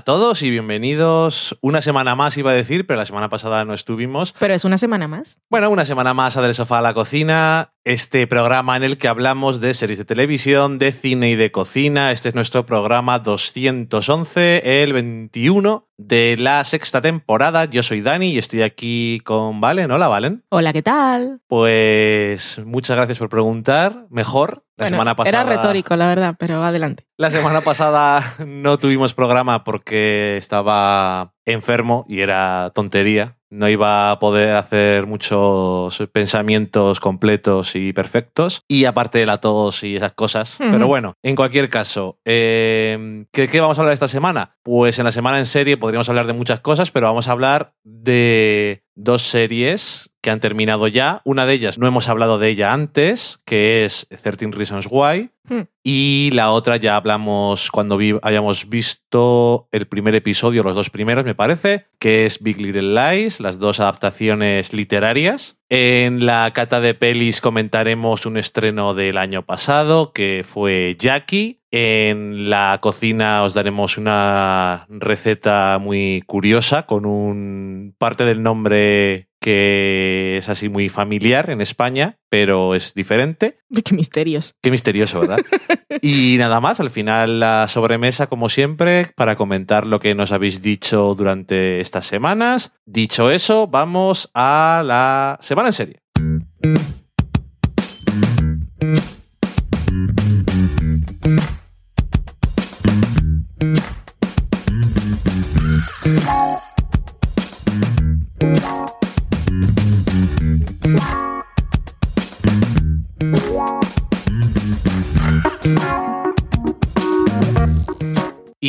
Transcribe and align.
A 0.00 0.02
todos 0.02 0.42
y 0.42 0.48
bienvenidos 0.48 1.58
una 1.60 1.82
semana 1.82 2.16
más, 2.16 2.38
iba 2.38 2.52
a 2.52 2.54
decir, 2.54 2.86
pero 2.86 2.96
la 2.96 3.04
semana 3.04 3.28
pasada 3.28 3.66
no 3.66 3.74
estuvimos. 3.74 4.34
Pero 4.38 4.54
es 4.54 4.64
una 4.64 4.78
semana 4.78 5.08
más. 5.08 5.42
Bueno, 5.50 5.68
una 5.68 5.84
semana 5.84 6.14
más 6.14 6.38
a 6.38 6.40
Del 6.40 6.54
Sofá 6.54 6.78
a 6.78 6.80
la 6.80 6.94
Cocina, 6.94 7.74
este 7.84 8.26
programa 8.26 8.78
en 8.78 8.82
el 8.82 8.96
que 8.96 9.08
hablamos 9.08 9.60
de 9.60 9.74
series 9.74 9.98
de 9.98 10.06
televisión, 10.06 10.78
de 10.78 10.92
cine 10.92 11.28
y 11.28 11.36
de 11.36 11.52
cocina. 11.52 12.12
Este 12.12 12.30
es 12.30 12.34
nuestro 12.34 12.64
programa 12.64 13.18
211, 13.18 14.82
el 14.82 14.94
21 14.94 15.86
de 15.98 16.36
la 16.38 16.64
sexta 16.64 17.02
temporada. 17.02 17.66
Yo 17.66 17.82
soy 17.82 18.00
Dani 18.00 18.30
y 18.30 18.38
estoy 18.38 18.62
aquí 18.62 19.20
con 19.22 19.60
Valen. 19.60 19.90
Hola, 19.90 20.08
Valen. 20.08 20.44
Hola, 20.48 20.72
¿qué 20.72 20.82
tal? 20.82 21.42
Pues 21.46 22.58
muchas 22.64 22.96
gracias 22.96 23.18
por 23.18 23.28
preguntar. 23.28 24.06
Mejor. 24.08 24.64
La 24.80 24.86
Bueno, 24.86 24.96
semana 24.96 25.14
pasada. 25.16 25.42
Era 25.42 25.56
retórico, 25.56 25.94
la 25.94 26.08
verdad, 26.08 26.36
pero 26.38 26.62
adelante. 26.62 27.04
La 27.18 27.30
semana 27.30 27.60
pasada 27.60 28.36
no 28.46 28.78
tuvimos 28.78 29.12
programa 29.12 29.62
porque 29.62 30.38
estaba 30.38 31.34
enfermo 31.44 32.06
y 32.08 32.20
era 32.20 32.72
tontería. 32.74 33.36
No 33.50 33.68
iba 33.68 34.10
a 34.10 34.18
poder 34.20 34.56
hacer 34.56 35.06
muchos 35.06 35.98
pensamientos 36.12 36.98
completos 37.00 37.74
y 37.74 37.92
perfectos. 37.92 38.62
Y 38.68 38.86
aparte 38.86 39.18
de 39.18 39.26
la 39.26 39.38
tos 39.38 39.82
y 39.82 39.96
esas 39.96 40.12
cosas. 40.12 40.56
Pero 40.58 40.86
bueno, 40.86 41.14
en 41.22 41.36
cualquier 41.36 41.68
caso, 41.68 42.18
eh, 42.24 43.26
¿qué, 43.32 43.48
qué 43.48 43.60
vamos 43.60 43.76
a 43.76 43.82
hablar 43.82 43.92
esta 43.92 44.08
semana? 44.08 44.56
Pues 44.62 44.98
en 44.98 45.04
la 45.04 45.12
semana 45.12 45.38
en 45.40 45.46
serie 45.46 45.76
podríamos 45.76 46.08
hablar 46.08 46.26
de 46.26 46.32
muchas 46.32 46.60
cosas, 46.60 46.90
pero 46.90 47.08
vamos 47.08 47.28
a 47.28 47.32
hablar 47.32 47.74
de 47.84 48.84
dos 48.94 49.22
series 49.22 50.09
que 50.20 50.30
han 50.30 50.40
terminado 50.40 50.86
ya. 50.88 51.22
Una 51.24 51.46
de 51.46 51.54
ellas 51.54 51.78
no 51.78 51.86
hemos 51.86 52.08
hablado 52.08 52.38
de 52.38 52.48
ella 52.48 52.72
antes, 52.72 53.38
que 53.44 53.84
es 53.84 54.06
13 54.08 54.48
Reasons 54.52 54.86
Why. 54.90 55.30
Hmm. 55.48 55.62
Y 55.82 56.30
la 56.34 56.50
otra 56.52 56.76
ya 56.76 56.94
hablamos 56.96 57.70
cuando 57.70 57.96
vi- 57.96 58.18
hayamos 58.22 58.68
visto 58.68 59.68
el 59.72 59.86
primer 59.86 60.14
episodio, 60.14 60.62
los 60.62 60.76
dos 60.76 60.90
primeros 60.90 61.24
me 61.24 61.34
parece, 61.34 61.86
que 61.98 62.26
es 62.26 62.42
Big 62.42 62.60
Little 62.60 62.94
Lies, 62.94 63.40
las 63.40 63.58
dos 63.58 63.80
adaptaciones 63.80 64.72
literarias. 64.72 65.56
En 65.68 66.26
la 66.26 66.52
cata 66.52 66.80
de 66.80 66.94
pelis 66.94 67.40
comentaremos 67.40 68.26
un 68.26 68.36
estreno 68.36 68.92
del 68.94 69.16
año 69.18 69.44
pasado, 69.46 70.12
que 70.12 70.44
fue 70.46 70.96
Jackie. 70.98 71.60
En 71.72 72.50
la 72.50 72.78
cocina 72.82 73.42
os 73.44 73.54
daremos 73.54 73.96
una 73.96 74.86
receta 74.88 75.78
muy 75.80 76.22
curiosa 76.26 76.84
con 76.86 77.06
un 77.06 77.94
parte 77.98 78.24
del 78.24 78.42
nombre 78.42 79.28
que 79.40 80.36
es 80.38 80.48
así 80.48 80.68
muy 80.68 80.88
familiar 80.88 81.50
en 81.50 81.60
España, 81.60 82.18
pero 82.28 82.74
es 82.74 82.94
diferente. 82.94 83.58
Qué 83.84 83.94
misterios. 83.94 84.54
Qué 84.62 84.70
misterioso, 84.70 85.20
¿verdad? 85.20 85.40
y 86.02 86.36
nada 86.38 86.60
más, 86.60 86.78
al 86.80 86.90
final 86.90 87.40
la 87.40 87.66
sobremesa, 87.68 88.28
como 88.28 88.48
siempre, 88.48 89.06
para 89.16 89.36
comentar 89.36 89.86
lo 89.86 89.98
que 89.98 90.14
nos 90.14 90.32
habéis 90.32 90.62
dicho 90.62 91.14
durante 91.14 91.80
estas 91.80 92.06
semanas. 92.06 92.72
Dicho 92.84 93.30
eso, 93.30 93.66
vamos 93.66 94.30
a 94.34 94.82
la 94.84 95.38
semana 95.40 95.70
en 95.70 95.72
serie. 95.72 96.00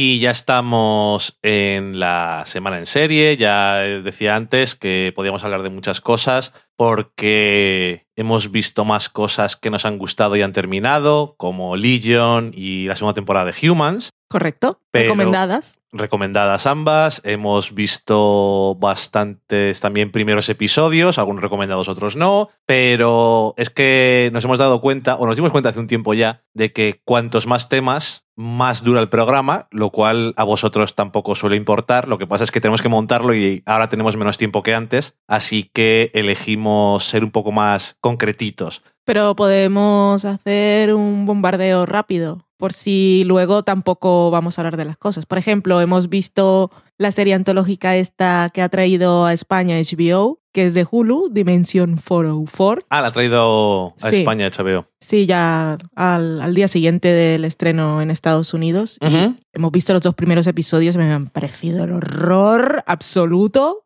Y 0.04 0.18
ya 0.20 0.32
estamos 0.32 1.38
en 1.44 2.00
la 2.00 2.42
semana 2.48 2.80
en 2.80 2.88
serie. 2.88 3.38
Ya 3.38 3.76
decía 3.76 4.36
antes 4.36 4.74
que 4.74 5.14
podíamos 5.16 5.44
hablar 5.44 5.62
de 5.62 5.70
muchas 5.70 6.02
cosas 6.02 6.54
porque 6.76 8.08
hemos 8.16 8.50
visto 8.50 8.84
más 8.84 9.10
cosas 9.10 9.56
que 9.56 9.70
nos 9.70 9.86
han 9.86 10.00
gustado 10.00 10.36
y 10.36 10.42
han 10.42 10.54
terminado, 10.54 11.36
como 11.38 11.76
Legion 11.76 12.52
y 12.56 12.88
la 12.88 12.96
segunda 12.96 13.14
temporada 13.14 13.52
de 13.52 13.70
Humans. 13.70 14.10
¿Correcto? 14.28 14.80
Pero- 14.90 15.04
Recomendadas. 15.14 15.78
recomendadas 15.92 16.66
ambas. 16.66 17.22
Hemos 17.26 17.76
visto 17.76 18.76
bastantes 18.80 19.82
también 19.82 20.12
primeros 20.12 20.50
episodios, 20.50 21.20
algunos 21.20 21.44
recomendados, 21.44 21.90
otros 21.90 22.16
no, 22.16 22.50
pero 22.66 23.54
es 23.58 23.70
que 23.70 24.30
nos 24.34 24.44
hemos 24.46 24.58
dado 24.58 24.82
cuenta, 24.82 25.16
o 25.18 25.28
nos 25.28 25.36
dimos 25.36 25.52
cuenta 25.52 25.70
hace 25.70 25.82
un 25.82 25.88
tiempo 25.88 26.14
ya, 26.16 26.42
de 26.54 26.72
que 26.72 27.02
cuantos 27.04 27.46
más 27.46 27.68
temas, 27.70 28.24
más 28.41 28.84
dura 28.84 29.00
el 29.00 29.09
programa, 29.09 29.68
lo 29.72 29.91
cual 29.91 30.34
a 30.35 30.44
vosotros 30.44 30.96
tampoco 30.96 31.35
suele 31.35 31.56
importar. 31.56 32.07
Lo 32.07 32.18
que 32.18 32.28
pasa 32.28 32.44
es 32.44 32.52
que 32.52 32.59
tenemos 32.59 32.81
que 32.81 32.90
montarlo 32.90 33.34
y 33.35 33.63
ahora 33.66 33.88
tenemos 33.88 34.18
menos 34.18 34.38
tiempo 34.38 34.63
que 34.63 34.74
antes, 34.74 35.16
así 35.28 35.69
que 35.72 36.12
elegimos 36.13 37.03
ser 37.03 37.24
un 37.24 37.31
poco 37.31 37.52
más 37.52 37.97
concretitos. 38.02 38.81
Pero 39.06 39.35
podemos 39.35 40.25
hacer 40.25 40.94
un 40.94 41.25
bombardeo 41.25 41.85
rápido, 41.85 42.46
por 42.62 42.74
si 42.74 43.24
luego 43.26 43.64
tampoco 43.64 44.32
vamos 44.32 44.58
a 44.58 44.62
hablar 44.62 44.78
de 44.78 44.86
las 44.86 44.96
cosas. 44.98 45.26
Por 45.26 45.38
ejemplo, 45.38 45.82
hemos 45.82 46.08
visto 46.10 46.72
la 46.98 47.12
serie 47.12 47.34
antológica 47.34 47.96
esta 47.98 48.50
que 48.54 48.62
ha 48.62 48.70
traído 48.70 49.26
a 49.26 49.34
España 49.34 49.76
HBO, 49.80 50.40
que 50.54 50.66
es 50.68 50.74
de 50.76 50.86
Hulu, 50.90 51.30
Dimension 51.32 51.96
404. 51.98 52.86
Ah, 52.90 53.02
la 53.02 53.08
ha 53.08 53.12
traído 53.12 53.96
a 54.02 54.10
Sí. 54.10 54.18
España, 54.18 54.48
HBO. 54.50 54.86
Sí, 55.00 55.26
ya 55.26 55.78
al, 55.96 56.40
al 56.42 56.54
día 56.54 56.68
siguiente 56.68 57.08
del 57.08 57.46
estreno 57.46 58.02
en 58.02 58.12
Estados 58.12 58.54
Unidos. 58.54 58.98
Y 59.02 59.36
hemos 59.54 59.72
visto 59.72 59.94
los 59.94 60.04
dos 60.04 60.14
primeros 60.14 60.46
episodios, 60.48 60.96
me 60.98 61.12
han 61.12 61.28
parecido 61.30 61.84
el 61.86 61.92
horror 61.94 62.84
absoluto. 62.86 63.84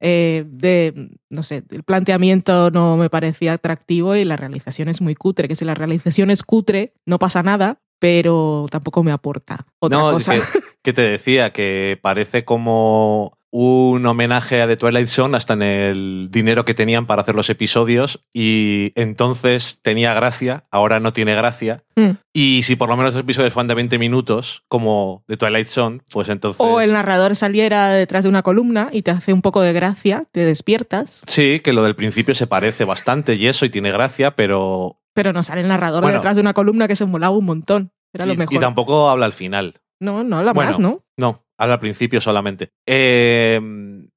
Eh, 0.00 0.44
de, 0.48 1.10
no 1.30 1.42
sé, 1.42 1.62
el 1.70 1.82
planteamiento 1.84 2.70
no 2.70 2.96
me 2.96 3.10
parecía 3.10 3.52
atractivo 3.54 4.14
y 4.16 4.24
la 4.24 4.36
realización 4.36 4.88
es 4.88 5.00
muy 5.00 5.14
cutre, 5.14 5.46
que 5.48 5.56
si 5.56 5.64
la 5.64 5.74
realización 5.74 6.30
es 6.30 6.42
cutre 6.42 6.94
no 7.04 7.18
pasa 7.18 7.42
nada, 7.42 7.80
pero 7.98 8.66
tampoco 8.70 9.02
me 9.02 9.12
aporta 9.12 9.66
otra 9.78 9.98
no, 9.98 10.10
cosa. 10.12 10.34
Que, 10.34 10.40
que 10.82 10.92
te 10.92 11.02
decía 11.02 11.52
que 11.52 11.98
parece 12.00 12.44
como 12.44 13.38
un 13.50 14.04
homenaje 14.04 14.60
a 14.60 14.66
The 14.66 14.76
Twilight 14.76 15.06
Zone 15.06 15.36
hasta 15.36 15.54
en 15.54 15.62
el 15.62 16.28
dinero 16.30 16.64
que 16.64 16.74
tenían 16.74 17.06
para 17.06 17.22
hacer 17.22 17.34
los 17.34 17.48
episodios 17.48 18.24
y 18.32 18.92
entonces 18.94 19.78
tenía 19.82 20.12
gracia, 20.12 20.66
ahora 20.70 21.00
no 21.00 21.12
tiene 21.12 21.34
gracia. 21.34 21.84
Mm. 21.96 22.10
Y 22.34 22.62
si 22.64 22.76
por 22.76 22.88
lo 22.88 22.96
menos 22.96 23.14
los 23.14 23.22
episodios 23.22 23.52
fueran 23.54 23.68
de 23.68 23.74
20 23.74 23.98
minutos, 23.98 24.64
como 24.68 25.24
The 25.28 25.38
Twilight 25.38 25.68
Zone, 25.68 26.00
pues 26.10 26.28
entonces... 26.28 26.60
O 26.60 26.80
el 26.80 26.92
narrador 26.92 27.36
saliera 27.36 27.88
detrás 27.88 28.24
de 28.24 28.28
una 28.28 28.42
columna 28.42 28.90
y 28.92 29.02
te 29.02 29.10
hace 29.12 29.32
un 29.32 29.42
poco 29.42 29.62
de 29.62 29.72
gracia, 29.72 30.24
te 30.30 30.44
despiertas, 30.44 31.22
Sí, 31.26 31.60
que 31.60 31.72
lo 31.72 31.82
del 31.82 31.96
principio 31.96 32.34
se 32.34 32.46
parece 32.46 32.84
bastante 32.84 33.34
y 33.34 33.46
eso, 33.46 33.64
y 33.64 33.70
tiene 33.70 33.90
gracia, 33.90 34.32
pero... 34.32 35.00
pero 35.18 35.32
no 35.32 35.42
sale 35.42 35.62
el 35.62 35.66
narrador 35.68 36.00
Bueno. 36.02 36.18
detrás 36.18 36.36
de 36.36 36.42
una 36.42 36.54
columna 36.54 36.86
que 36.86 36.94
se 36.94 37.04
molaba 37.04 37.36
un 37.36 37.44
montón. 37.44 37.90
Era 38.12 38.24
lo 38.24 38.34
y, 38.34 38.36
mejor. 38.36 38.54
y 38.54 38.58
tampoco 38.60 39.10
habla 39.10 39.26
al 39.26 39.32
final. 39.32 39.80
No, 39.98 40.22
no, 40.22 40.44
la 40.44 40.52
Bueno. 40.52 40.70
más, 40.70 40.78
¿no? 40.78 41.04
No, 41.16 41.44
habla 41.58 41.74
al 41.74 41.80
principio 41.80 42.20
solamente. 42.20 42.70
Eh, 42.86 43.60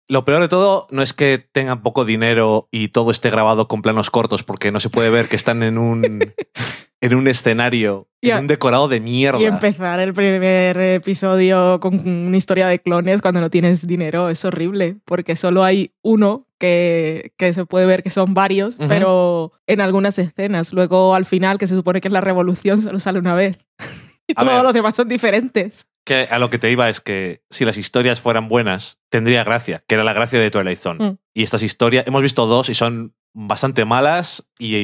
lo 0.07 0.25
peor 0.25 0.41
de 0.41 0.47
todo 0.47 0.85
no 0.91 1.01
es 1.01 1.13
que 1.15 1.43
tengan 1.51 1.81
poco 1.81 2.05
dinero 2.05 2.67
y 2.69 2.89
todo 2.89 3.09
esté 3.09 3.31
grabado 3.31 3.67
con 3.67 3.81
planos 3.81 4.11
cortos, 4.11 4.43
porque 4.43 4.71
no 4.71 4.79
se 4.79 4.91
puede 4.91 5.09
ver 5.09 5.27
que 5.27 5.37
están 5.37 5.63
en 5.63 5.79
un, 5.79 6.19
en 7.01 7.15
un 7.15 7.27
escenario, 7.27 8.07
Ya. 8.21 8.35
en 8.35 8.41
un 8.41 8.47
decorado 8.47 8.87
de 8.87 8.99
mierda. 8.99 9.41
Y 9.41 9.45
empezar 9.45 9.99
el 10.01 10.13
primer 10.13 10.77
episodio 10.79 11.79
con 11.79 12.07
una 12.07 12.37
historia 12.37 12.67
de 12.67 12.77
clones 12.77 13.23
cuando 13.23 13.41
no 13.41 13.49
tienes 13.49 13.87
dinero 13.87 14.29
es 14.29 14.45
horrible, 14.45 14.97
porque 15.05 15.35
solo 15.35 15.63
hay 15.63 15.93
uno 16.03 16.45
que, 16.61 17.33
que 17.37 17.51
se 17.53 17.65
puede 17.65 17.87
ver 17.87 18.03
que 18.03 18.11
son 18.11 18.35
varios, 18.35 18.75
pero 18.87 19.51
en 19.65 19.81
algunas 19.81 20.17
escenas. 20.19 20.71
Luego 20.71 21.15
al 21.15 21.25
final, 21.25 21.57
que 21.57 21.65
se 21.65 21.75
supone 21.75 21.99
que 21.99 22.07
es 22.07 22.13
la 22.13 22.21
revolución, 22.21 22.81
solo 22.81 22.99
sale 22.99 23.17
una 23.19 23.33
vez. 23.33 23.57
y 24.27 24.33
A 24.35 24.41
todos 24.41 24.53
ver. 24.53 24.63
los 24.63 24.73
demás 24.73 24.95
son 24.95 25.07
diferentes. 25.07 25.87
Que 26.05 26.27
a 26.31 26.39
lo 26.39 26.49
que 26.49 26.59
te 26.59 26.71
iba 26.71 26.87
es 26.87 27.01
que 27.01 27.41
si 27.49 27.65
las 27.65 27.77
historias 27.77 28.21
fueran 28.21 28.47
buenas, 28.47 28.99
tendría 29.09 29.43
gracia, 29.43 29.83
que 29.87 29.95
era 29.95 30.03
la 30.03 30.13
gracia 30.13 30.39
de 30.39 30.51
Twilight 30.51 30.79
Zone. 30.79 31.03
Mm. 31.03 31.17
Y 31.33 31.43
estas 31.43 31.63
historias, 31.63 32.05
hemos 32.07 32.21
visto 32.21 32.45
dos 32.45 32.69
y 32.69 32.75
son 32.75 33.13
bastante 33.33 33.83
malas 33.85 34.47
y, 34.59 34.75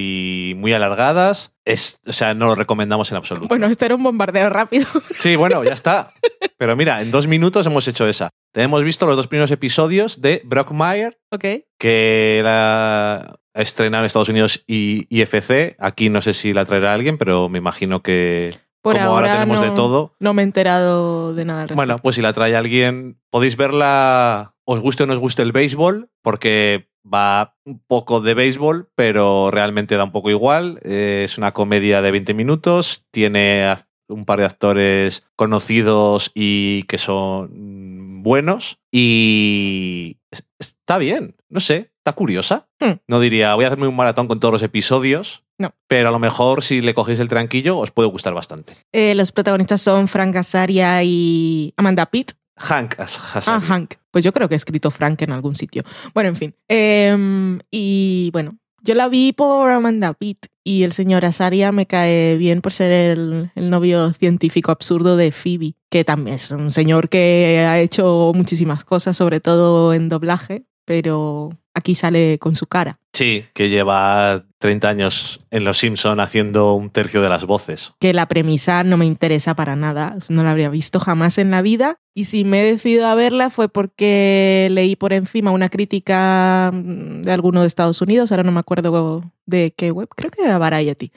y 0.52 0.56
muy 0.56 0.74
alargadas. 0.74 1.54
Es, 1.68 2.00
o 2.08 2.14
sea, 2.14 2.34
no 2.34 2.46
lo 2.46 2.56
recomendamos 2.56 3.12
en 3.12 3.18
absoluto. 3.18 3.50
Bueno, 3.50 3.68
este 3.68 3.84
era 3.86 3.96
un 3.96 4.02
bombardeo 4.02 4.50
rápido. 4.50 4.86
Sí, 5.20 5.36
bueno, 5.36 5.66
ya 5.66 5.74
está. 5.74 6.14
Pero 6.58 6.78
mira, 6.78 7.02
en 7.02 7.12
dos 7.12 7.28
minutos 7.28 7.66
hemos 7.66 7.86
hecho 7.90 8.08
esa. 8.08 8.30
Hemos 8.54 8.86
visto 8.86 9.06
los 9.06 9.18
dos 9.18 9.28
primeros 9.28 9.52
episodios 9.52 10.22
de 10.22 10.42
Brockmire, 10.46 11.18
ok. 11.30 11.46
que 11.78 12.40
la 12.42 13.38
ha 13.54 13.62
estrenado 13.62 14.04
en 14.04 14.06
Estados 14.06 14.30
Unidos 14.30 14.64
y 14.66 15.08
IFC. 15.10 15.76
Aquí 15.78 16.10
no 16.10 16.22
sé 16.22 16.34
si 16.34 16.54
la 16.54 16.64
traerá 16.64 16.94
alguien, 16.94 17.18
pero 17.18 17.50
me 17.50 17.58
imagino 17.58 18.02
que 18.02 18.56
Por 18.82 18.96
como 18.96 19.06
ahora, 19.06 19.32
ahora 19.34 19.42
tenemos 19.42 19.60
de 19.60 19.72
todo. 19.72 20.16
No 20.20 20.34
me 20.34 20.44
he 20.44 20.46
enterado 20.46 21.34
de 21.34 21.44
nada 21.44 21.64
al. 21.64 21.76
Bueno, 21.76 21.98
pues 21.98 22.16
si 22.16 22.22
la 22.22 22.32
trae 22.32 22.56
alguien, 22.56 23.20
podéis 23.30 23.58
verla, 23.58 24.56
os 24.64 24.80
guste 24.80 25.04
o 25.04 25.06
no 25.06 25.14
os 25.14 25.20
guste 25.20 25.42
el 25.42 25.52
béisbol, 25.52 26.10
porque 26.22 26.88
va 27.14 27.56
un 27.66 27.80
poco 27.80 28.22
de 28.22 28.34
béisbol, 28.34 28.90
pero 28.96 29.52
realmente 29.52 29.98
da 29.98 30.04
un 30.04 30.12
poco 30.12 30.30
igual. 30.30 30.80
Eh, 30.84 31.24
Es 31.26 31.38
una 31.38 31.52
comedia 31.54 32.02
de 32.02 32.12
20 32.12 32.34
minutos, 32.34 33.04
tiene 33.12 33.76
un 34.10 34.24
par 34.26 34.40
de 34.40 34.46
actores 34.46 35.24
conocidos 35.36 36.32
y 36.34 36.84
que 36.84 36.98
son 36.98 38.24
buenos. 38.24 38.80
Y 38.92 40.18
está 40.60 40.98
bien, 40.98 41.36
no 41.50 41.60
sé, 41.60 41.92
está 41.98 42.14
curiosa. 42.14 42.68
Hmm. 42.80 43.00
No 43.08 43.20
diría, 43.20 43.56
voy 43.56 43.66
a 43.66 43.68
hacerme 43.68 43.88
un 43.88 43.96
maratón 43.96 44.28
con 44.28 44.40
todos 44.40 44.54
los 44.54 44.64
episodios. 44.64 45.44
No. 45.60 45.74
Pero 45.88 46.10
a 46.10 46.12
lo 46.12 46.20
mejor 46.20 46.64
si 46.64 46.82
le 46.82 46.94
cogéis 46.94 47.20
el 47.20 47.30
tranquillo 47.30 47.78
os 47.78 47.92
puede 47.92 48.10
gustar 48.10 48.34
bastante. 48.34 48.76
Eh, 48.94 49.16
los 49.16 49.32
protagonistas 49.32 49.82
son 49.82 50.08
Frank 50.08 50.36
Azaria 50.36 51.02
y 51.04 51.74
Amanda 51.78 52.06
Pitt. 52.06 52.34
Hank 52.58 52.96
Ah. 53.00 53.60
Hank. 53.62 53.96
Pues 54.12 54.26
yo 54.26 54.32
creo 54.34 54.48
que 54.50 54.56
he 54.56 54.58
escrito 54.58 54.92
Frank 54.92 55.22
en 55.22 55.32
algún 55.32 55.56
sitio. 55.56 55.84
Bueno, 56.14 56.30
en 56.30 56.36
fin. 56.36 56.56
Em, 56.68 57.60
y 57.72 58.30
bueno, 58.34 58.58
yo 58.82 58.96
la 58.96 59.08
vi 59.08 59.32
por 59.34 59.70
Amanda 59.70 60.14
Pitt 60.14 60.48
y 60.64 60.84
el 60.84 60.92
señor 60.92 61.24
Azaria 61.26 61.72
me 61.72 61.86
cae 61.86 62.36
bien 62.38 62.62
por 62.62 62.74
ser 62.74 62.92
el, 62.92 63.52
el 63.56 63.70
novio 63.70 64.12
científico 64.14 64.72
absurdo 64.72 65.18
de 65.18 65.32
Phoebe, 65.32 65.76
que 65.90 66.04
también 66.04 66.36
es 66.36 66.52
un 66.52 66.72
señor 66.72 67.10
que 67.10 67.66
ha 67.68 67.80
hecho 67.80 68.32
muchísimas 68.36 68.84
cosas, 68.86 69.16
sobre 69.16 69.40
todo 69.40 69.94
en 69.94 70.10
doblaje, 70.10 70.66
pero 70.86 71.50
aquí 71.78 71.96
sale 71.96 72.40
con 72.40 72.56
su 72.56 72.68
cara. 72.68 73.00
Sí, 73.14 73.46
que 73.54 73.70
lleva 73.70 74.44
30 74.60 74.90
años 74.90 75.42
en 75.50 75.64
Los 75.64 75.78
Simpson 75.78 76.20
haciendo 76.20 76.74
un 76.74 76.90
tercio 76.90 77.22
de 77.22 77.30
las 77.30 77.46
voces. 77.46 77.94
que 78.00 78.14
la 78.14 78.28
premisa 78.28 78.84
no 78.84 78.98
me 78.98 79.06
interesa 79.06 79.56
para 79.56 79.76
nada, 79.76 80.18
no 80.30 80.44
la 80.44 80.52
habría 80.52 80.70
visto 80.70 81.00
jamás 81.00 81.38
en 81.38 81.52
la 81.52 81.62
vida. 81.62 82.00
Y 82.16 82.26
si 82.26 82.44
me 82.44 82.62
he 82.62 82.72
decidido 82.72 83.08
a 83.08 83.16
verla 83.16 83.50
fue 83.50 83.70
porque 83.70 84.68
leí 84.72 84.96
por 84.96 85.14
encima 85.14 85.52
una 85.52 85.70
crítica 85.70 86.72
mm, 86.74 87.22
de 87.24 87.32
alguno 87.32 87.62
de 87.62 87.68
Estados 87.68 88.02
Unidos, 88.02 88.32
ahora 88.32 88.44
no 88.44 88.52
me 88.52 88.60
acuerdo 88.60 89.24
de 89.46 89.74
qué 89.76 89.92
web, 89.92 90.10
creo 90.16 90.32
que 90.32 90.44
era 90.44 90.58
Variety. 90.58 91.12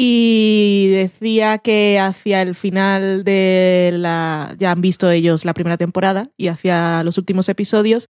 Y 0.00 0.90
decía 0.92 1.58
que 1.58 1.98
hacia 1.98 2.40
el 2.40 2.54
final 2.54 3.24
de 3.24 3.90
la... 3.94 4.54
ya 4.56 4.70
han 4.70 4.80
visto 4.80 5.10
ellos 5.10 5.44
la 5.44 5.54
primera 5.54 5.76
temporada 5.76 6.30
y 6.36 6.46
hacia 6.46 7.02
los 7.02 7.18
últimos 7.18 7.48
episodios 7.48 8.08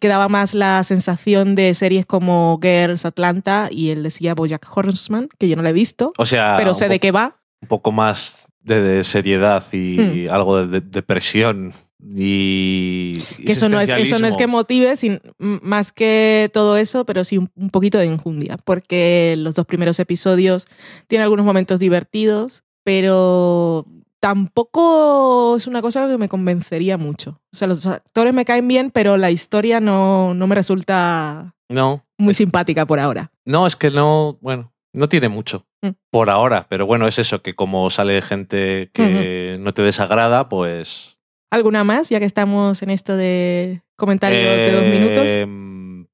quedaba 0.00 0.28
más 0.28 0.54
la 0.54 0.82
sensación 0.84 1.54
de 1.54 1.74
series 1.74 2.06
como 2.06 2.58
Girls, 2.62 3.04
Atlanta 3.04 3.68
y 3.70 3.90
él 3.90 4.02
decía 4.02 4.34
Bojack 4.34 4.66
Horseman, 4.74 5.28
que 5.38 5.48
yo 5.48 5.56
no 5.56 5.62
la 5.62 5.70
he 5.70 5.74
visto, 5.74 6.12
O 6.18 6.26
sea, 6.26 6.54
pero 6.56 6.72
sé 6.74 6.88
de 6.88 6.98
qué 7.00 7.10
va. 7.12 7.38
un 7.60 7.68
poco 7.68 7.92
más 7.92 8.52
de, 8.60 8.80
de 8.80 9.04
seriedad 9.04 9.64
y 9.72 10.26
algo 10.28 10.58
de, 10.64 10.80
de- 10.80 10.86
depresión 10.88 11.72
y 12.14 13.18
que 13.44 13.52
eso 13.52 13.68
no 13.68 13.80
es 13.80 13.88
eso 13.88 14.18
no 14.18 14.26
es 14.26 14.36
que 14.36 14.46
motive 14.46 14.96
sin, 14.96 15.20
más 15.38 15.92
que 15.92 16.50
todo 16.52 16.76
eso 16.76 17.04
pero 17.06 17.24
sí 17.24 17.38
un, 17.38 17.50
un 17.56 17.70
poquito 17.70 17.98
de 17.98 18.04
enjundia 18.04 18.58
porque 18.64 19.34
los 19.38 19.54
dos 19.54 19.66
primeros 19.66 19.98
episodios 19.98 20.66
tienen 21.08 21.24
algunos 21.24 21.44
momentos 21.46 21.80
divertidos 21.80 22.64
pero 22.84 23.86
tampoco 24.26 25.54
es 25.56 25.68
una 25.68 25.80
cosa 25.80 26.08
que 26.08 26.18
me 26.18 26.28
convencería 26.28 26.96
mucho. 26.96 27.40
O 27.52 27.56
sea 27.56 27.68
los 27.68 27.86
actores 27.86 28.34
me 28.34 28.44
caen 28.44 28.66
bien 28.66 28.90
pero 28.90 29.16
la 29.16 29.30
historia 29.30 29.78
no, 29.78 30.34
no 30.34 30.48
me 30.48 30.56
resulta 30.56 31.54
No, 31.68 32.04
muy 32.18 32.34
simpática 32.34 32.86
por 32.86 32.98
ahora. 32.98 33.30
No, 33.44 33.68
es 33.68 33.76
que 33.76 33.92
no, 33.92 34.36
bueno, 34.40 34.72
no 34.92 35.08
tiene 35.08 35.28
mucho 35.28 35.64
Mm. 35.82 35.90
por 36.10 36.30
ahora, 36.30 36.66
pero 36.70 36.86
bueno, 36.86 37.06
es 37.06 37.18
eso, 37.18 37.42
que 37.42 37.54
como 37.54 37.90
sale 37.90 38.22
gente 38.22 38.90
que 38.94 39.58
no 39.60 39.74
te 39.74 39.82
desagrada, 39.82 40.48
pues... 40.48 41.18
alguna 41.50 41.84
más 41.84 42.08
ya 42.08 42.18
que 42.18 42.24
estamos 42.24 42.82
en 42.82 42.88
esto 42.88 43.14
de 43.14 43.82
comentarios 43.94 44.42
de 44.42 44.72
dos 44.72 44.84
minutos 44.86 45.24
Eh, 45.28 45.46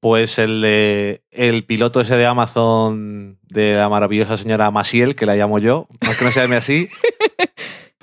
Pues 0.01 0.37
el 0.37 0.61
de 0.61 1.23
el 1.31 1.65
piloto 1.65 2.01
ese 2.01 2.17
de 2.17 2.25
Amazon 2.25 3.39
de 3.43 3.75
la 3.75 3.87
maravillosa 3.87 4.35
señora 4.35 4.69
Masiel, 4.69 5.15
que 5.15 5.25
la 5.25 5.35
llamo 5.37 5.59
yo, 5.59 5.87
aunque 6.05 6.25
no 6.25 6.31
se 6.31 6.41
llame 6.41 6.57
así, 6.57 6.89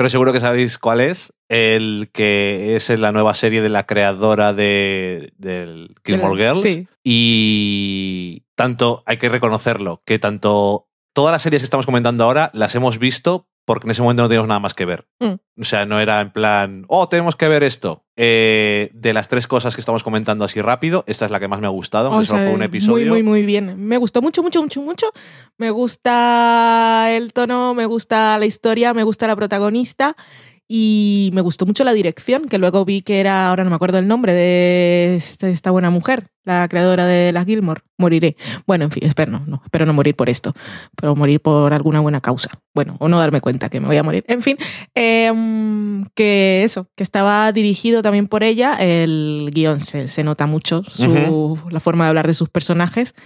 pero 0.01 0.09
seguro 0.09 0.33
que 0.33 0.41
sabéis 0.41 0.79
cuál 0.79 1.03
es. 1.03 1.35
El 1.51 2.09
que 2.15 2.75
es 2.75 2.89
la 2.89 3.13
nueva 3.13 3.35
serie 3.35 3.61
de 3.61 3.69
la 3.69 3.85
creadora 3.85 4.55
de, 4.55 5.35
del 5.37 5.95
Gilmore 6.03 6.43
Girls. 6.43 6.63
sí. 6.63 6.89
Y 7.05 8.45
tanto, 8.55 9.03
hay 9.05 9.19
que 9.19 9.29
reconocerlo, 9.29 10.03
que 10.07 10.19
tanto 10.19 10.89
todas 11.13 11.33
las 11.33 11.43
series 11.43 11.61
que 11.61 11.65
estamos 11.65 11.85
comentando 11.85 12.25
ahora 12.25 12.51
las 12.55 12.75
hemos 12.75 12.99
visto 12.99 13.50
porque 13.65 13.87
en 13.87 13.93
ese 13.93 14.03
momento 14.03 14.23
no 14.23 14.29
teníamos 14.29 14.49
nada 14.49 14.61
más 14.61 14.75
que 14.75 14.85
ver. 14.85 15.07
Mm. 15.21 15.35
O 15.61 15.65
sea, 15.65 15.87
no 15.87 16.01
era 16.01 16.21
en 16.21 16.33
plan, 16.33 16.85
oh, 16.89 17.09
tenemos 17.09 17.37
que 17.37 17.49
ver 17.49 17.63
esto. 17.63 18.05
Eh, 18.17 18.91
de 18.93 19.13
las 19.13 19.29
tres 19.29 19.47
cosas 19.47 19.75
que 19.75 19.81
estamos 19.81 20.03
comentando 20.03 20.45
así 20.45 20.61
rápido, 20.61 21.05
esta 21.07 21.25
es 21.25 21.31
la 21.31 21.41
que 21.41 21.49
más 21.49 21.61
me 21.61 21.67
ha 21.67 21.71
gustado, 21.71 22.09
aunque 22.09 22.23
O 22.23 22.27
solo 22.27 22.41
sea, 22.41 22.49
fue 22.49 22.57
un 22.57 22.63
episodio. 22.63 23.07
Muy, 23.07 23.23
muy, 23.23 23.23
muy 23.23 23.47
bien. 23.47 23.87
Me 23.87 23.97
gustó 23.97 24.21
mucho, 24.23 24.43
mucho, 24.43 24.63
mucho, 24.63 24.83
mucho. 24.83 25.07
Me 25.57 25.71
gusta 25.71 27.07
el 27.11 27.33
tono, 27.33 27.75
me 27.75 27.87
gusta 27.87 28.39
la 28.39 28.47
historia, 28.47 28.93
me 28.95 29.05
gusta 29.05 29.27
la 29.27 29.37
protagonista 29.37 30.17
y 30.73 31.31
me 31.33 31.41
gustó 31.41 31.67
mucho 31.67 31.83
la 31.83 31.93
dirección, 31.93 32.47
que 32.47 32.57
luego 32.57 32.85
vi 32.85 33.03
que 33.03 33.19
era, 33.19 33.49
ahora 33.49 33.65
no 33.65 33.71
me 33.71 33.75
acuerdo 33.75 33.99
el 33.99 34.07
nombre, 34.07 34.33
de 34.33 35.17
esta, 35.17 35.49
esta 35.49 35.73
buena 35.73 35.91
mujer, 35.91 36.29
la 36.45 36.69
creadora 36.69 37.07
de 37.07 37.33
las 37.33 37.45
Gilmore. 37.45 37.81
Moriré. 37.99 38.37
Bueno, 38.69 38.85
en 38.85 38.93
fin, 38.93 39.05
espero 39.05 39.33
no, 39.33 39.43
no, 39.47 39.63
espero 39.65 39.85
no 39.85 39.93
morir 39.93 40.15
por 40.15 40.31
esto, 40.31 40.55
pero 40.95 41.17
morir 41.17 41.41
por 41.41 41.75
alguna 41.75 41.99
buena 41.99 42.21
causa. 42.21 42.51
Bueno, 42.73 42.95
o 43.01 43.09
no 43.09 43.19
darme 43.19 43.41
cuenta 43.41 43.69
que 43.69 43.81
me 43.81 43.89
voy 43.89 43.97
a 43.97 44.05
morir. 44.05 44.25
En 44.29 44.43
fin, 44.43 44.59
em, 44.95 46.05
que 46.15 46.63
eso, 46.63 46.87
que 46.95 47.03
estaba 47.03 47.51
dirigido 47.51 48.01
también 48.01 48.29
por 48.29 48.45
ella. 48.45 48.77
El 48.77 49.51
guion 49.53 49.81
se, 49.81 50.07
se 50.07 50.23
nota 50.23 50.47
mucho, 50.47 50.85
su, 50.85 51.59
la 51.69 51.81
forma 51.81 52.05
de 52.05 52.11
hablar 52.11 52.29
de 52.29 52.35
sus 52.35 52.49
personajes, 52.49 53.17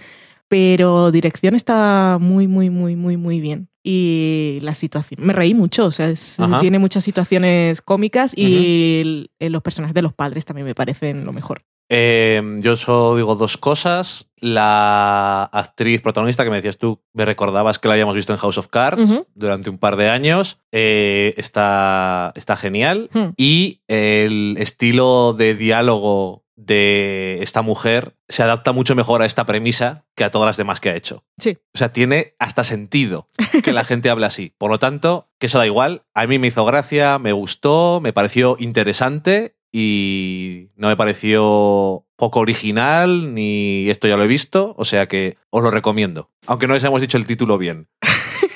pero 0.47 1.11
dirección 1.11 1.55
está 1.55 2.17
muy, 2.19 2.47
muy, 2.47 2.69
muy, 2.69 2.95
muy, 2.95 3.17
muy 3.17 3.39
bien. 3.41 3.69
Y 3.83 4.57
la 4.61 4.73
situación, 4.73 5.19
me 5.23 5.31
reí 5.33 5.53
mucho, 5.53 5.85
o 5.85 5.91
sea, 5.91 6.09
es- 6.09 6.35
tiene 6.59 6.79
muchas 6.79 7.03
situaciones 7.03 7.81
cómicas 7.83 8.33
y 8.35 9.01
el- 9.01 9.31
el- 9.39 9.51
los 9.53 9.61
personajes 9.61 9.93
de 9.93 10.01
los 10.01 10.13
padres 10.13 10.43
también 10.45 10.65
me 10.65 10.73
parecen 10.73 11.23
lo 11.25 11.33
mejor. 11.33 11.61
Eh, 11.87 12.41
yo 12.61 12.75
solo 12.77 13.15
digo 13.15 13.35
dos 13.35 13.57
cosas. 13.57 14.27
La 14.37 15.43
actriz 15.43 16.01
protagonista 16.01 16.43
que 16.43 16.49
me 16.49 16.55
decías 16.55 16.79
tú, 16.79 16.99
me 17.13 17.25
recordabas 17.25 17.77
que 17.77 17.87
la 17.87 17.93
habíamos 17.93 18.15
visto 18.15 18.33
en 18.33 18.39
House 18.39 18.57
of 18.57 18.69
Cards 18.69 19.23
durante 19.35 19.69
un 19.69 19.77
par 19.77 19.95
de 19.95 20.09
años. 20.09 20.57
Eh, 20.71 21.35
está, 21.37 22.31
está 22.35 22.55
genial. 22.55 23.09
Hmm. 23.13 23.29
Y 23.37 23.81
el 23.87 24.55
estilo 24.59 25.33
de 25.37 25.53
diálogo 25.53 26.43
de 26.57 27.39
esta 27.41 27.61
mujer 27.61 28.15
se 28.29 28.41
adapta 28.43 28.71
mucho 28.71 28.95
mejor 28.95 29.21
a 29.21 29.25
esta 29.25 29.45
premisa 29.45 30.05
que 30.15 30.23
a 30.23 30.31
todas 30.31 30.47
las 30.47 30.57
demás 30.57 30.79
que 30.79 30.89
ha 30.89 30.95
hecho. 30.95 31.23
Sí. 31.37 31.57
O 31.73 31.77
sea, 31.77 31.91
tiene 31.91 32.35
hasta 32.39 32.63
sentido 32.63 33.27
que 33.63 33.73
la 33.73 33.83
gente 33.83 34.09
hable 34.09 34.25
así. 34.25 34.53
Por 34.57 34.69
lo 34.71 34.79
tanto, 34.79 35.27
que 35.39 35.47
eso 35.47 35.57
da 35.57 35.65
igual. 35.65 36.03
A 36.13 36.25
mí 36.27 36.39
me 36.39 36.47
hizo 36.47 36.63
gracia, 36.65 37.19
me 37.19 37.33
gustó, 37.33 37.99
me 38.01 38.13
pareció 38.13 38.55
interesante 38.59 39.57
y 39.71 40.69
no 40.77 40.87
me 40.87 40.95
pareció 40.95 42.05
poco 42.15 42.39
original 42.39 43.33
ni 43.33 43.89
esto 43.89 44.07
ya 44.07 44.15
lo 44.15 44.23
he 44.23 44.27
visto. 44.27 44.73
O 44.77 44.85
sea 44.85 45.07
que 45.07 45.37
os 45.49 45.61
lo 45.61 45.71
recomiendo. 45.71 46.31
Aunque 46.47 46.67
no 46.67 46.73
les 46.73 46.83
hemos 46.85 47.01
dicho 47.01 47.17
el 47.17 47.27
título 47.27 47.57
bien. 47.57 47.89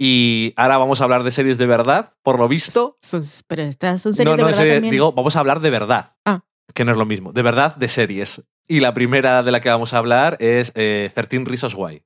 Y 0.00 0.52
ahora 0.56 0.78
vamos 0.78 1.00
a 1.00 1.04
hablar 1.04 1.24
de 1.24 1.32
series 1.32 1.58
de 1.58 1.66
verdad, 1.66 2.12
por 2.22 2.38
lo 2.38 2.46
visto. 2.46 2.96
Son- 3.02 3.24
pero 3.48 3.64
estas 3.64 4.00
son 4.00 4.14
series 4.14 4.26
No, 4.26 4.36
de 4.36 4.42
no, 4.42 4.44
verdad 4.46 4.58
serie- 4.60 4.74
también. 4.74 4.92
digo, 4.92 5.10
vamos 5.12 5.34
a 5.34 5.40
hablar 5.40 5.58
de 5.60 5.70
verdad. 5.70 6.12
Ah. 6.24 6.42
Que 6.74 6.84
no 6.84 6.92
es 6.92 6.98
lo 6.98 7.06
mismo. 7.06 7.32
De 7.32 7.42
verdad, 7.42 7.76
de 7.76 7.88
series. 7.88 8.42
Y 8.68 8.80
la 8.80 8.94
primera 8.94 9.42
de 9.42 9.50
la 9.50 9.60
que 9.60 9.70
vamos 9.70 9.94
a 9.94 9.98
hablar 9.98 10.36
es 10.40 10.72
eh, 10.74 11.10
13 11.14 11.44
Reasons 11.46 11.74
Why. 11.74 12.02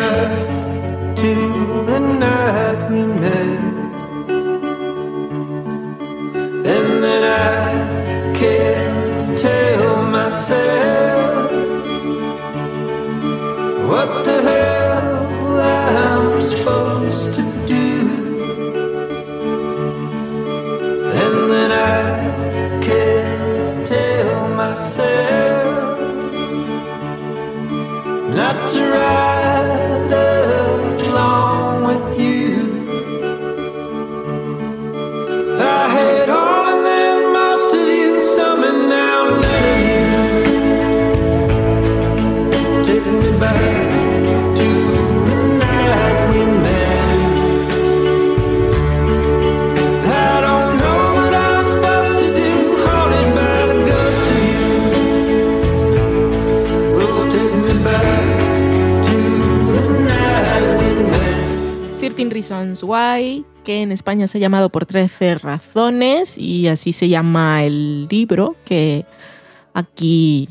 Me 0.00 0.06
to 1.14 1.34
the 1.84 1.98
night 2.00 2.90
we 2.90 3.02
met. 3.02 3.60
And 6.74 7.04
then 7.04 7.22
I 7.24 8.32
can't 8.32 9.38
tell 9.38 10.02
myself 10.06 11.50
what 13.90 14.24
the 14.24 14.38
hell 14.48 15.60
I'm 15.60 16.40
supposed 16.40 17.34
to 17.34 17.42
do. 17.66 17.86
And 21.24 21.50
then 21.52 21.70
I 21.72 22.80
can't 22.80 23.86
tell 23.86 24.48
myself 24.48 25.98
not 28.34 28.66
to 28.68 28.80
ride 28.80 29.39
13 62.28 62.34
Reasons 62.34 62.82
Why, 62.82 63.46
que 63.64 63.80
en 63.80 63.92
España 63.92 64.26
se 64.26 64.36
ha 64.36 64.40
llamado 64.40 64.68
por 64.68 64.84
13 64.84 65.36
razones 65.36 66.36
y 66.36 66.68
así 66.68 66.92
se 66.92 67.08
llama 67.08 67.64
el 67.64 68.08
libro 68.08 68.56
que 68.66 69.06
aquí 69.72 70.48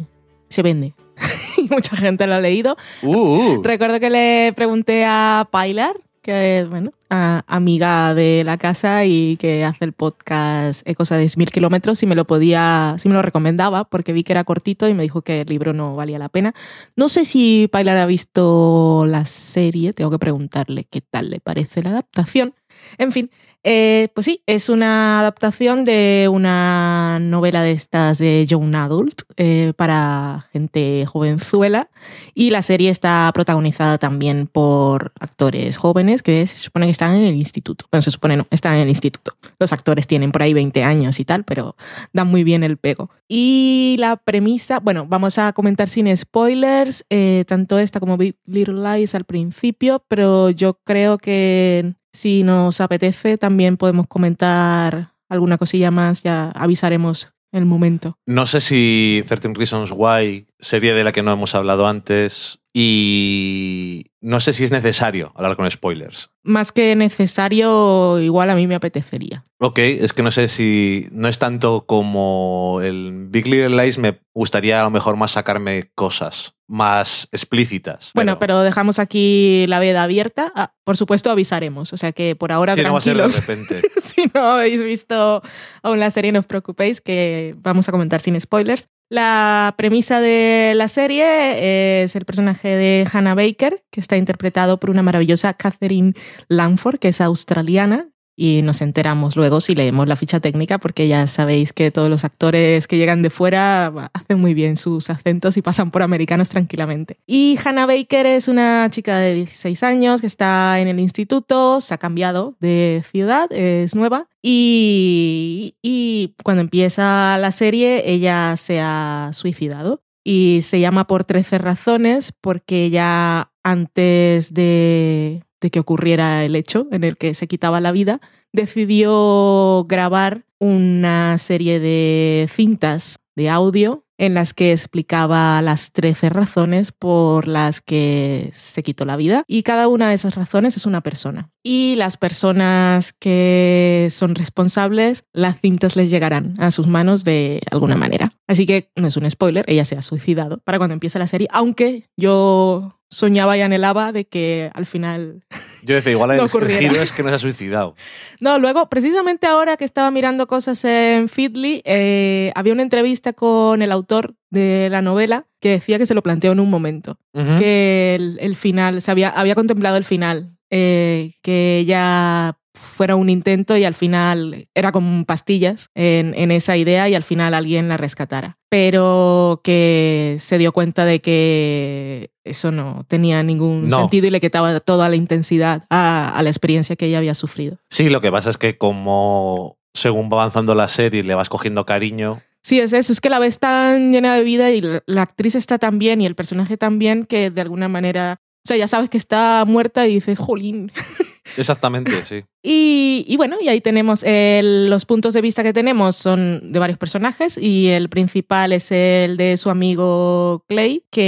se 0.49 0.63
vende. 0.63 0.95
y 1.57 1.71
mucha 1.71 1.95
gente 1.95 2.25
lo 2.25 2.35
ha 2.35 2.39
leído. 2.39 2.75
Uh, 3.03 3.57
uh. 3.57 3.63
Recuerdo 3.63 3.99
que 3.99 4.09
le 4.09 4.53
pregunté 4.55 5.05
a 5.05 5.47
Pilar, 5.51 5.95
que 6.29 6.59
es, 6.59 6.69
bueno, 6.69 6.91
a- 7.09 7.43
amiga 7.48 8.13
de 8.13 8.43
la 8.45 8.57
casa 8.57 9.03
y 9.05 9.36
que 9.38 9.65
hace 9.65 9.83
el 9.86 9.93
podcast 9.93 10.88
Ecos 10.88 11.12
a 11.12 11.17
10.000 11.17 11.50
kilómetros, 11.51 11.98
si 11.98 12.05
me 12.05 12.13
lo 12.13 12.25
podía, 12.25 12.95
si 13.00 13.07
me 13.07 13.15
lo 13.15 13.21
recomendaba, 13.24 13.86
porque 13.86 14.13
vi 14.13 14.24
que 14.24 14.33
era 14.33 14.43
cortito 14.43 14.88
y 14.88 14.93
me 14.93 15.01
dijo 15.03 15.24
que 15.24 15.41
el 15.41 15.48
libro 15.48 15.74
no 15.74 15.95
valía 15.95 16.19
la 16.19 16.29
pena. 16.29 16.53
No 16.95 17.09
sé 17.09 17.25
si 17.25 17.67
Pilar 17.74 17.98
ha 17.98 18.05
visto 18.05 19.05
la 19.07 19.25
serie, 19.25 19.91
tengo 19.93 20.12
que 20.12 20.19
preguntarle 20.19 20.83
qué 20.83 21.01
tal 21.01 21.31
le 21.31 21.39
parece 21.39 21.81
la 21.81 21.89
adaptación. 21.89 22.53
En 23.00 23.12
fin, 23.12 23.31
eh, 23.63 24.07
pues 24.13 24.25
sí, 24.25 24.41
es 24.45 24.69
una 24.69 25.19
adaptación 25.19 25.83
de 25.83 26.29
una 26.31 27.19
novela 27.19 27.61
de 27.61 27.73
estas 27.73 28.17
de 28.17 28.45
Young 28.45 28.73
Adult 28.73 29.23
eh, 29.35 29.73
para 29.75 30.45
gente 30.53 31.05
jovenzuela 31.05 31.89
y 32.33 32.51
la 32.51 32.61
serie 32.61 32.89
está 32.89 33.29
protagonizada 33.33 33.97
también 33.97 34.47
por 34.47 35.11
actores 35.19 35.75
jóvenes 35.75 36.23
que 36.23 36.47
se 36.47 36.57
supone 36.57 36.85
que 36.85 36.91
están 36.91 37.15
en 37.15 37.23
el 37.23 37.35
instituto. 37.35 37.85
Bueno, 37.91 38.01
se 38.01 38.11
supone 38.11 38.37
no, 38.37 38.47
están 38.49 38.75
en 38.75 38.81
el 38.81 38.89
instituto. 38.89 39.35
Los 39.59 39.73
actores 39.73 40.07
tienen 40.07 40.31
por 40.31 40.41
ahí 40.41 40.53
20 40.53 40.83
años 40.85 41.19
y 41.19 41.25
tal, 41.25 41.43
pero 41.43 41.75
dan 42.13 42.27
muy 42.27 42.45
bien 42.45 42.63
el 42.63 42.77
pego. 42.77 43.09
Y 43.27 43.97
la 43.99 44.15
premisa, 44.15 44.79
bueno, 44.79 45.05
vamos 45.05 45.37
a 45.37 45.51
comentar 45.51 45.89
sin 45.89 46.15
spoilers, 46.15 47.05
eh, 47.09 47.43
tanto 47.45 47.77
esta 47.77 47.99
como 47.99 48.15
Big 48.15 48.35
Little 48.45 48.81
Lies 48.81 49.15
al 49.15 49.25
principio, 49.25 50.03
pero 50.07 50.49
yo 50.49 50.79
creo 50.85 51.17
que 51.17 51.93
si 52.11 52.43
nos 52.43 52.81
apetece 52.81 53.37
también 53.37 53.48
podemos 53.77 54.07
comentar 54.07 55.13
alguna 55.29 55.57
cosilla 55.57 55.91
más, 55.91 56.23
ya 56.23 56.51
avisaremos 56.51 57.33
el 57.51 57.65
momento. 57.65 58.17
No 58.25 58.45
sé 58.45 58.61
si 58.61 59.23
13 59.27 59.53
Reasons 59.55 59.91
Why, 59.95 60.47
serie 60.59 60.93
de 60.93 61.03
la 61.03 61.11
que 61.11 61.23
no 61.23 61.31
hemos 61.31 61.55
hablado 61.55 61.87
antes, 61.87 62.59
y 62.73 64.05
no 64.21 64.39
sé 64.39 64.53
si 64.53 64.63
es 64.63 64.71
necesario 64.71 65.31
hablar 65.35 65.55
con 65.55 65.69
spoilers. 65.69 66.29
Más 66.43 66.71
que 66.71 66.95
necesario, 66.95 68.19
igual 68.19 68.49
a 68.49 68.55
mí 68.55 68.67
me 68.67 68.75
apetecería. 68.75 69.43
Ok, 69.59 69.79
es 69.79 70.13
que 70.13 70.23
no 70.23 70.31
sé 70.31 70.47
si 70.47 71.07
no 71.11 71.27
es 71.27 71.39
tanto 71.39 71.85
como 71.85 72.79
el 72.83 73.27
Big 73.29 73.47
Little 73.47 73.83
Lies, 73.83 73.97
me 73.97 74.19
gustaría 74.33 74.79
a 74.79 74.83
lo 74.83 74.91
mejor 74.91 75.15
más 75.15 75.31
sacarme 75.31 75.89
cosas 75.95 76.55
más 76.69 77.27
explícitas. 77.31 78.11
Bueno, 78.13 78.38
pero 78.38 78.61
dejamos 78.61 78.99
aquí 78.99 79.65
la 79.67 79.79
veda 79.79 80.03
abierta. 80.03 80.53
Ah, 80.55 80.71
por 80.83 80.95
supuesto, 80.97 81.31
avisaremos. 81.31 81.91
O 81.91 81.97
sea 81.97 82.11
que 82.11 82.35
por 82.35 82.51
ahora 82.51 82.75
si 82.75 82.83
no 82.83 82.93
va 82.93 82.99
a 82.99 83.01
ser 83.01 83.17
de 83.17 83.23
tranquilos. 83.23 83.47
repente. 83.47 83.81
si 84.01 84.31
no 84.33 84.41
habéis 84.41 84.83
visto 84.83 85.41
aún 85.81 85.99
la 85.99 86.11
serie, 86.11 86.31
no 86.31 86.39
os 86.39 86.45
preocupéis, 86.45 87.01
que 87.01 87.55
vamos 87.57 87.89
a 87.89 87.91
comentar 87.91 88.21
sin 88.21 88.39
spoilers. 88.39 88.88
La 89.09 89.73
premisa 89.77 90.21
de 90.21 90.73
la 90.75 90.88
serie 90.88 92.03
es 92.03 92.15
el 92.15 92.25
personaje 92.25 92.67
de 92.67 93.07
Hannah 93.11 93.33
Baker, 93.33 93.83
que 93.89 93.99
está 93.99 94.17
interpretado 94.17 94.79
por 94.79 94.91
una 94.91 95.01
maravillosa 95.01 95.55
Catherine 95.55 96.13
Langford, 96.47 96.99
que 96.99 97.07
es 97.07 97.19
australiana. 97.19 98.09
Y 98.41 98.62
nos 98.62 98.79
enteramos 98.79 99.36
luego 99.36 99.60
si 99.60 99.75
leemos 99.75 100.08
la 100.08 100.15
ficha 100.15 100.39
técnica, 100.39 100.77
porque 100.77 101.10
ya 101.10 101.27
sabéis 101.27 101.74
que 101.74 101.91
todos 101.91 102.10
los 102.10 102.24
actores 102.24 102.88
que 102.88 102.98
llegan 102.98 103.22
de 103.22 103.29
fuera 103.29 104.10
hacen 104.13 104.39
muy 104.39 104.53
bien 104.53 104.77
sus 104.77 105.10
acentos 105.10 105.58
y 105.58 105.62
pasan 105.62 105.91
por 105.91 106.03
americanos 106.03 106.48
tranquilamente. 106.48 107.17
Y 107.27 107.60
Hannah 107.62 107.86
Baker 107.86 108.25
es 108.25 108.48
una 108.48 108.88
chica 108.91 109.17
de 109.17 109.36
16 109.36 109.84
años 109.84 110.22
que 110.22 110.27
está 110.27 110.79
en 110.79 110.88
el 110.88 111.01
instituto, 111.01 111.81
se 111.81 111.93
ha 111.93 111.98
cambiado 111.98 112.55
de 112.62 113.03
ciudad, 113.12 113.51
es 113.51 113.93
nueva. 113.93 114.29
Y, 114.41 115.75
y 115.81 116.34
cuando 116.41 116.62
empieza 116.62 117.38
la 117.39 117.51
serie, 117.51 118.10
ella 118.10 118.55
se 118.55 118.79
ha 118.79 119.31
suicidado. 119.34 120.01
Y 120.24 120.62
se 120.63 120.79
llama 120.79 121.08
por 121.08 121.25
13 121.25 121.58
razones, 121.58 122.31
porque 122.31 122.86
ella 122.86 123.51
antes 123.63 124.53
de, 124.53 125.43
de 125.61 125.69
que 125.69 125.79
ocurriera 125.79 126.43
el 126.45 126.55
hecho 126.55 126.87
en 126.91 127.03
el 127.03 127.17
que 127.17 127.33
se 127.33 127.47
quitaba 127.47 127.81
la 127.81 127.91
vida, 127.91 128.21
decidió 128.53 129.85
grabar 129.87 130.45
una 130.59 131.37
serie 131.37 131.79
de 131.79 132.49
cintas 132.51 133.19
de 133.35 133.49
audio 133.49 134.03
en 134.19 134.33
las 134.33 134.53
que 134.53 134.73
explicaba 134.73 135.61
las 135.61 135.93
13 135.93 136.29
razones 136.29 136.91
por 136.91 137.47
las 137.47 137.79
que 137.79 138.51
se 138.53 138.83
quitó 138.83 139.05
la 139.05 139.15
vida. 139.15 139.45
Y 139.47 139.63
cada 139.63 139.87
una 139.87 140.09
de 140.09 140.15
esas 140.15 140.35
razones 140.35 140.75
es 140.75 140.85
una 140.85 140.99
persona. 140.99 141.49
Y 141.63 141.95
las 141.95 142.17
personas 142.17 143.13
que 143.13 144.09
son 144.11 144.35
responsables, 144.35 145.23
las 145.31 145.61
cintas 145.61 145.95
les 145.95 146.09
llegarán 146.09 146.55
a 146.57 146.69
sus 146.69 146.85
manos 146.85 147.23
de 147.23 147.61
alguna 147.71 147.95
manera. 147.95 148.33
Así 148.45 148.65
que 148.65 148.91
no 148.97 149.07
es 149.07 149.15
un 149.15 149.29
spoiler, 149.31 149.63
ella 149.69 149.85
se 149.85 149.95
ha 149.95 150.01
suicidado 150.01 150.57
para 150.65 150.77
cuando 150.77 150.93
empiece 150.93 151.17
la 151.17 151.27
serie, 151.27 151.47
aunque 151.51 152.03
yo 152.17 152.98
soñaba 153.09 153.57
y 153.57 153.61
anhelaba 153.61 154.11
de 154.11 154.25
que 154.25 154.69
al 154.73 154.85
final 154.85 155.43
Yo 155.83 155.95
decía, 155.95 156.11
igual 156.11 156.29
No 156.35 156.35
el 156.35 156.41
ocurriera. 156.41 156.79
giro 156.79 157.01
es 157.01 157.11
que 157.11 157.23
no 157.23 157.29
se 157.29 157.35
ha 157.35 157.39
suicidado. 157.39 157.95
no, 158.41 158.59
luego, 158.59 158.89
precisamente 158.89 159.47
ahora 159.47 159.77
que 159.77 159.85
estaba 159.85 160.11
mirando 160.11 160.47
cosas 160.47 160.83
en 160.85 161.29
Feedly, 161.29 161.81
eh, 161.85 162.51
había 162.55 162.73
una 162.73 162.83
entrevista 162.83 163.33
con 163.33 163.81
el 163.81 163.91
autor 163.91 164.35
de 164.49 164.89
la 164.91 165.01
novela 165.01 165.45
que 165.59 165.69
decía 165.71 165.97
que 165.97 166.05
se 166.05 166.13
lo 166.13 166.23
planteó 166.23 166.51
en 166.51 166.59
un 166.59 166.69
momento, 166.69 167.17
que 167.33 168.15
el, 168.15 168.37
el 168.41 168.55
final, 168.55 169.01
se 169.01 169.11
había, 169.11 169.29
había 169.29 169.55
contemplado 169.55 169.97
el 169.97 170.05
final, 170.05 170.55
eh, 170.69 171.33
que 171.41 171.83
ya 171.85 172.57
fuera 172.79 173.15
un 173.15 173.29
intento 173.29 173.75
y 173.77 173.83
al 173.83 173.93
final 173.93 174.67
era 174.74 174.91
como 174.91 175.25
pastillas 175.25 175.89
en, 175.95 176.33
en 176.36 176.51
esa 176.51 176.77
idea 176.77 177.09
y 177.09 177.15
al 177.15 177.24
final 177.24 177.53
alguien 177.53 177.88
la 177.89 177.98
rescatara. 177.98 178.57
Pero 178.69 179.62
que 179.63 180.38
se 180.39 180.57
dio 180.57 180.71
cuenta 180.71 181.05
de 181.05 181.21
que 181.21 182.31
eso 182.43 182.71
no 182.71 183.05
tenía 183.07 183.43
ningún 183.43 183.88
No. 183.88 183.98
sentido 183.98 184.27
y 184.27 184.31
le 184.31 184.39
quitaba 184.41 184.79
toda 184.79 185.09
la 185.09 185.15
intensidad 185.15 185.83
a, 185.89 186.29
a 186.29 186.41
la 186.43 186.50
experiencia 186.50 186.95
que 186.95 187.05
ella 187.07 187.17
había 187.19 187.33
sufrido. 187.33 187.77
Sí, 187.89 188.09
lo 188.09 188.21
que 188.21 188.31
pasa 188.31 188.50
es 188.50 188.57
que 188.57 188.77
como 188.77 189.77
según 189.93 190.29
va 190.31 190.38
avanzando 190.41 190.75
la 190.75 190.88
serie 190.88 191.24
le 191.24 191.36
vas 191.36 191.50
cogiendo 191.50 191.86
cariño, 191.86 192.41
Sí, 192.62 192.79
es 192.81 192.91
eso, 192.91 193.13
es 193.13 193.21
que 193.21 193.29
la 193.29 193.39
ves 193.39 193.57
tan 193.59 194.12
llena 194.12 194.36
de 194.36 194.43
vida 194.43 194.69
y 194.71 194.81
la 194.81 195.01
la 195.05 195.21
actriz 195.21 195.55
está 195.55 195.77
tan 195.79 195.98
bien 195.98 196.19
y 196.21 196.25
el 196.25 196.36
personaje 196.36 196.75
tan 196.75 197.00
bien 197.00 197.25
que 197.25 197.50
de 197.51 197.62
alguna 197.62 197.88
manera, 197.88 198.41
o 198.41 198.67
sea, 198.67 198.75
ya 198.75 198.88
sabes 198.88 199.09
que 199.09 199.17
está 199.17 199.63
muerta 199.65 200.05
y 200.07 200.15
dices, 200.15 200.38
jolín. 200.39 200.91
exactamente, 201.57 202.11
sí. 202.25 202.43
Y, 202.63 203.25
y 203.27 203.37
bueno, 203.37 203.57
y 203.61 203.69
ahí 203.69 203.79
tenemos 203.81 204.23
el- 204.23 204.89
los 204.89 205.05
puntos 205.05 205.33
de 205.33 205.41
vista 205.41 205.63
que 205.63 205.71
tenemos 205.73 206.15
son 206.15 206.71
de 206.71 206.79
varios 206.79 206.97
personajes 206.99 207.57
y 207.57 207.87
el 207.89 208.09
principal 208.09 208.73
es 208.73 208.91
el 208.91 209.37
de 209.37 209.55
su 209.57 209.69
amigo 209.69 210.65
Clay, 210.67 211.03
que 211.11 211.21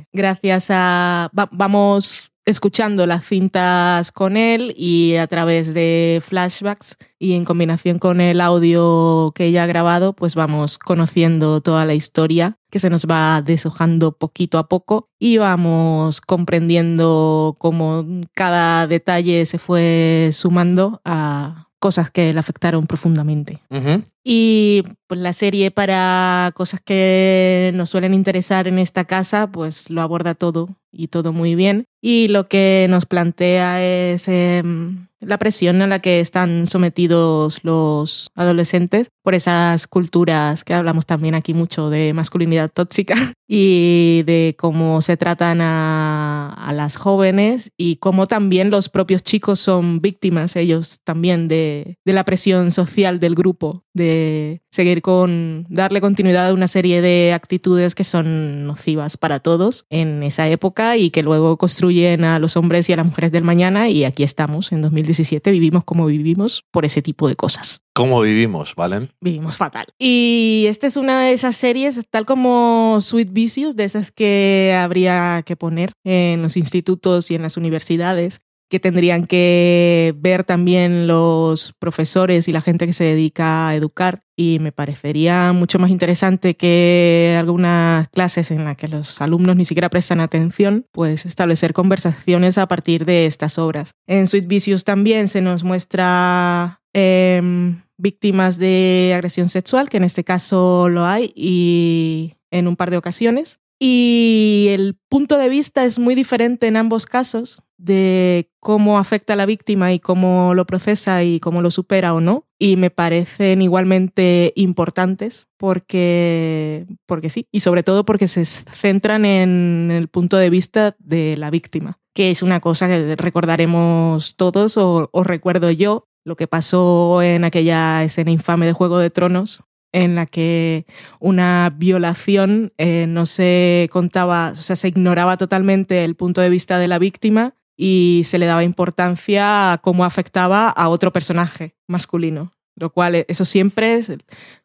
eh, 0.00 0.06
gracias 0.12 0.68
a... 0.70 1.30
va- 1.38 1.48
vamos 1.52 2.32
escuchando 2.46 3.06
las 3.06 3.26
cintas 3.26 4.12
con 4.12 4.36
él 4.36 4.72
y 4.76 5.16
a 5.16 5.26
través 5.26 5.74
de 5.74 6.22
flashbacks 6.24 6.96
y 7.18 7.34
en 7.34 7.44
combinación 7.44 7.98
con 7.98 8.20
el 8.20 8.40
audio 8.40 9.32
que 9.34 9.46
ella 9.46 9.64
ha 9.64 9.66
grabado, 9.66 10.14
pues 10.14 10.36
vamos 10.36 10.78
conociendo 10.78 11.60
toda 11.60 11.84
la 11.84 11.94
historia 11.94 12.56
que 12.70 12.78
se 12.78 12.88
nos 12.88 13.06
va 13.06 13.42
deshojando 13.42 14.12
poquito 14.12 14.58
a 14.58 14.68
poco 14.68 15.10
y 15.18 15.38
vamos 15.38 16.20
comprendiendo 16.20 17.56
cómo 17.58 18.06
cada 18.34 18.86
detalle 18.86 19.44
se 19.44 19.58
fue 19.58 20.30
sumando 20.32 21.00
a 21.04 21.66
cosas 21.80 22.10
que 22.10 22.32
le 22.32 22.38
afectaron 22.38 22.86
profundamente. 22.86 23.60
Ujú. 23.70 24.04
Y 24.28 24.82
pues 25.06 25.20
la 25.20 25.32
serie 25.32 25.70
para 25.70 26.50
cosas 26.56 26.80
que 26.80 27.70
nos 27.74 27.90
suelen 27.90 28.12
interesar 28.12 28.66
en 28.66 28.80
esta 28.80 29.04
casa, 29.04 29.46
pues 29.46 29.88
lo 29.88 30.02
aborda 30.02 30.34
todo 30.34 30.76
y 30.90 31.06
todo 31.06 31.32
muy 31.32 31.54
bien. 31.54 31.84
Y 32.02 32.26
lo 32.26 32.48
que 32.48 32.88
nos 32.90 33.06
plantea 33.06 33.84
es 33.84 34.26
em, 34.26 35.06
la 35.20 35.38
presión 35.38 35.80
a 35.82 35.86
la 35.86 35.98
que 35.98 36.20
están 36.20 36.66
sometidos 36.66 37.60
los 37.62 38.30
adolescentes 38.34 39.08
por 39.22 39.34
esas 39.34 39.86
culturas 39.86 40.64
que 40.64 40.74
hablamos 40.74 41.06
también 41.06 41.34
aquí 41.34 41.54
mucho 41.54 41.90
de 41.90 42.12
masculinidad 42.12 42.70
tóxica 42.70 43.14
y 43.48 44.22
de 44.26 44.54
cómo 44.58 45.02
se 45.02 45.16
tratan 45.16 45.60
a, 45.60 46.52
a 46.52 46.72
las 46.72 46.96
jóvenes 46.96 47.70
y 47.76 47.96
cómo 47.96 48.26
también 48.26 48.70
los 48.70 48.88
propios 48.88 49.22
chicos 49.22 49.58
son 49.60 50.00
víctimas 50.00 50.56
ellos 50.56 51.00
también 51.04 51.48
de, 51.48 51.96
de 52.04 52.12
la 52.12 52.24
presión 52.24 52.70
social 52.70 53.18
del 53.18 53.34
grupo, 53.34 53.84
de 53.96 54.62
seguir 54.70 55.02
con, 55.02 55.66
darle 55.68 56.00
continuidad 56.00 56.48
a 56.48 56.54
una 56.54 56.68
serie 56.68 57.00
de 57.00 57.32
actitudes 57.32 57.94
que 57.94 58.04
son 58.04 58.66
nocivas 58.66 59.16
para 59.16 59.40
todos 59.40 59.86
en 59.90 60.22
esa 60.22 60.48
época 60.48 60.96
y 60.96 61.10
que 61.10 61.22
luego 61.22 61.56
construyen 61.56 62.24
a 62.24 62.38
los 62.38 62.56
hombres 62.56 62.88
y 62.88 62.92
a 62.92 62.96
las 62.96 63.06
mujeres 63.06 63.32
del 63.32 63.42
mañana 63.42 63.88
y 63.88 64.04
aquí 64.04 64.22
estamos 64.22 64.72
en 64.72 64.82
2017, 64.82 65.50
vivimos 65.50 65.84
como 65.84 66.06
vivimos 66.06 66.64
por 66.70 66.84
ese 66.84 67.02
tipo 67.02 67.28
de 67.28 67.36
cosas. 67.36 67.82
¿Cómo 67.94 68.20
vivimos, 68.20 68.74
Valen? 68.74 69.08
Vivimos 69.22 69.56
fatal. 69.56 69.86
Y 69.98 70.66
esta 70.68 70.86
es 70.86 70.98
una 70.98 71.22
de 71.22 71.32
esas 71.32 71.56
series, 71.56 71.98
tal 72.10 72.26
como 72.26 72.98
Sweet 73.00 73.32
Vicious, 73.32 73.74
de 73.74 73.84
esas 73.84 74.12
que 74.12 74.76
habría 74.78 75.42
que 75.46 75.56
poner 75.56 75.92
en 76.04 76.42
los 76.42 76.58
institutos 76.58 77.30
y 77.30 77.36
en 77.36 77.42
las 77.42 77.56
universidades, 77.56 78.42
que 78.68 78.80
tendrían 78.80 79.26
que 79.26 80.14
ver 80.18 80.44
también 80.44 81.06
los 81.06 81.72
profesores 81.78 82.48
y 82.48 82.52
la 82.52 82.60
gente 82.60 82.86
que 82.86 82.92
se 82.92 83.04
dedica 83.04 83.68
a 83.68 83.74
educar. 83.74 84.22
Y 84.36 84.58
me 84.58 84.72
parecería 84.72 85.52
mucho 85.52 85.78
más 85.78 85.90
interesante 85.90 86.56
que 86.56 87.36
algunas 87.38 88.08
clases 88.08 88.50
en 88.50 88.64
las 88.64 88.76
que 88.76 88.88
los 88.88 89.20
alumnos 89.20 89.56
ni 89.56 89.64
siquiera 89.64 89.88
prestan 89.88 90.20
atención, 90.20 90.86
pues 90.92 91.24
establecer 91.24 91.72
conversaciones 91.72 92.58
a 92.58 92.66
partir 92.66 93.04
de 93.04 93.26
estas 93.26 93.58
obras. 93.58 93.92
En 94.06 94.26
Sweet 94.26 94.46
Vicious 94.46 94.84
también 94.84 95.28
se 95.28 95.40
nos 95.40 95.64
muestra 95.64 96.80
em, 96.92 97.80
víctimas 97.96 98.58
de 98.58 99.12
agresión 99.14 99.48
sexual, 99.48 99.88
que 99.88 99.96
en 99.96 100.04
este 100.04 100.24
caso 100.24 100.88
lo 100.88 101.06
hay, 101.06 101.32
y 101.34 102.34
en 102.50 102.68
un 102.68 102.76
par 102.76 102.90
de 102.90 102.98
ocasiones. 102.98 103.60
Y 103.78 104.68
el 104.70 104.96
punto 105.08 105.36
de 105.36 105.48
vista 105.48 105.84
es 105.84 105.98
muy 105.98 106.14
diferente 106.14 106.66
en 106.66 106.76
ambos 106.76 107.04
casos 107.04 107.62
de 107.76 108.50
cómo 108.58 108.98
afecta 108.98 109.34
a 109.34 109.36
la 109.36 109.44
víctima 109.44 109.92
y 109.92 110.00
cómo 110.00 110.54
lo 110.54 110.64
procesa 110.64 111.22
y 111.24 111.40
cómo 111.40 111.60
lo 111.60 111.70
supera 111.70 112.14
o 112.14 112.20
no. 112.20 112.46
Y 112.58 112.76
me 112.76 112.90
parecen 112.90 113.60
igualmente 113.60 114.52
importantes 114.56 115.48
porque, 115.58 116.86
porque 117.04 117.28
sí, 117.28 117.48
y 117.52 117.60
sobre 117.60 117.82
todo 117.82 118.06
porque 118.06 118.28
se 118.28 118.46
centran 118.46 119.26
en 119.26 119.90
el 119.90 120.08
punto 120.08 120.38
de 120.38 120.48
vista 120.48 120.96
de 120.98 121.36
la 121.36 121.50
víctima, 121.50 121.98
que 122.14 122.30
es 122.30 122.42
una 122.42 122.60
cosa 122.60 122.88
que 122.88 123.14
recordaremos 123.16 124.36
todos 124.36 124.78
o, 124.78 125.10
o 125.12 125.22
recuerdo 125.22 125.70
yo, 125.70 126.08
lo 126.24 126.36
que 126.36 126.48
pasó 126.48 127.20
en 127.22 127.44
aquella 127.44 128.02
escena 128.02 128.30
infame 128.30 128.64
de 128.66 128.72
Juego 128.72 128.98
de 128.98 129.10
Tronos, 129.10 129.64
en 129.96 130.14
la 130.14 130.26
que 130.26 130.84
una 131.20 131.72
violación 131.74 132.74
eh, 132.76 133.06
no 133.08 133.24
se 133.24 133.88
contaba, 133.90 134.50
o 134.52 134.56
sea, 134.56 134.76
se 134.76 134.88
ignoraba 134.88 135.38
totalmente 135.38 136.04
el 136.04 136.16
punto 136.16 136.42
de 136.42 136.50
vista 136.50 136.78
de 136.78 136.86
la 136.86 136.98
víctima 136.98 137.54
y 137.78 138.22
se 138.26 138.38
le 138.38 138.44
daba 138.44 138.62
importancia 138.62 139.72
a 139.72 139.78
cómo 139.78 140.04
afectaba 140.04 140.68
a 140.68 140.90
otro 140.90 141.14
personaje 141.14 141.76
masculino. 141.86 142.52
Lo 142.74 142.90
cual, 142.90 143.14
eh, 143.14 143.24
eso 143.28 143.46
siempre 143.46 143.94
es. 143.94 144.12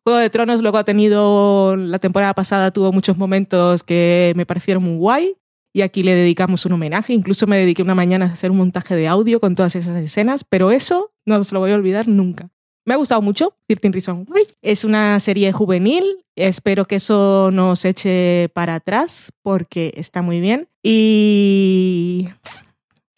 Juego 0.03 0.19
de 0.19 0.29
Tronos 0.29 0.61
luego 0.61 0.77
ha 0.77 0.83
tenido, 0.83 1.77
la 1.77 1.99
temporada 1.99 2.33
pasada 2.33 2.71
tuvo 2.71 2.91
muchos 2.91 3.17
momentos 3.17 3.83
que 3.83 4.33
me 4.35 4.45
parecieron 4.45 4.83
muy 4.83 4.97
guay 4.97 5.37
y 5.71 5.81
aquí 5.81 6.03
le 6.03 6.13
dedicamos 6.13 6.65
un 6.65 6.73
homenaje. 6.73 7.13
Incluso 7.13 7.47
me 7.47 7.57
dediqué 7.57 7.83
una 7.83 7.95
mañana 7.95 8.25
a 8.25 8.33
hacer 8.33 8.51
un 8.51 8.57
montaje 8.57 8.97
de 8.97 9.07
audio 9.07 9.39
con 9.39 9.55
todas 9.55 9.77
esas 9.77 9.95
escenas, 9.95 10.43
pero 10.43 10.71
eso 10.71 11.13
no 11.25 11.41
se 11.45 11.53
lo 11.53 11.61
voy 11.61 11.71
a 11.71 11.75
olvidar 11.75 12.09
nunca. 12.09 12.49
Me 12.85 12.95
ha 12.95 12.97
gustado 12.97 13.21
mucho, 13.21 13.55
13 13.67 13.89
Reasons. 13.91 14.27
Es 14.61 14.83
una 14.83 15.19
serie 15.19 15.51
juvenil. 15.51 16.03
Espero 16.35 16.85
que 16.85 16.95
eso 16.95 17.51
nos 17.51 17.85
eche 17.85 18.49
para 18.53 18.75
atrás 18.75 19.31
porque 19.43 19.93
está 19.95 20.21
muy 20.21 20.39
bien. 20.39 20.67
Y 20.81 22.27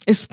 es 0.05 0.27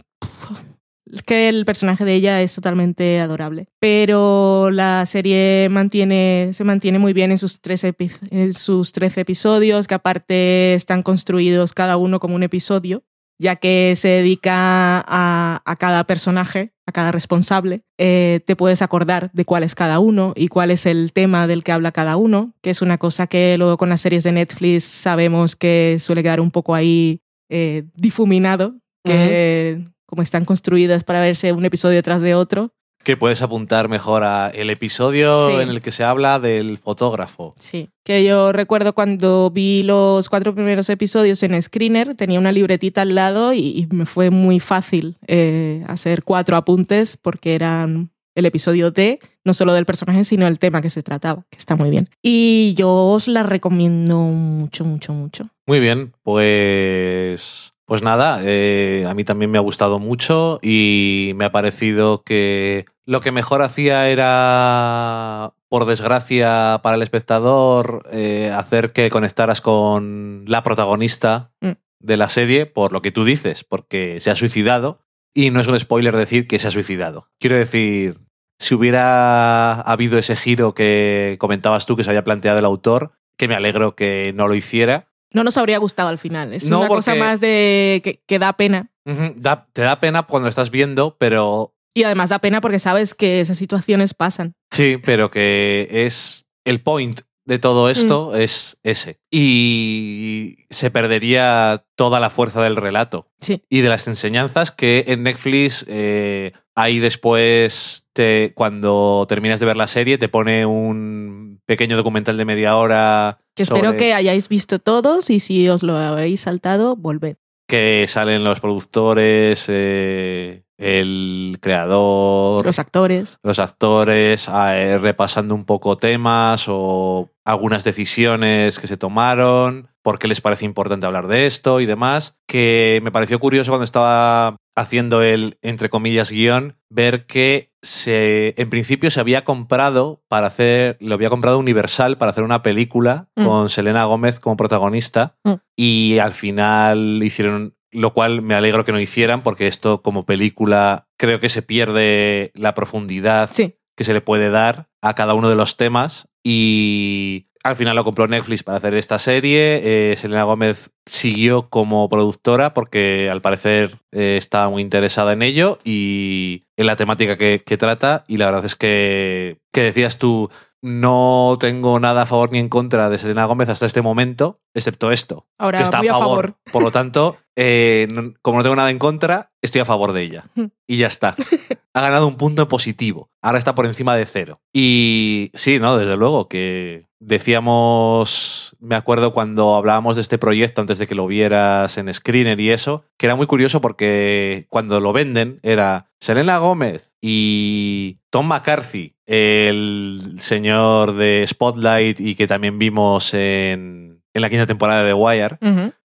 que 1.26 1.48
el 1.48 1.64
personaje 1.64 2.04
de 2.04 2.14
ella 2.14 2.42
es 2.42 2.54
totalmente 2.54 3.20
adorable. 3.20 3.68
Pero 3.78 4.70
la 4.70 5.06
serie 5.06 5.68
mantiene, 5.70 6.50
se 6.52 6.64
mantiene 6.64 6.98
muy 6.98 7.12
bien 7.12 7.30
en 7.30 7.38
sus, 7.38 7.60
tres 7.60 7.84
en 7.84 8.52
sus 8.52 8.92
13 8.92 9.20
episodios, 9.20 9.86
que 9.86 9.94
aparte 9.94 10.74
están 10.74 11.02
construidos 11.02 11.72
cada 11.72 11.96
uno 11.96 12.18
como 12.18 12.34
un 12.34 12.42
episodio 12.42 13.04
ya 13.40 13.56
que 13.56 13.94
se 13.96 14.08
dedica 14.08 14.52
a, 15.00 15.62
a, 15.64 15.76
cada 15.76 16.04
personaje, 16.04 16.74
a 16.86 16.92
cada 16.92 17.10
responsable, 17.10 17.84
eh, 17.96 18.40
te 18.44 18.54
puedes 18.54 18.82
acordar 18.82 19.30
de 19.32 19.46
cuál 19.46 19.62
es 19.62 19.74
cada 19.74 19.98
uno 19.98 20.34
y 20.36 20.48
cuál 20.48 20.70
es 20.70 20.84
el 20.84 21.14
tema 21.14 21.46
del 21.46 21.64
que 21.64 21.72
habla 21.72 21.90
cada 21.90 22.18
uno, 22.18 22.52
que 22.60 22.68
es 22.68 22.82
una 22.82 22.98
cosa 22.98 23.26
que 23.28 23.56
luego 23.56 23.78
con 23.78 23.88
las 23.88 24.02
series 24.02 24.24
de 24.24 24.32
Netflix 24.32 24.84
sabemos 24.84 25.56
que 25.56 25.96
suele 26.00 26.22
quedar 26.22 26.42
un 26.42 26.50
poco 26.50 26.74
ahí 26.74 27.22
eh, 27.48 27.84
difuminado, 27.94 28.76
que 29.04 29.78
uh 29.78 29.80
-huh. 29.80 29.92
como 30.04 30.20
están 30.20 30.44
construidas 30.44 31.02
para 31.02 31.20
verse 31.20 31.54
un 31.54 31.64
episodio 31.64 32.02
tras 32.02 32.20
de 32.20 32.34
otro, 32.34 32.74
que 33.02 33.16
puedes 33.16 33.42
apuntar 33.42 33.88
mejor 33.88 34.24
a 34.24 34.50
el 34.50 34.70
episodio 34.70 35.46
sí. 35.46 35.52
en 35.54 35.70
el 35.70 35.80
que 35.80 35.92
se 35.92 36.04
habla 36.04 36.38
del 36.38 36.78
fotógrafo. 36.78 37.54
Sí, 37.58 37.88
que 38.04 38.24
yo 38.24 38.52
recuerdo 38.52 38.94
cuando 38.94 39.50
vi 39.50 39.82
los 39.82 40.28
cuatro 40.28 40.54
primeros 40.54 40.88
episodios 40.90 41.42
en 41.42 41.60
Screener, 41.60 42.14
tenía 42.14 42.38
una 42.38 42.52
libretita 42.52 43.02
al 43.02 43.14
lado 43.14 43.52
y, 43.52 43.60
y 43.60 43.88
me 43.94 44.06
fue 44.06 44.30
muy 44.30 44.60
fácil 44.60 45.16
eh, 45.26 45.82
hacer 45.86 46.22
cuatro 46.24 46.56
apuntes 46.56 47.16
porque 47.16 47.54
eran 47.54 48.10
el 48.34 48.46
episodio 48.46 48.90
D, 48.90 49.18
no 49.44 49.54
solo 49.54 49.72
del 49.72 49.86
personaje, 49.86 50.24
sino 50.24 50.46
el 50.46 50.58
tema 50.58 50.80
que 50.80 50.90
se 50.90 51.02
trataba, 51.02 51.44
que 51.50 51.58
está 51.58 51.76
muy 51.76 51.90
bien. 51.90 52.08
Y 52.22 52.74
yo 52.76 52.90
os 52.90 53.28
la 53.28 53.42
recomiendo 53.42 54.18
mucho, 54.18 54.84
mucho, 54.84 55.12
mucho. 55.12 55.48
Muy 55.66 55.80
bien, 55.80 56.12
pues 56.22 57.74
pues 57.90 58.04
nada, 58.04 58.40
eh, 58.44 59.04
a 59.08 59.14
mí 59.14 59.24
también 59.24 59.50
me 59.50 59.58
ha 59.58 59.62
gustado 59.62 59.98
mucho 59.98 60.60
y 60.62 61.32
me 61.34 61.44
ha 61.44 61.50
parecido 61.50 62.22
que 62.22 62.84
lo 63.04 63.20
que 63.20 63.32
mejor 63.32 63.62
hacía 63.62 64.08
era, 64.08 65.54
por 65.68 65.86
desgracia 65.86 66.78
para 66.84 66.94
el 66.94 67.02
espectador, 67.02 68.08
eh, 68.12 68.52
hacer 68.56 68.92
que 68.92 69.10
conectaras 69.10 69.60
con 69.60 70.44
la 70.46 70.62
protagonista 70.62 71.50
mm. 71.60 71.70
de 71.98 72.16
la 72.16 72.28
serie, 72.28 72.64
por 72.64 72.92
lo 72.92 73.02
que 73.02 73.10
tú 73.10 73.24
dices, 73.24 73.64
porque 73.64 74.20
se 74.20 74.30
ha 74.30 74.36
suicidado. 74.36 75.00
Y 75.34 75.50
no 75.50 75.58
es 75.58 75.66
un 75.66 75.76
spoiler 75.76 76.16
decir 76.16 76.46
que 76.46 76.60
se 76.60 76.68
ha 76.68 76.70
suicidado. 76.70 77.26
Quiero 77.40 77.56
decir, 77.56 78.20
si 78.60 78.76
hubiera 78.76 79.80
habido 79.80 80.16
ese 80.16 80.36
giro 80.36 80.74
que 80.74 81.34
comentabas 81.40 81.86
tú 81.86 81.96
que 81.96 82.04
se 82.04 82.10
había 82.10 82.22
planteado 82.22 82.60
el 82.60 82.66
autor, 82.66 83.14
que 83.36 83.48
me 83.48 83.56
alegro 83.56 83.96
que 83.96 84.32
no 84.36 84.46
lo 84.46 84.54
hiciera, 84.54 85.09
no 85.32 85.44
nos 85.44 85.56
habría 85.56 85.78
gustado 85.78 86.08
al 86.08 86.18
final. 86.18 86.52
Es 86.52 86.68
no, 86.68 86.78
una 86.78 86.88
porque... 86.88 86.98
cosa 86.98 87.14
más 87.14 87.40
de 87.40 88.00
que, 88.02 88.22
que 88.26 88.38
da 88.38 88.52
pena. 88.54 88.90
Uh 89.04 89.12
-huh. 89.12 89.34
da, 89.36 89.68
te 89.72 89.82
da 89.82 90.00
pena 90.00 90.22
cuando 90.24 90.48
estás 90.48 90.70
viendo, 90.70 91.16
pero. 91.18 91.74
Y 91.94 92.04
además 92.04 92.30
da 92.30 92.38
pena 92.38 92.60
porque 92.60 92.78
sabes 92.78 93.14
que 93.14 93.40
esas 93.40 93.58
situaciones 93.58 94.14
pasan. 94.14 94.54
Sí, 94.70 94.96
pero 95.04 95.30
que 95.30 95.88
es 95.90 96.46
el 96.64 96.80
point 96.80 97.20
de 97.50 97.58
todo 97.58 97.90
esto 97.90 98.30
mm. 98.32 98.40
es 98.40 98.78
ese. 98.84 99.18
Y 99.28 100.66
se 100.70 100.92
perdería 100.92 101.84
toda 101.96 102.20
la 102.20 102.30
fuerza 102.30 102.62
del 102.62 102.76
relato. 102.76 103.26
Sí. 103.40 103.64
Y 103.68 103.80
de 103.80 103.88
las 103.88 104.06
enseñanzas 104.06 104.70
que 104.70 105.04
en 105.08 105.24
Netflix 105.24 105.84
eh, 105.88 106.52
ahí 106.76 107.00
después, 107.00 108.06
te, 108.12 108.52
cuando 108.54 109.26
terminas 109.28 109.58
de 109.58 109.66
ver 109.66 109.76
la 109.76 109.88
serie, 109.88 110.16
te 110.16 110.28
pone 110.28 110.64
un 110.64 111.49
pequeño 111.70 111.96
documental 111.96 112.36
de 112.36 112.44
media 112.44 112.74
hora. 112.74 113.38
Que 113.54 113.62
espero 113.62 113.90
sobre... 113.90 113.96
que 113.96 114.12
hayáis 114.12 114.48
visto 114.48 114.80
todos 114.80 115.30
y 115.30 115.38
si 115.38 115.68
os 115.68 115.84
lo 115.84 115.96
habéis 115.96 116.40
saltado, 116.40 116.96
volved. 116.96 117.36
Que 117.68 118.06
salen 118.08 118.42
los 118.42 118.58
productores, 118.58 119.66
eh, 119.68 120.64
el 120.78 121.58
creador, 121.60 122.66
los 122.66 122.80
actores, 122.80 123.38
los 123.44 123.60
actores 123.60 124.48
eh, 124.52 124.98
repasando 124.98 125.54
un 125.54 125.64
poco 125.64 125.96
temas 125.96 126.64
o 126.66 127.30
algunas 127.44 127.84
decisiones 127.84 128.80
que 128.80 128.88
se 128.88 128.96
tomaron, 128.96 129.90
por 130.02 130.18
qué 130.18 130.26
les 130.26 130.40
parece 130.40 130.64
importante 130.64 131.06
hablar 131.06 131.28
de 131.28 131.46
esto 131.46 131.78
y 131.78 131.86
demás, 131.86 132.34
que 132.48 132.98
me 133.04 133.12
pareció 133.12 133.38
curioso 133.38 133.70
cuando 133.70 133.84
estaba 133.84 134.56
haciendo 134.80 135.22
el, 135.22 135.58
entre 135.62 135.90
comillas, 135.90 136.30
guion, 136.30 136.76
ver 136.88 137.26
que 137.26 137.72
se, 137.82 138.54
en 138.56 138.70
principio 138.70 139.10
se 139.10 139.20
había 139.20 139.44
comprado 139.44 140.22
para 140.28 140.46
hacer, 140.46 140.96
lo 141.00 141.14
había 141.14 141.30
comprado 141.30 141.58
Universal 141.58 142.18
para 142.18 142.30
hacer 142.30 142.44
una 142.44 142.62
película 142.62 143.28
mm. 143.36 143.44
con 143.44 143.68
Selena 143.68 144.04
Gómez 144.04 144.40
como 144.40 144.56
protagonista 144.56 145.36
mm. 145.44 145.54
y 145.76 146.18
al 146.18 146.32
final 146.32 147.22
hicieron 147.22 147.76
lo 147.92 148.14
cual 148.14 148.40
me 148.40 148.54
alegro 148.54 148.84
que 148.84 148.92
no 148.92 149.00
hicieran 149.00 149.42
porque 149.42 149.66
esto 149.66 150.00
como 150.00 150.24
película 150.24 151.08
creo 151.16 151.40
que 151.40 151.48
se 151.48 151.62
pierde 151.62 152.52
la 152.54 152.74
profundidad 152.74 153.50
sí. 153.52 153.74
que 153.96 154.04
se 154.04 154.14
le 154.14 154.20
puede 154.20 154.48
dar 154.48 154.88
a 155.02 155.14
cada 155.14 155.34
uno 155.34 155.48
de 155.48 155.56
los 155.56 155.76
temas 155.76 156.28
y 156.44 157.48
Al 157.62 157.76
final 157.76 157.94
lo 157.94 158.04
compró 158.04 158.26
Netflix 158.26 158.62
para 158.62 158.78
hacer 158.78 158.94
esta 158.94 159.18
serie. 159.18 160.12
Eh, 160.12 160.16
Selena 160.16 160.44
Gómez 160.44 160.92
siguió 161.04 161.68
como 161.68 162.08
productora 162.08 162.72
porque 162.72 163.28
al 163.30 163.42
parecer 163.42 163.98
eh, 164.12 164.36
estaba 164.38 164.70
muy 164.70 164.80
interesada 164.82 165.32
en 165.34 165.42
ello 165.42 165.78
y 165.84 166.64
en 166.78 166.86
la 166.86 166.96
temática 166.96 167.36
que, 167.36 167.62
que 167.64 167.76
trata. 167.76 168.24
Y 168.28 168.38
la 168.38 168.46
verdad 168.46 168.64
es 168.64 168.76
que, 168.76 169.58
que 169.72 169.82
decías 169.82 170.18
tú, 170.18 170.48
no 170.82 171.58
tengo 171.60 172.00
nada 172.00 172.22
a 172.22 172.26
favor 172.26 172.50
ni 172.50 172.58
en 172.58 172.70
contra 172.70 173.10
de 173.10 173.18
Selena 173.18 173.44
Gómez 173.44 173.68
hasta 173.68 173.84
este 173.84 174.00
momento, 174.00 174.60
excepto 174.74 175.12
esto. 175.12 175.46
Ahora 175.58 175.78
que 175.80 175.84
está 175.84 175.98
a 175.98 176.04
favor. 176.04 176.54
Por 176.72 176.82
lo 176.82 176.90
tanto, 176.92 177.36
eh, 177.56 178.08
no- 178.14 178.32
como 178.40 178.56
no 178.58 178.62
tengo 178.62 178.76
nada 178.76 178.90
en 178.90 178.98
contra, 178.98 179.52
estoy 179.60 179.82
a 179.82 179.84
favor 179.84 180.12
de 180.14 180.22
ella. 180.22 180.44
Y 180.86 180.96
ya 180.96 181.06
está. 181.08 181.34
Ha 181.92 182.02
ganado 182.02 182.28
un 182.28 182.36
punto 182.36 182.68
positivo. 182.68 183.30
Ahora 183.42 183.58
está 183.58 183.74
por 183.74 183.84
encima 183.84 184.14
de 184.14 184.24
cero. 184.24 184.60
Y 184.72 185.50
sí, 185.54 185.80
no, 185.80 185.98
desde 185.98 186.16
luego 186.16 186.46
que 186.48 187.08
decíamos, 187.20 188.76
me 188.80 188.96
acuerdo 188.96 189.32
cuando 189.32 189.76
hablábamos 189.76 190.16
de 190.16 190.22
este 190.22 190.38
proyecto 190.38 190.80
antes 190.80 190.98
de 190.98 191.06
que 191.06 191.14
lo 191.14 191.26
vieras 191.26 191.98
en 191.98 192.12
Screener 192.12 192.58
y 192.58 192.70
eso, 192.70 193.04
que 193.18 193.26
era 193.26 193.36
muy 193.36 193.46
curioso 193.46 193.80
porque 193.80 194.66
cuando 194.70 195.00
lo 195.00 195.12
venden 195.12 195.60
era 195.62 196.10
Selena 196.18 196.58
Gómez 196.58 197.12
y 197.20 198.18
Tom 198.30 198.48
McCarthy, 198.48 199.14
el 199.26 200.34
señor 200.38 201.14
de 201.14 201.44
Spotlight 201.46 202.18
y 202.20 202.34
que 202.34 202.46
también 202.46 202.78
vimos 202.78 203.34
en, 203.34 204.22
en 204.32 204.42
la 204.42 204.48
quinta 204.48 204.66
temporada 204.66 205.02
de 205.02 205.10
The 205.10 205.14
Wire 205.14 205.58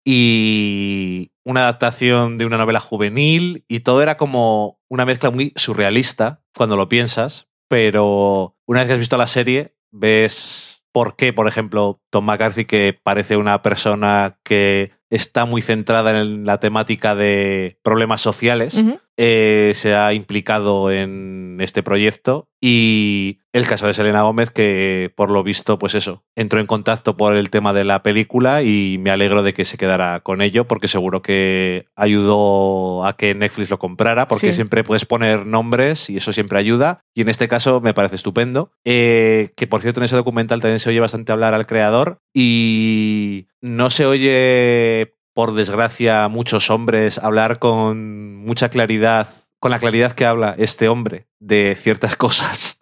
y 0.04 1.32
una 1.46 1.62
adaptación 1.62 2.38
de 2.38 2.46
una 2.46 2.58
novela 2.58 2.80
juvenil 2.80 3.64
y 3.68 3.80
todo 3.80 4.02
era 4.02 4.18
como 4.18 4.80
una 4.90 5.06
mezcla 5.06 5.32
muy 5.32 5.54
surrealista 5.56 6.42
cuando 6.56 6.76
lo 6.76 6.90
piensas, 6.90 7.48
pero 7.70 8.58
una 8.66 8.82
vez 8.82 8.88
que 8.88 8.94
has 8.94 9.00
visto 9.00 9.18
la 9.18 9.28
serie 9.28 9.76
ves 9.92 10.75
por 10.96 11.18
qué, 11.18 11.34
por 11.34 11.50
ejemplo, 11.50 12.00
Tom 12.10 12.24
McCarthy, 12.24 12.64
que 12.64 12.98
parece 13.04 13.36
una 13.36 13.62
persona 13.62 14.38
que 14.44 14.94
está 15.10 15.44
muy 15.44 15.62
centrada 15.62 16.22
en 16.22 16.46
la 16.46 16.62
temática 16.62 17.16
de 17.16 17.78
problemas 17.84 18.22
sociales. 18.22 18.82
Eh, 19.18 19.72
se 19.76 19.96
ha 19.96 20.14
implicado 20.14 20.92
en 20.92 21.58
este 21.62 21.84
proyecto 21.84 22.48
y 22.60 23.40
el 23.54 23.66
caso 23.68 23.88
de 23.88 23.94
Selena 23.94 24.24
Gómez 24.24 24.50
que 24.52 25.12
por 25.16 25.32
lo 25.32 25.44
visto 25.44 25.80
pues 25.80 25.96
eso 25.96 26.24
entró 26.36 26.60
en 26.60 26.66
contacto 26.66 27.16
por 27.16 27.38
el 27.38 27.50
tema 27.50 27.72
de 27.74 27.86
la 27.86 28.04
película 28.04 28.62
y 28.64 28.98
me 29.00 29.12
alegro 29.12 29.42
de 29.44 29.54
que 29.54 29.64
se 29.64 29.78
quedara 29.78 30.20
con 30.22 30.42
ello 30.42 30.66
porque 30.68 30.88
seguro 30.90 31.22
que 31.22 31.86
ayudó 31.96 33.06
a 33.06 33.16
que 33.16 33.34
Netflix 33.36 33.70
lo 33.70 33.80
comprara 33.80 34.28
porque 34.28 34.48
Sí. 34.50 34.54
siempre 34.54 34.84
puedes 34.84 35.06
poner 35.06 35.46
nombres 35.46 36.10
y 36.10 36.18
eso 36.18 36.34
siempre 36.34 36.60
ayuda 36.60 37.02
y 37.14 37.22
en 37.22 37.30
este 37.30 37.48
caso 37.48 37.80
me 37.82 37.94
parece 37.94 38.16
estupendo 38.16 38.72
Eh, 38.84 39.52
que 39.56 39.68
por 39.68 39.82
cierto 39.82 40.00
en 40.02 40.06
ese 40.06 40.16
documental 40.16 40.60
también 40.60 40.80
se 40.80 40.90
oye 40.90 41.00
bastante 41.00 41.32
hablar 41.32 41.54
al 41.54 41.66
creador 41.68 42.18
y 42.34 43.48
no 43.62 43.90
se 43.90 44.06
oye 44.06 45.15
por 45.36 45.54
desgracia 45.54 46.28
muchos 46.30 46.72
hombres 46.72 47.20
hablar 47.20 47.60
con 47.60 48.38
mucha 48.38 48.70
claridad 48.70 49.28
con 49.60 49.72
la 49.72 49.80
claridad 49.80 50.12
que 50.12 50.26
habla 50.26 50.56
este 50.58 50.88
hombre 50.90 51.28
de 51.40 51.76
ciertas 51.80 52.16
cosas 52.18 52.82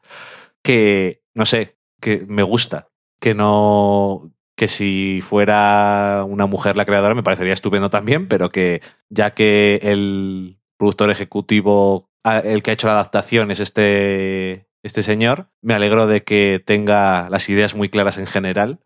que, 0.62 1.22
no 1.34 1.46
sé, 1.46 1.78
que 2.02 2.26
me 2.28 2.44
gusta. 2.44 2.90
Que 3.20 3.34
no. 3.34 4.32
Que 4.58 4.68
si 4.68 5.22
fuera 5.22 6.26
una 6.28 6.46
mujer 6.46 6.78
la 6.78 6.86
creadora 6.86 7.16
me 7.16 7.24
parecería 7.24 7.54
estupendo 7.54 7.90
también, 7.90 8.28
pero 8.28 8.50
que 8.50 8.82
ya 9.10 9.34
que 9.34 9.80
el 9.82 10.60
productor 10.78 11.10
ejecutivo, 11.10 12.10
el 12.24 12.62
que 12.62 12.72
ha 12.72 12.74
hecho 12.74 12.88
la 12.88 12.94
adaptación 12.94 13.50
es 13.50 13.60
este, 13.60 14.68
este 14.84 15.02
señor, 15.02 15.48
me 15.62 15.74
alegro 15.74 16.06
de 16.06 16.24
que 16.24 16.62
tenga 16.64 17.30
las 17.30 17.50
ideas 17.50 17.76
muy 17.76 17.90
claras 17.90 18.18
en 18.18 18.28
general 18.28 18.80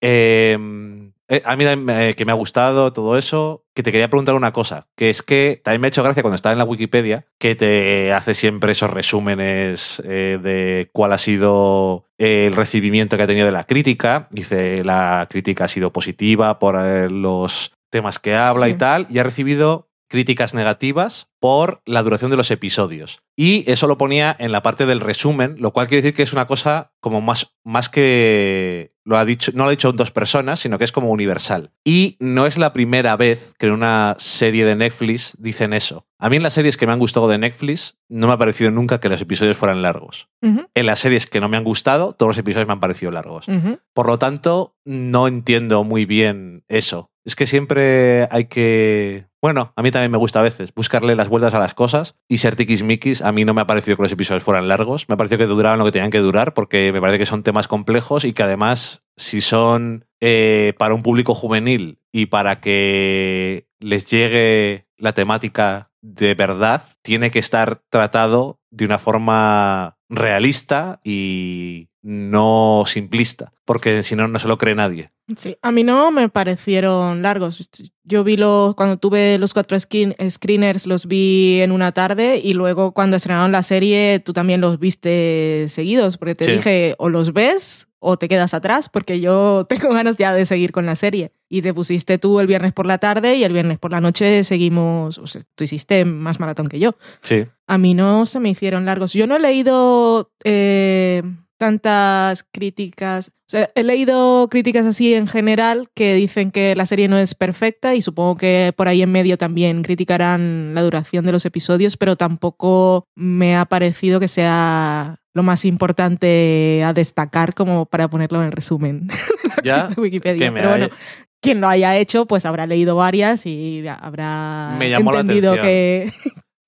eh, 0.00 1.07
eh, 1.28 1.42
a 1.44 1.56
mí 1.56 1.64
me- 1.76 2.14
que 2.14 2.24
me 2.24 2.32
ha 2.32 2.34
gustado 2.34 2.92
todo 2.92 3.16
eso, 3.18 3.64
que 3.74 3.82
te 3.82 3.92
quería 3.92 4.08
preguntar 4.08 4.34
una 4.34 4.52
cosa, 4.52 4.86
que 4.96 5.10
es 5.10 5.22
que 5.22 5.60
también 5.62 5.80
me 5.82 5.86
ha 5.86 5.88
hecho 5.88 6.02
gracia 6.02 6.22
cuando 6.22 6.36
estaba 6.36 6.52
en 6.52 6.58
la 6.58 6.64
Wikipedia, 6.64 7.26
que 7.38 7.54
te 7.54 8.12
hace 8.12 8.34
siempre 8.34 8.72
esos 8.72 8.90
resúmenes 8.90 10.02
eh, 10.04 10.38
de 10.42 10.88
cuál 10.92 11.12
ha 11.12 11.18
sido 11.18 12.06
el 12.18 12.52
recibimiento 12.54 13.16
que 13.16 13.22
ha 13.22 13.26
tenido 13.26 13.46
de 13.46 13.52
la 13.52 13.64
crítica. 13.64 14.28
Dice, 14.30 14.82
la 14.84 15.26
crítica 15.30 15.64
ha 15.64 15.68
sido 15.68 15.92
positiva 15.92 16.58
por 16.58 16.76
eh, 16.78 17.08
los 17.10 17.72
temas 17.90 18.18
que 18.18 18.34
habla 18.34 18.66
Sí. 18.66 18.72
y 18.72 18.74
tal, 18.74 19.06
y 19.10 19.18
ha 19.18 19.22
recibido 19.22 19.87
críticas 20.08 20.54
negativas 20.54 21.28
por 21.38 21.82
la 21.84 22.02
duración 22.02 22.30
de 22.30 22.36
los 22.36 22.50
episodios. 22.50 23.20
Y 23.36 23.70
eso 23.70 23.86
lo 23.86 23.98
ponía 23.98 24.34
en 24.38 24.50
la 24.50 24.62
parte 24.62 24.86
del 24.86 25.00
resumen, 25.00 25.56
lo 25.58 25.72
cual 25.72 25.86
quiere 25.86 26.02
decir 26.02 26.14
que 26.14 26.22
es 26.22 26.32
una 26.32 26.46
cosa 26.46 26.92
como 27.00 27.20
más, 27.20 27.54
más 27.64 27.88
que 27.88 28.94
lo 29.04 29.16
ha 29.16 29.24
dicho, 29.24 29.52
no 29.54 29.64
lo 29.64 29.68
ha 29.68 29.70
dicho 29.70 29.92
dos 29.92 30.10
personas, 30.10 30.60
sino 30.60 30.76
que 30.76 30.84
es 30.84 30.92
como 30.92 31.10
universal. 31.10 31.70
Y 31.84 32.16
no 32.20 32.46
es 32.46 32.58
la 32.58 32.72
primera 32.72 33.16
vez 33.16 33.54
que 33.58 33.66
en 33.66 33.72
una 33.72 34.16
serie 34.18 34.64
de 34.64 34.76
Netflix 34.76 35.36
dicen 35.38 35.72
eso. 35.72 36.06
A 36.18 36.28
mí 36.28 36.36
en 36.36 36.42
las 36.42 36.54
series 36.54 36.76
que 36.76 36.86
me 36.86 36.92
han 36.92 36.98
gustado 36.98 37.28
de 37.28 37.38
Netflix 37.38 37.96
no 38.08 38.26
me 38.26 38.32
ha 38.32 38.38
parecido 38.38 38.70
nunca 38.70 39.00
que 39.00 39.08
los 39.08 39.20
episodios 39.20 39.56
fueran 39.56 39.82
largos. 39.82 40.28
En 40.42 40.86
las 40.86 40.98
series 40.98 41.26
que 41.26 41.40
no 41.40 41.48
me 41.48 41.56
han 41.56 41.64
gustado, 41.64 42.12
todos 42.12 42.30
los 42.30 42.38
episodios 42.38 42.66
me 42.66 42.72
han 42.72 42.80
parecido 42.80 43.12
largos. 43.12 43.46
Por 43.94 44.08
lo 44.08 44.18
tanto, 44.18 44.76
no 44.84 45.28
entiendo 45.28 45.84
muy 45.84 46.04
bien 46.04 46.64
eso. 46.68 47.10
Es 47.28 47.36
que 47.36 47.46
siempre 47.46 48.26
hay 48.30 48.46
que. 48.46 49.26
Bueno, 49.42 49.74
a 49.76 49.82
mí 49.82 49.90
también 49.90 50.10
me 50.10 50.16
gusta 50.16 50.40
a 50.40 50.42
veces 50.42 50.72
buscarle 50.74 51.14
las 51.14 51.28
vueltas 51.28 51.52
a 51.52 51.58
las 51.58 51.74
cosas 51.74 52.16
y 52.26 52.38
ser 52.38 52.56
tiquismiquis. 52.56 53.20
A 53.20 53.32
mí 53.32 53.44
no 53.44 53.52
me 53.52 53.60
ha 53.60 53.66
parecido 53.66 53.98
que 53.98 54.02
los 54.04 54.12
episodios 54.12 54.42
fueran 54.42 54.66
largos. 54.66 55.10
Me 55.10 55.12
ha 55.12 55.18
parecido 55.18 55.36
que 55.36 55.44
duraban 55.44 55.78
lo 55.78 55.84
que 55.84 55.92
tenían 55.92 56.10
que 56.10 56.20
durar 56.20 56.54
porque 56.54 56.90
me 56.90 57.02
parece 57.02 57.18
que 57.18 57.26
son 57.26 57.42
temas 57.42 57.68
complejos 57.68 58.24
y 58.24 58.32
que 58.32 58.44
además, 58.44 59.02
si 59.18 59.42
son 59.42 60.06
eh, 60.22 60.72
para 60.78 60.94
un 60.94 61.02
público 61.02 61.34
juvenil 61.34 62.00
y 62.12 62.26
para 62.26 62.62
que 62.62 63.66
les 63.78 64.06
llegue 64.06 64.86
la 64.96 65.12
temática 65.12 65.90
de 66.00 66.34
verdad, 66.34 66.84
tiene 67.02 67.30
que 67.30 67.40
estar 67.40 67.82
tratado 67.90 68.58
de 68.70 68.86
una 68.86 68.96
forma 68.96 69.98
realista 70.08 70.98
y 71.04 71.87
no 72.02 72.84
simplista, 72.86 73.52
porque 73.64 74.02
si 74.02 74.14
no, 74.16 74.28
no 74.28 74.38
se 74.38 74.48
lo 74.48 74.58
cree 74.58 74.74
nadie. 74.74 75.10
Sí, 75.36 75.56
a 75.60 75.70
mí 75.72 75.82
no 75.84 76.10
me 76.10 76.28
parecieron 76.30 77.20
largos. 77.22 77.68
Yo 78.04 78.24
vi 78.24 78.36
los, 78.38 78.74
cuando 78.74 78.96
tuve 78.96 79.38
los 79.38 79.52
cuatro 79.52 79.76
skin- 79.78 80.14
screeners, 80.30 80.86
los 80.86 81.06
vi 81.06 81.60
en 81.60 81.70
una 81.72 81.92
tarde 81.92 82.40
y 82.42 82.54
luego 82.54 82.92
cuando 82.92 83.16
estrenaron 83.16 83.52
la 83.52 83.62
serie, 83.62 84.20
tú 84.24 84.32
también 84.32 84.60
los 84.62 84.78
viste 84.78 85.66
seguidos, 85.68 86.16
porque 86.16 86.34
te 86.34 86.44
Sí. 86.46 86.52
dije, 86.52 86.94
o 86.98 87.08
los 87.10 87.32
ves 87.34 87.88
o 88.00 88.16
te 88.16 88.28
quedas 88.28 88.54
atrás, 88.54 88.88
porque 88.88 89.20
yo 89.20 89.66
tengo 89.68 89.92
ganas 89.92 90.16
ya 90.16 90.32
de 90.32 90.46
seguir 90.46 90.72
con 90.72 90.86
la 90.86 90.94
serie. 90.94 91.32
Y 91.50 91.60
te 91.62 91.74
pusiste 91.74 92.16
tú 92.18 92.40
el 92.40 92.46
viernes 92.46 92.72
por 92.72 92.86
la 92.86 92.96
tarde 92.98 93.34
y 93.34 93.44
el 93.44 93.52
viernes 93.52 93.78
por 93.78 93.90
la 93.90 94.00
noche 94.00 94.44
seguimos, 94.44 95.18
o 95.18 95.26
sea, 95.26 95.42
tú 95.56 95.64
hiciste 95.64 96.04
más 96.06 96.40
maratón 96.40 96.68
que 96.68 96.78
yo. 96.78 96.94
Sí. 97.20 97.44
A 97.66 97.76
mí 97.76 97.92
no 97.94 98.24
se 98.24 98.38
me 98.40 98.48
hicieron 98.50 98.84
largos. 98.86 99.12
Yo 99.12 99.26
no 99.26 99.36
he 99.36 99.40
leído 99.40 100.30
eh, 100.44 101.22
tantas 101.58 102.44
críticas. 102.50 103.28
O 103.28 103.50
sea, 103.50 103.68
he 103.74 103.82
leído 103.82 104.48
críticas 104.50 104.86
así 104.86 105.14
en 105.14 105.26
general 105.26 105.88
que 105.94 106.14
dicen 106.14 106.50
que 106.50 106.74
la 106.76 106.86
serie 106.86 107.08
no 107.08 107.18
es 107.18 107.34
perfecta 107.34 107.94
y 107.94 108.02
supongo 108.02 108.36
que 108.36 108.72
por 108.76 108.88
ahí 108.88 109.02
en 109.02 109.10
medio 109.12 109.36
también 109.38 109.82
criticarán 109.82 110.72
la 110.74 110.82
duración 110.82 111.26
de 111.26 111.32
los 111.32 111.44
episodios, 111.46 111.96
pero 111.96 112.16
tampoco 112.16 113.06
me 113.14 113.56
ha 113.56 113.64
parecido 113.64 114.20
que 114.20 114.28
sea 114.28 115.16
lo 115.34 115.42
más 115.42 115.64
importante 115.64 116.82
a 116.84 116.92
destacar 116.92 117.54
como 117.54 117.86
para 117.86 118.08
ponerlo 118.08 118.40
en 118.40 118.46
el 118.46 118.52
resumen 118.52 119.08
Ya 119.64 119.88
de 119.88 120.00
Wikipedia. 120.00 120.46
que 120.46 120.50
me 120.50 120.60
Pero 120.60 120.70
bueno, 120.70 120.84
haya- 120.86 120.94
quien 121.40 121.60
lo 121.60 121.68
haya 121.68 121.96
hecho, 121.96 122.26
pues 122.26 122.44
habrá 122.46 122.66
leído 122.66 122.96
varias 122.96 123.46
y 123.46 123.84
habrá 123.88 124.76
entendido 124.80 125.54
que, 125.54 126.12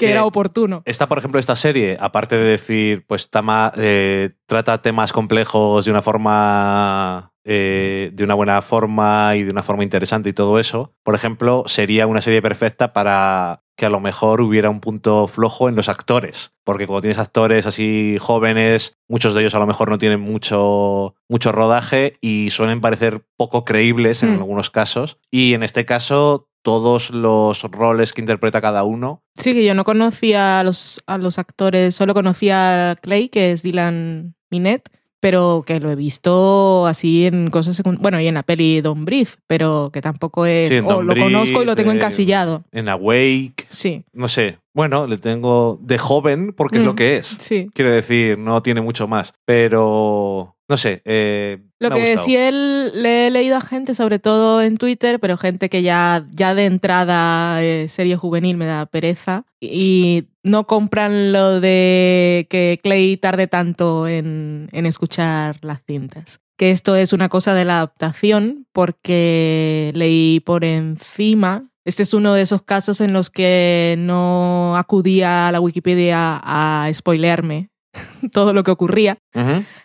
que 0.00 0.06
Que- 0.06 0.12
era 0.12 0.24
oportuno. 0.24 0.82
Esta, 0.86 1.06
por 1.08 1.18
ejemplo, 1.18 1.38
esta 1.38 1.54
serie, 1.56 1.96
aparte 2.00 2.36
de 2.36 2.44
decir, 2.44 3.04
pues 3.06 3.28
tama- 3.30 3.70
eh, 3.76 4.30
trata 4.46 4.80
temas 4.82 5.12
complejos 5.12 5.84
de 5.84 5.90
una 5.92 6.02
forma. 6.02 7.26
eh, 7.42 8.10
de 8.12 8.22
una 8.24 8.34
buena 8.34 8.60
forma 8.60 9.32
y 9.34 9.44
de 9.44 9.50
una 9.50 9.62
forma 9.62 9.82
interesante 9.82 10.28
y 10.28 10.32
todo 10.34 10.58
eso, 10.58 10.92
por 11.02 11.14
ejemplo, 11.14 11.64
sería 11.66 12.06
una 12.06 12.20
serie 12.20 12.42
perfecta 12.42 12.92
para 12.92 13.62
que 13.78 13.86
a 13.86 13.88
lo 13.88 13.98
mejor 13.98 14.42
hubiera 14.42 14.68
un 14.68 14.80
punto 14.80 15.26
flojo 15.26 15.66
en 15.70 15.74
los 15.74 15.88
actores. 15.88 16.52
Porque 16.64 16.86
cuando 16.86 17.00
tienes 17.00 17.18
actores 17.18 17.64
así 17.64 18.18
jóvenes, 18.20 18.98
muchos 19.08 19.32
de 19.32 19.40
ellos 19.40 19.54
a 19.54 19.58
lo 19.58 19.66
mejor 19.66 19.88
no 19.88 19.96
tienen 19.96 20.20
mucho, 20.20 21.14
mucho 21.30 21.50
rodaje 21.50 22.12
y 22.20 22.50
suelen 22.50 22.82
parecer 22.82 23.22
poco 23.38 23.64
creíbles 23.64 24.22
en 24.22 24.34
Mm. 24.36 24.38
algunos 24.40 24.68
casos. 24.70 25.18
Y 25.30 25.54
en 25.54 25.62
este 25.62 25.86
caso, 25.86 26.49
todos 26.62 27.10
los 27.10 27.62
roles 27.70 28.12
que 28.12 28.20
interpreta 28.20 28.60
cada 28.60 28.84
uno 28.84 29.22
Sí, 29.36 29.54
que 29.54 29.64
yo 29.64 29.74
no 29.74 29.84
conocía 29.84 30.60
a 30.60 30.64
los, 30.64 31.00
a 31.06 31.16
los 31.18 31.38
actores, 31.38 31.94
solo 31.94 32.12
conocía 32.14 32.90
a 32.90 32.96
Clay, 32.96 33.28
que 33.28 33.52
es 33.52 33.62
Dylan 33.62 34.34
Minette, 34.50 34.88
pero 35.20 35.64
que 35.66 35.80
lo 35.80 35.90
he 35.90 35.96
visto 35.96 36.86
así 36.86 37.26
en 37.26 37.50
cosas 37.50 37.76
secundarias. 37.76 38.02
Bueno, 38.02 38.20
y 38.20 38.26
en 38.26 38.34
la 38.34 38.42
peli 38.42 38.80
Don 38.80 39.04
Breathe, 39.04 39.32
pero 39.46 39.90
que 39.92 40.00
tampoco 40.00 40.46
es. 40.46 40.68
Sí, 40.70 40.78
o 40.78 41.02
lo 41.02 41.14
conozco 41.14 41.62
y 41.62 41.66
lo 41.66 41.76
tengo 41.76 41.92
eh, 41.92 41.96
encasillado. 41.96 42.64
en 42.72 42.88
Awake, 42.88 43.66
Sí, 43.68 44.04
no 44.12 44.28
sé. 44.28 44.58
Bueno, 44.72 45.06
le 45.06 45.16
tengo 45.18 45.78
de 45.82 45.98
joven 45.98 46.52
porque 46.56 46.78
es 46.78 46.82
Mm. 46.84 46.86
lo 46.86 46.94
que 46.94 47.16
es. 47.16 47.26
sí. 47.38 47.68
Quiero 47.74 47.90
decir, 47.90 48.38
no 48.38 48.62
tiene 48.62 48.80
mucho 48.80 49.08
más. 49.08 49.34
Pero, 49.44 50.56
no 50.70 50.76
sé, 50.76 51.02
eh, 51.04 51.58
Lo 51.80 51.90
Me 51.90 51.96
ha 51.96 51.98
que 51.98 52.10
gustado. 52.12 52.26
sí 52.26 52.36
él, 52.36 52.92
le 53.02 53.26
he 53.26 53.30
leído 53.32 53.56
a 53.56 53.60
gente, 53.60 53.92
sobre 53.92 54.20
todo 54.20 54.62
en 54.62 54.76
Twitter, 54.76 55.18
pero 55.18 55.36
gente 55.36 55.68
que 55.68 55.82
ya, 55.82 56.28
ya 56.30 56.54
de 56.54 56.66
entrada 56.66 57.60
eh, 57.60 57.88
serie 57.88 58.14
juvenil 58.14 58.56
me 58.56 58.66
da 58.66 58.86
pereza 58.86 59.44
y 59.60 60.28
no 60.44 60.68
compran 60.68 61.32
lo 61.32 61.58
de 61.58 62.46
que 62.48 62.78
Clay 62.84 63.16
tarde 63.16 63.48
tanto 63.48 64.06
en, 64.06 64.68
en 64.70 64.86
escuchar 64.86 65.58
las 65.62 65.82
cintas. 65.84 66.38
Que 66.56 66.70
esto 66.70 66.94
es 66.94 67.12
una 67.12 67.28
cosa 67.28 67.52
de 67.54 67.64
la 67.64 67.78
adaptación 67.78 68.68
porque 68.72 69.90
leí 69.96 70.38
por 70.38 70.64
encima. 70.64 71.66
Este 71.84 72.04
es 72.04 72.14
uno 72.14 72.32
de 72.34 72.42
esos 72.42 72.62
casos 72.62 73.00
en 73.00 73.12
los 73.12 73.28
que 73.28 73.96
no 73.98 74.76
acudía 74.76 75.48
a 75.48 75.52
la 75.52 75.58
Wikipedia 75.60 76.40
a 76.40 76.88
spoilearme 76.94 77.69
todo 78.32 78.52
lo 78.52 78.62
que 78.64 78.70
ocurría. 78.70 79.18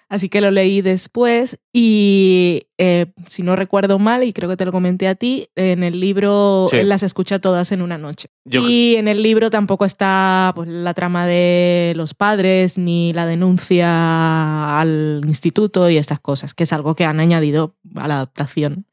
Así 0.10 0.30
que 0.30 0.40
lo 0.42 0.52
leí 0.52 0.82
después 0.82 1.58
y 1.74 2.68
eh, 2.78 3.08
si 3.26 3.42
no 3.42 3.56
recuerdo 3.56 3.98
mal, 4.00 4.24
y 4.24 4.34
creo 4.34 4.50
que 4.50 4.58
te 4.58 4.66
lo 4.66 4.72
comenté 4.72 5.08
a 5.08 5.16
ti, 5.16 5.48
en 5.56 5.84
el 5.84 6.00
libro 6.00 6.68
Sí. 6.70 6.78
él 6.78 6.90
las 6.90 7.02
escucha 7.04 7.40
todas 7.40 7.72
en 7.72 7.82
una 7.82 7.98
noche. 7.98 8.30
Yo- 8.46 8.68
y 8.70 8.96
en 8.98 9.08
el 9.08 9.24
libro 9.24 9.50
tampoco 9.50 9.84
está 9.86 10.52
pues, 10.56 10.68
la 10.70 10.94
trama 10.94 11.26
de 11.26 11.94
los 11.96 12.14
padres 12.14 12.78
ni 12.78 13.14
la 13.14 13.26
denuncia 13.26 14.80
al 14.80 15.22
instituto 15.26 15.90
y 15.90 15.98
estas 15.98 16.20
cosas, 16.20 16.54
que 16.54 16.64
es 16.64 16.74
algo 16.74 16.96
que 16.96 17.06
han 17.06 17.20
añadido 17.20 17.76
a 17.96 18.08
la 18.08 18.16
adaptación. 18.16 18.86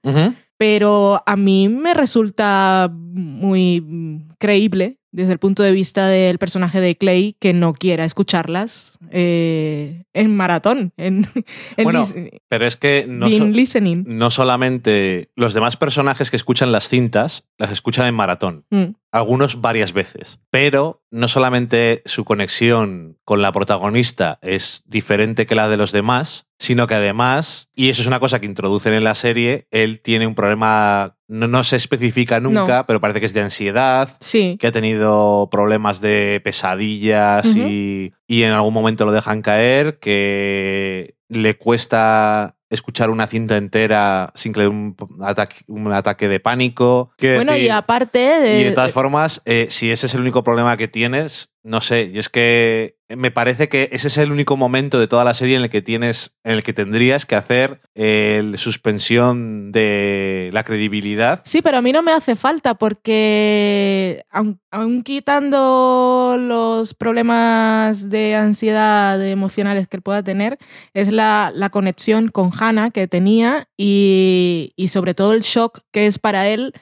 Pero 0.57 1.21
a 1.27 1.37
mí 1.37 1.69
me 1.69 1.93
resulta 1.93 2.91
muy 2.93 3.81
mm, 3.81 4.29
creíble 4.39 4.99
desde 5.13 5.33
el 5.35 5.39
punto 5.39 5.63
de 5.63 5.73
vista 5.73 6.09
del 6.09 6.39
personaje 6.39 6.81
de 6.81 6.97
Clay 6.97 7.37
que 7.39 7.53
no 7.53 7.73
quiera 7.75 8.05
escucharlas 8.05 8.99
eh, 9.11 10.05
en 10.15 10.35
maratón, 10.35 10.93
en, 10.97 11.27
en 11.77 11.85
Bueno, 11.85 12.05
Pero 12.49 12.67
es 12.67 12.77
que 12.77 13.07
no, 13.09 13.27
being 13.27 13.39
so- 13.39 13.47
listening. 13.47 14.05
no 14.07 14.31
solamente 14.31 15.31
los 15.37 15.55
demás 15.55 15.77
personajes 15.77 16.31
que 16.31 16.37
escuchan 16.37 16.73
las 16.73 16.89
cintas, 16.89 17.45
las 17.59 17.71
escuchan 17.71 18.07
en 18.07 18.15
maratón. 18.15 18.65
Mm, 18.71 18.95
algunos 19.11 19.61
varias 19.61 19.93
veces. 19.93 20.41
Pero 20.51 21.03
no 21.11 21.29
solamente 21.29 22.03
su 22.07 22.25
conexión 22.25 23.19
con 23.25 23.43
la 23.43 23.53
protagonista 23.53 24.39
es 24.43 24.83
diferente 24.87 25.45
que 25.47 25.55
la 25.55 25.69
de 25.69 25.77
los 25.77 25.93
demás, 25.93 26.47
sino 26.63 26.87
que 26.87 26.95
además, 26.95 27.71
y 27.75 27.91
eso 27.91 28.03
es 28.03 28.07
una 28.07 28.21
cosa 28.21 28.39
que 28.41 28.47
introducen 28.47 28.95
en 28.95 29.03
la 29.03 29.17
serie, 29.17 29.67
él 29.73 30.01
tiene 30.01 30.29
un 30.29 30.37
problema, 30.37 31.17
no, 31.27 31.49
no 31.49 31.65
se 31.65 31.75
especifica 31.75 32.39
nunca, 32.39 32.79
No. 32.79 32.87
pero 32.87 33.01
parece 33.01 33.19
que 33.19 33.27
es 33.27 33.35
de 33.35 33.41
ansiedad, 33.41 34.17
Sí, 34.21 34.57
que 34.61 34.69
ha 34.69 34.73
tenido 34.73 35.49
problemas 35.51 36.01
de 36.01 36.41
pesadillas 36.45 37.47
y, 37.57 38.13
y 38.29 38.45
en 38.45 38.53
algún 38.53 38.73
momento 38.73 39.05
lo 39.05 39.11
dejan 39.11 39.43
caer, 39.43 39.99
que 39.99 41.17
le 41.29 41.57
cuesta 41.59 42.55
escuchar 42.71 43.11
una 43.11 43.27
cinta 43.27 43.57
entera 43.57 44.31
sin 44.35 44.53
que 44.53 44.61
le 44.61 44.65
dé 44.65 44.71
un 44.71 44.97
ataque, 45.21 45.57
un 45.67 45.93
ataque 45.93 46.29
de 46.29 46.41
pánico. 46.41 47.11
Quiero 47.19 47.37
bueno, 47.37 47.57
y 47.57 47.69
aparte 47.69 48.19
de... 48.19 48.61
y 48.61 48.65
de 48.65 48.71
todas 48.71 48.93
formas, 48.93 49.43
eh, 49.45 49.67
si 49.69 49.91
ese 49.91 50.07
es 50.07 50.15
el 50.15 50.21
único 50.23 50.43
problema 50.43 50.77
que 50.79 50.89
tienes, 50.89 51.51
no 51.65 51.81
sé, 51.81 52.11
y 52.13 52.19
es 52.19 52.29
que 52.29 52.97
me 53.09 53.31
parece 53.31 53.69
que 53.69 53.89
ese 53.93 54.09
es 54.09 54.19
el 54.19 54.33
único 54.33 54.57
momento 54.57 54.99
de 54.99 55.07
toda 55.07 55.25
la 55.25 55.35
serie 55.35 55.57
en 55.57 55.63
el 55.63 55.71
que 55.71 55.83
tienes, 55.83 56.37
en 56.45 56.53
el 56.53 56.63
que 56.63 56.73
tendrías 56.73 57.27
que 57.27 57.37
hacer 57.37 57.81
el 57.95 58.59
suspensión 58.59 59.71
de 59.71 60.51
la 60.53 60.65
credibilidad. 60.65 61.43
Sí, 61.45 61.63
pero 61.63 61.79
a 61.79 61.83
mí 61.83 61.93
no 61.93 62.03
me 62.03 62.13
hace 62.13 62.37
falta 62.37 62.75
porque 62.75 64.25
aun, 64.31 64.61
aun 64.71 65.03
quitando 65.03 66.37
los 66.39 66.95
problemas 66.95 68.09
de 68.09 68.35
ansiedad 68.35 69.25
emocionales 69.25 69.89
que 69.89 69.99
él 69.99 70.03
pueda 70.03 70.23
tener, 70.23 70.59
es 70.95 71.13
la, 71.13 71.53
la 71.55 71.71
conexión 71.71 72.29
con 72.29 72.51
Hannah 72.59 72.91
que 72.91 73.09
tenía 73.09 73.69
y, 73.77 74.73
y 74.77 74.89
sobre 74.89 75.15
todo 75.15 75.33
el 75.35 75.43
shock 75.43 75.81
que 75.93 76.07
es 76.07 76.19
para 76.19 76.49
él 76.49 76.73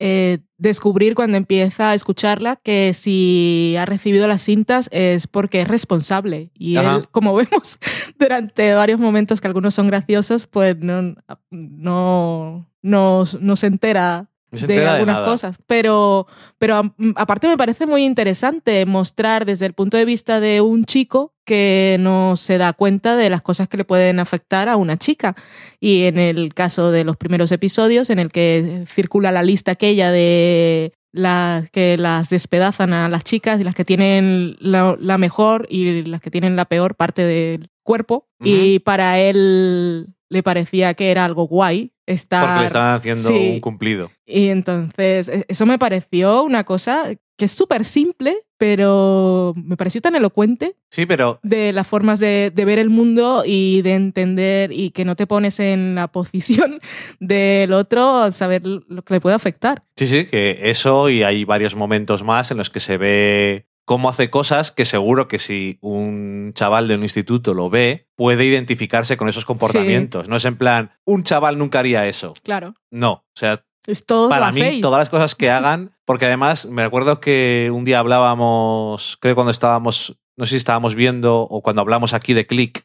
eh, 0.00 0.38
descubrir 0.58 1.14
cuando 1.14 1.36
empieza 1.36 1.90
a 1.90 1.94
escucharla 1.94 2.56
que 2.56 2.92
si 2.94 3.74
ha 3.78 3.86
recibido 3.86 4.28
las 4.28 4.42
cintas 4.42 4.88
es 4.92 5.26
porque 5.26 5.60
es 5.62 5.68
responsable. 5.68 6.50
Y 6.54 6.76
Ajá. 6.76 6.96
él, 6.96 7.08
como 7.10 7.34
vemos 7.36 7.78
durante 8.18 8.74
varios 8.74 9.00
momentos 9.00 9.40
que 9.40 9.48
algunos 9.48 9.74
son 9.74 9.88
graciosos, 9.88 10.46
pues 10.46 10.76
no, 10.78 11.14
no, 11.50 12.68
no, 12.82 13.24
no 13.40 13.56
se 13.56 13.66
entera 13.66 14.28
se 14.52 14.66
de 14.66 14.74
algunas 14.96 15.16
cosas. 15.26 15.56
Pero, 15.66 16.26
pero 16.58 16.76
a- 16.76 16.94
aparte 17.16 17.48
me 17.48 17.56
parece 17.56 17.86
muy 17.86 18.04
interesante 18.04 18.86
mostrar 18.86 19.44
desde 19.44 19.66
el 19.66 19.72
punto 19.74 19.96
de 19.96 20.04
vista 20.04 20.40
de 20.40 20.60
un 20.60 20.84
chico 20.84 21.32
que 21.44 21.96
no 22.00 22.36
se 22.36 22.58
da 22.58 22.72
cuenta 22.72 23.16
de 23.16 23.30
las 23.30 23.40
cosas 23.42 23.68
que 23.68 23.76
le 23.78 23.84
pueden 23.84 24.20
afectar 24.20 24.68
a 24.68 24.76
una 24.76 24.96
chica. 24.98 25.34
Y 25.80 26.04
en 26.04 26.18
el 26.18 26.52
caso 26.54 26.90
de 26.90 27.04
los 27.04 27.16
primeros 27.16 27.52
episodios, 27.52 28.10
en 28.10 28.18
el 28.18 28.30
que 28.30 28.84
circula 28.86 29.32
la 29.32 29.42
lista 29.42 29.72
aquella 29.72 30.10
de 30.10 30.92
las 31.10 31.70
que 31.70 31.96
las 31.96 32.28
despedazan 32.28 32.92
a 32.92 33.08
las 33.08 33.24
chicas 33.24 33.58
y 33.60 33.64
las 33.64 33.74
que 33.74 33.84
tienen 33.84 34.56
la, 34.60 34.94
la 35.00 35.16
mejor 35.16 35.66
y 35.70 36.02
las 36.04 36.20
que 36.20 36.30
tienen 36.30 36.54
la 36.54 36.66
peor 36.66 36.94
parte 36.96 37.24
del 37.24 37.68
cuerpo. 37.82 38.26
Y 38.44 38.80
para 38.80 39.18
él 39.18 40.08
le 40.30 40.42
parecía 40.42 40.94
que 40.94 41.10
era 41.10 41.24
algo 41.24 41.46
guay 41.46 41.92
estar 42.06 42.44
Porque 42.46 42.60
le 42.60 42.66
estaban 42.66 42.94
haciendo 42.94 43.28
Sí. 43.28 43.50
un 43.54 43.60
cumplido. 43.60 44.10
y 44.26 44.48
entonces, 44.48 45.28
e- 45.28 45.44
eso 45.48 45.66
me 45.66 45.78
pareció 45.78 46.42
una 46.42 46.64
cosa 46.64 47.04
que 47.36 47.44
es 47.44 47.52
súper 47.52 47.84
simple, 47.84 48.38
pero 48.56 49.54
me 49.56 49.76
pareció 49.76 50.00
tan 50.00 50.16
elocuente 50.16 50.74
Sí, 50.90 51.06
pero 51.06 51.38
de 51.44 51.72
las 51.72 51.86
formas 51.86 52.18
de, 52.18 52.50
de 52.52 52.64
ver 52.64 52.78
el 52.80 52.90
mundo 52.90 53.44
y 53.46 53.82
de 53.82 53.94
entender 53.94 54.72
y 54.72 54.90
que 54.90 55.04
no 55.04 55.14
te 55.16 55.26
pones 55.28 55.60
en 55.60 55.94
la 55.94 56.08
posición 56.08 56.80
del 57.20 57.72
otro 57.72 58.22
al 58.22 58.34
saber 58.34 58.62
lo 58.66 59.02
que 59.02 59.14
le 59.14 59.20
puede 59.20 59.36
afectar. 59.36 59.84
sí, 59.96 60.06
sí, 60.06 60.24
que 60.26 60.58
eso 60.64 61.08
y 61.10 61.22
hay 61.22 61.44
varios 61.44 61.76
momentos 61.76 62.24
más 62.24 62.50
en 62.50 62.56
los 62.56 62.70
que 62.70 62.80
se 62.80 62.96
ve 62.96 63.66
cómo 63.88 64.10
hace 64.10 64.28
cosas 64.28 64.70
que 64.70 64.84
seguro 64.84 65.28
que 65.28 65.38
si 65.38 65.78
un 65.80 66.52
chaval 66.54 66.88
de 66.88 66.94
un 66.96 67.04
instituto 67.04 67.54
lo 67.54 67.70
ve, 67.70 68.06
puede 68.16 68.44
identificarse 68.44 69.16
con 69.16 69.30
esos 69.30 69.46
comportamientos. 69.46 70.28
No 70.28 70.36
es 70.36 70.44
en 70.44 70.58
plan, 70.58 70.92
un 71.06 71.22
chaval 71.22 71.56
nunca 71.56 71.78
haría 71.78 72.06
eso. 72.06 72.34
Claro. 72.42 72.74
No, 72.90 73.12
o 73.12 73.34
sea, 73.34 73.64
Es 73.86 74.04
todo 74.04 74.28
para 74.28 74.52
mí, 74.52 74.82
todas 74.82 74.98
las 74.98 75.08
cosas 75.08 75.34
que 75.34 75.48
hagan, 75.56 75.96
porque 76.04 76.26
además 76.26 76.66
me 76.66 76.82
acuerdo 76.82 77.18
que 77.18 77.70
un 77.72 77.84
día 77.84 77.98
hablábamos, 78.00 79.16
creo 79.22 79.34
cuando 79.34 79.52
estábamos, 79.52 80.18
no 80.36 80.44
sé 80.44 80.50
si 80.50 80.56
estábamos 80.56 80.94
viendo 80.94 81.40
o 81.40 81.62
cuando 81.62 81.80
hablamos 81.80 82.12
aquí 82.12 82.34
de 82.34 82.46
click 82.46 82.84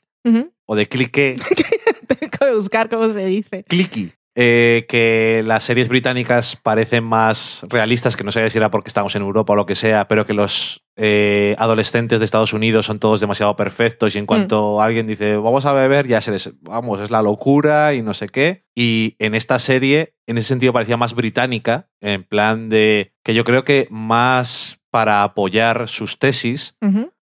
o 0.66 0.76
de 0.78 0.88
clique, 0.88 1.36
Tengo 2.08 2.32
que 2.32 2.54
buscar 2.56 2.88
cómo 2.88 3.10
se 3.10 3.26
dice. 3.26 3.66
clicky. 3.68 4.13
Eh, 4.36 4.86
que 4.89 5.43
las 5.46 5.63
series 5.63 5.88
británicas 5.88 6.56
parecen 6.56 7.04
más 7.04 7.65
realistas, 7.69 8.17
que 8.17 8.24
no 8.24 8.32
sé 8.32 8.50
si 8.50 8.58
era 8.58 8.72
porque 8.72 8.88
estamos 8.88 9.15
en 9.15 9.22
Europa 9.22 9.54
o 9.54 9.56
lo 9.56 9.65
que 9.65 9.76
sea, 9.76 10.08
pero 10.08 10.26
que 10.26 10.34
los 10.34 10.84
eh, 10.96 11.56
adolescentes 11.60 12.19
de 12.19 12.26
Estados 12.26 12.54
Unidos 12.54 12.88
son 12.88 13.00
todos 13.00 13.19
demasiado 13.19 13.56
perfectos 13.56 14.15
y 14.15 14.19
en 14.19 14.26
cuanto 14.26 14.82
alguien 14.82 15.06
dice 15.08 15.38
vamos 15.38 15.65
a 15.65 15.74
beber, 15.74 16.08
ya 16.08 16.22
se 16.22 16.32
les, 16.32 16.52
vamos, 16.62 17.00
es 17.00 17.12
la 17.12 17.22
locura 17.22 17.93
y 17.93 18.02
no 18.02 18.13
sé 18.13 18.28
qué. 18.28 18.65
Y 18.76 19.15
en 19.19 19.36
esta 19.36 19.60
serie, 19.60 20.15
en 20.26 20.38
ese 20.38 20.48
sentido, 20.48 20.74
parecía 20.74 20.98
más 20.98 21.13
británica, 21.13 21.89
en 22.02 22.24
plan 22.24 22.69
de 22.69 23.13
que 23.24 23.36
yo 23.36 23.43
creo 23.43 23.63
que 23.63 23.88
más 23.91 24.80
para 24.89 25.24
apoyar 25.24 25.88
sus 25.89 26.17
tesis, 26.19 26.76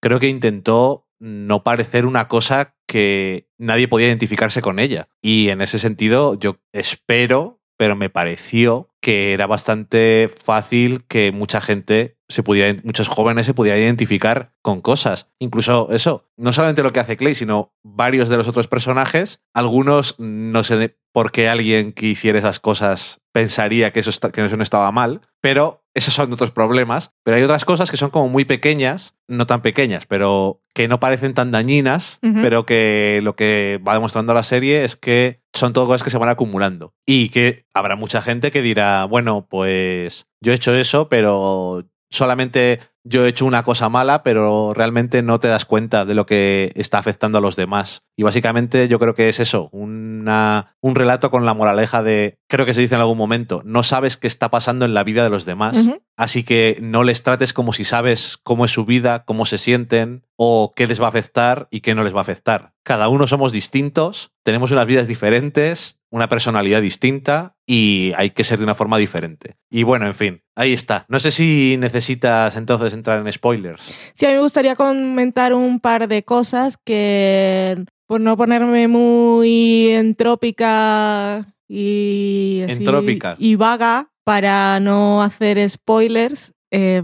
creo 0.02 0.20
que 0.20 0.28
intentó 0.28 1.08
no 1.20 1.63
parecer 1.63 2.06
una 2.06 2.28
cosa 2.28 2.77
que 2.88 3.47
nadie 3.58 3.88
podía 3.88 4.08
identificarse 4.08 4.62
con 4.62 4.80
ella. 4.80 5.10
Y 5.21 5.50
en 5.50 5.62
ese 5.62 5.78
sentido, 5.78 6.39
yo 6.39 6.58
espero, 6.71 7.60
pero 7.78 7.95
me 7.95 8.10
pareció 8.10 8.89
que 9.02 9.34
era 9.34 9.45
bastante 9.45 10.30
fácil 10.43 11.06
que 11.08 11.32
mucha 11.32 11.62
gente 11.62 12.17
se 12.30 12.43
pudiera, 12.43 12.80
muchos 12.84 13.08
jóvenes 13.08 13.45
se 13.45 13.54
pudieran 13.54 13.82
identificar 13.82 14.54
con 14.62 14.82
cosas. 14.82 15.30
Incluso 15.39 15.89
eso, 15.91 16.26
no 16.36 16.52
solamente 16.52 16.84
lo 16.84 16.91
que 16.91 17.00
hace 17.00 17.17
Clay, 17.17 17.36
sino 17.36 17.73
varios 17.84 18.30
de 18.30 18.38
los 18.38 18.47
otros 18.47 18.67
personajes. 18.67 19.41
Algunos 19.54 20.15
no 20.17 20.63
sé 20.63 20.97
por 21.13 21.32
qué 21.32 21.47
alguien 21.50 21.93
que 21.93 22.08
hiciera 22.08 22.39
esas 22.39 22.60
cosas 22.60 23.21
pensaría 23.38 23.93
que 23.93 24.00
eso, 24.00 24.10
está- 24.10 24.32
que 24.32 24.43
eso 24.43 24.58
no 24.58 24.63
estaba 24.63 24.91
mal, 24.91 25.21
pero 25.41 25.84
esos 25.93 26.12
son 26.15 26.34
otros 26.34 26.50
problemas. 26.50 27.12
Pero 27.23 27.38
hay 27.38 27.43
otras 27.43 27.65
cosas 27.65 27.91
que 27.91 27.97
son 27.97 28.10
como 28.10 28.30
muy 28.30 28.45
pequeñas, 28.45 29.13
no 29.28 29.45
tan 29.45 29.62
pequeñas, 29.62 30.08
pero 30.08 30.63
que 30.73 30.88
no 30.88 31.00
parecen 31.00 31.36
tan 31.36 31.52
dañinas, 31.52 32.17
pero 32.41 32.65
que 32.65 33.19
lo 33.21 33.36
que 33.36 33.80
va 33.88 33.93
demostrando 33.93 34.34
la 34.34 34.41
serie 34.41 34.84
es 34.84 34.95
que 34.95 35.41
son 35.54 35.71
todo 35.73 35.86
cosas 35.86 36.02
que 36.04 36.10
se 36.10 36.17
van 36.17 36.30
acumulando. 36.30 36.95
Y 37.06 37.30
que 37.30 37.65
habrá 37.76 37.95
mucha 37.95 38.23
gente 38.23 38.50
que 38.50 38.63
dirá, 38.63 39.06
bueno, 39.06 39.45
pues 39.47 40.26
yo 40.41 40.52
he 40.52 40.56
hecho 40.56 40.73
eso, 40.73 41.08
pero 41.08 41.86
solamente 42.10 42.80
yo 43.08 43.26
he 43.26 43.30
hecho 43.30 43.46
una 43.46 43.63
cosa 43.63 43.89
mala, 43.89 44.22
pero 44.24 44.74
realmente 44.74 45.22
no 45.22 45.39
te 45.39 45.48
das 45.48 45.65
cuenta 45.65 46.06
de 46.06 46.13
lo 46.13 46.26
que 46.26 46.72
está 46.76 46.98
afectando 46.98 47.38
a 47.38 47.41
los 47.41 47.56
demás. 47.56 48.04
Y 48.15 48.24
básicamente 48.24 48.88
yo 48.88 49.00
creo 49.00 49.15
que 49.15 49.30
es 49.30 49.39
eso, 49.39 49.70
una, 49.72 50.76
un 50.82 50.96
relato 50.96 51.32
con 51.32 51.46
la 51.46 51.54
moraleja 51.54 52.04
de, 52.04 52.38
creo 52.48 52.65
que 52.65 52.74
se 52.74 52.82
dice 52.82 52.96
en 52.96 53.02
algún 53.02 53.17
momento, 53.17 53.62
no 53.63 53.84
sabes 53.84 54.17
qué 54.17 54.28
está 54.28 54.50
pasando 54.50 54.86
en 54.86 54.93
la 54.93 55.04
vida 55.04 55.24
de 55.24 55.30
los 55.30 55.46
demás, 55.46 55.78
así 56.17 56.43
que 56.43 56.80
no 56.82 57.04
les 57.04 57.24
trates 57.24 57.54
como 57.54 57.74
si 57.74 57.84
sabes 57.84 58.38
cómo 58.43 58.65
es 58.65 58.72
su 58.72 58.86
vida, 58.86 59.24
cómo 59.24 59.46
se 59.46 59.58
sienten 59.58 60.26
o 60.36 60.74
qué 60.76 60.88
les 60.88 61.02
va 61.02 61.06
a 61.06 61.10
afectar 61.10 61.67
y 61.72 61.82
qué 61.82 61.96
no 61.96 62.04
les 62.04 62.13
va 62.13 62.20
a 62.20 62.22
afectar. 62.22 62.74
Cada 62.84 63.08
uno 63.08 63.28
somos 63.28 63.52
distintos, 63.52 64.32
tenemos 64.43 64.72
unas 64.72 64.86
vidas 64.86 65.08
diferentes, 65.08 66.00
una 66.10 66.30
personalidad 66.30 66.82
distinta 66.82 67.56
y 67.65 68.13
hay 68.15 68.30
que 68.30 68.43
ser 68.43 68.58
de 68.60 68.63
una 68.63 68.76
forma 68.76 68.98
diferente. 68.98 69.58
Y 69.70 69.84
bueno, 69.84 70.06
en 70.08 70.15
fin, 70.15 70.41
ahí 70.56 70.72
está. 70.74 71.06
No 71.10 71.20
sé 71.20 71.32
si 71.32 71.76
necesitas 71.78 72.56
entonces 72.56 72.93
entrar 72.93 73.20
en 73.20 73.32
spoilers. 73.32 73.93
Sí, 74.13 74.26
a 74.26 74.30
mí 74.30 74.36
me 74.36 74.41
gustaría 74.41 74.76
comentar 74.76 75.54
un 75.54 75.80
par 75.80 76.08
de 76.08 76.24
cosas 76.24 76.78
que, 76.78 77.84
por 78.08 78.22
no 78.22 78.38
ponerme 78.38 78.88
muy 78.88 79.89
entrópica 79.89 81.54
y, 81.67 82.62
así- 82.63 82.74
Entrópica. 82.78 83.36
y 83.38 83.56
vaga, 83.56 84.10
para 84.24 84.80
no 84.80 85.22
hacer 85.22 85.70
spoilers, 85.70 86.54
eh, 86.72 87.02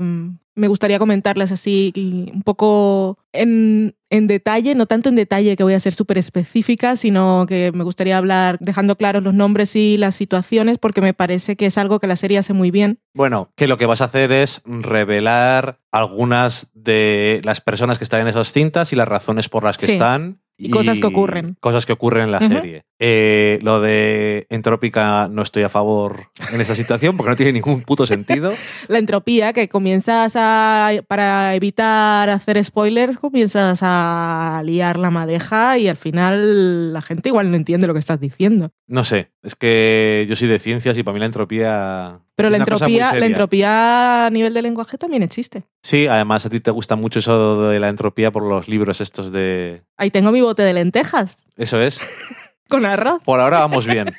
me 0.55 0.67
gustaría 0.67 0.99
comentarlas 0.99 1.51
así 1.51 1.91
y 1.95 2.31
un 2.33 2.43
poco 2.43 3.17
en, 3.31 3.95
en 4.11 4.27
detalle, 4.27 4.75
no 4.75 4.85
tanto 4.85 5.09
en 5.09 5.15
detalle 5.15 5.55
que 5.55 5.63
voy 5.63 5.73
a 5.73 5.79
ser 5.79 5.93
súper 5.93 6.17
específica, 6.19 6.95
sino 6.95 7.45
que 7.47 7.71
me 7.73 7.83
gustaría 7.83 8.17
hablar 8.17 8.57
dejando 8.59 8.95
claros 8.95 9.23
los 9.23 9.33
nombres 9.33 9.75
y 9.75 9.97
las 9.97 10.15
situaciones 10.15 10.77
porque 10.77 11.01
me 11.01 11.13
parece 11.15 11.55
que 11.55 11.65
es 11.65 11.77
algo 11.79 11.99
que 11.99 12.07
la 12.07 12.15
serie 12.15 12.37
hace 12.37 12.53
muy 12.53 12.69
bien. 12.69 12.99
Bueno, 13.15 13.49
que 13.55 13.67
lo 13.67 13.77
que 13.77 13.87
vas 13.87 14.01
a 14.01 14.05
hacer 14.05 14.31
es 14.31 14.61
revelar 14.65 15.79
algunas 15.91 16.69
de 16.73 17.41
las 17.43 17.61
personas 17.61 17.97
que 17.97 18.03
están 18.03 18.21
en 18.21 18.27
esas 18.27 18.53
cintas 18.53 18.93
y 18.93 18.95
las 18.95 19.07
razones 19.07 19.49
por 19.49 19.63
las 19.63 19.77
que 19.77 19.87
Sí. 19.87 19.91
están. 19.93 20.39
Y 20.63 20.69
cosas 20.69 20.99
que 20.99 21.07
ocurren. 21.07 21.57
Cosas 21.59 21.85
que 21.85 21.93
ocurren 21.93 22.25
en 22.25 22.31
la 22.31 22.39
serie. 22.39 22.85
Eh, 22.99 23.59
lo 23.61 23.81
de 23.81 24.47
Entrópica 24.49 25.27
no 25.27 25.41
estoy 25.41 25.63
a 25.63 25.69
favor 25.69 26.29
en 26.51 26.61
esa 26.61 26.73
situación 26.73 27.17
porque 27.17 27.31
no 27.31 27.35
tiene 27.35 27.51
ningún 27.51 27.81
puto 27.81 28.05
sentido. 28.05 28.53
la 28.87 28.97
entropía, 28.97 29.51
que 29.53 29.67
comienzas 29.67 30.33
a, 30.35 30.91
para 31.07 31.53
evitar 31.55 32.29
hacer 32.29 32.63
spoilers, 32.63 33.17
comienzas 33.17 33.79
a 33.81 34.61
liar 34.65 34.97
la 34.97 35.11
madeja 35.11 35.77
y 35.77 35.87
al 35.87 35.97
final 35.97 36.93
la 36.93 37.01
gente 37.01 37.29
igual 37.29 37.51
no 37.51 37.57
entiende 37.57 37.87
lo 37.87 37.93
que 37.93 37.99
estás 37.99 38.19
diciendo. 38.19 38.71
No 38.87 39.03
sé, 39.03 39.31
es 39.43 39.55
que 39.55 40.25
yo 40.29 40.35
soy 40.35 40.47
de 40.47 40.59
ciencias 40.59 40.97
y 40.97 41.03
para 41.03 41.13
mí 41.13 41.19
la 41.19 41.25
entropía. 41.25 42.21
Pero 42.35 42.49
la 42.49 42.57
entropía, 42.57 43.13
la 43.13 43.25
entropía 43.25 44.25
a 44.25 44.29
nivel 44.29 44.53
de 44.53 44.61
lenguaje 44.61 44.97
también 44.97 45.21
existe. 45.23 45.63
Sí, 45.83 46.07
además 46.07 46.45
a 46.45 46.49
ti 46.49 46.59
te 46.59 46.71
gusta 46.71 46.95
mucho 46.95 47.19
eso 47.19 47.67
de 47.69 47.79
la 47.79 47.89
entropía 47.89 48.31
por 48.31 48.43
los 48.43 48.67
libros 48.67 49.01
estos 49.01 49.31
de. 49.31 49.83
Ahí 49.97 50.09
tengo 50.09 50.31
mi 50.31 50.41
bote 50.41 50.63
de 50.63 50.73
lentejas 50.73 51.47
Eso 51.57 51.79
es. 51.81 52.01
con 52.69 52.85
arroz. 52.85 53.21
Por 53.23 53.39
ahora 53.39 53.59
vamos 53.59 53.85
bien. 53.85 54.15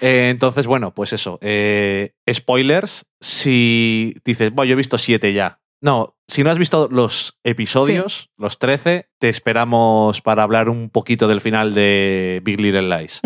Eh, 0.00 0.28
entonces, 0.30 0.66
bueno, 0.66 0.94
pues 0.94 1.12
eso. 1.12 1.38
eh, 1.42 2.12
spoilers, 2.32 3.04
si 3.20 4.14
dices, 4.24 4.52
bueno, 4.52 4.68
yo 4.68 4.72
he 4.74 4.76
visto 4.76 4.96
siete 4.96 5.32
ya. 5.32 5.60
No, 5.82 6.16
si 6.28 6.44
no 6.44 6.50
has 6.50 6.58
visto 6.58 6.88
los 6.90 7.40
episodios, 7.42 8.30
los 8.38 8.60
13, 8.60 9.08
te 9.18 9.28
esperamos 9.28 10.20
para 10.20 10.44
hablar 10.44 10.68
un 10.68 10.88
poquito 10.88 11.26
del 11.26 11.40
final 11.40 11.74
de 11.74 12.40
Big 12.44 12.60
Little 12.60 12.82
Lies. 12.88 13.20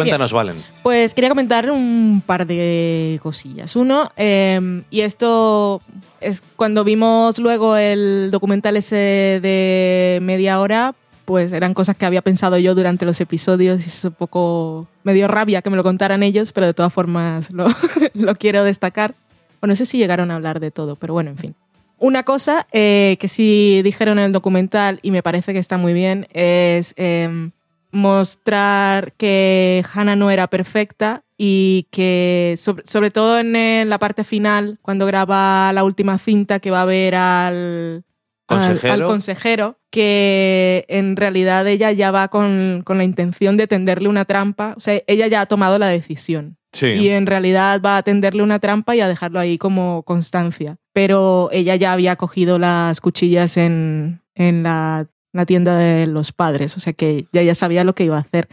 Ujú. 0.00 0.10
Cuéntanos, 0.10 0.32
Valen. 0.32 0.56
Pues 0.82 1.14
quería 1.14 1.28
comentar 1.28 1.70
un 1.70 2.22
par 2.24 2.46
de 2.46 3.18
cosillas. 3.22 3.76
Uno, 3.76 4.10
eh, 4.16 4.82
y 4.90 5.00
esto 5.00 5.82
es 6.20 6.42
cuando 6.56 6.84
vimos 6.84 7.38
luego 7.38 7.76
el 7.76 8.30
documental 8.30 8.76
ese 8.76 9.40
de 9.42 10.18
media 10.22 10.60
hora, 10.60 10.94
pues 11.24 11.52
eran 11.52 11.74
cosas 11.74 11.96
que 11.96 12.06
había 12.06 12.22
pensado 12.22 12.58
yo 12.58 12.74
durante 12.74 13.04
los 13.04 13.20
episodios 13.20 13.84
y 13.84 13.88
es 13.88 14.04
un 14.04 14.12
poco... 14.12 14.88
Me 15.04 15.14
dio 15.14 15.28
rabia 15.28 15.62
que 15.62 15.70
me 15.70 15.76
lo 15.76 15.82
contaran 15.82 16.22
ellos, 16.22 16.52
pero 16.52 16.66
de 16.66 16.74
todas 16.74 16.92
formas 16.92 17.50
lo, 17.50 17.66
lo 18.14 18.34
quiero 18.34 18.64
destacar. 18.64 19.14
Bueno, 19.60 19.72
no 19.72 19.76
sé 19.76 19.86
si 19.86 19.98
llegaron 19.98 20.30
a 20.30 20.36
hablar 20.36 20.58
de 20.58 20.70
todo, 20.70 20.96
pero 20.96 21.12
bueno, 21.12 21.30
en 21.30 21.38
fin. 21.38 21.54
Una 21.98 22.22
cosa 22.22 22.66
eh, 22.72 23.18
que 23.20 23.28
sí 23.28 23.82
dijeron 23.84 24.18
en 24.18 24.24
el 24.24 24.32
documental 24.32 25.00
y 25.02 25.10
me 25.10 25.22
parece 25.22 25.52
que 25.52 25.58
está 25.58 25.76
muy 25.76 25.92
bien 25.92 26.26
es 26.32 26.94
em, 26.96 27.50
mostrar 27.92 29.12
que 29.14 29.84
Hannah 29.92 30.16
no 30.16 30.30
era 30.30 30.48
perfecta 30.48 31.24
y 31.36 31.86
que 31.90 32.54
sobre, 32.58 32.84
sobre 32.86 33.10
todo 33.10 33.38
en, 33.38 33.56
eh, 33.56 33.84
la 33.86 33.98
parte 33.98 34.24
final, 34.24 34.78
cuando 34.82 35.06
graba 35.06 35.72
la 35.72 35.84
última 35.84 36.18
cinta 36.18 36.60
que 36.60 36.70
va 36.70 36.82
a 36.82 36.86
ver 36.86 37.14
al, 37.14 38.04
al- 38.48 38.58
Consejero. 38.58 38.92
al 38.92 39.04
consejero, 39.04 39.78
que 39.90 40.84
en 40.88 41.16
realidad 41.16 41.66
ella 41.66 41.92
ya 41.92 42.10
va 42.10 42.28
con, 42.28 42.82
con 42.84 42.98
la 42.98 43.04
intención 43.04 43.56
de 43.56 43.66
tenderle 43.66 44.08
una 44.08 44.24
trampa, 44.24 44.74
o 44.76 44.80
sea, 44.80 45.00
ella 45.06 45.26
ya 45.28 45.40
ha 45.42 45.46
tomado 45.46 45.78
la 45.78 45.86
decisión 45.88 46.56
Sí. 46.72 46.86
y 46.86 47.08
en 47.08 47.26
realidad 47.26 47.80
va 47.84 47.96
a 47.96 48.02
tenderle 48.04 48.44
una 48.44 48.60
trampa 48.60 48.94
y 48.94 49.00
a 49.00 49.08
dejarlo 49.08 49.40
ahí 49.40 49.58
como 49.58 50.04
constancia. 50.04 50.76
Pero 50.92 51.48
ella 51.50 51.74
ya 51.74 51.92
había 51.92 52.14
cogido 52.14 52.60
las 52.60 53.00
cuchillas 53.00 53.56
en, 53.56 54.20
en 54.36 54.62
la, 54.62 55.08
la 55.32 55.46
tienda 55.46 55.78
de 55.78 56.06
los 56.06 56.32
padres, 56.32 56.76
o 56.76 56.80
sea 56.80 56.92
que 56.92 57.26
ya, 57.32 57.42
ya 57.42 57.54
sabía 57.54 57.84
lo 57.84 57.94
que 57.94 58.04
iba 58.04 58.16
a 58.16 58.20
hacer. 58.20 58.48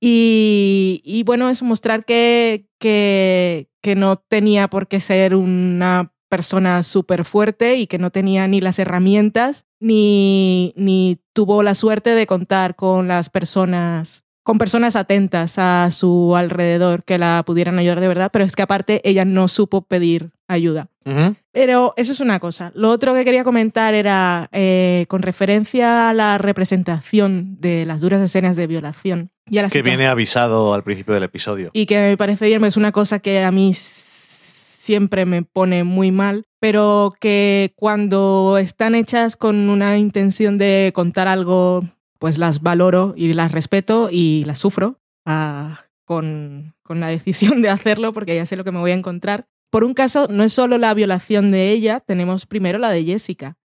Y, 0.00 1.00
y 1.04 1.22
bueno, 1.22 1.48
es 1.48 1.62
mostrar 1.62 2.04
que, 2.04 2.66
que, 2.78 3.68
que 3.80 3.94
no 3.94 4.16
tenía 4.16 4.68
por 4.68 4.88
qué 4.88 4.98
ser 4.98 5.34
una 5.34 6.12
persona 6.28 6.82
súper 6.82 7.24
fuerte 7.24 7.76
y 7.76 7.86
que 7.86 7.98
no 7.98 8.10
tenía 8.10 8.48
ni 8.48 8.60
las 8.60 8.78
herramientas 8.78 9.66
ni, 9.80 10.72
ni 10.76 11.20
tuvo 11.34 11.62
la 11.62 11.74
suerte 11.74 12.14
de 12.14 12.26
contar 12.26 12.74
con 12.74 13.06
las 13.06 13.28
personas 13.28 14.24
con 14.42 14.58
personas 14.58 14.96
atentas 14.96 15.58
a 15.58 15.90
su 15.90 16.34
alrededor 16.36 17.04
que 17.04 17.18
la 17.18 17.42
pudieran 17.46 17.78
ayudar 17.78 18.00
de 18.00 18.08
verdad, 18.08 18.30
pero 18.32 18.44
es 18.44 18.56
que 18.56 18.62
aparte 18.62 19.00
ella 19.04 19.24
no 19.24 19.48
supo 19.48 19.82
pedir 19.82 20.30
ayuda. 20.48 20.88
Pero 21.52 21.94
eso 21.96 22.12
es 22.12 22.20
una 22.20 22.38
cosa. 22.38 22.70
Lo 22.74 22.90
otro 22.90 23.12
que 23.14 23.24
quería 23.24 23.42
comentar 23.44 23.94
era 23.94 24.48
eh, 24.52 25.06
con 25.08 25.22
referencia 25.22 26.08
a 26.08 26.14
la 26.14 26.38
representación 26.38 27.56
de 27.60 27.84
las 27.86 28.00
duras 28.00 28.22
escenas 28.22 28.56
de 28.56 28.66
violación. 28.68 29.30
Y 29.50 29.58
a 29.58 29.62
la 29.62 29.68
Que 29.68 29.82
viene 29.82 30.06
avisado 30.06 30.74
al 30.74 30.84
principio 30.84 31.14
del 31.14 31.24
episodio. 31.24 31.70
y 31.72 31.86
que 31.86 31.96
me 32.00 32.16
parece 32.16 32.46
bien, 32.46 32.64
es 32.64 32.76
una 32.76 32.92
cosa 32.92 33.18
que 33.18 33.42
a 33.42 33.50
mí 33.50 33.74
siempre 33.74 35.26
me 35.26 35.42
pone 35.42 35.84
muy 35.84 36.10
mal, 36.10 36.44
pero 36.60 37.12
que 37.20 37.72
cuando 37.76 38.58
están 38.58 38.94
hechas 38.94 39.36
con 39.36 39.68
una 39.70 39.96
intención 39.98 40.56
de 40.56 40.90
contar 40.94 41.28
algo, 41.28 41.84
pues 42.22 42.38
las 42.38 42.62
valoro 42.62 43.14
y 43.16 43.32
las 43.32 43.50
respeto 43.50 44.08
y 44.08 44.44
las 44.44 44.60
sufro 44.60 45.00
ah, 45.26 45.80
con, 46.04 46.72
con 46.84 47.00
la 47.00 47.08
decisión 47.08 47.62
de 47.62 47.68
hacerlo 47.68 48.12
porque 48.12 48.36
ya 48.36 48.46
sé 48.46 48.54
lo 48.54 48.62
que 48.62 48.70
me 48.70 48.78
voy 48.78 48.92
a 48.92 48.94
encontrar. 48.94 49.46
Por 49.72 49.82
un 49.82 49.92
caso, 49.92 50.28
no 50.30 50.44
es 50.44 50.52
solo 50.52 50.78
la 50.78 50.94
violación 50.94 51.50
de 51.50 51.72
ella, 51.72 51.98
tenemos 51.98 52.46
primero 52.46 52.78
la 52.78 52.90
de 52.90 53.02
Jessica. 53.02 53.56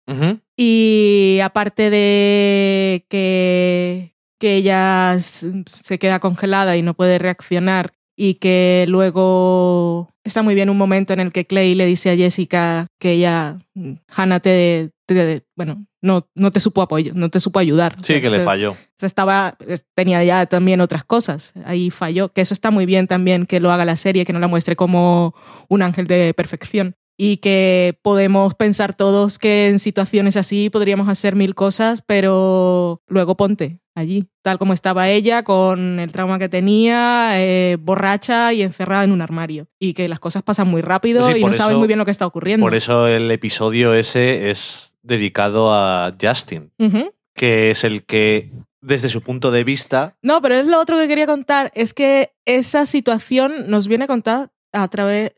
Y 0.58 1.40
aparte 1.44 1.92
de 1.92 3.06
que, 3.10 4.16
que 4.40 4.56
ella 4.56 5.20
se 5.20 6.00
queda 6.00 6.20
congelada 6.20 6.78
y 6.78 6.82
no 6.82 6.96
puede 6.96 7.20
reaccionar 7.20 7.94
y 8.16 8.36
que 8.36 8.86
luego 8.88 10.10
está 10.24 10.42
muy 10.42 10.56
bien 10.56 10.72
un 10.72 10.78
momento 10.78 11.14
en 11.14 11.20
el 11.20 11.32
que 11.32 11.46
Clay 11.46 11.76
le 11.76 11.86
dice 11.86 12.10
a 12.10 12.16
Jessica 12.16 12.88
que 13.00 13.12
ella, 13.12 13.60
mm, 13.76 13.94
Hannah, 14.16 14.40
te, 14.40 14.90
te- 15.14 15.44
bueno, 15.56 15.86
no, 16.02 16.28
no 16.36 16.52
te 16.52 16.60
supo 16.60 16.82
apoyo, 16.82 17.12
no 17.16 17.30
te 17.30 17.40
supo 17.40 17.60
ayudar. 17.60 17.96
O 18.00 18.04
Sí, 18.04 18.14
sea, 18.14 18.22
que 18.22 18.30
le 18.30 18.40
te- 18.40 18.44
falló. 18.46 18.76
estaba, 19.02 19.58
es- 19.68 19.86
tenía 19.96 20.24
ya 20.24 20.46
también 20.46 20.82
otras 20.82 21.04
cosas. 21.04 21.54
Ahí 21.66 21.90
falló, 21.90 22.30
que 22.34 22.42
eso 22.42 22.54
está 22.54 22.72
muy 22.72 22.86
bien 22.86 23.08
también 23.08 23.46
que 23.46 23.60
lo 23.60 23.72
haga 23.72 23.86
la 23.86 23.96
serie, 23.98 24.26
que 24.26 24.34
no 24.34 24.40
la 24.40 24.48
muestre 24.48 24.76
como 24.76 25.34
un 25.70 25.82
ángel 25.82 26.08
de 26.08 26.34
perfección. 26.36 26.96
y 27.20 27.38
que 27.38 27.98
podemos 28.04 28.54
pensar 28.54 28.94
todos 28.96 29.40
que 29.40 29.70
en 29.70 29.80
situaciones 29.80 30.38
así 30.38 30.70
podríamos 30.70 31.10
hacer 31.10 31.36
mil 31.36 31.56
cosas, 31.56 32.04
pero 32.06 33.02
luego 33.08 33.36
ponte 33.36 33.80
allí, 33.96 34.28
tal 34.44 34.60
como 34.60 34.74
estaba 34.74 35.10
ella, 35.10 35.42
con 35.42 36.00
el 36.00 36.12
trauma 36.12 36.38
que 36.38 36.48
tenía, 36.48 37.32
eh, 37.42 37.78
borracha 37.82 38.54
y 38.54 38.62
encerrada 38.62 39.04
en 39.04 39.12
un 39.12 39.24
armario. 39.24 39.66
Y 39.80 39.94
que 39.96 40.08
las 40.08 40.20
cosas 40.20 40.44
pasan 40.44 40.68
muy 40.68 40.82
rápido 40.84 41.22
Pues 41.22 41.34
sí, 41.34 41.42
y 41.42 41.44
no 41.44 41.54
sabes 41.54 41.76
muy 41.76 41.88
bien 41.88 41.98
lo 41.98 42.06
que 42.06 42.12
está 42.12 42.28
ocurriendo. 42.28 42.64
Por 42.64 42.76
eso 42.76 43.08
el 43.08 43.32
episodio 43.32 43.96
ese 43.96 44.52
es 44.52 44.94
dedicado 45.08 45.74
a 45.74 46.16
Justin, 46.22 46.72
que 47.34 47.72
es 47.72 47.84
el 47.84 48.06
que, 48.06 48.52
desde 48.82 49.10
su 49.10 49.22
punto 49.22 49.52
de 49.52 49.64
vista, 49.64 50.16
No, 50.22 50.42
pero 50.42 50.56
es 50.56 50.68
lo 50.68 50.80
otro 50.80 50.98
que 50.98 51.08
quería 51.08 51.26
contar, 51.26 51.72
es 51.74 51.94
que 51.94 52.34
esa 52.46 52.86
situación 52.86 53.70
nos 53.70 53.88
viene 53.88 54.08
contada 54.08 54.52
a 54.74 54.88
través, 54.88 55.32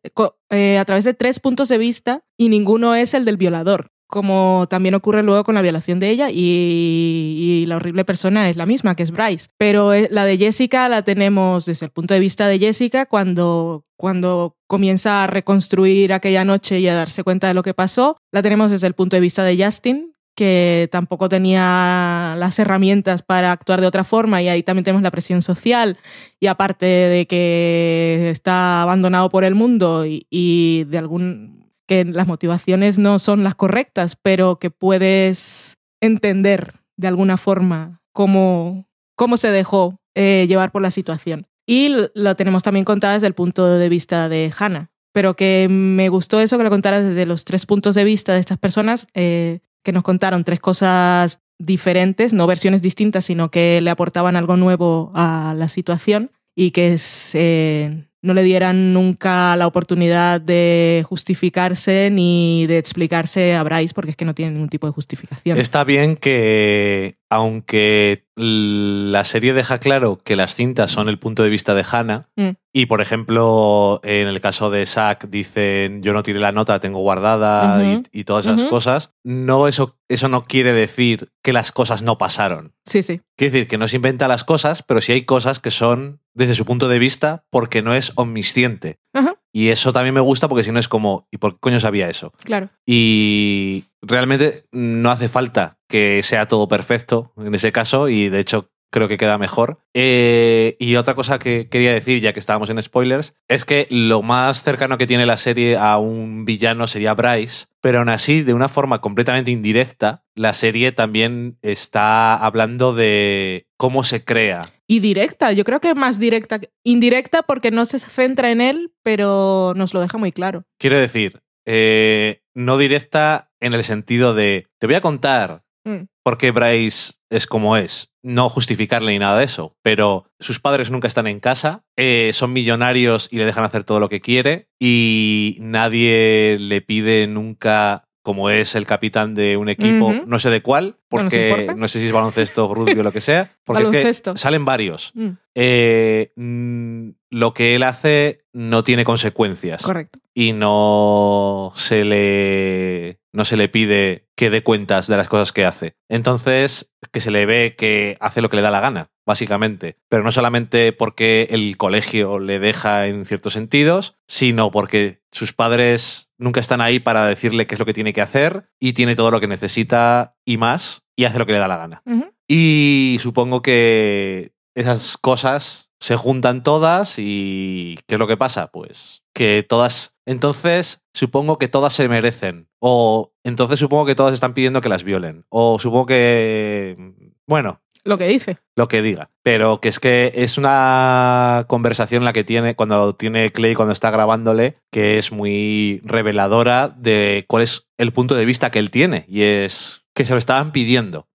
eh, 0.50 0.78
a 0.78 0.86
través 0.86 1.04
de 1.04 1.14
tres 1.14 1.40
puntos 1.40 1.70
de 1.70 1.78
vista 1.78 2.24
y 2.38 2.50
ninguno 2.50 2.96
es 2.96 3.14
el 3.14 3.26
del 3.26 3.38
violador, 3.38 3.92
como 4.10 4.66
también 4.68 4.95
ocurre 4.95 5.22
luego 5.22 5.43
con 5.43 5.53
la 5.53 5.62
violación 5.62 5.99
de 5.99 6.10
ella 6.10 6.30
y, 6.32 7.66
la 7.68 7.76
horrible 7.76 8.03
persona 8.03 8.49
es 8.49 8.57
la 8.57 8.66
misma, 8.66 8.95
que 8.95 9.03
es 9.03 9.12
Bryce. 9.12 9.49
Pero 9.57 9.93
eh, 9.93 10.07
la 10.10 10.26
de 10.26 10.38
Jessica 10.38 10.89
la 10.89 11.03
tenemos 11.03 11.66
desde 11.66 11.86
el 11.86 11.91
punto 11.91 12.16
de 12.16 12.20
vista 12.20 12.47
de 12.47 12.57
Jessica 12.57 13.05
cuando, 13.05 13.86
cuando 13.95 14.55
comienza 14.66 15.24
a 15.24 15.28
reconstruir 15.28 16.14
aquella 16.14 16.43
noche 16.43 16.80
y 16.80 16.88
a 16.88 16.95
darse 16.95 17.24
cuenta 17.24 17.47
de 17.47 17.53
lo 17.53 17.62
que 17.62 17.76
pasó. 17.76 18.18
La 18.32 18.41
tenemos 18.41 18.72
desde 18.72 18.88
el 18.88 18.95
punto 18.95 19.16
de 19.16 19.20
vista 19.20 19.43
de 19.43 19.64
Justin, 19.64 20.16
que 20.36 20.89
tampoco 20.91 21.30
tenía 21.30 22.34
las 22.38 22.57
herramientas 22.57 23.22
para 23.22 23.51
actuar 23.51 23.80
de 23.82 23.88
otra 23.88 24.03
forma 24.03 24.41
y 24.41 24.47
ahí 24.47 24.64
también 24.64 24.86
tenemos 24.86 25.03
la 25.03 25.12
presión 25.12 25.43
social 25.43 25.99
y 26.39 26.47
aparte 26.47 26.86
de 26.88 27.28
que 27.28 28.30
está 28.32 28.82
abandonado 28.82 29.30
por 29.30 29.43
el 29.43 29.53
mundo 29.53 30.05
y 30.07 30.86
de 30.86 30.97
algún 30.97 31.59
que 31.90 32.06
las 32.06 32.28
motivaciones 32.28 33.00
no 33.00 33.18
son 33.18 33.44
las 33.44 33.56
correctas, 33.56 34.16
pero 34.16 34.60
que 34.60 34.70
puedes 34.70 35.76
entender 36.02 36.76
de 36.98 37.08
alguna 37.08 37.36
forma 37.36 38.00
cómo, 38.14 38.88
cómo 39.16 39.38
se 39.38 39.50
dejó 39.50 40.00
eh, 40.14 40.46
llevar 40.48 40.72
por 40.72 40.84
la 40.84 40.92
situación. 40.92 41.48
Y 41.66 41.96
lo 42.14 42.36
tenemos 42.36 42.62
también 42.62 42.86
contada 42.86 43.14
desde 43.16 43.26
el 43.26 43.34
punto 43.34 43.66
de 43.66 43.90
vista 43.90 44.30
de 44.30 44.54
Hannah, 44.56 44.92
pero 45.14 45.36
que 45.36 45.68
me 45.68 46.10
gustó 46.10 46.40
eso 46.40 46.60
que 46.60 46.64
lo 46.64 46.70
contara 46.70 47.02
desde 47.02 47.26
los 47.26 47.44
tres 47.44 47.66
puntos 47.66 47.96
de 47.96 48.04
vista 48.04 48.36
de 48.36 48.40
estas 48.40 48.60
personas, 48.60 49.08
eh, 49.16 49.62
que 49.84 49.92
nos 49.92 50.04
contaron 50.04 50.44
tres 50.44 50.60
cosas 50.60 51.42
diferentes, 51.58 52.34
no 52.34 52.46
versiones 52.46 52.84
distintas, 52.84 53.26
sino 53.26 53.50
que 53.50 53.82
le 53.82 53.90
aportaban 53.90 54.36
algo 54.36 54.58
nuevo 54.58 55.12
a 55.16 55.56
la 55.58 55.70
situación 55.70 56.32
y 56.56 56.70
que 56.70 56.94
es, 56.94 57.32
eh, 57.34 58.09
no 58.22 58.34
le 58.34 58.44
dieran 58.44 58.94
nunca 58.94 59.56
la 59.56 59.66
oportunidad 59.68 60.42
de 60.42 61.04
justificarse 61.08 62.10
ni 62.12 62.66
de 62.68 62.78
explicarse 62.78 63.56
a 63.56 63.64
Bryce, 63.64 63.94
porque 63.94 64.12
es 64.12 64.18
que 64.18 64.26
no 64.26 64.36
tiene 64.36 64.52
ningún 64.54 64.70
tipo 64.70 64.88
de 64.88 64.94
justificación. 64.94 65.58
está 65.60 65.84
bien 65.84 66.16
que, 66.18 67.18
aunque 67.30 68.26
la 68.36 69.26
serie 69.26 69.54
deja 69.54 69.80
claro 69.80 70.18
que 70.24 70.36
las 70.36 70.56
cintas 70.56 70.92
son 70.92 71.10
el 71.10 71.20
punto 71.20 71.44
de 71.44 71.50
vista 71.50 71.74
de 71.74 71.86
Hannah, 71.90 72.28
Mm. 72.36 72.52
y 72.74 72.86
por 72.86 73.02
ejemplo, 73.02 74.00
en 74.04 74.28
el 74.28 74.40
caso 74.42 74.70
de 74.70 74.86
Zack 74.86 75.30
dicen 75.30 76.02
yo 76.04 76.14
no 76.14 76.24
tiré 76.24 76.40
la 76.40 76.52
nota, 76.52 76.74
la 76.74 76.80
tengo 76.80 77.00
guardada 77.00 77.84
y, 77.84 78.04
y 78.20 78.24
todas 78.24 78.46
esas 78.48 78.64
cosas, 78.66 79.12
no 79.24 79.68
eso, 79.68 79.98
eso 80.08 80.28
no 80.30 80.46
quiere 80.46 80.72
decir 80.74 81.32
que 81.44 81.52
las 81.54 81.72
cosas 81.72 82.02
no 82.02 82.18
pasaron. 82.18 82.74
Sí, 82.86 83.04
sí. 83.04 83.22
Quiere 83.38 83.52
decir 83.52 83.68
que 83.68 83.78
no 83.78 83.88
se 83.88 83.98
inventa 83.98 84.28
las 84.28 84.44
cosas, 84.44 84.84
pero 84.84 85.02
sí 85.02 85.12
hay 85.12 85.24
cosas 85.24 85.60
que 85.60 85.72
son 85.72 86.22
desde 86.34 86.54
su 86.54 86.64
punto 86.66 86.88
de 86.88 87.00
vista 87.00 87.44
porque 87.50 87.82
no 87.82 87.94
es 87.94 88.09
omnisciente. 88.16 88.99
Ajá, 89.14 89.36
Y 89.53 89.70
eso 89.70 89.91
también 89.93 90.14
me 90.14 90.22
gusta 90.22 90.47
porque 90.47 90.64
si 90.64 90.72
no 90.72 90.80
es 90.80 90.88
como, 90.88 91.28
¿y 91.32 91.38
por 91.38 91.53
qué 91.53 91.60
coño 91.60 91.80
sabía 91.80 92.10
eso? 92.10 92.34
claro. 92.43 92.70
Y 92.86 93.86
realmente 94.01 94.66
no 94.72 95.12
hace 95.12 95.28
falta 95.28 95.78
que 95.88 96.22
sea 96.24 96.47
todo 96.47 96.68
perfecto 96.68 97.34
en 97.38 97.53
ese 97.55 97.72
caso 97.72 98.10
y 98.10 98.30
de 98.30 98.39
hecho 98.39 98.70
creo 98.90 99.08
que 99.08 99.18
queda 99.18 99.38
mejor. 99.38 99.80
Eh, 99.94 100.76
y 100.80 100.96
otra 100.96 101.16
cosa 101.16 101.40
que 101.40 101.70
quería 101.70 101.94
decir, 101.94 102.22
ya 102.22 102.34
que 102.34 102.40
estábamos 102.40 102.70
en 102.70 102.82
spoilers, 102.82 103.36
es 103.48 103.66
que 103.66 103.88
lo 103.90 104.22
más 104.22 104.64
cercano 104.64 104.98
que 104.98 105.08
tiene 105.08 105.26
la 105.26 105.38
serie 105.38 105.78
a 105.78 105.98
un 105.98 106.46
villano 106.46 106.88
sería 106.88 107.14
Bryce, 107.14 107.68
pero 107.82 108.00
aún 108.00 108.10
así, 108.10 108.42
de 108.42 108.54
una 108.54 108.68
forma 108.68 109.02
completamente 109.02 109.52
indirecta, 109.52 110.24
la 110.36 110.54
serie 110.54 110.92
también 110.92 111.58
está 111.62 112.36
hablando 112.36 112.94
de 112.94 113.68
cómo 113.78 114.04
se 114.04 114.24
crea. 114.24 114.62
Y 114.88 115.00
directa, 115.00 115.52
yo 115.52 115.64
creo 115.64 115.80
que 115.80 115.94
más 115.94 116.20
directa, 116.20 116.60
indirecta 116.84 117.44
porque 117.44 117.72
no 117.72 117.86
se 117.86 118.00
centra 118.00 118.52
en 118.52 118.62
él, 118.62 118.94
pero 119.04 119.74
nos 119.76 119.94
lo 119.94 120.02
deja 120.02 120.18
muy 120.18 120.32
claro. 120.32 120.64
Quiero 120.80 120.98
decir, 120.98 121.42
eh, 121.66 122.42
no 122.56 122.78
directa 122.78 123.52
en 123.60 123.74
el 123.74 123.84
sentido 123.84 124.34
de, 124.34 124.68
te 124.80 124.88
voy 124.88 124.96
a 124.96 125.02
contar 125.02 125.64
Mm. 125.90 126.06
por 126.24 126.38
qué 126.38 126.52
Bryce 126.52 127.14
es 127.30 127.48
como 127.48 127.78
es. 127.78 128.10
No 128.22 128.50
justificarle 128.50 129.14
ni 129.14 129.20
nada 129.20 129.40
de 129.40 129.46
eso, 129.46 129.76
pero 129.82 130.26
sus 130.40 130.60
padres 130.60 130.92
nunca 130.92 131.08
están 131.08 131.26
en 131.28 131.40
casa, 131.40 131.84
eh, 131.98 132.32
son 132.34 132.52
millonarios 132.54 133.28
y 133.32 133.38
le 133.38 133.46
dejan 133.46 133.64
hacer 133.64 133.84
todo 133.84 134.00
lo 134.00 134.10
que 134.10 134.20
quiere 134.22 134.68
y 134.80 135.58
nadie 135.62 136.58
le 136.60 136.82
pide 136.82 137.28
nunca 137.28 138.04
como 138.22 138.50
es 138.50 138.76
el 138.76 138.86
capitán 138.86 139.34
de 139.34 139.56
un 139.58 139.70
equipo, 139.70 140.14
no 140.14 140.38
sé 140.40 140.50
de 140.52 140.62
cuál, 140.62 140.98
porque 141.08 141.74
no 141.76 141.88
sé 141.88 142.00
si 142.00 142.06
es 142.08 142.12
baloncesto, 142.12 142.72
rugby 142.74 143.00
o 143.00 143.04
lo 143.04 143.14
que 143.14 143.22
sea, 143.22 143.56
porque 143.64 143.84
es 143.84 143.90
que 143.90 143.98
Baloncesto. 143.98 144.38
salen 144.38 144.66
varios. 144.66 145.12
Mm, 145.16 145.30
Eh, 145.56 146.32
mm, 146.36 147.10
lo 147.32 147.54
que 147.54 147.76
él 147.76 147.84
hace 147.84 148.44
no 148.54 148.84
tiene 148.84 149.04
consecuencias 149.06 149.82
correcto. 149.82 150.20
y 150.36 150.52
no 150.54 151.72
se 151.76 152.04
le 152.04 153.19
no 153.34 153.46
se 153.46 153.58
le 153.58 153.70
pide 153.70 154.28
que 154.36 154.50
dé 154.50 154.64
cuentas 154.64 155.08
de 155.08 155.18
las 155.18 155.28
cosas 155.28 155.52
que 155.52 155.66
hace. 155.66 155.96
Entonces, 156.10 156.92
que 157.12 157.22
se 157.22 157.32
le 157.32 157.46
ve 157.46 157.76
que 157.78 158.18
hace 158.20 158.42
lo 158.42 158.50
que 158.50 158.58
le 158.58 158.62
da 158.62 158.72
la 158.72 158.80
gana, 158.80 159.12
básicamente. 159.26 159.98
Pero 160.10 160.24
no 160.24 160.32
solamente 160.32 160.94
porque 160.94 161.48
el 161.52 161.78
colegio 161.78 162.40
le 162.40 162.60
deja 162.60 163.08
en 163.08 163.26
ciertos 163.26 163.54
sentidos, 163.54 164.16
sino 164.28 164.72
porque 164.72 165.22
sus 165.32 165.54
padres 165.54 166.32
nunca 166.38 166.60
están 166.60 166.82
ahí 166.82 167.00
para 167.00 167.26
decirle 167.26 167.68
qué 167.68 167.76
es 167.76 167.80
lo 167.80 167.86
que 167.86 167.94
tiene 167.94 168.14
que 168.14 168.22
hacer 168.22 168.70
y 168.80 168.94
tiene 168.94 169.16
todo 169.16 169.32
lo 169.32 169.40
que 169.40 169.48
necesita 169.48 170.38
y 170.46 170.58
más 170.58 171.04
y 171.16 171.26
hace 171.26 171.40
lo 171.40 171.46
que 171.46 171.54
le 171.54 171.60
da 171.60 171.68
la 171.68 171.78
gana. 171.78 172.04
Y 172.48 173.18
supongo 173.20 173.62
que 173.62 174.54
esas 174.76 175.18
cosas 175.18 175.92
se 176.00 176.16
juntan 176.16 176.64
todas 176.64 177.16
y 177.18 178.00
¿qué 178.08 178.16
es 178.16 178.20
lo 178.20 178.28
que 178.28 178.38
pasa? 178.38 178.72
Pues 178.72 179.22
que 179.34 179.66
todas, 179.68 180.16
entonces 180.26 181.02
supongo 181.14 181.58
que 181.58 181.68
todas 181.68 181.94
se 181.94 182.08
merecen. 182.08 182.69
O 182.80 183.34
entonces 183.44 183.80
supongo 183.80 184.06
que 184.06 184.16
todas 184.16 184.34
están 184.34 184.54
pidiendo 184.54 184.82
que 184.82 184.90
las 184.90 185.04
violen. 185.04 185.46
O 185.50 185.80
supongo 185.80 186.06
que, 186.06 187.14
bueno, 187.48 187.82
Lo 188.06 188.18
que 188.18 188.28
dice. 188.28 188.58
lo 188.76 188.88
que 188.88 189.02
diga. 189.02 189.30
Pero 189.44 189.82
que 189.82 189.90
es 189.90 190.00
que 190.00 190.32
es 190.36 190.58
una 190.58 191.66
conversación 191.68 192.24
la 192.24 192.34
que 192.34 192.44
tiene 192.44 192.76
cuando 192.76 193.14
tiene 193.16 193.52
Clay 193.52 193.76
cuando 193.76 193.92
está 193.94 194.12
grabándole, 194.12 194.78
que 194.92 195.18
es 195.18 195.32
muy 195.32 196.02
reveladora 196.04 196.88
de 196.90 197.46
cuál 197.48 197.64
es 197.64 197.88
el 197.98 198.14
punto 198.14 198.36
de 198.36 198.46
vista 198.46 198.72
que 198.72 198.80
él 198.80 198.92
tiene. 198.92 199.26
Y 199.28 199.42
es 199.42 200.04
que 200.14 200.26
se 200.26 200.34
lo 200.34 200.40
estaban 200.40 200.72
pidiendo. 200.72 201.28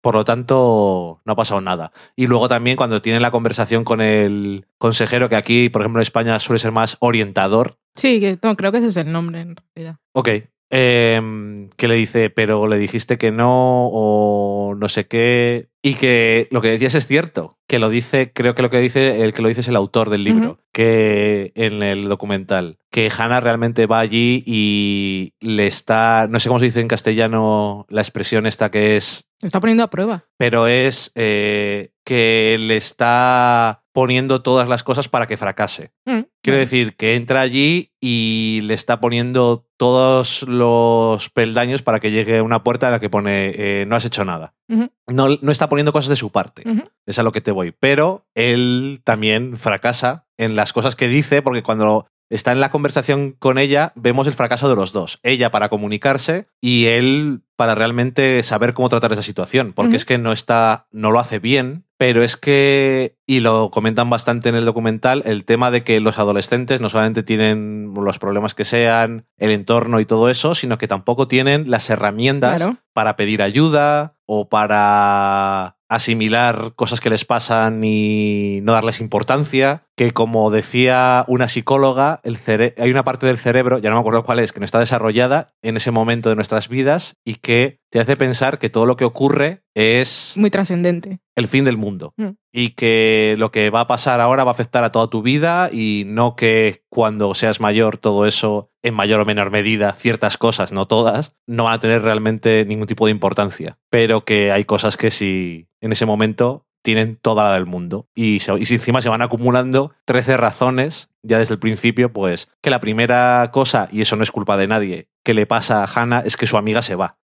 Por 0.00 0.14
lo 0.14 0.24
tanto, 0.24 1.20
no 1.24 1.32
ha 1.32 1.36
pasado 1.36 1.60
nada. 1.60 1.90
Y 2.14 2.28
luego 2.28 2.48
también 2.48 2.76
cuando 2.76 3.02
tiene 3.02 3.18
la 3.18 3.32
conversación 3.32 3.82
con 3.82 4.00
el 4.00 4.66
consejero, 4.78 5.28
que 5.28 5.34
aquí, 5.34 5.68
por 5.68 5.82
ejemplo, 5.82 6.00
en 6.00 6.02
España 6.02 6.38
suele 6.38 6.60
ser 6.60 6.70
más 6.70 6.96
orientador. 7.00 7.76
Sí, 7.96 8.20
que, 8.20 8.38
no, 8.40 8.54
creo 8.56 8.70
que 8.70 8.78
ese 8.78 8.86
es 8.86 8.96
el 8.96 9.10
nombre 9.10 9.40
en 9.40 9.56
realidad. 9.74 9.96
Ok. 10.12 10.28
Em, 10.70 11.70
que 11.76 11.88
le 11.88 11.94
dice, 11.96 12.30
pero 12.30 12.66
le 12.66 12.78
dijiste 12.78 13.18
que 13.18 13.30
no, 13.32 13.88
o 13.92 14.74
no 14.76 14.88
sé 14.88 15.06
qué. 15.08 15.70
Y 15.82 15.94
que 15.94 16.48
lo 16.50 16.60
que 16.60 16.70
decías 16.70 16.94
es 16.94 17.06
cierto. 17.06 17.57
Que 17.68 17.78
lo 17.78 17.90
dice, 17.90 18.32
creo 18.32 18.54
que 18.54 18.62
lo 18.62 18.70
que 18.70 18.78
dice, 18.80 19.22
el 19.22 19.32
que 19.34 19.42
lo 19.42 19.48
dice 19.48 19.60
es 19.60 19.68
el 19.68 19.76
autor 19.76 20.08
del 20.10 20.24
libro. 20.24 20.58
Que 20.72 21.52
en 21.54 21.82
el 21.82 22.08
documental. 22.08 22.78
Que 22.90 23.12
Hannah 23.16 23.40
realmente 23.40 23.86
va 23.86 23.98
allí 24.00 24.42
y 24.46 25.34
le 25.40 25.66
está. 25.66 26.26
No 26.30 26.40
sé 26.40 26.48
cómo 26.48 26.58
se 26.58 26.64
dice 26.64 26.80
en 26.80 26.88
castellano 26.88 27.84
la 27.90 28.00
expresión 28.00 28.46
esta 28.46 28.70
que 28.70 28.96
es 28.96 29.26
Está 29.42 29.60
poniendo 29.60 29.84
a 29.84 29.90
prueba. 29.90 30.24
pero 30.36 30.66
es 30.66 31.12
eh, 31.14 31.90
que 32.04 32.56
le 32.58 32.76
está 32.76 33.84
poniendo 33.92 34.42
todas 34.42 34.68
las 34.68 34.82
cosas 34.82 35.08
para 35.08 35.26
que 35.26 35.36
fracase. 35.36 35.92
Mm, 36.06 36.20
Quiero 36.42 36.58
decir 36.58 36.96
que 36.96 37.16
entra 37.16 37.40
allí 37.42 37.92
y 38.00 38.60
le 38.62 38.74
está 38.74 38.98
poniendo 38.98 39.66
todos 39.76 40.42
los 40.42 41.28
peldaños 41.30 41.82
para 41.82 42.00
que 42.00 42.10
llegue 42.10 42.38
a 42.38 42.42
una 42.42 42.64
puerta 42.64 42.86
en 42.86 42.92
la 42.92 43.00
que 43.00 43.10
pone 43.10 43.52
eh, 43.54 43.84
no 43.86 43.94
has 43.94 44.04
hecho 44.06 44.24
nada. 44.24 44.54
No, 44.68 45.28
no 45.40 45.52
está 45.52 45.68
poniendo 45.68 45.92
cosas 45.92 46.10
de 46.10 46.16
su 46.16 46.30
parte. 46.30 46.62
Es 47.06 47.18
a 47.18 47.22
lo 47.22 47.32
que 47.32 47.40
te 47.40 47.50
voy. 47.52 47.72
Pero 47.72 48.26
él 48.34 49.00
también 49.04 49.56
fracasa 49.56 50.26
en 50.36 50.56
las 50.56 50.72
cosas 50.72 50.94
que 50.96 51.08
dice, 51.08 51.42
porque 51.42 51.62
cuando 51.62 52.06
está 52.30 52.52
en 52.52 52.60
la 52.60 52.70
conversación 52.70 53.32
con 53.38 53.56
ella, 53.56 53.92
vemos 53.96 54.26
el 54.26 54.34
fracaso 54.34 54.68
de 54.68 54.76
los 54.76 54.92
dos. 54.92 55.18
Ella 55.22 55.50
para 55.50 55.70
comunicarse 55.70 56.48
y 56.60 56.84
él 56.86 57.40
para 57.56 57.74
realmente 57.74 58.42
saber 58.42 58.74
cómo 58.74 58.90
tratar 58.90 59.12
esa 59.12 59.22
situación. 59.22 59.72
Porque 59.72 59.96
es 59.96 60.04
que 60.04 60.18
no 60.18 60.32
está, 60.32 60.86
no 60.92 61.10
lo 61.10 61.18
hace 61.18 61.38
bien 61.38 61.84
Pero 61.96 62.22
es 62.22 62.36
que, 62.36 63.16
y 63.26 63.40
lo 63.40 63.70
comentan 63.72 64.08
bastante 64.08 64.48
en 64.50 64.54
el 64.54 64.64
documental, 64.66 65.22
el 65.26 65.44
tema 65.44 65.72
de 65.72 65.82
que 65.82 65.98
los 65.98 66.18
adolescentes 66.18 66.80
no 66.80 66.88
solamente 66.90 67.24
tienen 67.24 67.92
los 67.96 68.20
problemas 68.20 68.54
que 68.54 68.64
sean, 68.64 69.26
el 69.38 69.50
entorno 69.50 69.98
y 69.98 70.04
todo 70.06 70.28
eso, 70.28 70.54
sino 70.54 70.78
que 70.78 70.86
tampoco 70.86 71.26
tienen 71.26 71.68
las 71.70 71.90
herramientas 71.90 72.62
Claro. 72.62 72.76
para 72.92 73.16
pedir 73.16 73.42
ayuda 73.42 74.14
o 74.28 74.44
para 74.46 75.77
asimilar 75.88 76.72
cosas 76.76 77.00
que 77.00 77.10
les 77.10 77.24
pasan 77.24 77.82
y 77.84 78.60
no 78.62 78.72
darles 78.72 79.00
importancia, 79.00 79.84
que 79.96 80.12
como 80.12 80.50
decía 80.50 81.24
una 81.28 81.48
psicóloga, 81.48 82.20
el 82.24 82.38
hay 82.78 82.90
una 82.90 83.04
parte 83.04 83.26
del 83.26 83.38
cerebro, 83.38 83.78
ya 83.78 83.90
no 83.90 83.96
me 83.96 84.00
acuerdo 84.00 84.24
cuál 84.24 84.38
es, 84.38 84.52
que 84.52 84.60
no 84.60 84.64
está 84.66 84.78
desarrollada 84.78 85.48
en 85.62 85.76
ese 85.76 85.90
momento 85.90 86.28
de 86.28 86.36
nuestras 86.36 86.68
vidas 86.68 87.14
y 87.24 87.34
que 87.36 87.80
te 87.90 88.00
hace 88.00 88.16
pensar 88.16 88.58
que 88.58 88.70
todo 88.70 88.86
lo 88.86 88.96
que 88.96 89.04
ocurre 89.04 89.62
es 89.74 90.34
Muy 90.36 90.50
trascendente. 90.50 91.20
el 91.36 91.48
fin 91.48 91.64
del 91.64 91.76
mundo 91.78 92.12
Mm. 92.16 92.30
y 92.52 92.70
que 92.70 93.34
lo 93.38 93.50
que 93.50 93.70
va 93.70 93.80
a 93.80 93.86
pasar 93.86 94.20
ahora 94.20 94.44
va 94.44 94.50
a 94.50 94.54
afectar 94.54 94.84
a 94.84 94.92
toda 94.92 95.08
tu 95.08 95.22
vida 95.22 95.70
y 95.72 96.04
no 96.06 96.36
que 96.36 96.82
cuando 96.90 97.34
seas 97.34 97.60
mayor 97.60 97.96
todo 97.96 98.26
eso 98.26 98.70
en 98.82 98.94
mayor 98.94 99.20
o 99.20 99.24
menor 99.24 99.50
medida 99.50 99.92
ciertas 99.94 100.36
cosas, 100.36 100.70
no 100.72 100.86
todas, 100.86 101.36
no 101.46 101.64
van 101.64 101.74
a 101.74 101.80
tener 101.80 102.02
realmente 102.02 102.64
ningún 102.66 102.86
tipo 102.86 103.06
de 103.06 103.12
importancia, 103.12 103.78
pero 103.90 104.24
que 104.24 104.52
hay 104.52 104.64
cosas 104.64 104.96
que 104.96 105.10
sí 105.10 105.68
en 105.80 105.92
ese 105.92 106.06
momento 106.06 106.64
tienen 106.82 107.16
toda 107.16 107.44
la 107.44 107.54
del 107.54 107.66
mundo. 107.66 108.08
Y, 108.14 108.40
se- 108.40 108.58
y 108.58 108.64
si 108.66 108.74
encima 108.74 109.02
se 109.02 109.08
van 109.08 109.22
acumulando 109.22 109.92
13 110.04 110.36
razones 110.36 111.10
ya 111.28 111.38
desde 111.38 111.54
el 111.54 111.60
principio, 111.60 112.12
pues 112.12 112.48
que 112.60 112.70
la 112.70 112.80
primera 112.80 113.48
cosa, 113.52 113.88
y 113.92 114.00
eso 114.00 114.16
no 114.16 114.22
es 114.24 114.30
culpa 114.32 114.56
de 114.56 114.66
nadie, 114.66 115.08
que 115.24 115.34
le 115.34 115.46
pasa 115.46 115.84
a 115.84 115.86
Hannah 115.86 116.20
es 116.24 116.36
que 116.36 116.46
su 116.46 116.56
amiga 116.56 116.82
se 116.82 116.94
va. 116.96 117.18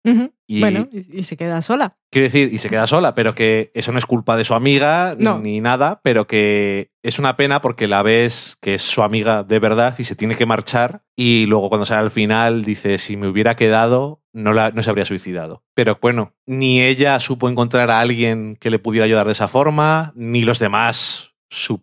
Y- 0.46 0.60
Bueno, 0.60 0.88
y, 0.92 1.20
y 1.20 1.22
se 1.22 1.36
queda 1.36 1.62
sola. 1.62 1.96
Quiero 2.10 2.24
decir, 2.24 2.52
y 2.52 2.58
se 2.58 2.68
queda 2.68 2.86
sola, 2.86 3.14
pero 3.14 3.34
que 3.34 3.70
eso 3.74 3.92
no 3.92 3.98
es 3.98 4.04
culpa 4.06 4.36
de 4.36 4.44
su 4.44 4.54
amiga 4.54 5.14
No. 5.18 5.38
ni 5.38 5.60
nada, 5.60 6.00
pero 6.02 6.26
que 6.26 6.90
es 7.02 7.18
una 7.18 7.36
pena 7.36 7.60
porque 7.62 7.88
la 7.88 8.02
ves 8.02 8.58
que 8.60 8.74
es 8.74 8.82
su 8.82 9.02
amiga 9.02 9.44
de 9.44 9.58
verdad 9.60 9.94
y 9.98 10.04
se 10.04 10.16
tiene 10.16 10.34
que 10.34 10.44
marchar 10.46 11.04
y 11.16 11.46
luego 11.46 11.68
cuando 11.68 11.86
sale 11.86 12.00
al 12.02 12.10
final 12.10 12.64
dice, 12.64 12.98
si 12.98 13.16
me 13.16 13.28
hubiera 13.28 13.54
quedado, 13.56 14.20
no, 14.34 14.52
la, 14.52 14.72
no 14.72 14.82
se 14.82 14.90
habría 14.90 15.04
suicidado. 15.04 15.62
Pero 15.74 15.98
bueno, 16.02 16.34
ni 16.46 16.82
ella 16.82 17.18
supo 17.20 17.48
encontrar 17.48 17.90
a 17.90 18.00
alguien 18.00 18.56
que 18.58 18.70
le 18.70 18.78
pudiera 18.80 19.04
ayudar 19.06 19.26
de 19.26 19.32
esa 19.32 19.48
forma, 19.48 20.12
ni 20.16 20.42
los 20.42 20.58
demás 20.58 21.30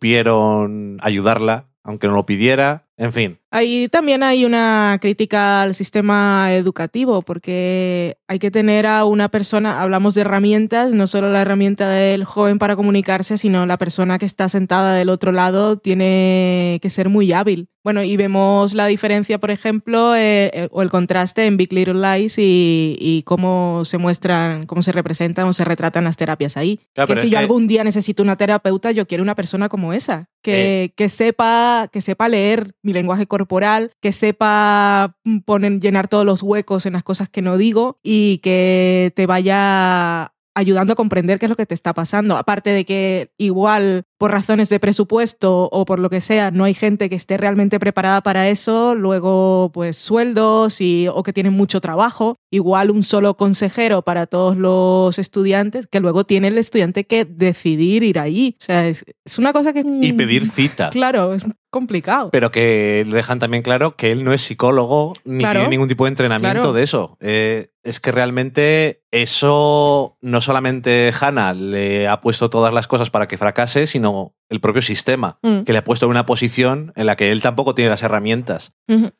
supieron 0.04 0.98
ayudarla, 1.02 1.69
aunque 1.84 2.08
no 2.08 2.14
lo 2.14 2.26
pidiera. 2.26 2.89
En 3.00 3.12
fin, 3.14 3.40
Ahí 3.52 3.88
también 3.90 4.22
hay 4.22 4.46
una 4.46 5.00
crítica 5.02 5.64
al 5.64 5.74
sistema 5.74 6.54
educativo, 6.54 7.24
porque 7.24 8.16
hay 8.28 8.38
que 8.38 8.52
tener 8.52 8.86
a 8.86 9.06
una 9.06 9.30
persona, 9.30 9.82
hablamos 9.82 10.14
de 10.14 10.22
herramientas, 10.22 10.94
no 10.94 11.08
solo 11.08 11.32
la 11.32 11.42
herramienta 11.42 11.90
del 11.90 12.26
joven 12.26 12.60
para 12.60 12.76
comunicarse, 12.76 13.40
sino 13.40 13.66
la 13.66 13.80
persona 13.80 14.20
que 14.20 14.28
está 14.28 14.50
sentada 14.50 14.94
del 14.94 15.10
otro 15.10 15.32
lado 15.32 15.78
tiene 15.78 16.78
que 16.84 16.92
ser 16.92 17.10
muy 17.10 17.34
hábil. 17.34 17.70
Bueno, 17.84 18.04
y 18.04 18.18
vemos 18.18 18.76
la 18.76 18.86
diferencia, 18.86 19.40
por 19.40 19.50
ejemplo, 19.50 20.16
eh, 20.16 20.52
eh, 20.54 20.68
o 20.70 20.84
el 20.84 20.90
contraste 20.90 21.46
en 21.48 21.58
Big 21.58 21.74
Little 21.74 21.94
Lies 21.96 22.38
y, 22.38 22.98
y 23.00 23.24
cómo 23.24 23.84
se 23.86 23.98
muestran, 23.98 24.68
cómo 24.68 24.82
se 24.84 24.92
representan 24.92 25.48
o 25.48 25.54
se 25.54 25.64
retratan 25.64 26.04
las 26.04 26.18
terapias 26.18 26.56
ahí. 26.58 26.82
Claro, 26.94 27.16
que 27.16 27.20
si 27.22 27.28
yo 27.30 27.32
que- 27.32 27.38
algún 27.38 27.66
día 27.66 27.84
necesito 27.84 28.22
una 28.22 28.36
terapeuta, 28.36 28.92
yo 28.92 29.08
quiero 29.08 29.24
una 29.24 29.34
persona 29.34 29.70
como 29.70 29.94
esa, 29.94 30.30
que, 30.44 30.94
que 30.96 31.10
sepa, 31.10 31.90
que 31.92 32.02
sepa 32.02 32.28
leer 32.28 32.74
mi 32.90 32.94
lenguaje 32.94 33.28
corporal, 33.28 33.92
que 34.02 34.12
sepa 34.12 35.16
mm, 35.24 35.40
poner, 35.40 35.80
llenar 35.80 36.08
todos 36.08 36.26
los 36.26 36.42
huecos 36.42 36.86
en 36.86 36.94
las 36.94 37.04
cosas 37.04 37.30
que 37.30 37.44
no 37.44 37.58
digo 37.58 38.00
y 38.04 38.40
que 38.40 39.14
te 39.16 39.28
vaya 39.28 40.34
ayudando 40.56 40.94
a 40.94 40.96
comprender 40.96 41.40
qué 41.40 41.46
es 41.46 41.50
lo 41.50 41.56
que 41.56 41.66
te 41.66 41.74
está 41.74 41.94
pasando. 41.94 42.36
Aparte 42.36 42.72
de 42.72 42.86
que 42.86 43.32
igual 43.38 44.04
por 44.18 44.32
razones 44.32 44.70
de 44.70 44.80
presupuesto 44.80 45.70
o 45.72 45.86
por 45.86 46.00
lo 46.00 46.10
que 46.10 46.22
sea, 46.22 46.52
no 46.52 46.66
hay 46.66 46.74
gente 46.74 47.10
que 47.10 47.16
esté 47.16 47.38
realmente 47.38 47.80
preparada 47.80 48.22
para 48.22 48.50
eso, 48.50 48.96
luego 48.96 49.72
pues 49.74 49.96
sueldos 49.98 50.82
y, 50.82 51.08
o 51.08 51.24
que 51.24 51.34
tienen 51.34 51.54
mucho 51.54 51.80
trabajo, 51.80 52.36
igual 52.52 52.92
un 52.92 53.04
solo 53.04 53.38
consejero 53.38 54.02
para 54.02 54.28
todos 54.28 54.58
los 54.58 55.18
estudiantes, 55.18 55.88
que 55.88 56.02
luego 56.02 56.26
tiene 56.26 56.50
el 56.50 56.58
estudiante 56.58 57.06
que 57.06 57.24
decidir 57.26 58.04
ir 58.04 58.20
ahí. 58.20 58.58
O 58.60 58.64
sea, 58.64 58.88
es, 58.88 59.06
es 59.24 59.40
una 59.40 59.54
cosa 59.54 59.72
que... 59.72 59.84
y 60.02 60.14
pedir 60.14 60.50
cita. 60.50 60.90
Claro, 61.00 61.34
es 61.34 61.46
complicado. 61.70 62.30
Pero 62.32 62.52
que 62.52 63.06
le 63.08 63.16
dejan 63.16 63.40
también 63.40 63.64
claro 63.64 63.96
que 63.96 64.12
él 64.12 64.24
no 64.24 64.34
es 64.34 64.42
psicólogo 64.42 65.14
ni 65.24 65.40
Claro. 65.40 65.60
tiene 65.60 65.70
ningún 65.72 65.88
tipo 65.88 66.06
de 66.06 66.10
entrenamiento 66.10 66.60
Claro. 66.62 66.74
de 66.74 66.84
eso. 66.84 67.18
Eh, 67.20 67.72
es 67.84 68.00
que 68.00 68.12
realmente 68.12 69.04
eso 69.12 70.18
no 70.22 70.42
solamente 70.42 71.14
Hannah 71.20 71.54
le 71.54 72.08
ha 72.08 72.22
puesto 72.22 72.50
todas 72.50 72.74
las 72.74 72.88
cosas 72.88 73.10
para 73.10 73.28
que 73.28 73.38
fracase, 73.38 73.88
sino 73.88 74.36
el 74.50 74.60
propio 74.60 74.82
sistema, 74.82 75.40
Mm. 75.42 75.62
que 75.62 75.72
le 75.74 75.80
ha 75.80 75.84
puesto 75.84 76.06
en 76.06 76.12
una 76.12 76.26
posición 76.26 76.92
en 76.96 77.06
la 77.06 77.16
que 77.16 77.32
él 77.32 77.42
tampoco 77.42 77.74
tiene 77.76 77.90
las 77.90 78.04
herramientas. 78.04 78.74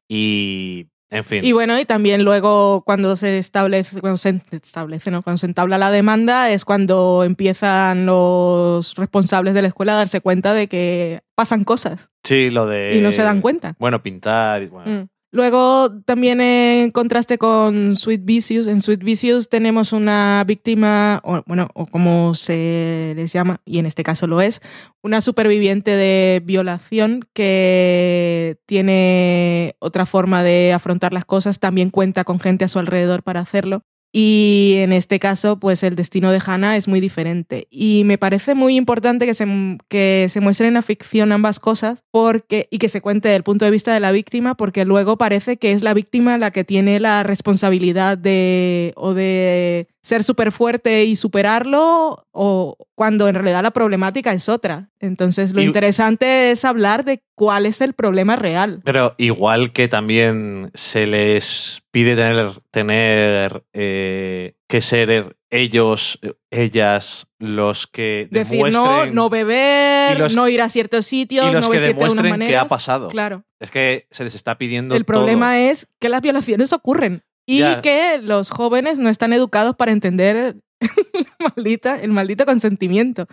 Y, 0.08 0.88
en 1.12 1.24
fin. 1.24 1.44
Y 1.44 1.52
bueno, 1.52 1.80
y 1.80 1.86
también 1.86 2.24
luego 2.24 2.84
cuando 2.86 3.16
se 3.16 3.38
establece, 3.38 4.00
cuando 4.00 4.18
se 4.18 4.42
establece, 4.52 5.10
¿no? 5.12 5.24
Cuando 5.24 5.38
se 5.38 5.48
entabla 5.48 5.78
la 5.78 5.92
demanda 5.92 6.52
es 6.52 6.66
cuando 6.66 7.24
empiezan 7.24 8.06
los 8.06 8.96
responsables 8.96 9.54
de 9.54 9.62
la 9.62 9.70
escuela 9.70 9.94
a 9.94 9.98
darse 9.98 10.22
cuenta 10.22 10.54
de 10.54 10.68
que 10.68 11.22
pasan 11.36 11.64
cosas 11.64 12.12
sí, 12.24 12.50
lo 12.50 12.68
de... 12.68 12.96
y 12.96 13.02
no 13.02 13.12
se 13.12 13.24
dan 13.24 13.42
cuenta. 13.42 13.76
Bueno, 13.80 14.04
pintar... 14.04 14.62
y 14.64 14.68
bueno. 14.68 15.04
Mm. 15.04 15.08
Luego 15.32 15.92
también 16.06 16.42
en 16.42 16.90
contraste 16.90 17.38
con 17.38 17.96
Sweet 17.96 18.26
Vicious, 18.26 18.66
en 18.66 18.82
Sweet 18.82 19.04
Vicious 19.04 19.48
tenemos 19.48 19.94
una 19.94 20.44
víctima, 20.46 21.22
o, 21.24 21.44
bueno, 21.46 21.70
o 21.76 21.86
como 21.86 22.34
se 22.34 23.14
les 23.16 23.32
llama, 23.32 23.62
y 23.64 23.78
en 23.78 23.86
este 23.86 24.02
caso 24.02 24.26
lo 24.26 24.42
es, 24.42 24.60
una 25.04 25.22
superviviente 25.22 25.92
de 25.92 26.42
violación 26.44 27.24
que 27.34 28.58
tiene 28.66 29.76
otra 29.78 30.08
forma 30.08 30.42
de 30.42 30.74
afrontar 30.74 31.14
las 31.14 31.26
cosas, 31.26 31.60
también 31.60 31.92
cuenta 31.92 32.24
con 32.24 32.40
gente 32.40 32.66
a 32.66 32.68
su 32.68 32.80
alrededor 32.80 33.22
para 33.22 33.42
hacerlo. 33.42 33.84
Y 34.12 34.76
en 34.78 34.92
este 34.92 35.20
caso, 35.20 35.60
pues 35.60 35.84
el 35.84 35.96
destino 35.96 36.32
de 36.32 36.42
Hannah 36.44 36.78
es 36.78 36.88
muy 36.88 37.00
diferente. 37.00 37.68
Y 37.70 38.04
me 38.06 38.18
parece 38.18 38.56
muy 38.56 38.76
importante 38.76 39.26
que 39.26 39.36
se, 39.36 39.46
que 39.88 40.28
se 40.30 40.42
muestren 40.42 40.70
en 40.70 40.74
la 40.76 40.82
ficción 40.82 41.32
ambas 41.32 41.60
cosas 41.60 42.04
porque, 42.10 42.68
y 42.72 42.80
que 42.80 42.90
se 42.90 43.02
cuente 43.02 43.36
el 43.36 43.44
punto 43.44 43.66
de 43.66 43.72
vista 43.72 43.94
de 43.94 44.00
la 44.00 44.12
víctima, 44.12 44.56
porque 44.56 44.84
luego 44.86 45.18
parece 45.18 45.58
que 45.58 45.74
es 45.74 45.84
la 45.84 45.94
víctima 45.94 46.38
la 46.38 46.52
que 46.52 46.64
tiene 46.64 47.00
la 47.00 47.22
responsabilidad 47.24 48.18
de 48.18 48.94
o 48.96 49.14
de 49.14 49.88
ser 50.02 50.24
súper 50.24 50.52
fuerte 50.52 51.04
y 51.04 51.16
superarlo, 51.16 52.26
o 52.32 52.78
cuando 52.96 53.28
en 53.28 53.36
realidad 53.36 53.64
la 53.64 53.72
problemática 53.72 54.32
es 54.34 54.48
otra. 54.48 54.90
Entonces, 55.00 55.54
lo 55.54 55.62
Y- 55.62 55.66
interesante 55.66 56.52
es 56.52 56.64
hablar 56.66 57.04
de 57.06 57.22
cuál 57.36 57.66
es 57.66 57.82
el 57.82 57.94
problema 57.94 58.36
real. 58.36 58.82
Pero 58.86 59.16
igual 59.18 59.72
que 59.74 59.88
también 59.88 60.72
se 60.74 61.06
les 61.06 61.82
pide 61.92 62.16
tener, 62.16 62.52
tener 62.72 63.64
eh, 63.74 64.54
que 64.68 64.82
ser 64.82 65.36
ellos, 65.50 66.20
eh, 66.22 66.34
ellas, 66.52 67.28
los 67.40 67.88
que 67.88 68.28
Decir 68.32 68.60
no, 68.60 68.66
demuestren... 68.68 69.16
no 69.16 69.30
beber, 69.30 70.16
y 70.16 70.20
los- 70.20 70.36
no 70.36 70.48
ir 70.48 70.62
a 70.62 70.70
ciertos 70.70 71.06
sitios, 71.08 71.50
y 71.50 71.54
los 71.54 71.62
no 71.62 71.70
que 71.72 71.78
vestirte 71.80 71.94
de 71.98 72.00
unas 72.06 72.14
demuestren 72.16 72.40
maneras. 72.40 72.64
ha 72.64 72.68
pasado. 72.68 73.08
Claro. 73.10 73.44
Es 73.60 73.72
que 73.72 74.08
se 74.12 74.24
les 74.24 74.36
está 74.36 74.58
pidiendo 74.58 74.96
El 74.96 75.04
todo. 75.06 75.18
problema 75.18 75.60
es 75.60 75.88
que 76.00 76.08
las 76.10 76.22
violaciones 76.22 76.72
ocurren 76.72 77.24
y 77.50 77.60
Ya. 77.60 77.82
que 77.82 78.20
los 78.22 78.50
jóvenes 78.50 79.00
no 79.00 79.10
están 79.10 79.34
educados 79.34 79.76
para 79.76 79.92
entender 79.92 80.58
la 81.40 81.52
maldita, 81.56 82.00
el 82.00 82.12
maldito 82.12 82.46
consentimiento. 82.46 83.26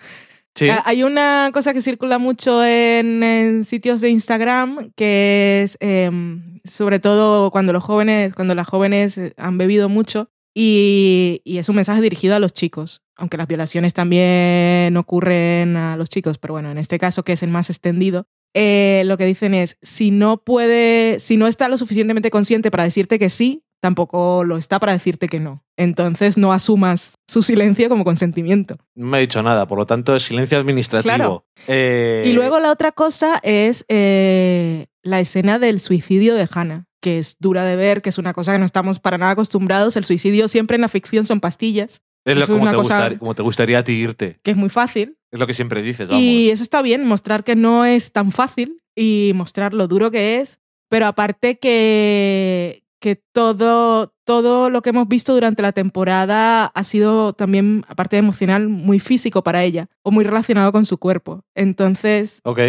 Sí. 0.54 0.70
Ah, 0.70 0.82
Hay 0.86 1.02
una 1.02 1.50
cosa 1.52 1.74
que 1.74 1.82
circula 1.82 2.18
mucho 2.18 2.64
en, 2.64 3.22
en 3.22 3.64
sitios 3.64 4.00
de 4.00 4.08
Instagram 4.08 4.90
que 4.96 5.62
es 5.64 5.76
em, 5.80 6.58
sobre 6.64 6.98
todo 6.98 7.50
cuando 7.50 7.74
los 7.74 7.84
jóvenes, 7.84 8.34
cuando 8.34 8.54
las 8.54 8.66
jóvenes 8.66 9.20
han 9.36 9.58
bebido 9.58 9.90
mucho 9.90 10.30
y, 10.54 11.42
y 11.44 11.58
es 11.58 11.68
un 11.68 11.76
mensaje 11.76 12.00
dirigido 12.00 12.34
a 12.34 12.38
los 12.40 12.54
chicos, 12.54 13.02
aunque 13.16 13.36
las 13.36 13.46
violaciones 13.46 13.92
también 13.92 14.96
ocurren 14.96 15.76
a 15.76 15.96
los 15.98 16.08
chicos, 16.08 16.38
pero 16.38 16.54
bueno, 16.54 16.70
en 16.70 16.78
este 16.78 16.98
caso 16.98 17.22
que 17.22 17.32
es 17.34 17.42
el 17.42 17.50
más 17.50 17.68
extendido, 17.68 18.26
eh, 18.54 19.02
lo 19.04 19.18
que 19.18 19.26
dicen 19.26 19.52
es 19.52 19.76
si 19.82 20.10
no 20.10 20.38
puede, 20.42 21.20
si 21.20 21.36
no 21.36 21.46
está 21.46 21.68
lo 21.68 21.76
suficientemente 21.76 22.30
consciente 22.30 22.70
para 22.70 22.84
decirte 22.84 23.18
que 23.18 23.28
sí, 23.28 23.62
tampoco 23.80 24.44
lo 24.44 24.56
está 24.56 24.78
para 24.78 24.92
decirte 24.92 25.28
que 25.28 25.40
no. 25.40 25.62
Entonces 25.76 26.38
no 26.38 26.52
asumas 26.52 27.14
su 27.26 27.42
silencio 27.42 27.88
como 27.88 28.04
consentimiento. 28.04 28.76
No 28.94 29.06
me 29.06 29.18
ha 29.18 29.20
dicho 29.20 29.42
nada, 29.42 29.66
por 29.66 29.78
lo 29.78 29.86
tanto 29.86 30.16
es 30.16 30.22
silencio 30.22 30.58
administrativo. 30.58 31.14
Claro. 31.14 31.46
Eh, 31.66 32.24
Y 32.26 32.32
luego 32.32 32.58
la 32.60 32.70
otra 32.70 32.92
cosa 32.92 33.38
es 33.42 33.84
eh, 33.88 34.86
la 35.02 35.20
escena 35.20 35.58
del 35.58 35.80
suicidio 35.80 36.34
de 36.34 36.48
Hannah, 36.50 36.86
que 37.00 37.18
es 37.18 37.36
dura 37.38 37.64
de 37.64 37.76
ver, 37.76 38.02
que 38.02 38.08
es 38.08 38.18
una 38.18 38.32
cosa 38.32 38.52
que 38.52 38.58
no 38.58 38.66
estamos 38.66 39.00
para 39.00 39.18
nada 39.18 39.32
acostumbrados. 39.32 39.96
El 39.96 40.04
suicidio 40.04 40.48
siempre 40.48 40.76
en 40.76 40.80
la 40.80 40.88
ficción 40.88 41.24
son 41.24 41.40
pastillas, 41.40 42.00
es 42.26 42.36
lo 42.36 42.46
como 42.48 42.68
te, 42.68 42.76
gustaría, 42.76 43.18
como 43.18 43.34
te 43.34 43.42
gustaría 43.42 43.78
a 43.78 43.84
ti 43.84 43.92
irte. 43.92 44.40
que 44.42 44.50
es 44.50 44.56
muy 44.56 44.68
fácil. 44.68 45.16
Es 45.30 45.38
lo 45.38 45.46
que 45.46 45.54
siempre 45.54 45.82
dices, 45.82 46.08
vamos. 46.08 46.22
Y 46.22 46.50
eso 46.50 46.62
está 46.62 46.82
bien, 46.82 47.04
mostrar 47.04 47.44
que 47.44 47.54
no 47.54 47.84
es 47.84 48.10
tan 48.10 48.32
fácil 48.32 48.82
y 48.96 49.30
mostrar 49.34 49.74
lo 49.74 49.86
duro 49.86 50.10
que 50.10 50.40
es, 50.40 50.58
pero 50.88 51.06
aparte 51.06 51.58
que, 51.58 52.82
que 53.00 53.16
todo, 53.32 54.14
todo 54.24 54.70
lo 54.70 54.82
que 54.82 54.90
hemos 54.90 55.08
visto 55.08 55.34
durante 55.34 55.62
la 55.62 55.72
temporada 55.72 56.66
ha 56.66 56.84
sido 56.84 57.32
también, 57.34 57.84
aparte 57.88 58.16
de 58.16 58.20
emocional, 58.20 58.68
muy 58.68 58.98
físico 59.00 59.42
para 59.42 59.62
ella 59.64 59.88
o 60.02 60.10
muy 60.10 60.24
relacionado 60.24 60.72
con 60.72 60.86
su 60.86 60.98
cuerpo. 60.98 61.42
Entonces, 61.54 62.40
Ok. 62.44 62.60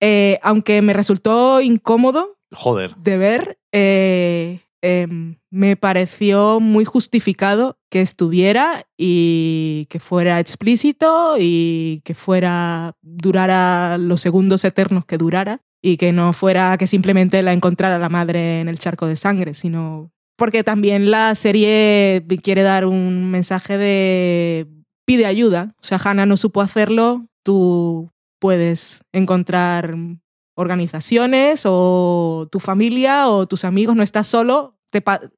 eh, 0.00 0.38
aunque 0.42 0.82
me 0.82 0.92
resultó 0.92 1.60
incómodo 1.60 2.38
Joder. 2.52 2.94
de 2.96 3.16
ver, 3.18 3.58
eh, 3.72 4.60
em, 4.82 5.36
me 5.50 5.76
pareció 5.76 6.60
muy 6.60 6.84
justificado 6.84 7.76
que 7.90 8.00
estuviera 8.00 8.86
y 8.96 9.86
que 9.90 10.00
fuera 10.00 10.40
explícito 10.40 11.34
y 11.38 12.00
que 12.04 12.14
fuera 12.14 12.94
durara 13.02 13.98
los 13.98 14.20
segundos 14.20 14.64
eternos 14.64 15.04
que 15.04 15.18
durara 15.18 15.60
y 15.82 15.96
que 15.96 16.12
no 16.12 16.32
fuera 16.32 16.78
que 16.78 16.86
simplemente 16.86 17.42
la 17.42 17.52
encontrara 17.52 17.98
la 17.98 18.08
madre 18.08 18.60
en 18.60 18.68
el 18.68 18.78
charco 18.78 19.06
de 19.06 19.16
sangre, 19.16 19.52
sino 19.52 20.12
porque 20.36 20.64
también 20.64 21.10
la 21.10 21.34
serie 21.34 22.24
quiere 22.42 22.62
dar 22.62 22.86
un 22.86 23.30
mensaje 23.30 23.76
de 23.76 24.68
pide 25.04 25.26
ayuda, 25.26 25.74
o 25.80 25.84
sea, 25.84 26.00
Hannah 26.02 26.26
no 26.26 26.36
supo 26.36 26.60
hacerlo, 26.60 27.26
tú 27.42 28.10
puedes 28.40 29.02
encontrar 29.12 29.96
organizaciones 30.54 31.62
o 31.64 32.48
tu 32.50 32.60
familia 32.60 33.28
o 33.28 33.46
tus 33.46 33.64
amigos, 33.64 33.96
no 33.96 34.02
estás 34.02 34.28
solo, 34.28 34.76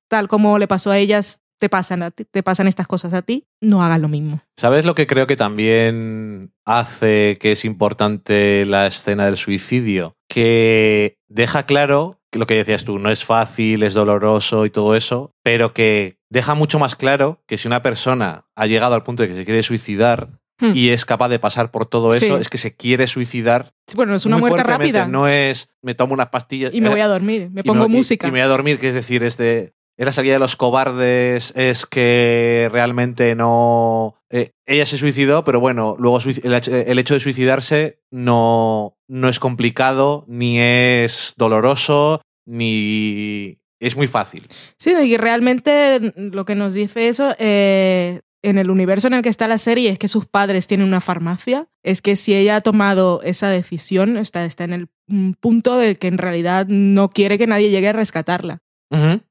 tal 0.08 0.28
como 0.28 0.58
le 0.58 0.68
pasó 0.68 0.90
a 0.90 0.98
ellas, 0.98 1.40
te 1.58 1.68
pasan, 1.68 2.02
a 2.02 2.10
ti- 2.10 2.24
te 2.30 2.42
pasan 2.42 2.66
estas 2.68 2.86
cosas 2.86 3.12
a 3.14 3.22
ti, 3.22 3.46
no 3.60 3.82
hagas 3.82 4.00
lo 4.00 4.08
mismo. 4.08 4.40
¿Sabes 4.56 4.84
lo 4.84 4.94
que 4.94 5.06
creo 5.06 5.26
que 5.26 5.36
también 5.36 6.52
hace 6.64 7.38
que 7.40 7.52
es 7.52 7.64
importante 7.64 8.64
la 8.66 8.86
escena 8.86 9.24
del 9.26 9.36
suicidio? 9.36 10.16
Que 10.28 11.16
deja 11.28 11.64
claro 11.66 12.20
que 12.30 12.38
lo 12.38 12.46
que 12.46 12.54
decías 12.56 12.84
tú, 12.84 12.98
no 12.98 13.10
es 13.10 13.24
fácil, 13.24 13.82
es 13.82 13.94
doloroso 13.94 14.66
y 14.66 14.70
todo 14.70 14.96
eso, 14.96 15.32
pero 15.42 15.72
que 15.72 16.18
deja 16.30 16.54
mucho 16.54 16.78
más 16.78 16.96
claro 16.96 17.40
que 17.46 17.56
si 17.58 17.68
una 17.68 17.82
persona 17.82 18.46
ha 18.56 18.66
llegado 18.66 18.94
al 18.94 19.04
punto 19.04 19.22
de 19.22 19.28
que 19.28 19.36
se 19.36 19.44
quiere 19.44 19.62
suicidar 19.62 20.40
Hmm. 20.60 20.70
y 20.72 20.90
es 20.90 21.04
capaz 21.04 21.28
de 21.30 21.40
pasar 21.40 21.72
por 21.72 21.84
todo 21.86 22.12
Sí. 22.14 22.26
eso, 22.26 22.38
es 22.38 22.48
que 22.48 22.58
se 22.58 22.76
quiere 22.76 23.08
suicidar. 23.08 23.72
Sí, 23.88 23.96
Bueno, 23.96 24.14
es 24.14 24.24
una 24.24 24.38
muerte 24.38 24.62
rápida 24.62 25.08
No 25.08 25.26
es 25.26 25.68
me 25.82 25.96
tomo 25.96 26.14
unas 26.14 26.28
pastillas 26.28 26.72
y 26.72 26.80
me 26.80 26.86
eh, 26.86 26.90
voy 26.92 27.00
a 27.00 27.08
dormir, 27.08 27.50
me 27.52 27.62
y 27.62 27.64
pongo 27.64 27.86
y- 27.86 27.88
música. 27.88 28.28
Y, 28.28 28.30
me 28.30 28.38
voy 28.38 28.44
a 28.44 28.46
dormir, 28.46 28.78
que 28.78 28.88
es 28.90 28.94
decir, 28.94 29.24
es 29.24 29.36
de. 29.36 29.73
La 29.96 30.12
salida 30.12 30.32
de 30.34 30.38
los 30.40 30.56
cobardes, 30.56 31.52
es 31.56 31.86
que 31.86 32.68
realmente 32.72 33.34
no. 33.36 34.16
eh, 34.30 34.50
ella 34.66 34.86
se 34.86 34.98
suicidó, 34.98 35.44
pero 35.44 35.60
bueno, 35.60 35.94
luego 35.98 36.18
suic- 36.20 36.44
el, 36.44 36.54
hecho- 36.54 36.74
el 36.74 36.98
hecho 36.98 37.14
de 37.14 37.20
suicidarse 37.20 38.00
no, 38.10 38.96
no 39.08 39.28
es 39.28 39.38
complicado, 39.38 40.24
ni 40.26 40.58
es 40.58 41.34
doloroso, 41.36 42.20
ni. 42.46 43.58
Es 43.80 43.96
muy 43.96 44.06
fácil. 44.06 44.46
Sí, 44.78 44.92
y 44.92 45.16
realmente 45.16 46.12
lo 46.16 46.44
que 46.44 46.54
nos 46.54 46.72
dice 46.74 47.08
eso, 47.08 47.34
eh, 47.38 48.20
en 48.42 48.56
el 48.58 48.70
universo 48.70 49.08
en 49.08 49.14
el 49.14 49.22
que 49.22 49.28
está 49.28 49.46
la 49.46 49.58
serie, 49.58 49.90
es 49.90 49.98
que 49.98 50.08
sus 50.08 50.26
padres 50.26 50.66
tienen 50.66 50.86
una 50.88 51.00
farmacia, 51.02 51.66
es 51.82 52.00
que 52.00 52.16
si 52.16 52.34
ella 52.34 52.56
ha 52.56 52.60
tomado 52.62 53.20
esa 53.24 53.48
decisión, 53.48 54.16
está, 54.16 54.44
está 54.44 54.64
en 54.64 54.72
el 54.72 54.86
mm, 55.08 55.32
punto 55.40 55.76
de 55.76 55.96
que 55.96 56.06
en 56.08 56.18
realidad 56.18 56.66
no 56.68 57.10
quiere 57.10 57.36
que 57.36 57.46
nadie 57.46 57.70
llegue 57.70 57.88
a 57.88 57.92
rescatarla, 57.92 58.58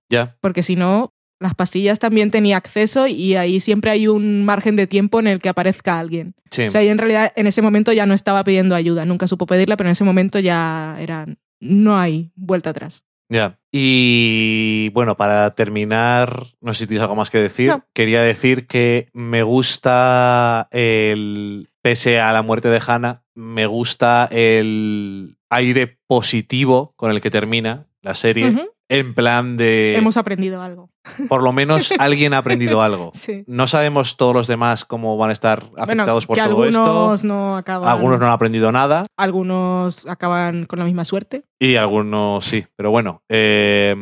Ya. 0.09 0.37
porque 0.41 0.63
si 0.63 0.75
no, 0.75 1.13
las 1.39 1.55
pastillas 1.55 1.99
también 1.99 2.31
tenía 2.31 2.57
acceso 2.57 3.07
y 3.07 3.35
ahí 3.35 3.59
siempre 3.59 3.91
hay 3.91 4.07
un 4.07 4.45
margen 4.45 4.75
de 4.75 4.87
tiempo 4.87 5.19
en 5.19 5.27
el 5.27 5.39
que 5.39 5.49
aparezca 5.49 5.99
alguien. 5.99 6.35
Sí. 6.51 6.63
O 6.63 6.69
sea, 6.69 6.81
ella 6.81 6.91
en 6.91 6.97
realidad 6.97 7.33
en 7.35 7.47
ese 7.47 7.61
momento 7.61 7.91
ya 7.91 8.05
no 8.05 8.13
estaba 8.13 8.43
pidiendo 8.43 8.75
ayuda, 8.75 9.05
nunca 9.05 9.27
supo 9.27 9.45
pedirla, 9.45 9.75
pero 9.75 9.89
en 9.89 9.93
ese 9.93 10.03
momento 10.03 10.39
ya 10.39 10.97
era, 10.99 11.25
no 11.59 11.97
hay 11.97 12.31
vuelta 12.35 12.69
atrás. 12.69 13.05
Ya. 13.29 13.59
Y 13.71 14.89
bueno, 14.93 15.17
para 15.17 15.55
terminar, 15.55 16.45
no 16.61 16.73
sé 16.73 16.79
si 16.79 16.87
tienes 16.87 17.01
algo 17.01 17.15
más 17.15 17.29
que 17.29 17.39
decir. 17.39 17.69
No. 17.69 17.83
Quería 17.93 18.21
decir 18.21 18.67
que 18.67 19.09
me 19.13 19.43
gusta 19.43 20.67
el. 20.71 21.69
Pese 21.81 22.19
a 22.21 22.31
la 22.31 22.43
muerte 22.43 22.69
de 22.69 22.81
Hannah, 22.85 23.23
me 23.33 23.65
gusta 23.65 24.29
el 24.31 25.35
aire 25.49 25.97
positivo 26.07 26.93
con 26.95 27.11
el 27.11 27.19
que 27.19 27.29
termina 27.31 27.87
la 28.01 28.13
serie. 28.13 28.49
Ujú. 28.49 28.61
En 28.89 29.13
plan 29.13 29.57
de. 29.57 29.95
Hemos 29.95 30.17
aprendido 30.17 30.61
algo. 30.61 30.92
Por 31.27 31.43
lo 31.43 31.51
menos 31.51 31.91
alguien 31.99 32.33
ha 32.33 32.37
aprendido 32.39 32.81
algo. 32.81 33.11
Sí. 33.13 33.43
No 33.47 33.67
sabemos 33.67 34.17
todos 34.17 34.33
los 34.33 34.47
demás 34.47 34.85
cómo 34.85 35.17
van 35.17 35.29
a 35.29 35.33
estar 35.33 35.63
afectados 35.77 36.25
por 36.25 36.35
que 36.35 36.41
todo 36.43 36.63
algunos 36.63 37.15
esto. 37.21 37.27
no 37.27 37.57
acaban. 37.57 37.89
Algunos 37.89 38.19
no 38.19 38.25
han 38.27 38.31
aprendido 38.31 38.71
nada. 38.71 39.05
algunos 39.17 40.05
acaban 40.07 40.65
con 40.65 40.79
la 40.79 40.85
misma 40.85 41.05
suerte. 41.05 41.43
Y 41.59 41.75
algunos 41.77 42.43
sí, 42.45 42.65
pero 42.75 42.91
bueno, 42.91 43.21
eh, 43.29 43.95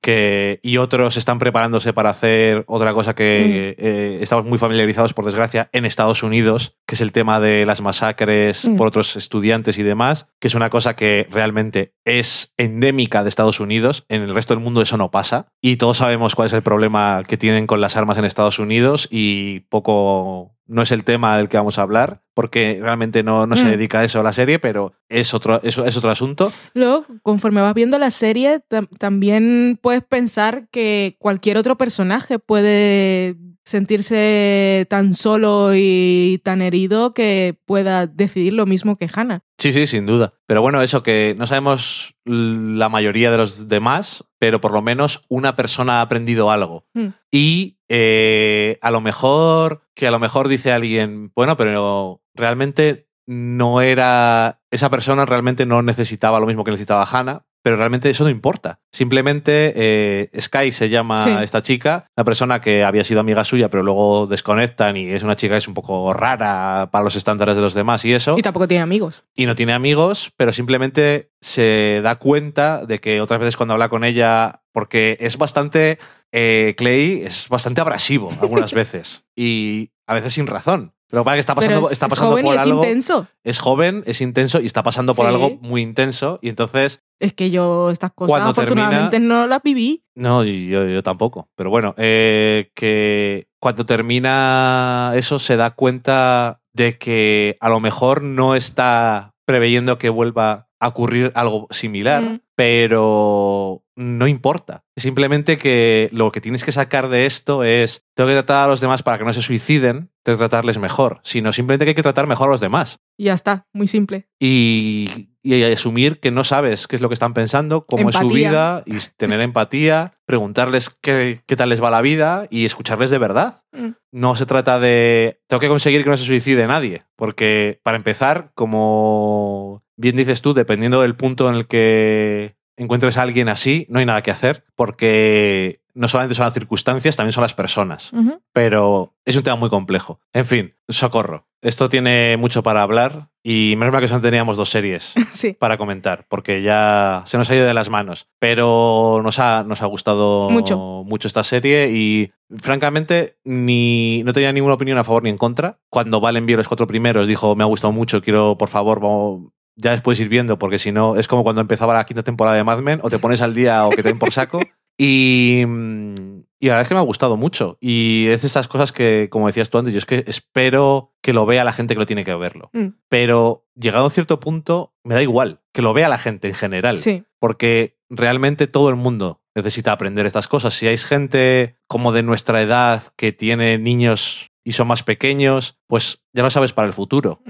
que 0.00 0.60
y 0.62 0.76
otros 0.76 1.16
están 1.16 1.38
preparándose 1.38 1.92
para 1.92 2.10
hacer 2.10 2.64
otra 2.68 2.94
cosa 2.94 3.14
que 3.14 3.74
Mm. 3.78 3.82
eh, 3.84 4.18
estamos 4.22 4.44
muy 4.44 4.58
familiarizados, 4.58 5.14
por 5.14 5.24
desgracia, 5.24 5.68
en 5.72 5.84
Estados 5.84 6.22
Unidos, 6.22 6.76
que 6.86 6.94
es 6.94 7.00
el 7.00 7.10
tema 7.12 7.40
de 7.40 7.66
las 7.66 7.80
masacres 7.80 8.68
Mm. 8.68 8.76
por 8.76 8.86
otros 8.88 9.16
estudiantes 9.16 9.78
y 9.78 9.82
demás, 9.82 10.28
que 10.40 10.48
es 10.48 10.54
una 10.54 10.70
cosa 10.70 10.94
que 10.96 11.26
realmente 11.30 11.92
es 12.04 12.52
endémica 12.56 13.22
de 13.22 13.28
Estados 13.28 13.60
Unidos. 13.60 14.04
En 14.08 14.22
el 14.22 14.34
resto 14.34 14.54
del 14.54 14.62
mundo 14.62 14.80
eso 14.82 14.96
no 14.96 15.10
pasa. 15.10 15.48
Y 15.60 15.76
todos 15.76 15.98
sabemos 15.98 16.34
cuál 16.34 16.47
es 16.48 16.52
el 16.52 16.62
problema 16.62 17.22
que 17.26 17.36
tienen 17.36 17.66
con 17.68 17.80
las 17.80 17.96
armas 17.96 18.18
en 18.18 18.24
Estados 18.24 18.58
Unidos 18.58 19.06
y 19.10 19.60
poco 19.70 20.54
no 20.66 20.82
es 20.82 20.90
el 20.92 21.02
tema 21.04 21.38
del 21.38 21.48
que 21.48 21.56
vamos 21.56 21.78
a 21.78 21.82
hablar, 21.82 22.20
porque 22.34 22.78
realmente 22.82 23.22
no, 23.22 23.46
no 23.46 23.56
se 23.56 23.64
Mm. 23.64 23.70
dedica 23.70 24.00
a 24.00 24.04
eso 24.04 24.22
la 24.22 24.34
serie, 24.34 24.58
pero 24.58 24.92
es 25.08 25.32
otro, 25.32 25.62
eso 25.62 25.86
es 25.86 25.96
otro 25.96 26.10
asunto. 26.10 26.52
Luego, 26.74 27.06
conforme 27.22 27.62
vas 27.62 27.72
viendo 27.72 27.98
la 27.98 28.10
serie, 28.10 28.60
tam- 28.68 28.88
también 28.98 29.78
puedes 29.80 30.02
pensar 30.04 30.68
que 30.70 31.16
cualquier 31.18 31.56
otro 31.56 31.78
personaje 31.78 32.38
puede 32.38 33.36
sentirse 33.64 34.86
tan 34.90 35.14
solo 35.14 35.70
y 35.74 36.40
tan 36.44 36.62
herido 36.62 37.14
que 37.14 37.58
pueda 37.64 38.06
decidir 38.06 38.52
lo 38.52 38.66
mismo 38.66 38.96
que 38.96 39.08
Hannah. 39.12 39.42
Sí, 39.58 39.72
sí, 39.72 39.88
sin 39.88 40.06
duda. 40.06 40.34
Pero 40.46 40.62
bueno, 40.62 40.82
eso 40.82 41.02
que 41.02 41.34
no 41.36 41.46
sabemos 41.46 42.14
la 42.24 42.88
mayoría 42.88 43.30
de 43.32 43.38
los 43.38 43.68
demás, 43.68 44.24
pero 44.38 44.60
por 44.60 44.72
lo 44.72 44.82
menos 44.82 45.20
una 45.28 45.56
persona 45.56 45.98
ha 45.98 46.02
aprendido 46.02 46.52
algo. 46.52 46.86
Mm. 46.94 47.08
Y 47.32 47.78
eh, 47.88 48.78
a 48.80 48.92
lo 48.92 49.00
mejor, 49.00 49.82
que 49.94 50.06
a 50.06 50.12
lo 50.12 50.20
mejor 50.20 50.46
dice 50.46 50.70
alguien, 50.70 51.32
bueno, 51.34 51.56
pero 51.56 52.22
realmente 52.34 53.08
no 53.26 53.80
era, 53.80 54.62
esa 54.70 54.90
persona 54.90 55.26
realmente 55.26 55.66
no 55.66 55.82
necesitaba 55.82 56.38
lo 56.38 56.46
mismo 56.46 56.62
que 56.62 56.70
necesitaba 56.70 57.04
Hannah, 57.10 57.44
pero 57.68 57.76
realmente 57.76 58.08
eso 58.08 58.24
no 58.24 58.30
importa. 58.30 58.80
Simplemente 58.90 59.74
eh, 59.76 60.30
Sky 60.40 60.72
se 60.72 60.88
llama 60.88 61.22
Sí. 61.22 61.30
esta 61.42 61.60
chica, 61.60 62.06
una 62.16 62.24
persona 62.24 62.62
que 62.62 62.82
había 62.82 63.04
sido 63.04 63.20
amiga 63.20 63.44
suya, 63.44 63.68
pero 63.68 63.82
luego 63.82 64.26
desconectan 64.26 64.96
y 64.96 65.10
es 65.10 65.22
una 65.22 65.36
chica 65.36 65.52
que 65.52 65.58
es 65.58 65.68
un 65.68 65.74
poco 65.74 66.14
rara 66.14 66.88
para 66.90 67.04
los 67.04 67.14
estándares 67.14 67.56
de 67.56 67.60
los 67.60 67.74
demás 67.74 68.06
y 68.06 68.14
eso 68.14 68.38
Y 68.38 68.40
tampoco 68.42 68.66
tiene 68.66 68.82
amigos. 68.82 69.26
y 69.34 69.44
no 69.44 69.54
tiene 69.54 69.74
amigos, 69.74 70.32
pero 70.38 70.54
simplemente 70.54 71.30
se 71.42 72.00
da 72.02 72.16
cuenta 72.16 72.86
de 72.86 73.00
que 73.00 73.20
otras 73.20 73.38
veces 73.38 73.58
cuando 73.58 73.74
habla 73.74 73.90
con 73.90 74.02
ella, 74.02 74.62
porque 74.72 75.18
es 75.20 75.36
bastante, 75.36 75.98
eh, 76.32 76.74
Clay 76.78 77.20
es 77.22 77.50
bastante 77.50 77.82
abrasivo 77.82 78.30
algunas 78.40 78.72
veces 78.72 79.24
y 79.36 79.90
a 80.06 80.14
veces 80.14 80.32
sin 80.32 80.46
razón. 80.46 80.94
Pero 81.10 81.24
para 81.24 81.36
que 81.36 81.40
está 81.40 81.54
pasando, 81.54 81.86
es, 81.86 81.92
está 81.92 82.06
es 82.06 82.10
pasando 82.10 82.30
joven 82.32 82.44
por 82.44 82.54
y 82.54 82.56
es 82.56 82.62
algo. 82.62 82.82
intenso. 82.84 83.26
Es 83.44 83.58
joven, 83.58 84.02
es 84.06 84.20
intenso 84.20 84.60
y 84.60 84.66
está 84.66 84.82
pasando 84.82 85.14
por 85.14 85.26
Sí. 85.26 85.32
algo 85.34 85.56
muy 85.62 85.80
intenso. 85.82 86.38
Y 86.42 86.48
entonces, 86.50 87.02
Es 87.20 87.32
que 87.32 87.50
yo 87.50 87.90
estas 87.90 88.12
cosas 88.12 88.30
Cuando 88.30 88.50
afortunadamente 88.50 89.18
no 89.18 89.46
las 89.46 89.62
viví. 89.62 90.04
no, 90.14 90.44
yo, 90.44 90.86
yo 90.86 91.02
tampoco. 91.02 91.48
Pero 91.56 91.70
bueno, 91.70 91.94
eh, 91.96 92.70
que 92.74 93.48
cuando 93.60 93.84
termina 93.86 95.12
eso 95.14 95.38
se 95.38 95.56
da 95.56 95.70
cuenta 95.70 96.60
de 96.74 96.98
que 96.98 97.56
a 97.60 97.68
lo 97.68 97.80
mejor 97.80 98.22
no 98.22 98.54
está 98.54 99.34
preveyendo 99.46 99.98
que 99.98 100.10
vuelva 100.10 100.68
a 100.80 100.88
ocurrir 100.88 101.32
algo 101.34 101.66
similar, 101.70 102.22
Mm. 102.22 102.40
pero 102.54 103.82
no 103.96 104.28
importa. 104.28 104.84
Simplemente 104.96 105.58
que 105.58 106.08
lo 106.12 106.30
que 106.30 106.40
tienes 106.40 106.62
que 106.62 106.70
sacar 106.70 107.08
de 107.08 107.26
esto 107.26 107.64
es, 107.64 108.04
tengo 108.14 108.28
que 108.28 108.34
tratar 108.34 108.64
a 108.64 108.68
los 108.68 108.80
demás 108.80 109.02
para 109.02 109.18
que 109.18 109.24
no 109.24 109.32
se 109.32 109.42
suiciden, 109.42 110.10
que 110.32 110.38
tratarles 110.38 110.78
mejor, 110.78 111.20
sino 111.22 111.52
simplemente 111.52 111.84
que 111.84 111.90
hay 111.90 111.94
que 111.94 112.02
tratar 112.02 112.26
mejor 112.26 112.48
a 112.48 112.52
los 112.52 112.60
demás. 112.60 113.00
Y 113.16 113.24
ya 113.24 113.34
está, 113.34 113.66
muy 113.72 113.86
simple. 113.86 114.28
Y, 114.40 115.30
y 115.42 115.62
asumir 115.62 116.20
que 116.20 116.30
no 116.30 116.44
sabes 116.44 116.86
qué 116.86 116.96
es 116.96 117.02
lo 117.02 117.08
que 117.08 117.14
están 117.14 117.34
pensando, 117.34 117.86
cómo 117.86 118.10
es 118.10 118.16
su 118.16 118.28
vida, 118.28 118.82
y 118.84 118.98
tener 119.16 119.40
empatía, 119.40 120.14
preguntarles 120.26 120.90
qué, 121.00 121.40
qué 121.46 121.56
tal 121.56 121.70
les 121.70 121.82
va 121.82 121.90
la 121.90 122.02
vida 122.02 122.46
y 122.50 122.64
escucharles 122.64 123.10
de 123.10 123.18
verdad. 123.18 123.62
Mm. 123.72 123.90
No 124.12 124.36
se 124.36 124.46
trata 124.46 124.78
de, 124.78 125.40
tengo 125.46 125.60
que 125.60 125.68
conseguir 125.68 126.04
que 126.04 126.10
no 126.10 126.16
se 126.16 126.24
suicide 126.24 126.66
nadie, 126.66 127.04
porque 127.16 127.80
para 127.82 127.96
empezar, 127.96 128.52
como 128.54 129.84
bien 129.96 130.16
dices 130.16 130.42
tú, 130.42 130.54
dependiendo 130.54 131.02
del 131.02 131.16
punto 131.16 131.48
en 131.48 131.54
el 131.54 131.66
que 131.66 132.56
encuentres 132.76 133.16
a 133.16 133.22
alguien 133.22 133.48
así, 133.48 133.86
no 133.88 133.98
hay 133.98 134.06
nada 134.06 134.22
que 134.22 134.30
hacer, 134.30 134.64
porque 134.76 135.80
no 135.98 136.08
solamente 136.08 136.34
son 136.34 136.44
las 136.44 136.54
circunstancias, 136.54 137.16
también 137.16 137.32
son 137.32 137.42
las 137.42 137.54
personas. 137.54 138.12
Pero 138.52 139.14
es 139.24 139.36
un 139.36 139.42
tema 139.42 139.56
muy 139.56 139.68
complejo. 139.68 140.20
En 140.32 140.44
fin, 140.46 140.74
socorro. 140.88 141.46
Esto 141.60 141.88
tiene 141.88 142.36
mucho 142.36 142.62
para 142.62 142.82
hablar 142.82 143.30
y 143.42 143.74
menos 143.76 143.92
mal 143.92 144.00
que 144.00 144.06
solo 144.06 144.20
teníamos 144.20 144.56
dos 144.56 144.70
series 144.70 145.14
Sí. 145.30 145.54
para 145.58 145.76
comentar, 145.76 146.24
porque 146.28 146.62
ya 146.62 147.22
se 147.26 147.36
nos 147.36 147.50
ha 147.50 147.56
ido 147.56 147.66
de 147.66 147.74
las 147.74 147.88
manos. 147.90 148.28
Pero 148.38 149.20
nos 149.24 149.40
ha, 149.40 149.64
nos 149.64 149.82
ha 149.82 149.86
gustado 149.86 150.50
Mucho. 150.50 151.04
esta 151.24 151.42
serie 151.42 151.90
y, 151.90 152.30
francamente, 152.58 153.38
ni, 153.44 154.22
no 154.24 154.32
tenía 154.32 154.52
ninguna 154.52 154.74
opinión 154.74 154.98
a 154.98 155.04
favor 155.04 155.24
ni 155.24 155.30
en 155.30 155.38
contra. 155.38 155.78
Cuando 155.90 156.20
Valen 156.20 156.46
vio 156.46 156.56
los 156.56 156.68
cuatro 156.68 156.86
primeros, 156.86 157.26
dijo, 157.26 157.56
me 157.56 157.64
ha 157.64 157.66
gustado 157.66 157.92
mucho, 157.92 158.22
quiero, 158.22 158.56
por 158.56 158.68
favor, 158.68 159.00
vamos- 159.00 159.50
ya 159.80 159.92
después 159.92 160.18
ir 160.18 160.28
viendo, 160.28 160.58
porque 160.58 160.78
si 160.80 160.90
no, 160.90 161.14
es 161.14 161.28
como 161.28 161.44
cuando 161.44 161.60
empezaba 161.60 161.94
la 161.94 162.04
quinta 162.04 162.24
temporada 162.24 162.56
de 162.56 162.64
Mad 162.64 162.80
Men, 162.80 162.98
o 163.04 163.10
te 163.10 163.20
pones 163.20 163.40
al 163.40 163.54
día 163.54 163.86
o 163.86 163.90
que 163.90 164.02
te 164.02 164.08
den 164.08 164.18
por 164.18 164.32
saco. 164.32 164.60
Y, 164.98 165.64
mm, 165.66 166.42
y 166.60 166.66
la 166.66 166.74
verdad 166.74 166.82
es 166.82 166.88
que 166.88 166.94
me 166.94 167.00
ha 167.00 167.04
gustado 167.04 167.36
mucho. 167.36 167.78
Y 167.80 168.26
es 168.28 168.42
de 168.42 168.48
esas 168.48 168.66
cosas 168.66 168.92
que, 168.92 169.28
como 169.30 169.46
decías 169.46 169.70
tú 169.70 169.78
antes, 169.78 169.94
yo 169.94 169.98
es 169.98 170.06
que 170.06 170.24
espero 170.26 171.14
que 171.22 171.32
lo 171.32 171.46
vea 171.46 171.64
la 171.64 171.72
gente 171.72 171.94
que 171.94 172.00
lo 172.00 172.06
tiene 172.06 172.24
que 172.24 172.34
verlo. 172.34 172.70
Mm. 172.72 172.88
Pero 173.08 173.66
llegado 173.76 174.04
a 174.04 174.06
un 174.06 174.10
cierto 174.10 174.40
punto, 174.40 174.94
me 175.04 175.14
da 175.14 175.22
igual 175.22 175.60
que 175.72 175.82
lo 175.82 175.92
vea 175.92 176.08
la 176.08 176.18
gente 176.18 176.48
en 176.48 176.54
general. 176.54 176.98
Sí. 176.98 177.24
Porque 177.38 177.98
realmente 178.10 178.66
todo 178.66 178.90
el 178.90 178.96
mundo 178.96 179.40
necesita 179.54 179.92
aprender 179.92 180.26
estas 180.26 180.48
cosas. 180.48 180.74
Si 180.74 180.88
hay 180.88 180.98
gente 180.98 181.76
como 181.86 182.12
de 182.12 182.24
nuestra 182.24 182.60
edad 182.60 183.02
que 183.16 183.32
tiene 183.32 183.78
niños 183.78 184.50
y 184.68 184.72
son 184.72 184.86
más 184.86 185.02
pequeños, 185.02 185.78
pues 185.86 186.20
ya 186.34 186.42
lo 186.42 186.50
sabes 186.50 186.74
para 186.74 186.86
el 186.86 186.92
futuro. 186.92 187.40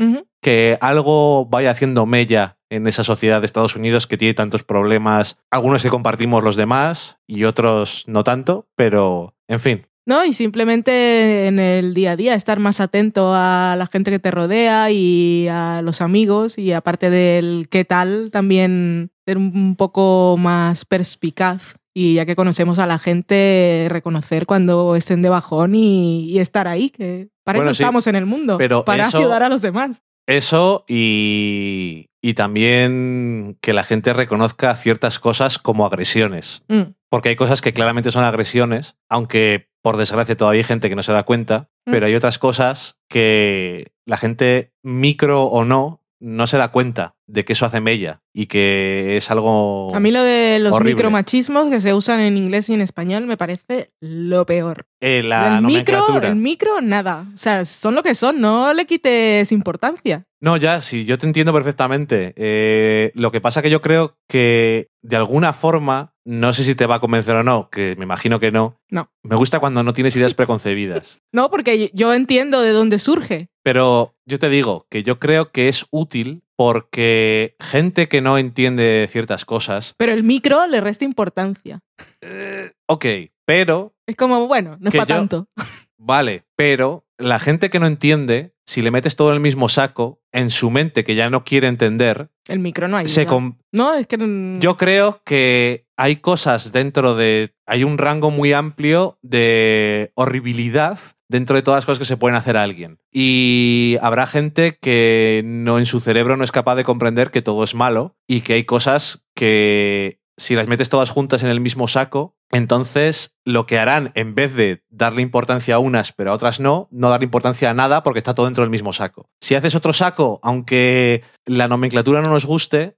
Que 0.40 0.78
algo 0.80 1.46
vaya 1.46 1.72
haciendo 1.72 2.06
mella 2.06 2.58
en 2.70 2.86
esa 2.86 3.02
sociedad 3.02 3.40
de 3.40 3.46
Estados 3.46 3.74
Unidos 3.74 4.06
que 4.06 4.16
tiene 4.16 4.34
tantos 4.34 4.62
problemas, 4.62 5.36
algunos 5.50 5.82
que 5.82 5.88
compartimos 5.88 6.44
los 6.44 6.54
demás 6.54 7.18
y 7.26 7.42
otros 7.42 8.04
no 8.06 8.22
tanto, 8.22 8.68
pero 8.76 9.34
en 9.48 9.58
fin, 9.58 9.86
No, 10.06 10.24
y 10.24 10.32
simplemente 10.32 11.48
en 11.48 11.58
el 11.58 11.92
día 11.92 12.12
a 12.12 12.16
día 12.16 12.34
estar 12.34 12.60
más 12.60 12.80
atento 12.80 13.32
a 13.34 13.74
la 13.76 13.88
gente 13.88 14.12
que 14.12 14.20
te 14.20 14.30
rodea 14.30 14.92
y 14.92 15.48
a 15.50 15.82
los 15.82 16.00
amigos 16.00 16.56
y 16.56 16.72
aparte 16.72 17.10
del 17.10 17.66
qué 17.68 17.84
tal, 17.84 18.30
también 18.30 19.10
ser 19.26 19.38
un 19.38 19.74
poco 19.74 20.36
más 20.38 20.84
perspicaz 20.84 21.74
y 22.01 22.14
ya 22.14 22.26
que 22.26 22.36
conocemos 22.36 22.78
a 22.78 22.86
la 22.86 22.99
gente, 22.99 23.86
reconocer 23.90 24.46
cuando 24.46 24.94
estén 24.96 25.22
de 25.22 25.28
bajón 25.30 25.74
y, 25.74 26.24
y 26.30 26.38
estar 26.38 26.68
ahí, 26.68 26.90
que 26.90 27.28
para 27.44 27.59
Bueno, 27.59 27.70
eso 27.72 27.78
sí, 27.78 27.82
estamos 27.82 28.07
en 28.07 28.14
el 28.16 28.26
mundo, 28.26 28.57
pero 28.59 28.84
para 28.84 29.09
eso- 29.09 29.18
ayudar 29.18 29.42
a 29.42 29.49
los 29.49 29.62
demás. 29.62 30.03
Eso 30.26 30.84
y, 30.86 32.11
y 32.22 32.34
también 32.34 33.57
que 33.62 33.72
la 33.72 33.82
gente 33.82 34.12
reconozca 34.12 34.74
ciertas 34.76 35.18
cosas 35.18 35.59
como 35.59 35.86
agresiones. 35.86 36.62
Mm, 36.68 36.92
Porque 37.11 37.30
hay 37.30 37.36
cosas 37.36 37.62
que 37.62 37.72
claramente 37.72 38.12
son 38.12 38.24
agresiones, 38.24 38.96
aunque 39.09 39.70
por 39.82 39.96
desgracia 39.96 40.36
todavía 40.36 40.61
hay 40.61 40.64
gente 40.64 40.90
que 40.90 40.96
no 40.96 41.03
se 41.03 41.12
da 41.12 41.22
cuenta, 41.22 41.70
Mm. 41.86 41.90
pero 41.92 42.05
hay 42.07 42.14
otras 42.14 42.38
cosas 42.38 42.96
que 43.09 43.92
la 44.05 44.18
gente, 44.18 44.74
micro 44.82 45.44
o 45.44 45.64
no, 45.64 46.03
no 46.20 46.46
se 46.46 46.59
da 46.59 46.68
cuenta 46.72 47.14
de 47.28 47.44
que 47.44 47.52
eso 47.52 47.66
hace 47.66 47.80
mella 47.80 48.22
y 48.34 48.46
que 48.46 49.16
es 49.18 49.30
algo... 49.30 49.94
A 49.94 50.00
mí 50.00 50.10
lo 50.10 50.22
de 50.22 50.58
los 50.60 50.72
horrible. 50.72 50.94
micromachismos 50.94 51.68
que 51.68 51.80
se 51.80 51.92
usan 51.92 52.20
en 52.20 52.36
inglés 52.38 52.68
y 52.70 52.74
en 52.74 52.80
español 52.80 53.26
me 53.26 53.36
parece 53.36 53.90
lo 54.00 54.46
peor. 54.46 54.86
eh, 55.00 55.22
la 55.22 55.58
el 55.58 55.64
micro, 55.64 55.98
nomenclatura. 55.98 56.28
el 56.28 56.36
micro, 56.36 56.80
nada. 56.80 57.26
O 57.34 57.38
sea, 57.38 57.64
son 57.66 57.94
lo 57.94 58.02
que 58.02 58.14
son, 58.14 58.40
no 58.40 58.72
le 58.72 58.86
quites 58.86 59.52
importancia. 59.52 60.24
No, 60.40 60.56
ya, 60.56 60.80
sí, 60.80 61.04
yo 61.04 61.18
te 61.18 61.26
entiendo 61.26 61.52
perfectamente. 61.52 62.32
Eh, 62.36 63.12
lo 63.14 63.30
que 63.30 63.40
pasa 63.40 63.60
que 63.60 63.70
yo 63.70 63.82
creo 63.82 64.16
que 64.28 64.88
de 65.02 65.16
alguna 65.16 65.52
forma, 65.52 66.14
no 66.24 66.52
sé 66.54 66.62
si 66.64 66.74
te 66.74 66.86
va 66.86 66.94
a 66.96 67.00
convencer 67.00 67.34
o 67.36 67.42
no, 67.44 67.68
que 67.70 67.94
me 67.98 68.04
imagino 68.04 68.40
que 68.40 68.52
no. 68.52 68.80
No. 68.90 69.10
Me 69.22 69.36
gusta 69.36 69.58
cuando 69.60 69.82
no 69.82 69.92
tienes 69.92 70.16
ideas 70.16 70.34
preconcebidas. 70.34 71.20
No, 71.32 71.50
porque 71.50 71.90
yo 71.92 72.14
entiendo 72.14 72.60
de 72.62 72.70
dónde 72.72 72.98
surge. 72.98 73.48
Pero 73.64 74.14
yo 74.26 74.38
te 74.38 74.48
digo 74.48 74.86
que 74.88 75.02
yo 75.02 75.18
creo 75.18 75.50
que 75.52 75.68
es 75.68 75.84
útil 75.90 76.42
porque 76.59 77.54
gente 77.61 78.09
que 78.09 78.20
no 78.20 78.36
entiende 78.36 79.09
ciertas 79.12 79.44
cosas, 79.44 79.94
Pero 79.96 80.12
el 80.12 80.24
micro 80.24 80.66
le 80.66 80.80
resta 80.80 81.04
importancia. 81.04 81.78
eh, 82.20 82.72
ok, 82.86 83.04
pero, 83.46 83.94
Es 84.09 84.16
como, 84.16 84.48
bueno, 84.48 84.76
no 84.80 84.88
es 84.88 84.94
para 84.96 85.06
tanto. 85.06 85.46
vale, 85.96 86.42
pero 86.56 87.06
la 87.16 87.38
gente 87.38 87.70
que 87.70 87.78
no 87.78 87.86
entiende, 87.86 88.54
si 88.66 88.82
le 88.82 88.90
metes 88.90 89.14
todo 89.14 89.28
en 89.28 89.34
el 89.34 89.40
mismo 89.40 89.68
saco, 89.68 90.20
en 90.32 90.50
su 90.50 90.72
mente 90.72 91.04
que 91.04 91.14
ya 91.14 91.30
no 91.30 91.44
quiere 91.44 91.68
entender, 91.68 92.28
El 92.48 92.59
micro 92.59 92.88
no 92.88 92.96
hay. 92.96 93.06
se 93.06 93.24
No, 93.70 93.94
es 93.94 94.09
que. 94.09 94.56
Yo 94.59 94.76
creo 94.76 95.22
que 95.24 95.86
hay 95.96 96.16
cosas 96.16 96.72
dentro 96.72 97.14
de. 97.14 97.54
Hay 97.66 97.84
un 97.84 97.98
rango 97.98 98.32
muy 98.32 98.52
amplio 98.52 99.16
de 99.22 100.11
horribilidad 100.14 100.98
dentro 101.28 101.56
de 101.56 101.62
todas 101.62 101.78
las 101.78 101.86
cosas 101.86 101.98
que 101.98 102.04
se 102.04 102.16
pueden 102.16 102.36
hacer 102.36 102.56
a 102.56 102.62
alguien. 102.62 102.98
Y 103.12 103.96
habrá 104.00 104.26
gente 104.26 104.78
que 104.80 105.42
no 105.44 105.78
en 105.78 105.86
su 105.86 106.00
cerebro 106.00 106.36
no 106.36 106.44
es 106.44 106.52
capaz 106.52 106.76
de 106.76 106.84
comprender 106.84 107.30
que 107.30 107.42
todo 107.42 107.64
es 107.64 107.74
malo 107.74 108.16
y 108.26 108.40
que 108.40 108.54
hay 108.54 108.64
cosas 108.64 109.24
que 109.34 110.20
si 110.36 110.54
las 110.54 110.68
metes 110.68 110.88
todas 110.88 111.10
juntas 111.10 111.42
en 111.42 111.50
el 111.50 111.60
mismo 111.60 111.88
saco, 111.88 112.38
entonces 112.51 113.34
lo 113.44 113.66
que 113.66 113.78
harán 113.78 114.12
en 114.14 114.34
vez 114.34 114.55
de 114.55 114.82
darle 114.90 115.22
importancia 115.22 115.74
a 115.74 115.78
unas 115.78 116.12
pero 116.12 116.30
a 116.30 116.34
otras 116.34 116.61
no, 116.61 116.88
no 116.90 117.11
darle 117.11 117.24
importancia 117.24 117.70
a 117.70 117.74
nada 117.74 118.03
porque 118.03 118.18
está 118.18 118.34
todo 118.34 118.46
dentro 118.46 118.62
del 118.62 118.70
mismo 118.70 118.92
saco. 118.92 119.28
Si 119.40 119.55
haces 119.55 119.74
otro 119.74 119.92
saco, 119.92 120.38
aunque 120.42 121.22
la 121.46 121.68
nomenclatura 121.68 122.20
no 122.22 122.30
nos 122.30 122.44
guste, 122.46 122.96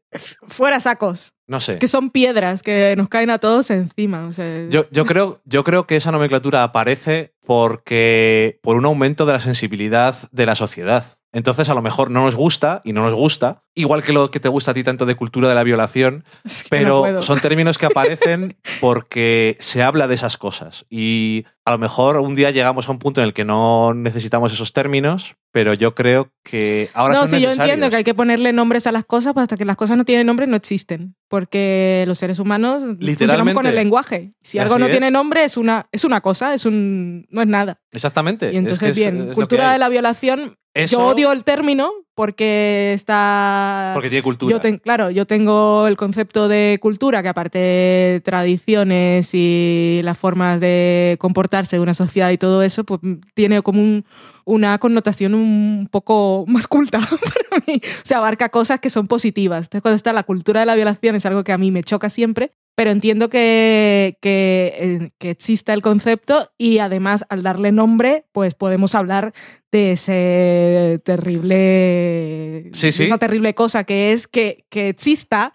Fuera 0.49 0.81
sacos. 0.81 1.35
no 1.47 1.61
sé. 1.61 1.73
Es 1.73 1.79
que 1.79 1.87
son 1.87 2.11
piedras 2.11 2.63
que 2.65 2.95
nos 2.97 3.09
caen 3.09 3.31
a 3.31 3.39
todos 3.39 3.71
encima. 3.71 4.27
O 4.27 4.33
sea, 4.33 4.69
Yo, 4.69 4.87
yo 4.91 5.05
creo, 5.07 5.41
yo 5.45 5.63
creo 5.63 5.87
que 5.87 5.95
esa 5.97 6.11
nomenclatura 6.11 6.65
aparece 6.65 7.35
porque 7.47 8.59
por 8.63 8.77
un 8.77 8.87
aumento 8.87 9.27
de 9.27 9.33
la 9.35 9.41
sensibilidad 9.41 10.17
de 10.33 10.47
la 10.47 10.55
sociedad. 10.57 11.05
Entonces, 11.33 11.69
a 11.69 11.75
lo 11.75 11.83
mejor 11.83 12.11
no 12.11 12.25
nos 12.25 12.35
gusta 12.35 12.81
y 12.85 12.93
no 12.93 13.03
nos 13.03 13.15
gusta, 13.15 13.63
igual 13.75 14.03
que 14.03 14.13
lo 14.13 14.31
que 14.31 14.41
te 14.41 14.49
gusta 14.49 14.73
a 14.73 14.75
ti 14.75 14.83
tanto 14.83 15.07
de 15.07 15.15
cultura 15.15 15.49
de 15.49 15.55
la 15.55 15.63
violación, 15.63 16.25
es 16.45 16.65
que 16.69 16.81
no 16.81 17.03
pero 17.03 17.23
son 17.23 17.41
términos 17.41 17.79
que 17.79 17.87
aparecen 17.87 18.57
porque 18.81 19.57
se 19.61 19.83
habla 19.83 20.09
de 20.09 20.15
esas 20.17 20.37
cosas. 20.37 20.87
Y 20.91 21.45
a 21.65 21.71
lo 21.71 21.79
mejor 21.79 22.17
un 22.17 22.35
día 22.35 22.51
llegamos 22.51 22.89
a 22.89 22.93
un 22.93 22.99
punto 22.99 23.21
en 23.21 23.27
el 23.29 23.33
que 23.33 23.45
no 23.45 23.95
necesitamos 23.95 24.53
esos 24.53 24.73
términos, 24.73 25.37
pero 25.53 25.75
yo 25.75 25.95
creo 25.95 26.33
que 26.43 26.91
ahora 26.95 27.15
no, 27.15 27.21
son 27.21 27.29
sí, 27.29 27.35
yo 27.41 27.49
necesarios. 27.49 27.75
entiendo 27.75 27.91
que 27.91 27.97
hay 27.97 28.05
que 28.05 28.15
ponerle 28.15 28.53
nombres 28.53 28.87
a 28.87 28.93
las 28.93 29.05
cosas, 29.05 29.33
pues 29.33 29.43
hasta 29.45 29.57
que 29.57 29.65
las 29.65 29.77
cosas 29.77 29.97
no 29.97 30.05
tienen 30.05 30.27
nombre 30.27 30.47
no 30.49 30.57
existen. 30.57 31.15
Porque 31.29 32.05
los 32.09 32.19
seres 32.19 32.41
humanos 32.41 32.83
funcionamos 32.83 33.55
con 33.55 33.67
el 33.67 33.77
lenguaje. 33.77 34.33
Si 34.43 34.59
algo 34.59 34.79
no 34.79 34.87
es. 34.87 34.91
tiene 34.91 35.11
nombre, 35.13 35.45
es 35.45 35.57
una, 35.57 35.89
es 35.93 36.05
una 36.05 36.21
cosa, 36.21 36.55
es 36.55 36.67
un, 36.67 37.27
no 37.31 37.41
es 37.43 37.47
nada. 37.47 37.81
Exactamente. 37.93 38.53
Y 38.53 38.57
entonces, 38.57 38.83
es 38.91 38.95
que 38.97 39.07
es- 39.07 39.15
bien, 39.15 39.33
cultura 39.35 39.73
de 39.73 39.79
la 39.79 39.89
violación, 39.89 40.57
Eso- 40.75 40.99
yo 40.99 41.07
odio 41.09 41.33
el 41.33 41.43
término 41.45 41.91
porque 42.15 42.93
está... 42.95 43.93
Porque 43.95 44.09
tiene 44.11 44.23
cultura. 44.23 44.51
Yo 44.53 44.61
ten- 44.61 44.79
claro, 44.79 45.11
yo 45.11 45.27
tengo 45.27 45.87
el 45.89 45.97
concepto 45.97 46.49
de 46.49 46.79
cultura, 46.81 47.23
que 47.23 47.29
aparte 47.29 47.59
de 47.59 48.21
tradiciones 48.25 49.31
y 49.33 50.01
las 50.05 50.19
formas 50.19 50.61
de 50.61 51.17
comportarse 51.19 51.77
de 51.77 51.83
una 51.83 51.95
sociedad 51.95 52.31
y 52.31 52.39
todo 52.39 52.63
eso, 52.63 52.85
pues 52.85 53.01
tiene 53.35 53.63
como 53.63 53.81
un- 53.81 54.05
una 54.45 54.79
connotación 54.79 55.35
un 55.35 55.89
poco 55.91 56.45
más 56.47 56.67
culta 56.67 56.99
para 57.51 57.63
mí. 57.67 57.81
O 57.85 58.05
sea, 58.05 58.19
abarca 58.19 58.49
cosas 58.51 58.81
que 58.81 58.91
son 58.91 59.07
positivas. 59.07 59.65
Entonces, 59.67 59.83
cuando 59.83 59.97
está 59.97 60.13
la 60.13 60.23
cultura 60.25 60.61
de 60.61 60.67
la 60.67 60.75
violación 60.75 61.17
es 61.17 61.25
algo 61.27 61.43
que 61.43 61.53
a 61.53 61.59
mí 61.59 61.71
me 61.71 61.83
choca 61.85 62.11
siempre, 62.11 62.53
pero 62.75 62.91
entiendo 62.91 63.29
que, 63.29 64.17
que, 64.23 64.75
eh, 64.79 65.11
que 65.19 65.31
exista 65.31 65.73
el 65.75 65.83
concepto 65.83 66.51
y 66.57 66.79
además 66.79 67.25
al 67.29 67.43
darle 67.43 67.73
nombre, 67.73 68.25
pues 68.33 68.55
podemos 68.55 68.95
hablar 68.95 69.33
de 69.71 69.93
ese 69.93 71.01
terrible 71.05 72.71
Sí, 72.73 72.87
de 72.87 72.93
sí. 72.93 73.05
esa 73.05 73.19
terrible 73.19 73.55
cosa 73.55 73.85
que 73.85 74.13
es 74.13 74.27
que, 74.27 74.65
que 74.71 74.89
exista 74.89 75.53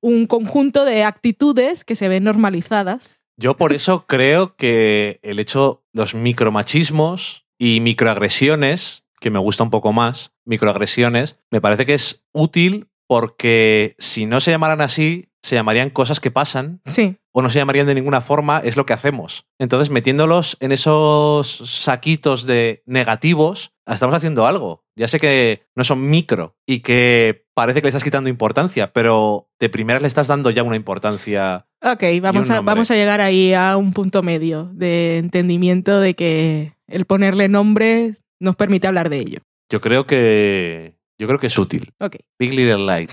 un 0.00 0.26
conjunto 0.26 0.84
de 0.84 1.04
actitudes 1.04 1.84
que 1.84 1.96
se 1.96 2.08
ven 2.08 2.24
normalizadas. 2.24 3.18
Yo 3.36 3.56
por 3.56 3.72
eso 3.72 4.06
creo 4.06 4.56
que 4.56 5.20
el 5.22 5.38
hecho, 5.38 5.84
los 5.92 6.14
micromachismos 6.14 7.46
y 7.58 7.80
microagresiones, 7.80 9.04
que 9.20 9.30
me 9.30 9.38
gusta 9.38 9.62
un 9.64 9.70
poco 9.70 9.92
más, 9.92 10.32
microagresiones, 10.44 11.36
me 11.50 11.60
parece 11.60 11.86
que 11.86 11.94
es 11.94 12.24
útil 12.32 12.88
porque 13.06 13.94
si 13.98 14.26
no 14.26 14.40
se 14.40 14.50
llamaran 14.50 14.80
así, 14.80 15.27
se 15.42 15.54
llamarían 15.54 15.90
cosas 15.90 16.20
que 16.20 16.30
pasan 16.30 16.80
Sí, 16.86 17.16
o 17.32 17.42
no 17.42 17.50
se 17.50 17.58
llamarían 17.58 17.86
de 17.86 17.94
ninguna 17.94 18.20
forma, 18.20 18.60
es 18.64 18.76
lo 18.76 18.86
que 18.86 18.92
hacemos. 18.92 19.46
Entonces, 19.58 19.90
metiéndolos 19.90 20.56
en 20.60 20.72
esos 20.72 21.62
saquitos 21.66 22.46
de 22.46 22.82
negativos, 22.86 23.72
estamos 23.86 24.16
haciendo 24.16 24.46
algo. 24.46 24.84
Ya 24.96 25.08
sé 25.08 25.20
que 25.20 25.62
no 25.76 25.84
son 25.84 26.10
micro 26.10 26.56
y 26.66 26.80
que 26.80 27.46
parece 27.54 27.80
que 27.80 27.84
le 27.84 27.90
estás 27.90 28.04
quitando 28.04 28.28
importancia, 28.28 28.92
pero 28.92 29.48
de 29.60 29.68
primeras 29.68 30.02
le 30.02 30.08
estás 30.08 30.26
dando 30.26 30.50
ya 30.50 30.62
una 30.62 30.76
importancia. 30.76 31.66
ok, 31.82 32.02
vamos 32.20 32.50
a, 32.50 32.60
vamos 32.60 32.90
a 32.90 32.94
llegar 32.94 33.20
ahí 33.20 33.54
a 33.54 33.76
un 33.76 33.92
punto 33.92 34.22
medio 34.22 34.70
de 34.72 35.18
entendimiento 35.18 36.00
de 36.00 36.14
que 36.14 36.72
el 36.88 37.04
ponerle 37.04 37.48
nombre 37.48 38.14
nos 38.40 38.56
permite 38.56 38.88
hablar 38.88 39.10
de 39.10 39.18
ello. 39.18 39.40
Yo 39.70 39.80
creo 39.80 40.06
que. 40.06 40.96
Yo 41.18 41.26
creo 41.26 41.38
que 41.40 41.48
es 41.48 41.58
útil. 41.58 41.92
Ok. 41.98 42.16
Big 42.38 42.52
Little 42.52 42.86
Lies. 42.86 43.10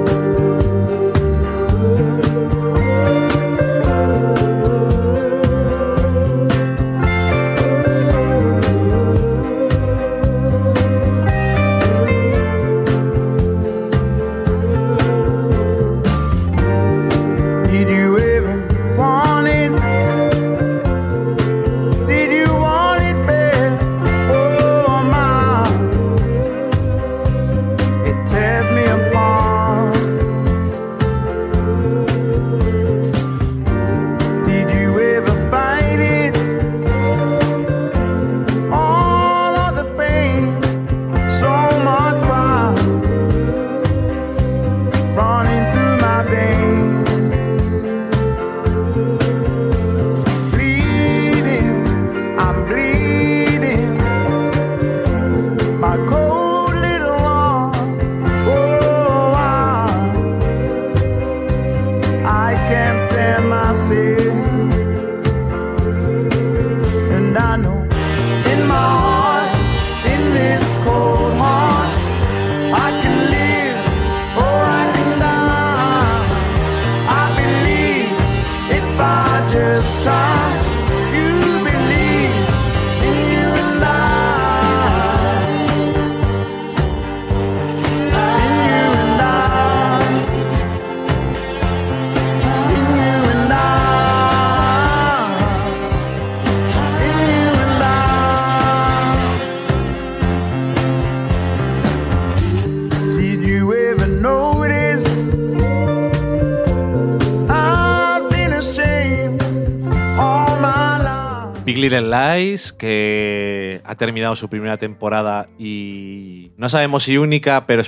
Little 112.02 112.38
Lies, 112.39 112.74
que 112.74 113.82
ha 113.84 113.96
terminado 113.96 114.36
su 114.36 114.50
primera 114.50 114.78
temporada 114.78 115.48
y 115.58 116.52
no 116.58 116.70
sabemos 116.70 117.04
si 117.04 117.18
única, 117.18 117.66
pero 117.66 117.84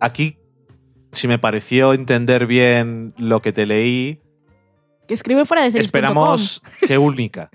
aquí, 0.00 0.38
si 1.12 1.28
me 1.28 1.38
pareció 1.38 1.92
entender 1.92 2.46
bien 2.46 3.14
lo 3.16 3.40
que 3.42 3.52
te 3.52 3.66
leí, 3.66 4.20
Que 5.06 5.14
escriben 5.14 5.46
fuera 5.46 5.62
de 5.62 5.70
series. 5.70 5.86
esperamos 5.86 6.62
que 6.86 6.98
única. 6.98 7.50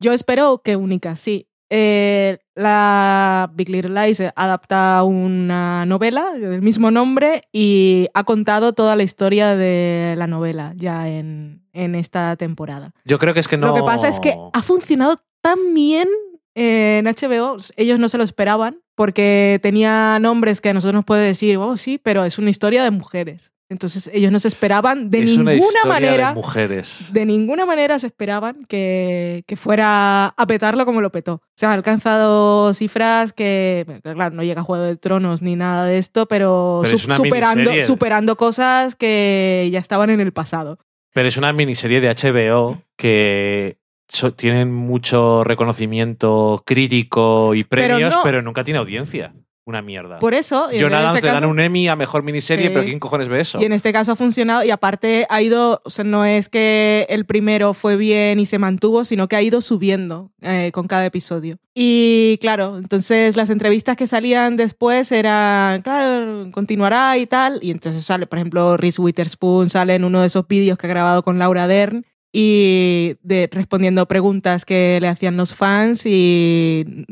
Yo 0.00 0.12
espero 0.12 0.60
que 0.64 0.76
única, 0.76 1.16
sí. 1.16 1.48
Eh, 1.68 2.38
la 2.54 3.50
Big 3.54 3.68
Little 3.68 3.90
Lies 4.06 4.22
adapta 4.36 5.02
una 5.02 5.84
novela 5.84 6.30
del 6.32 6.62
mismo 6.62 6.92
nombre 6.92 7.42
y 7.52 8.06
ha 8.14 8.22
contado 8.22 8.72
toda 8.72 8.94
la 8.94 9.02
historia 9.02 9.56
de 9.56 10.14
la 10.16 10.28
novela 10.28 10.72
ya 10.76 11.08
en, 11.08 11.64
en 11.72 11.96
esta 11.96 12.36
temporada. 12.36 12.92
Yo 13.04 13.18
creo 13.18 13.34
que 13.34 13.40
es 13.40 13.48
que 13.48 13.56
no. 13.56 13.66
Lo 13.68 13.74
que 13.74 13.82
pasa 13.82 14.06
es 14.08 14.20
que 14.20 14.36
ha 14.52 14.62
funcionado 14.62 15.18
tan 15.46 15.74
bien 15.74 16.08
en 16.54 17.04
HBO, 17.04 17.56
ellos 17.76 17.98
no 17.98 18.08
se 18.08 18.18
lo 18.18 18.24
esperaban 18.24 18.80
porque 18.94 19.58
tenía 19.62 20.18
nombres 20.18 20.60
que 20.60 20.70
a 20.70 20.74
nosotros 20.74 20.94
nos 20.94 21.04
puede 21.04 21.26
decir, 21.26 21.58
oh 21.58 21.76
sí, 21.76 21.98
pero 22.02 22.24
es 22.24 22.38
una 22.38 22.50
historia 22.50 22.82
de 22.82 22.90
mujeres. 22.90 23.52
Entonces 23.68 24.08
ellos 24.14 24.30
no 24.32 24.38
se 24.38 24.48
esperaban 24.48 25.10
de 25.10 25.24
es 25.24 25.36
una 25.36 25.50
ninguna 25.52 25.66
historia 25.80 25.84
manera 25.92 26.28
de 26.28 26.34
mujeres. 26.34 27.10
de 27.12 27.26
ninguna 27.26 27.66
manera 27.66 27.98
se 27.98 28.06
esperaban 28.06 28.64
que, 28.68 29.42
que 29.46 29.56
fuera 29.56 30.28
a 30.28 30.46
petarlo 30.46 30.86
como 30.86 31.00
lo 31.00 31.10
petó. 31.10 31.34
O 31.34 31.40
sea, 31.56 31.70
ha 31.70 31.74
alcanzado 31.74 32.72
cifras 32.74 33.32
que, 33.32 34.00
claro, 34.02 34.34
no 34.36 34.44
llega 34.44 34.60
a 34.60 34.64
Juego 34.64 34.84
de 34.84 34.96
Tronos 34.96 35.42
ni 35.42 35.56
nada 35.56 35.84
de 35.84 35.98
esto, 35.98 36.26
pero, 36.26 36.80
Pero 36.84 36.96
es 36.96 37.02
su- 37.02 37.08
una 37.08 37.16
superando, 37.16 37.56
miniserie. 37.70 37.84
superando 37.84 38.36
cosas 38.36 38.94
que 38.94 39.68
ya 39.72 39.80
estaban 39.80 40.10
en 40.10 40.20
el 40.20 40.32
pasado. 40.32 40.78
Pero 41.12 41.28
es 41.28 41.36
una 41.36 41.52
miniserie 41.52 42.00
de 42.00 42.08
HBO 42.08 42.80
que 42.96 43.78
so- 44.08 44.32
tienen 44.32 44.72
mucho 44.72 45.44
reconocimiento 45.44 46.62
crítico 46.66 47.54
y 47.54 47.64
Pero 47.64 47.88
premios, 47.88 48.14
no- 48.14 48.22
pero 48.22 48.42
nunca 48.42 48.64
tiene 48.64 48.78
audiencia. 48.78 49.32
Una 49.68 49.82
mierda. 49.82 50.20
Por 50.20 50.32
eso, 50.32 50.68
John 50.78 50.94
Adams 50.94 51.20
le 51.20 51.26
dan 51.26 51.38
caso- 51.40 51.48
un 51.48 51.58
Emmy 51.58 51.88
a 51.88 51.96
mejor 51.96 52.22
miniserie, 52.22 52.66
Sí. 52.68 52.72
pero 52.72 52.84
¿quién 52.84 53.00
cojones 53.00 53.26
ve 53.26 53.40
eso? 53.40 53.60
Y 53.60 53.64
en 53.64 53.72
este 53.72 53.92
caso 53.92 54.12
ha 54.12 54.14
funcionado 54.16 54.62
y 54.62 54.70
aparte 54.70 55.26
ha 55.28 55.42
ido, 55.42 55.82
o 55.84 55.90
sea, 55.90 56.04
no 56.04 56.24
es 56.24 56.48
que 56.48 57.04
el 57.08 57.26
primero 57.26 57.74
fue 57.74 57.96
bien 57.96 58.38
y 58.38 58.46
se 58.46 58.60
mantuvo, 58.60 59.04
sino 59.04 59.26
que 59.26 59.34
ha 59.34 59.42
ido 59.42 59.60
subiendo 59.60 60.30
eh, 60.40 60.70
con 60.72 60.86
cada 60.86 61.04
episodio. 61.04 61.56
Y 61.74 62.38
claro, 62.40 62.78
entonces 62.78 63.36
las 63.36 63.50
entrevistas 63.50 63.96
que 63.96 64.06
salían 64.06 64.54
después 64.54 65.10
eran, 65.10 65.82
claro, 65.82 66.48
continuará 66.52 67.18
y 67.18 67.26
tal. 67.26 67.58
Y 67.60 67.72
entonces 67.72 68.04
sale, 68.04 68.28
por 68.28 68.38
ejemplo, 68.38 68.76
Reese 68.76 69.02
Witherspoon 69.02 69.68
sale 69.68 69.96
en 69.96 70.04
uno 70.04 70.20
de 70.20 70.28
esos 70.28 70.46
vídeos 70.46 70.78
que 70.78 70.86
ha 70.86 70.90
grabado 70.90 71.24
con 71.24 71.40
Laura 71.40 71.66
Dern 71.66 72.06
y 72.38 73.16
de, 73.22 73.48
respondiendo 73.50 74.06
preguntas 74.06 74.66
que 74.66 74.98
le 75.00 75.08
hacían 75.08 75.38
los 75.38 75.54
fans 75.54 76.04
y 76.04 77.06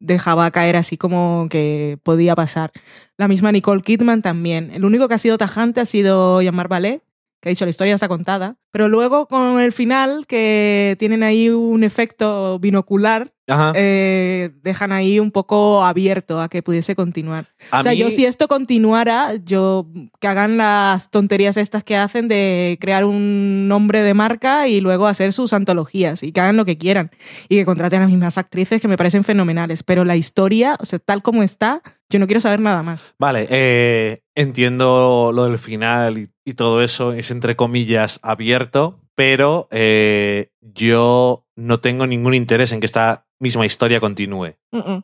dejaba 0.00 0.50
caer 0.50 0.76
así 0.76 0.96
como 0.96 1.46
que 1.50 1.98
podía 2.02 2.34
pasar. 2.34 2.72
La 3.18 3.28
misma 3.28 3.52
Nicole 3.52 3.82
Kidman 3.82 4.22
también. 4.22 4.70
El 4.70 4.86
único 4.86 5.08
que 5.08 5.14
ha 5.14 5.18
sido 5.18 5.36
tajante 5.36 5.82
ha 5.82 5.84
sido 5.84 6.40
Jean-Marc 6.40 6.70
Ballet, 6.70 7.02
que 7.42 7.48
ha 7.48 7.50
dicho 7.50 7.64
la 7.66 7.70
historia 7.70 7.94
está 7.94 8.06
contada. 8.06 8.56
Pero 8.70 8.88
luego 8.88 9.26
con 9.26 9.60
el 9.60 9.72
final, 9.72 10.26
que 10.28 10.96
tienen 10.98 11.24
ahí 11.24 11.50
un 11.50 11.82
efecto 11.84 12.58
binocular, 12.60 13.34
eh, 13.74 14.50
dejan 14.62 14.92
ahí 14.92 15.18
un 15.18 15.30
poco 15.30 15.84
abierto 15.84 16.40
a 16.40 16.48
que 16.48 16.62
pudiese 16.62 16.94
continuar. 16.94 17.48
A 17.70 17.80
o 17.80 17.82
sea, 17.82 17.92
mí- 17.92 17.98
yo 17.98 18.10
si 18.10 18.24
esto 18.24 18.46
continuara, 18.48 19.34
yo 19.44 19.88
que 20.20 20.28
hagan 20.28 20.56
las 20.56 21.10
tonterías 21.10 21.56
estas 21.58 21.84
que 21.84 21.96
hacen 21.96 22.28
de 22.28 22.78
crear 22.80 23.04
un 23.04 23.66
nombre 23.68 24.02
de 24.02 24.14
marca 24.14 24.68
y 24.68 24.80
luego 24.80 25.06
hacer 25.06 25.32
sus 25.34 25.52
antologías 25.52 26.22
y 26.22 26.32
que 26.32 26.40
hagan 26.40 26.56
lo 26.56 26.64
que 26.64 26.78
quieran 26.78 27.10
y 27.48 27.56
que 27.56 27.64
contraten 27.64 27.98
a 27.98 28.02
las 28.04 28.10
mismas 28.10 28.38
actrices 28.38 28.80
que 28.80 28.88
me 28.88 28.96
parecen 28.96 29.24
fenomenales. 29.24 29.82
Pero 29.82 30.04
la 30.04 30.16
historia, 30.16 30.76
o 30.80 30.86
sea, 30.86 31.00
tal 31.00 31.22
como 31.22 31.42
está, 31.42 31.82
yo 32.12 32.18
no 32.18 32.26
quiero 32.26 32.40
saber 32.40 32.60
nada 32.60 32.82
más. 32.82 33.14
Vale, 33.18 33.46
eh, 33.50 34.22
entiendo 34.34 35.32
lo 35.34 35.44
del 35.44 35.58
final 35.58 36.18
y, 36.18 36.28
y 36.44 36.54
todo 36.54 36.82
eso, 36.82 37.12
es 37.14 37.30
entre 37.30 37.56
comillas 37.56 38.20
abierto, 38.22 39.00
pero 39.14 39.66
eh, 39.70 40.50
yo 40.60 41.46
no 41.56 41.80
tengo 41.80 42.06
ningún 42.06 42.34
interés 42.34 42.72
en 42.72 42.80
que 42.80 42.86
esta 42.86 43.26
misma 43.40 43.66
historia 43.66 43.98
continúe 43.98 44.54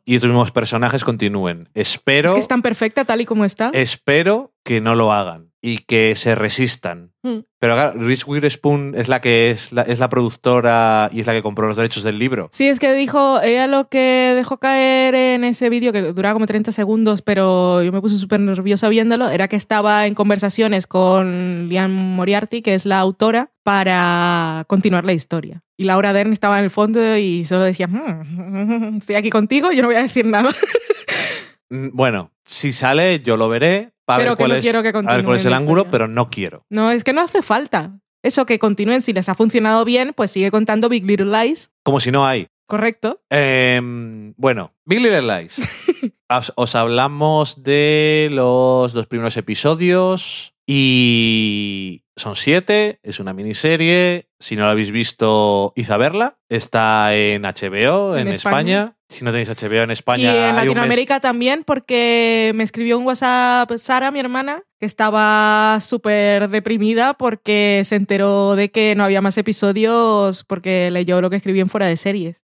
y 0.05 0.15
estos 0.15 0.29
mismos 0.29 0.53
personajes 0.53 1.03
continúen. 1.03 1.69
Espero, 1.75 2.29
es 2.29 2.35
que 2.35 2.41
es 2.41 2.49
tan 2.49 2.63
perfecta 2.63 3.05
tal 3.05 3.21
y 3.21 3.25
como 3.25 3.45
está. 3.45 3.71
espero 3.73 4.53
que 4.63 4.81
no 4.81 4.95
lo 4.95 5.13
hagan 5.13 5.48
y 5.61 5.79
que 5.79 6.15
se 6.15 6.35
resistan. 6.35 7.13
Mm. 7.23 7.39
Pero 7.59 7.75
claro, 7.75 7.99
Reese 8.01 8.25
Witherspoon 8.27 8.95
es 8.97 9.09
la 9.09 9.21
que 9.21 9.51
es 9.51 9.73
la, 9.73 9.83
es 9.83 9.99
la 9.99 10.09
productora 10.09 11.11
y 11.13 11.21
es 11.21 11.27
la 11.27 11.33
que 11.33 11.43
compró 11.43 11.67
los 11.67 11.77
derechos 11.77 12.05
del 12.05 12.19
libro. 12.19 12.49
Sí, 12.53 12.69
es 12.69 12.79
que 12.79 12.93
dijo, 12.93 13.41
ella 13.43 13.67
lo 13.67 13.89
que 13.89 14.33
dejó 14.37 14.59
caer 14.59 15.15
en 15.17 15.43
ese 15.45 15.69
vídeo, 15.69 15.93
que 15.93 16.01
duraba 16.13 16.35
como 16.35 16.47
30 16.47 16.71
segundos, 16.71 17.23
pero 17.23 17.83
yo 17.83 17.91
me 17.91 18.01
puse 18.01 18.19
súper 18.19 18.39
nerviosa 18.41 18.89
viéndolo, 18.89 19.29
era 19.31 19.49
que 19.49 19.57
estaba 19.57 20.07
en 20.07 20.15
conversaciones 20.15 20.87
con 20.87 21.69
Liam 21.69 21.91
Moriarty, 21.91 22.63
que 22.63 22.75
es 22.75 22.87
la 22.87 23.01
autora, 23.01 23.51
para 23.65 24.65
continuar 24.69 25.05
la 25.05 25.13
historia. 25.13 25.63
Y 25.77 25.85
Laura 25.85 26.13
Dern 26.13 26.33
estaba 26.33 26.59
en 26.59 26.65
el 26.65 26.71
fondo 26.71 27.17
y 27.19 27.45
solo 27.45 27.65
decía, 27.65 27.87
"Mm, 27.89 28.97
estoy 28.99 29.17
aquí 29.17 29.31
contigo, 29.31 29.73
yo 29.73 29.83
no 29.83 29.89
voy 29.89 29.97
a 29.97 30.03
decir 30.03 30.25
nada. 30.25 30.51
Mm, 31.71 31.91
Bueno, 31.93 32.33
si 32.47 32.73
sale, 32.73 33.21
yo 33.21 33.37
lo 33.37 33.51
veré 33.51 33.93
para 34.09 34.21
Pero 34.21 34.31
ver 34.31 34.37
cuál 34.39 34.49
no 34.49 34.55
es, 34.57 34.63
quiero 34.63 34.83
que 34.83 34.89
a 34.89 34.93
ver 35.17 35.23
cuál 35.25 35.37
es 35.37 35.45
el 35.45 35.53
ángulo, 35.53 35.83
historia. 35.83 35.91
pero 35.91 36.09
no 36.09 36.31
quiero. 36.31 36.65
No, 36.71 36.91
es 36.91 37.05
que 37.05 37.13
no 37.13 37.21
hace 37.21 37.43
falta. 37.43 38.01
Eso 38.23 38.47
que 38.47 38.59
continúen, 38.59 39.03
si 39.03 39.13
les 39.13 39.29
ha 39.29 39.35
funcionado 39.35 39.85
bien, 39.85 40.15
pues 40.17 40.31
sigue 40.31 40.51
contando 40.51 40.89
Big 40.89 41.05
Little 41.05 41.31
Lies, 41.31 41.71
Como 41.85 42.01
si 42.01 42.11
no 42.11 42.27
hay. 42.27 42.49
correcto. 42.67 43.21
Em, 43.29 44.33
bueno, 44.39 44.73
Big 44.87 45.01
Little 45.01 45.21
Lies. 45.23 45.61
os, 46.31 46.53
os 46.57 46.75
hablamos 46.75 47.63
de 47.63 48.29
los 48.33 48.95
dos 48.95 49.07
primeros 49.07 49.37
episodios 49.37 50.55
y 50.67 52.05
son 52.17 52.35
siete. 52.35 52.99
Es 53.03 53.21
una 53.21 53.33
miniserie. 53.35 54.31
Si 54.41 54.57
no 54.57 54.65
la 54.65 54.71
habéis 54.73 54.91
visto, 54.91 55.73
id 55.77 55.91
a 55.91 55.97
verla. 55.99 56.39
Está 56.49 57.15
en 57.15 57.43
HBO 57.43 58.15
en, 58.17 58.21
En 58.23 58.29
España. 58.29 58.33
España. 58.33 58.98
Si 59.09 59.25
no 59.25 59.31
tenéis 59.33 59.49
HBO 59.49 59.83
en 59.83 59.91
Y 59.91 59.93
España, 59.95 60.31
en 60.33 60.37
un 60.37 60.45
mes- 60.47 60.55
Latinoamérica 60.67 61.21
también, 61.21 61.65
porque 61.65 62.53
me 62.55 62.63
escribió 62.63 62.99
un 62.99 63.07
WhatsApp 63.07 63.71
Sara, 63.79 64.11
mi 64.11 64.21
hermana, 64.21 64.63
que 64.79 64.85
estaba 64.87 65.79
súper 65.81 66.49
deprimida 66.51 67.15
porque 67.15 67.83
se 67.87 67.97
enteró 67.97 68.55
de 68.55 68.71
que 68.71 68.95
no 68.97 69.05
había 69.05 69.23
más 69.23 69.39
episodios 69.39 70.45
porque 70.45 70.91
leyó 70.91 71.21
lo 71.23 71.31
que 71.31 71.37
escribí 71.37 71.61
en 71.61 71.69
fuera 71.71 71.87
de 71.87 71.97
series. 71.97 72.43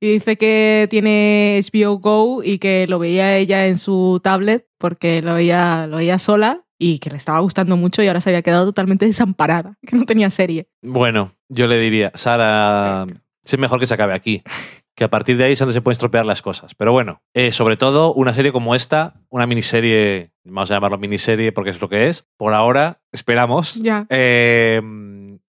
Y 0.00 0.10
dice 0.10 0.36
que 0.36 0.86
tiene 0.90 1.58
HBO 1.72 1.96
Go 1.98 2.42
y 2.44 2.58
que 2.58 2.86
lo 2.86 2.98
veía 2.98 3.34
ella 3.38 3.66
en 3.66 3.78
su 3.78 4.20
tablet 4.22 4.66
porque 4.76 5.22
lo 5.22 5.32
veía, 5.32 5.86
lo 5.86 5.96
veía 5.96 6.18
sola 6.18 6.64
y 6.78 6.98
que 6.98 7.08
le 7.08 7.16
estaba 7.16 7.38
gustando 7.38 7.78
mucho 7.78 8.02
y 8.02 8.08
ahora 8.08 8.20
se 8.20 8.28
había 8.28 8.42
quedado 8.42 8.66
totalmente 8.66 9.06
desamparada, 9.06 9.78
que 9.86 9.96
no 9.96 10.04
tenía 10.04 10.28
serie. 10.30 10.68
Bueno, 10.82 11.32
yo 11.48 11.66
le 11.66 11.78
diría, 11.78 12.12
Sara, 12.14 13.06
es 13.42 13.58
mejor 13.58 13.80
que 13.80 13.86
se 13.86 13.94
acabe 13.94 14.12
aquí. 14.12 14.42
Que 14.98 15.04
a 15.04 15.10
partir 15.10 15.36
de 15.36 15.44
ahí 15.44 15.52
es 15.52 15.58
donde 15.60 15.74
se 15.74 15.80
pueden 15.80 15.94
estropear 15.94 16.26
las 16.26 16.42
cosas. 16.42 16.74
Pero 16.74 16.90
bueno, 16.90 17.22
eh, 17.32 17.52
sobre 17.52 17.76
todo 17.76 18.12
una 18.14 18.34
serie 18.34 18.50
como 18.50 18.74
esta, 18.74 19.14
una 19.28 19.46
miniserie, 19.46 20.32
vamos 20.42 20.72
a 20.72 20.74
llamarlo 20.74 20.98
miniserie 20.98 21.52
porque 21.52 21.70
es 21.70 21.80
lo 21.80 21.88
que 21.88 22.08
es, 22.08 22.26
por 22.36 22.52
ahora, 22.52 23.00
esperamos. 23.12 23.76
Ya. 23.76 24.06
Eh, 24.10 24.82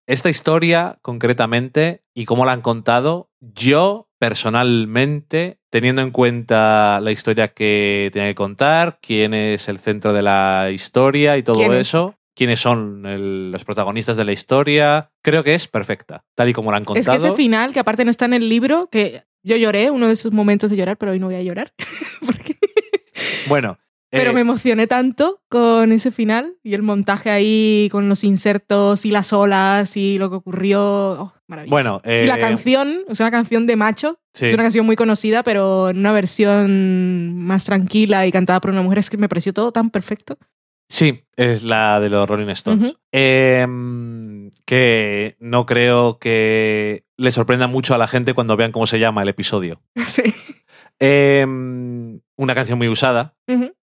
esta 0.05 0.29
historia 0.29 0.99
concretamente 1.01 2.03
y 2.13 2.25
cómo 2.25 2.45
la 2.45 2.51
han 2.51 2.61
contado, 2.61 3.31
yo 3.39 4.07
personalmente, 4.19 5.57
teniendo 5.71 6.03
en 6.03 6.11
cuenta 6.11 6.99
la 7.01 7.11
historia 7.11 7.47
que 7.47 8.11
tenía 8.13 8.27
que 8.27 8.35
contar, 8.35 8.99
quién 9.01 9.33
es 9.33 9.67
el 9.67 9.79
centro 9.79 10.13
de 10.13 10.21
la 10.21 10.69
historia 10.71 11.37
y 11.37 11.43
todo 11.43 11.73
eso, 11.73 12.18
quiénes 12.35 12.59
son 12.59 13.05
el- 13.05 13.51
los 13.51 13.63
protagonistas 13.65 14.15
de 14.17 14.25
la 14.25 14.31
historia. 14.31 15.11
Creo 15.21 15.43
que 15.43 15.55
es 15.55 15.67
perfecta, 15.67 16.23
tal 16.35 16.49
y 16.49 16.53
como 16.53 16.71
la 16.71 16.77
han 16.77 16.85
contado. 16.85 17.15
Es 17.15 17.21
que 17.21 17.27
ese 17.27 17.35
final, 17.35 17.73
que 17.73 17.79
aparte 17.79 18.05
no 18.05 18.11
está 18.11 18.25
en 18.25 18.33
el 18.33 18.47
libro, 18.49 18.89
que 18.91 19.23
yo 19.43 19.55
lloré, 19.57 19.91
uno 19.91 20.07
de 20.07 20.13
esos 20.13 20.31
momentos 20.31 20.69
de 20.69 20.77
llorar, 20.77 20.97
pero 20.97 21.11
hoy 21.11 21.19
no 21.19 21.27
voy 21.27 21.35
a 21.35 21.41
llorar. 21.43 21.73
porque- 22.25 22.57
Bueno, 23.47 23.77
Pero 24.11 24.31
eh, 24.31 24.33
me 24.33 24.41
emocioné 24.41 24.87
tanto 24.87 25.41
con 25.49 25.91
ese 25.91 26.11
final 26.11 26.55
y 26.63 26.73
el 26.73 26.81
montaje 26.81 27.29
ahí 27.29 27.89
con 27.91 28.09
los 28.09 28.23
insertos 28.23 29.05
y 29.05 29.11
las 29.11 29.33
olas 29.33 29.95
y 29.97 30.17
lo 30.17 30.29
que 30.29 30.35
ocurrió. 30.37 30.81
Oh, 31.21 31.33
maravilloso. 31.47 31.71
bueno, 31.71 32.01
y 32.05 32.25
la 32.25 32.37
eh, 32.37 32.39
canción 32.39 32.99
es 33.07 33.19
una 33.19 33.29
canción 33.31 33.65
de 33.67 33.75
macho. 33.75 34.19
sí. 34.33 34.47
Es 34.47 34.53
una 34.53 34.63
canción 34.63 34.85
muy 34.85 34.95
conocida, 34.95 35.43
pero 35.43 35.89
en 35.89 35.97
una 35.99 36.11
versión 36.11 37.37
más 37.43 37.65
tranquila 37.65 38.25
y 38.25 38.31
cantada 38.31 38.59
por 38.61 38.71
una 38.71 38.81
mujer. 38.81 38.99
Es 38.99 39.09
que 39.09 39.17
me 39.17 39.29
pareció 39.29 39.53
todo 39.53 39.71
tan 39.71 39.89
perfecto. 39.91 40.37
Sí, 40.89 41.23
es 41.35 41.63
la 41.63 41.99
de 41.99 42.09
los 42.09 42.27
Rolling 42.27 42.49
Stones. 42.49 42.97
Em, 43.11 44.49
que 44.65 45.37
no 45.39 45.67
creo 45.67 46.17
que 46.17 47.05
le 47.15 47.31
sorprenda 47.31 47.67
mucho 47.67 47.93
a 47.93 47.99
la 47.99 48.07
gente 48.07 48.33
cuando 48.33 48.57
vean 48.57 48.71
cómo 48.71 48.87
se 48.87 48.99
llama 48.99 49.21
el 49.21 49.29
episodio. 49.29 49.81
Sí. 50.07 50.33
Em, 51.01 52.19
una 52.39 52.55
canción 52.55 52.77
muy 52.77 52.87
usada, 52.87 53.35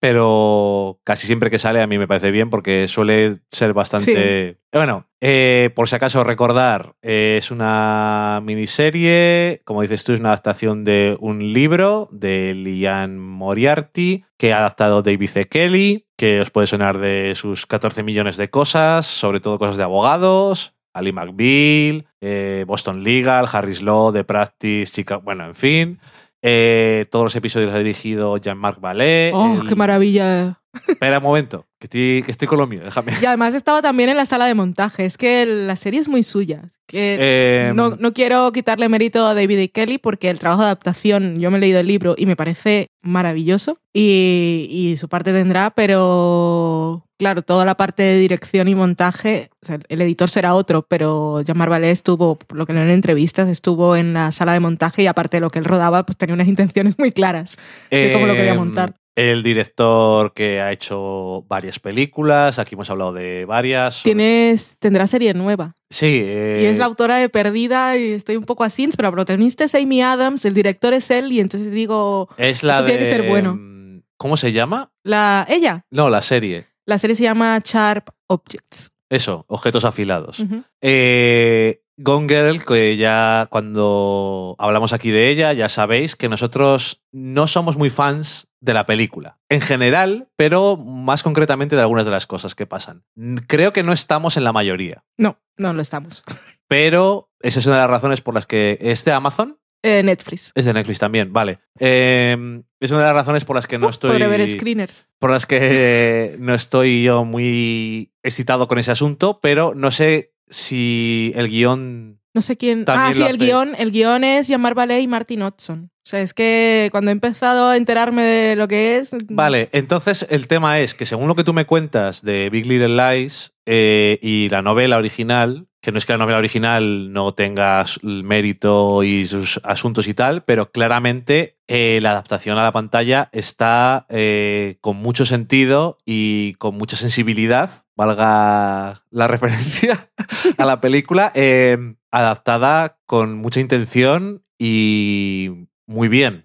pero 0.00 0.98
casi 1.04 1.28
siempre 1.28 1.50
que 1.50 1.60
sale 1.60 1.80
a 1.80 1.86
mí 1.86 1.98
me 1.98 2.08
parece 2.08 2.32
bien 2.32 2.50
porque 2.50 2.88
suele 2.88 3.38
ser 3.52 3.72
bastante... 3.74 4.58
Bueno, 4.72 5.06
eh, 5.20 5.70
por 5.76 5.88
si 5.88 5.94
acaso 5.94 6.24
recordar, 6.24 6.96
eh, 7.00 7.36
es 7.38 7.52
una 7.52 8.40
miniserie, 8.42 9.62
como 9.64 9.82
dices 9.82 10.02
tú, 10.02 10.14
es 10.14 10.20
una 10.20 10.30
adaptación 10.30 10.82
de 10.82 11.16
un 11.20 11.52
libro 11.52 12.08
de 12.10 12.54
Liane 12.54 13.18
Moriarty 13.18 14.24
que 14.36 14.52
ha 14.52 14.58
adaptado 14.58 15.02
David 15.02 15.30
E. 15.36 15.46
Kelly, 15.46 16.06
que 16.16 16.40
os 16.40 16.50
puede 16.50 16.66
sonar 16.66 16.98
de 16.98 17.34
sus 17.36 17.66
14 17.66 18.02
millones 18.02 18.36
de 18.36 18.50
cosas, 18.50 19.06
sobre 19.06 19.38
todo 19.38 19.60
cosas 19.60 19.76
de 19.76 19.84
abogados. 19.84 20.74
Ali 20.92 21.12
McBeal, 21.12 22.08
eh, 22.20 22.64
Boston 22.66 23.04
Legal, 23.04 23.46
Harris 23.52 23.80
Law, 23.80 24.12
The 24.12 24.24
Practice, 24.24 24.92
Chica, 24.92 25.18
bueno, 25.18 25.46
en 25.46 25.54
fin. 25.54 26.00
Eh, 26.42 27.06
todos 27.10 27.24
los 27.24 27.36
episodios 27.36 27.68
los 27.70 27.76
ha 27.76 27.78
dirigido 27.78 28.36
Jean-Marc 28.38 28.80
Vallée. 28.80 29.30
Oh, 29.34 29.58
el- 29.60 29.68
qué 29.68 29.74
maravilla. 29.74 30.59
Espera 30.86 31.18
un 31.18 31.24
momento, 31.24 31.66
que 31.80 31.86
estoy, 31.86 32.22
que 32.24 32.30
estoy 32.30 32.46
con 32.46 32.58
lo 32.58 32.66
mío, 32.66 32.80
déjame. 32.84 33.12
Y 33.20 33.24
además 33.26 33.54
estaba 33.54 33.82
también 33.82 34.08
en 34.08 34.16
la 34.16 34.26
sala 34.26 34.46
de 34.46 34.54
montaje. 34.54 35.04
Es 35.04 35.16
que 35.18 35.46
la 35.46 35.76
serie 35.76 35.98
es 36.00 36.08
muy 36.08 36.22
suya. 36.22 36.62
Que 36.86 37.16
Eh, 37.20 37.72
no, 37.74 37.96
no 37.96 38.12
quiero 38.12 38.50
quitarle 38.52 38.88
mérito 38.88 39.26
a 39.26 39.34
David 39.34 39.58
E. 39.58 39.70
Kelly 39.70 39.98
porque 39.98 40.30
el 40.30 40.38
trabajo 40.38 40.62
de 40.62 40.66
adaptación, 40.66 41.38
yo 41.40 41.50
me 41.50 41.58
he 41.58 41.60
leído 41.60 41.80
el 41.80 41.86
libro 41.86 42.14
y 42.16 42.26
me 42.26 42.36
parece 42.36 42.88
maravilloso. 43.02 43.78
Y, 43.92 44.66
y 44.70 44.96
su 44.96 45.08
parte 45.08 45.32
tendrá, 45.32 45.70
pero 45.70 47.04
claro, 47.18 47.42
toda 47.42 47.64
la 47.64 47.76
parte 47.76 48.02
de 48.02 48.18
dirección 48.18 48.68
y 48.68 48.74
montaje, 48.74 49.50
o 49.62 49.66
sea, 49.66 49.78
el 49.88 50.00
editor 50.00 50.30
será 50.30 50.54
otro, 50.54 50.86
pero 50.88 51.42
Jean-Marc 51.42 51.70
Vallée 51.70 51.90
estuvo, 51.90 52.36
por 52.36 52.56
lo 52.56 52.66
que 52.66 52.72
leo 52.72 52.82
en 52.82 52.90
entrevistas, 52.90 53.48
estuvo 53.48 53.94
en 53.96 54.14
la 54.14 54.32
sala 54.32 54.52
de 54.54 54.60
montaje 54.60 55.02
y 55.02 55.06
aparte 55.06 55.36
de 55.36 55.40
lo 55.42 55.50
que 55.50 55.58
él 55.58 55.64
rodaba, 55.66 56.06
pues 56.06 56.16
tenía 56.16 56.34
unas 56.34 56.48
intenciones 56.48 56.98
muy 56.98 57.12
claras 57.12 57.58
de 57.90 58.10
cómo 58.12 58.26
lo 58.26 58.34
quería 58.34 58.52
Em, 58.52 58.58
montar. 58.58 58.94
El 59.28 59.42
director 59.42 60.32
que 60.32 60.60
ha 60.62 60.72
hecho 60.72 61.44
varias 61.46 61.78
películas, 61.78 62.58
aquí 62.58 62.74
hemos 62.74 62.88
hablado 62.88 63.12
de 63.12 63.44
varias. 63.44 64.02
Tienes, 64.02 64.78
tendrá 64.78 65.06
serie 65.06 65.34
nueva. 65.34 65.74
Sí, 65.90 66.06
Y 66.06 66.20
eh, 66.24 66.70
es 66.70 66.78
la 66.78 66.86
autora 66.86 67.16
de 67.16 67.28
Perdida 67.28 67.98
y 67.98 68.12
estoy 68.12 68.36
un 68.36 68.44
poco 68.44 68.64
así, 68.64 68.88
pero 68.96 69.08
la 69.08 69.12
protagonista 69.12 69.64
es 69.64 69.74
Amy 69.74 70.00
Adams, 70.00 70.44
el 70.46 70.54
director 70.54 70.94
es 70.94 71.10
él 71.10 71.32
y 71.32 71.40
entonces 71.40 71.70
digo, 71.70 72.28
es 72.38 72.62
la 72.62 72.74
esto 72.76 72.84
tiene 72.86 72.98
de, 73.00 73.04
que 73.04 73.10
ser 73.10 73.28
bueno. 73.28 73.56
mm, 73.58 74.02
¿Cómo 74.16 74.36
se 74.38 74.52
llama? 74.52 74.90
la, 75.02 75.44
ella, 75.50 75.84
No, 75.90 76.08
la 76.08 76.22
serie. 76.22 76.68
la 76.86 76.96
serie 76.96 77.14
se 77.16 77.24
llama 77.24 77.60
Sharp 77.62 78.08
Objects. 78.26 78.92
Eso, 79.10 79.44
objetos 79.48 79.84
afilados. 79.84 80.42
Eh, 80.80 81.82
Gone 82.02 82.26
Girl, 82.28 82.64
que 82.64 82.96
ya 82.96 83.46
cuando 83.50 84.56
hablamos 84.58 84.94
aquí 84.94 85.10
de 85.10 85.28
ella, 85.28 85.52
ya 85.52 85.68
sabéis 85.68 86.16
que 86.16 86.30
nosotros 86.30 87.02
no 87.12 87.46
somos 87.46 87.76
muy 87.76 87.90
fans 87.90 88.48
de 88.60 88.72
la 88.72 88.86
película. 88.86 89.38
En 89.50 89.60
general, 89.60 90.28
pero 90.36 90.78
más 90.78 91.22
concretamente 91.22 91.76
de 91.76 91.82
algunas 91.82 92.06
de 92.06 92.10
las 92.10 92.26
cosas 92.26 92.54
que 92.54 92.66
pasan. 92.66 93.04
Creo 93.46 93.74
que 93.74 93.82
no 93.82 93.92
estamos 93.92 94.38
en 94.38 94.44
la 94.44 94.52
mayoría. 94.52 95.04
No, 95.18 95.38
no 95.58 95.74
lo 95.74 95.82
estamos. 95.82 96.24
Pero 96.68 97.30
esa 97.40 97.58
es 97.58 97.66
una 97.66 97.76
de 97.76 97.80
las 97.82 97.90
razones 97.90 98.22
por 98.22 98.34
las 98.34 98.46
que 98.46 98.78
es 98.80 99.04
de 99.04 99.12
Amazon. 99.12 99.58
Eh, 99.82 100.02
Netflix. 100.02 100.52
Es 100.54 100.64
de 100.66 100.72
Netflix 100.74 100.98
también, 100.98 101.32
vale. 101.32 101.60
Eh, 101.78 102.62
es 102.80 102.90
una 102.90 103.00
de 103.00 103.06
las 103.06 103.14
razones 103.14 103.44
por 103.44 103.56
las 103.56 103.66
que 103.66 103.78
no 103.78 103.86
Uh, 103.86 103.90
estoy. 103.90 104.10
Podré 104.12 104.26
ver 104.26 104.48
screeners. 104.48 105.08
Por 105.18 105.30
las 105.30 105.44
que 105.46 106.36
no 106.38 106.54
estoy 106.54 107.02
yo 107.02 107.24
muy 107.24 108.12
excitado 108.22 108.68
con 108.68 108.78
ese 108.78 108.90
asunto, 108.90 109.40
pero 109.40 109.74
no 109.74 109.90
sé 109.90 110.32
si 110.50 111.32
el 111.34 111.48
guion. 111.48 112.20
No 112.34 112.42
sé 112.42 112.56
quién. 112.56 112.84
Ah, 112.86 113.10
sí, 113.14 113.22
el 113.22 113.38
guion, 113.38 113.74
el 113.78 113.90
guion 113.90 114.22
es 114.22 114.48
Jean-Marc 114.48 114.76
Vallée 114.76 115.00
y 115.00 115.08
Martin 115.08 115.42
Hudson. 115.42 115.90
O 115.96 116.08
sea, 116.10 116.20
es 116.20 116.34
que 116.34 116.88
cuando 116.90 117.10
he 117.10 117.12
empezado 117.12 117.68
a 117.68 117.76
enterarme 117.76 118.22
de 118.22 118.56
lo 118.56 118.68
que 118.68 118.96
es. 118.96 119.14
Vale, 119.28 119.68
entonces 119.72 120.26
el 120.30 120.48
tema 120.48 120.80
es 120.80 120.94
que 120.94 121.06
según 121.06 121.28
lo 121.28 121.34
que 121.34 121.44
tú 121.44 121.52
me 121.52 121.66
cuentas 121.66 122.22
de 122.22 122.50
Big 122.50 122.66
Little 122.66 122.96
Lies 122.96 123.52
eh, 123.66 124.18
y 124.22 124.48
la 124.48 124.62
novela 124.62 124.96
original, 124.96 125.68
que 125.80 125.92
no 125.92 125.98
es 125.98 126.06
que 126.06 126.12
la 126.12 126.18
novela 126.18 126.38
original 126.38 127.12
no 127.12 127.34
tenga 127.34 127.84
el 128.02 128.24
mérito 128.24 129.02
y 129.02 129.26
sus 129.26 129.60
asuntos 129.62 130.08
y 130.08 130.14
tal, 130.14 130.42
pero 130.42 130.70
claramente 130.72 131.58
eh, 131.68 132.00
la 132.02 132.10
adaptación 132.10 132.58
a 132.58 132.64
la 132.64 132.72
pantalla 132.72 133.28
está 133.32 134.06
eh, 134.08 134.78
con 134.80 134.96
mucho 134.96 135.24
sentido 135.24 135.98
y 136.04 136.54
con 136.54 136.76
mucha 136.76 136.96
sensibilidad, 136.96 137.84
valga 138.00 139.02
la 139.10 139.28
referencia 139.34 140.10
a 140.56 140.64
la 140.64 140.80
película, 140.80 141.32
eh, 141.34 141.76
adaptada 142.10 142.98
con 143.06 143.36
mucha 143.36 143.60
intención 143.60 144.42
y 144.58 145.66
muy 145.86 146.08
bien 146.08 146.44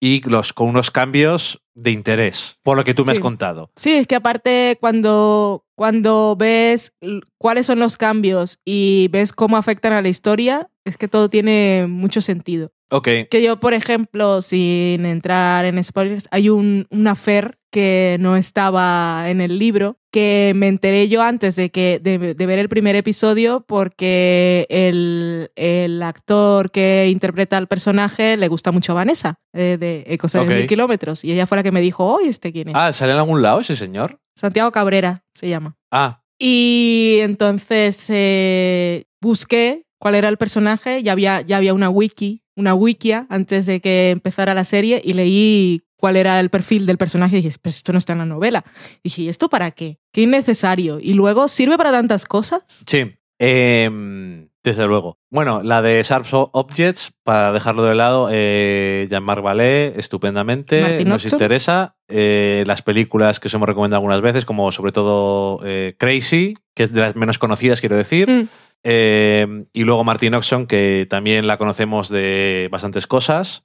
y 0.00 0.20
los, 0.28 0.52
con 0.52 0.68
unos 0.68 0.90
cambios 0.90 1.62
de 1.74 1.90
interés, 1.90 2.58
por 2.62 2.76
lo 2.76 2.84
que 2.84 2.94
tú 2.94 3.04
me 3.04 3.12
has 3.12 3.18
contado. 3.18 3.70
Sí, 3.76 3.92
es 3.92 4.06
que 4.06 4.14
aparte 4.14 4.78
cuando, 4.80 5.64
cuando 5.74 6.36
ves 6.38 6.92
cuáles 7.38 7.66
son 7.66 7.78
los 7.78 7.96
cambios 7.96 8.58
y 8.64 9.08
ves 9.10 9.32
cómo 9.32 9.56
afectan 9.56 9.92
a 9.92 10.02
la 10.02 10.08
historia, 10.08 10.68
es 10.84 10.96
que 10.96 11.08
todo 11.08 11.28
tiene 11.28 11.86
mucho 11.88 12.20
sentido. 12.20 12.72
Ok, 12.90 13.08
Que 13.30 13.42
yo, 13.42 13.58
por 13.58 13.74
ejemplo, 13.74 14.42
sin 14.42 15.06
entrar 15.06 15.64
en 15.64 15.82
spoilers, 15.82 16.28
hay 16.30 16.50
un, 16.50 16.86
un 16.90 17.08
affair 17.08 17.58
que 17.76 18.16
no 18.20 18.36
estaba 18.38 19.28
en 19.28 19.42
el 19.42 19.58
libro, 19.58 19.98
que 20.10 20.54
me 20.56 20.66
enteré 20.66 21.10
yo 21.10 21.20
antes 21.20 21.56
de, 21.56 21.68
que, 21.68 22.00
de, 22.02 22.32
de 22.32 22.46
ver 22.46 22.58
el 22.58 22.70
primer 22.70 22.96
episodio 22.96 23.66
porque 23.68 24.64
el, 24.70 25.50
el 25.56 26.02
actor 26.02 26.70
que 26.70 27.10
interpreta 27.10 27.58
al 27.58 27.66
personaje 27.66 28.38
le 28.38 28.48
gusta 28.48 28.72
mucho 28.72 28.92
a 28.92 28.94
Vanessa, 28.94 29.40
eh, 29.52 29.76
de 29.78 30.04
Ecos 30.06 30.32
de 30.32 30.46
mil 30.46 30.66
kilómetros, 30.66 31.22
y 31.22 31.32
ella 31.32 31.46
fue 31.46 31.58
la 31.58 31.62
que 31.62 31.70
me 31.70 31.82
dijo, 31.82 32.06
oh, 32.06 32.22
¿y 32.24 32.28
este 32.28 32.50
quién 32.50 32.68
es? 32.68 32.74
Ah, 32.74 32.94
¿sale 32.94 33.12
en 33.12 33.18
algún 33.18 33.42
lado 33.42 33.60
ese 33.60 33.76
señor? 33.76 34.20
Santiago 34.34 34.72
Cabrera 34.72 35.22
se 35.34 35.50
llama. 35.50 35.76
Ah, 35.90 36.22
Y 36.38 37.18
entonces 37.20 38.06
eh, 38.08 39.04
busqué 39.20 39.84
cuál 39.98 40.14
era 40.14 40.30
el 40.30 40.38
personaje, 40.38 41.02
ya 41.02 41.12
había, 41.12 41.42
ya 41.42 41.58
había 41.58 41.74
una 41.74 41.90
wiki, 41.90 42.42
una 42.56 42.72
wikia 42.72 43.26
antes 43.28 43.66
de 43.66 43.82
que 43.82 44.12
empezara 44.12 44.54
la 44.54 44.64
serie 44.64 45.02
y 45.04 45.12
leí 45.12 45.82
cuál 45.96 46.16
era 46.16 46.38
el 46.40 46.50
perfil 46.50 46.86
del 46.86 46.98
personaje 46.98 47.38
y 47.38 47.42
dije, 47.42 47.56
pues 47.60 47.76
esto 47.76 47.92
no 47.92 47.98
está 47.98 48.12
en 48.12 48.20
la 48.20 48.26
novela. 48.26 48.64
Y 49.02 49.08
dije, 49.08 49.22
¿y 49.22 49.28
esto 49.28 49.48
para 49.48 49.70
qué? 49.70 49.98
Qué 50.12 50.22
innecesario. 50.22 50.98
Y 51.00 51.14
luego, 51.14 51.48
¿sirve 51.48 51.76
para 51.76 51.90
tantas 51.92 52.24
cosas? 52.24 52.64
sí. 52.66 53.14
Em, 53.38 54.48
desde 54.64 54.86
luego. 54.86 55.18
Bueno, 55.30 55.62
la 55.62 55.80
de 55.82 56.02
Sharp 56.02 56.26
Objects, 56.30 57.12
para 57.22 57.52
dejarlo 57.52 57.84
de 57.84 57.94
lado, 57.94 58.28
eh, 58.32 59.06
Jean-Marc 59.10 59.42
Vallée, 59.44 59.92
estupendamente. 59.96 60.80
Martin 60.80 61.08
nos 61.08 61.30
interesa. 61.30 61.96
Eh, 62.08 62.64
las 62.66 62.82
películas 62.82 63.38
que 63.38 63.48
os 63.48 63.54
hemos 63.54 63.68
recomendado 63.68 63.98
algunas 63.98 64.22
veces, 64.22 64.44
como 64.44 64.72
sobre 64.72 64.90
todo 64.92 65.60
eh, 65.64 65.94
Crazy, 65.98 66.54
que 66.74 66.84
es 66.84 66.92
de 66.92 67.00
las 67.00 67.14
menos 67.14 67.38
conocidas, 67.38 67.80
quiero 67.80 67.96
decir. 67.96 68.28
Mm, 68.30 68.48
Eh, 68.88 69.64
y 69.72 69.82
luego 69.84 70.04
Martin 70.04 70.34
Oxon, 70.34 70.66
que 70.66 71.06
también 71.10 71.46
la 71.48 71.56
conocemos 71.58 72.08
de 72.08 72.68
bastantes 72.70 73.06
cosas. 73.08 73.60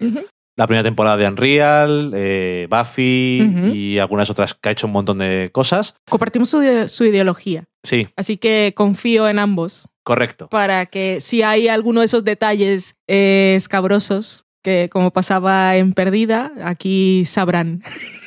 La 0.58 0.68
primera 0.68 0.84
temporada 0.84 1.18
de 1.18 1.28
Unreal, 1.28 2.12
eh, 2.14 2.68
Buffy 2.70 3.72
y 3.74 3.98
algunas 4.00 4.30
otras 4.30 4.54
que 4.54 4.70
ha 4.70 4.72
hecho 4.74 4.86
un 4.88 4.94
montón 4.94 5.18
de 5.20 5.50
cosas. 5.52 5.96
Compartimos 6.10 6.50
su, 6.50 6.62
su 6.88 7.06
ideología. 7.06 7.64
Sí, 7.84 8.06
Así 8.16 8.38
que 8.38 8.74
confío 8.76 9.28
en 9.28 9.40
ambos 9.40 9.88
correcto. 10.04 10.50
para 10.50 10.86
que 10.86 11.20
si 11.22 11.42
hay 11.42 11.68
alguno 11.68 12.02
de 12.02 12.06
esos 12.08 12.24
detalles 12.24 12.96
eh, 13.08 13.54
escabrosos 13.56 14.46
que 14.62 14.90
como 14.92 15.12
pasaba 15.12 15.78
en 15.78 15.94
Perdida, 15.94 16.52
aquí 16.64 17.24
sabrán 17.26 17.82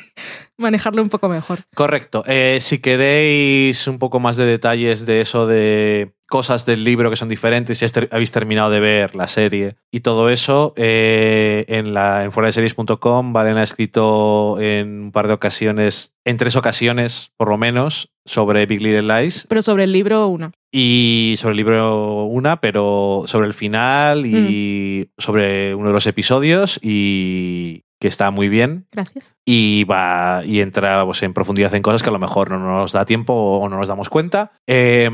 manejarlo 0.57 1.01
un 1.01 1.09
poco 1.09 1.29
mejor. 1.29 1.59
Correcto. 1.75 2.23
Eh, 2.27 2.57
si 2.59 2.79
queréis 2.79 3.87
un 3.87 3.99
poco 3.99 4.19
más 4.19 4.35
de 4.35 4.45
detalles 4.45 5.05
de 5.05 5.21
eso 5.21 5.47
de 5.47 6.14
cosas 6.27 6.65
del 6.65 6.83
libro 6.83 7.09
que 7.09 7.15
son 7.15 7.29
diferentes, 7.29 7.77
si 7.77 7.85
habéis 8.11 8.31
terminado 8.31 8.69
de 8.69 8.79
ver 8.79 9.15
la 9.15 9.27
serie 9.27 9.75
y 9.91 9.99
todo 9.99 10.29
eso, 10.29 10.73
eh, 10.75 11.65
en, 11.67 11.93
la, 11.93 12.23
en 12.23 12.31
fueradeseries.com, 12.31 13.33
Valen 13.33 13.57
ha 13.57 13.63
escrito 13.63 14.59
en 14.59 15.01
un 15.03 15.11
par 15.11 15.27
de 15.27 15.33
ocasiones, 15.33 16.13
en 16.25 16.37
tres 16.37 16.55
ocasiones 16.55 17.31
por 17.37 17.49
lo 17.49 17.57
menos, 17.57 18.09
sobre 18.25 18.65
Big 18.65 18.81
Little 18.81 19.03
Lies 19.03 19.45
Pero 19.47 19.61
sobre 19.61 19.83
el 19.83 19.91
libro, 19.91 20.27
una. 20.27 20.51
y 20.73 21.35
sobre 21.37 21.51
el 21.51 21.57
libro 21.57 22.25
una, 22.25 22.59
pero 22.59 23.23
sobre 23.27 23.47
el 23.47 23.53
final 23.53 24.25
y 24.25 25.09
sobre 25.17 25.75
uno 25.75 25.87
de 25.89 25.93
los 25.93 26.07
episodios 26.07 26.79
y 26.81 27.83
que 28.01 28.07
está 28.07 28.29
muy 28.31 28.49
bien 28.49 28.87
Gracias. 28.91 29.35
y 29.45 29.83
va 29.85 30.41
y 30.43 30.59
entra 30.61 31.05
pues, 31.05 31.21
en 31.23 31.33
profundidad 31.33 31.73
en 31.75 31.81
cosas 31.83 32.01
que 32.03 32.09
a 32.09 32.13
lo 32.13 32.19
mejor 32.19 32.49
no 32.49 32.59
nos 32.59 32.91
da 32.91 33.05
tiempo 33.05 33.33
o 33.33 33.69
no 33.69 33.77
nos 33.77 33.87
damos 33.87 34.09
cuenta. 34.09 34.51
Eh, 34.67 35.09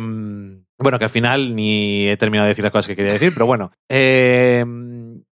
bueno, 0.82 0.98
que 1.00 1.06
al 1.06 1.10
final 1.12 1.56
ni 1.56 2.08
he 2.08 2.18
terminado 2.18 2.46
de 2.46 2.50
decir 2.52 2.64
las 2.64 2.72
cosas 2.72 2.88
que 2.88 2.96
quería 2.96 3.14
decir, 3.14 3.34
pero 3.34 3.46
bueno, 3.46 3.72
eh, 3.90 4.66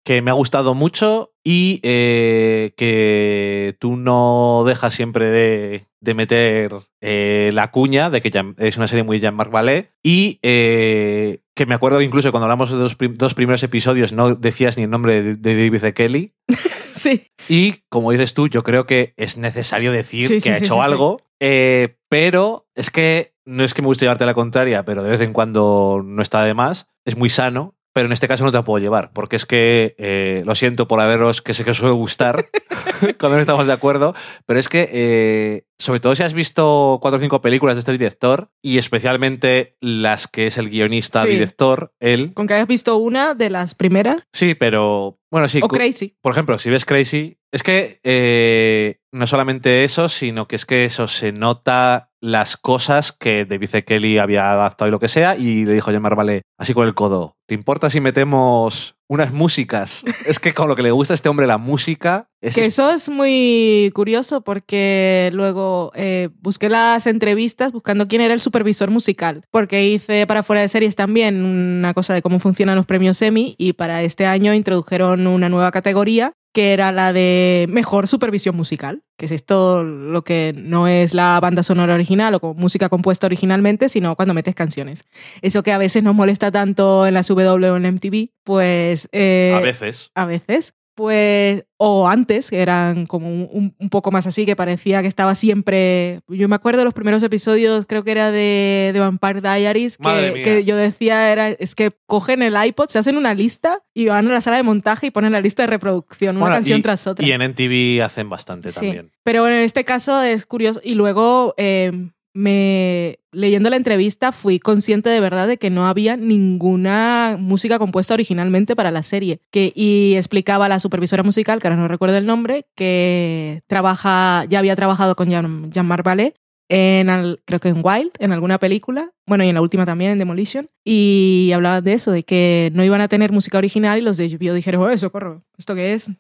que 0.05 0.22
me 0.22 0.30
ha 0.30 0.34
gustado 0.34 0.74
mucho 0.74 1.32
y 1.44 1.80
eh, 1.82 2.72
que 2.76 3.76
tú 3.80 3.97
no 3.97 4.62
dejas 4.66 4.94
siempre 4.94 5.26
de, 5.26 5.86
de 6.01 6.14
meter 6.14 6.72
eh, 7.01 7.51
la 7.53 7.70
cuña 7.70 8.09
de 8.11 8.20
que 8.20 8.30
es 8.59 8.76
una 8.76 8.86
serie 8.88 9.03
muy 9.03 9.18
Jean-Marc 9.20 9.51
Ballet 9.51 9.90
y 10.03 10.38
eh, 10.42 11.40
que 11.55 11.66
me 11.66 11.74
acuerdo 11.74 12.01
incluso 12.03 12.30
cuando 12.30 12.44
hablamos 12.44 12.70
de 12.70 12.76
los 12.76 12.94
prim- 12.94 13.14
dos 13.14 13.34
primeros 13.34 13.62
episodios 13.62 14.12
no 14.12 14.34
decías 14.36 14.76
ni 14.76 14.84
el 14.84 14.90
nombre 14.90 15.22
de, 15.22 15.34
de 15.36 15.55
David 15.64 15.84
E. 15.84 15.94
Kelly 15.94 16.32
Sí. 16.94 17.26
y 17.49 17.82
como 17.90 18.11
dices 18.12 18.32
tú, 18.32 18.49
yo 18.49 18.62
creo 18.62 18.86
que 18.86 19.12
es 19.16 19.36
necesario 19.36 19.92
decir 19.92 20.26
Sí, 20.28 20.34
que 20.34 20.40
sí, 20.40 20.49
ha 20.51 20.59
hecho 20.59 20.74
sí, 20.74 20.80
algo, 20.80 21.20
eh, 21.40 21.97
pero 22.09 22.66
es 22.74 22.90
que 22.90 23.34
no 23.47 23.64
es 23.64 23.72
que 23.72 23.80
me 23.80 23.86
guste 23.86 24.05
llevarte 24.05 24.26
la 24.26 24.34
contraria, 24.34 24.84
pero 24.84 25.03
de 25.03 25.11
vez 25.11 25.20
en 25.20 25.32
cuando 25.32 26.03
no 26.05 26.20
está 26.20 26.42
de 26.44 26.55
más, 26.55 26.88
es 27.05 27.16
muy 27.16 27.30
sano. 27.30 27.74
Pero 27.92 28.09
en 28.09 28.12
este 28.12 28.28
caso 28.28 28.44
no 28.44 28.51
te 28.51 28.59
la 28.59 28.62
puedo 28.62 28.78
llevar, 28.78 29.11
porque 29.14 29.36
es 29.36 29.47
que 29.47 29.94
eh, 29.97 30.42
lo 30.44 30.55
siento 30.55 30.86
por 30.86 31.01
haberos, 31.01 31.40
que 31.40 31.55
sé 31.55 31.64
que 31.64 31.70
os 31.70 31.78
suele 31.78 31.94
gustar 31.94 32.51
cuando 33.18 33.36
no 33.36 33.40
estamos 33.40 33.66
de 33.66 33.72
acuerdo, 33.72 34.14
pero 34.44 34.61
es 34.61 34.68
que, 34.68 34.86
eh, 34.92 35.64
sobre 35.79 36.01
todo 36.01 36.14
si 36.14 36.22
has 36.22 36.33
visto 36.35 36.99
cuatro 37.03 37.18
o 37.18 37.20
cinco 37.20 37.41
películas 37.41 37.77
de 37.77 37.81
este 37.81 37.93
director, 37.93 38.51
y 38.62 38.79
especialmente 38.79 39.77
las 39.81 40.27
que 40.29 40.47
es 40.47 40.57
el 40.59 40.70
guionista, 40.70 41.22
Sí. 41.22 41.29
director, 41.29 41.93
él. 42.01 42.33
Con 42.35 42.47
que 42.47 42.55
hayas 42.55 42.66
visto 42.68 42.97
una 42.97 43.35
de 43.35 43.51
las 43.51 43.74
primeras. 43.74 44.22
Sí, 44.33 44.55
pero 44.55 45.18
bueno, 45.31 45.49
sí. 45.49 45.61
o 45.62 45.68
Crazy. 45.68 46.16
por 46.22 46.33
ejemplo, 46.33 46.59
si 46.59 46.70
ves 46.70 46.85
Crazy, 46.85 47.39
es 47.53 47.62
que 47.62 48.01
eh, 48.05 49.01
no 49.12 49.27
solamente 49.27 49.85
eso, 49.85 50.09
sino 50.09 50.47
que 50.49 50.57
es 50.57 50.66
que 50.66 50.85
eso 50.85 51.09
se 51.09 51.33
nota 51.33 52.11
las 52.20 52.57
cosas 52.57 53.12
que 53.12 53.45
David. 53.45 53.70
Kelly 53.87 54.18
había 54.18 54.51
adaptado 54.53 54.89
y 54.89 54.91
lo 54.93 54.99
que 55.01 55.09
sea, 55.09 55.37
y 55.37 55.64
le 55.64 55.74
dijo 55.74 55.91
a 55.91 55.93
Jean-Marc 55.93 56.16
Vallée, 56.16 56.43
así 56.59 56.74
con 56.74 56.87
el 56.87 56.95
codo, 56.95 57.37
¿te 57.47 57.55
importa 57.55 57.89
si 57.91 58.01
metemos 58.01 58.97
unas 59.09 59.33
músicas? 59.33 60.05
es 60.27 60.41
que 60.41 60.53
con 60.55 60.68
lo 60.68 60.74
que 60.77 60.83
le 60.83 60.91
gusta 60.91 61.14
a 61.14 61.16
este 61.16 61.29
hombre 61.29 61.47
la 61.47 61.59
música 61.59 62.31
Que 62.41 62.66
eso 62.66 62.91
es 62.91 63.09
muy 63.09 63.91
curioso 63.95 64.43
porque 64.43 65.30
luego 65.32 65.91
eh, 65.95 66.28
busqué 66.41 66.68
las 66.68 67.07
entrevistas 67.07 67.72
buscando 67.72 68.07
quién 68.07 68.20
era 68.20 68.34
el 68.34 68.41
supervisor 68.41 68.91
musical, 68.91 69.43
porque 69.51 69.87
hice 69.87 70.26
para 70.26 70.43
fuera 70.43 70.61
de 70.62 70.68
series 70.68 70.95
también 70.97 71.45
una 71.45 71.95
cosa 71.95 72.14
de 72.14 72.22
cómo 72.22 72.39
funcionan 72.39 72.76
los 72.76 72.87
premios 72.87 73.20
Emmy 73.22 73.55
y 73.59 73.72
para 73.72 74.03
este 74.03 74.26
año 74.26 74.55
introdujeron 74.55 75.26
una 75.26 75.49
nueva 75.49 75.70
categoría 75.70 76.32
que 76.57 76.72
era 76.72 76.91
la 76.91 77.12
de 77.12 77.66
mejor 77.68 78.09
supervisión 78.09 78.57
musical, 78.57 79.03
que 79.18 79.26
es 79.26 79.32
esto 79.32 79.84
lo 79.84 80.24
que 80.24 80.55
no 80.57 80.89
es 80.89 81.12
la 81.12 81.39
banda 81.39 81.62
sonora 81.62 81.93
original 81.93 82.39
o 82.41 82.55
música 82.55 82.89
compuesta 82.89 83.26
originalmente, 83.26 83.91
sino 83.91 84.16
cuando 84.16 84.32
metes 84.32 84.55
canciones. 84.55 85.05
Eso 85.43 85.62
que 85.62 85.72
a 85.72 85.76
veces 85.76 86.03
nos 86.03 86.14
molesta 86.14 86.51
tanto 86.51 87.07
en 87.07 87.12
las 87.12 87.28
W 87.28 87.70
o 87.70 87.76
en 87.76 87.95
MTV, 87.95 88.30
pues... 88.43 89.07
eh, 89.12 89.53
a 89.55 89.61
veces. 89.61 90.11
a 90.14 90.24
veces, 90.24 90.72
pues, 90.97 91.64
o 91.76 92.09
antes, 92.09 92.51
que 92.51 92.61
eran 92.61 93.07
como 93.07 93.28
un, 93.28 93.74
un 93.78 93.90
poco 93.90 94.11
más 94.11 94.26
así, 94.26 94.47
que 94.47 94.57
parecía 94.57 95.03
que 95.03 95.09
estaba 95.09 95.34
siempre. 95.34 96.20
Yo 96.26 96.49
me 96.49 96.57
acuerdo 96.57 96.78
de 96.80 96.86
los 96.86 96.94
primeros 96.94 97.22
episodios, 97.22 97.84
creo 97.86 98.03
que 98.03 98.11
era 98.12 98.32
de, 98.32 98.90
de 98.94 98.99
Vampire 98.99 99.40
Diaries, 99.42 99.99
que, 99.99 100.40
que 100.42 100.64
yo 100.64 100.74
decía, 100.76 101.30
era, 101.30 101.51
es 101.51 101.74
que 101.74 101.92
cogen 102.07 102.42
el 102.42 102.57
iPod, 102.61 102.88
se 102.88 102.99
hacen 102.99 103.16
una 103.18 103.34
lista 103.34 103.82
y 103.94 104.07
van 104.07 104.26
a 104.28 104.32
la 104.32 104.40
sala 104.40 104.57
de 104.57 104.62
montaje 104.62 105.09
y 105.09 105.11
ponen 105.11 105.32
la 105.32 105.40
lista 105.40 105.62
de 105.64 105.66
reproducción, 105.68 106.38
una 106.38 106.47
canción 106.49 106.80
y- 106.80 106.82
tras 106.82 107.07
otra. 107.07 107.24
Y 107.26 107.30
en 107.32 107.42
NTV 107.42 108.03
hacen 108.03 108.28
bastante 108.30 108.70
Sí. 108.70 108.80
también. 108.80 109.12
Pero 109.22 109.42
bueno, 109.42 109.57
en 109.57 109.62
este 109.62 109.84
caso 109.84 110.22
es 110.22 110.47
curioso. 110.47 110.80
Y 110.82 110.94
luego, 110.94 111.55
eh, 111.59 112.09
me, 112.37 113.18
leyendo 113.32 113.70
la 113.70 113.76
entrevista, 113.76 114.30
fui 114.30 114.59
consciente 114.59 115.09
de 115.09 115.20
verdad 115.20 115.49
de 115.49 115.57
que 115.57 115.70
no 115.70 115.89
había 115.89 116.16
ninguna 116.16 117.37
música 117.41 117.78
compuesta 117.78 118.14
originalmente 118.14 118.76
para 118.76 118.91
la 118.91 119.03
serie. 119.03 119.41
Que, 119.51 119.72
y 119.74 120.14
explicaba 120.16 120.68
la 120.68 120.78
supervisora 120.78 121.22
musical, 121.22 121.61
que 121.61 121.68
ahora 121.68 121.80
no 121.80 121.89
recuerdo 121.89 122.16
el 122.18 122.26
nombre, 122.26 122.66
que 122.76 123.62
trabaja, 123.66 124.45
ya 124.49 124.59
había 124.59 124.76
trabajado 124.76 125.16
con 125.16 125.28
Jean- 125.28 125.70
Jean-Marc 125.70 126.05
Ballet 126.05 126.34
en 126.68 127.37
creo 127.45 127.61
que 127.61 127.68
en 127.68 127.80
Wild, 127.82 128.11
en 128.18 128.32
alguna 128.32 128.59
película, 128.59 129.12
bueno, 129.26 129.45
y 129.45 129.49
en 129.49 129.55
la 129.55 129.62
última 129.62 129.87
también, 129.87 130.11
en 130.11 130.18
Demolition, 130.18 130.68
y 130.84 131.53
hablaban 131.55 131.84
de 131.84 131.93
eso, 131.93 132.11
de 132.11 132.24
que 132.24 132.70
no 132.74 132.84
iban 132.84 133.01
a 133.01 133.09
tener 133.09 133.32
música 133.32 133.59
original 133.59 133.99
y 133.99 134.03
los 134.03 134.16
de 134.16 134.28
HBO 134.28 134.53
dijeron, 134.53 134.82
oh, 134.82 134.99
socorro, 134.99 135.45
¿esto 135.57 135.74
qué 135.74 135.93
es? 135.95 136.11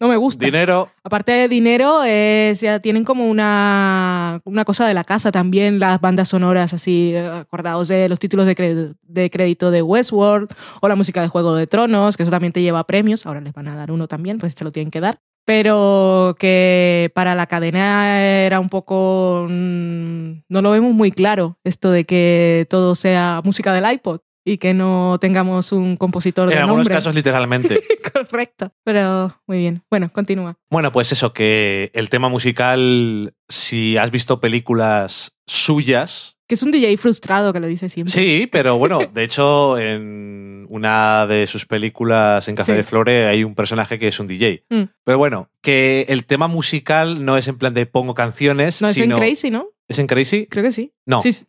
No 0.00 0.08
me 0.08 0.16
gusta. 0.16 0.46
Dinero, 0.46 0.88
Aparte 1.04 1.32
de 1.32 1.48
dinero, 1.48 2.02
es, 2.04 2.60
ya 2.62 2.80
tienen 2.80 3.04
como 3.04 3.28
una, 3.28 4.40
una 4.44 4.64
cosa 4.64 4.86
de 4.88 4.94
la 4.94 5.04
casa 5.04 5.30
también, 5.30 5.78
las 5.78 6.00
bandas 6.00 6.28
sonoras 6.28 6.72
así, 6.72 7.12
eh, 7.14 7.26
acordados 7.28 7.88
de 7.88 8.08
los 8.08 8.18
títulos 8.18 8.46
de, 8.46 8.56
cre- 8.56 8.96
de 9.02 9.30
crédito 9.30 9.70
de 9.70 9.82
Westworld 9.82 10.48
o 10.80 10.88
la 10.88 10.96
música 10.96 11.20
de 11.20 11.28
Juego 11.28 11.54
de 11.54 11.66
Tronos, 11.66 12.16
que 12.16 12.22
eso 12.22 12.30
también 12.30 12.52
te 12.54 12.62
lleva 12.62 12.84
premios, 12.86 13.26
ahora 13.26 13.42
les 13.42 13.52
van 13.52 13.68
a 13.68 13.76
dar 13.76 13.90
uno 13.92 14.08
también, 14.08 14.38
pues 14.38 14.54
se 14.56 14.64
lo 14.64 14.70
tienen 14.72 14.90
que 14.90 15.00
dar. 15.00 15.18
Pero 15.44 16.36
que 16.38 17.10
para 17.14 17.34
la 17.34 17.46
cadena 17.46 18.22
era 18.22 18.60
un 18.60 18.68
poco... 18.68 19.46
mm, 19.50 20.42
No 20.48 20.62
lo 20.62 20.70
vemos 20.70 20.94
muy 20.94 21.10
claro, 21.10 21.58
esto 21.64 21.90
de 21.90 22.04
que 22.04 22.66
todo 22.70 22.94
sea 22.94 23.40
música 23.44 23.72
del 23.74 23.90
iPod 23.92 24.20
y 24.44 24.58
que 24.58 24.72
no 24.74 25.18
tengamos 25.20 25.72
un 25.72 25.96
compositor 25.96 26.48
de 26.48 26.54
en 26.54 26.60
algunos 26.62 26.78
nombre. 26.84 26.94
casos 26.94 27.14
literalmente. 27.14 27.82
Correcto, 28.12 28.72
pero 28.84 29.34
muy 29.46 29.58
bien. 29.58 29.82
Bueno, 29.90 30.10
continúa. 30.12 30.56
Bueno, 30.70 30.92
pues 30.92 31.12
eso, 31.12 31.32
que 31.32 31.90
el 31.94 32.08
tema 32.08 32.28
musical, 32.28 33.34
si 33.48 33.96
has 33.96 34.10
visto 34.10 34.40
películas 34.40 35.32
suyas, 35.46 36.36
Que 36.48 36.54
es 36.54 36.62
un 36.62 36.70
DJ 36.72 36.96
frustrado 36.96 37.52
que 37.52 37.60
lo 37.60 37.66
dice 37.68 37.88
siempre. 37.88 38.12
Sí, 38.12 38.48
pero 38.50 38.76
bueno, 38.78 38.98
de 39.12 39.22
hecho, 39.24 39.78
en 39.78 40.66
una 40.70 41.26
de 41.26 41.46
sus 41.46 41.66
películas 41.66 42.48
en 42.48 42.54
Café 42.56 42.72
Sí. 42.72 42.76
de 42.76 42.82
Flore 42.84 43.26
hay 43.26 43.44
un 43.44 43.54
personaje 43.54 43.98
que 43.98 44.08
es 44.08 44.18
un 44.20 44.26
DJ. 44.26 44.64
Mm. 44.70 44.82
Pero 45.04 45.18
bueno, 45.18 45.50
que 45.62 46.06
el 46.08 46.24
tema 46.24 46.48
musical 46.48 47.24
no 47.24 47.36
es 47.36 47.46
en 47.48 47.58
plan 47.58 47.74
de 47.74 47.86
pongo 47.86 48.14
canciones, 48.14 48.80
No 48.80 48.88
es 48.88 48.94
sino... 48.94 49.16
en 49.16 49.20
Crazy, 49.22 49.50
¿no? 49.50 49.68
¿Es 49.88 49.98
en 49.98 50.06
Crazy? 50.06 50.46
Creo 50.46 50.64
que 50.64 50.72
sí. 50.72 50.92
No. 51.06 51.20
Sí, 51.20 51.32
sí. 51.32 51.44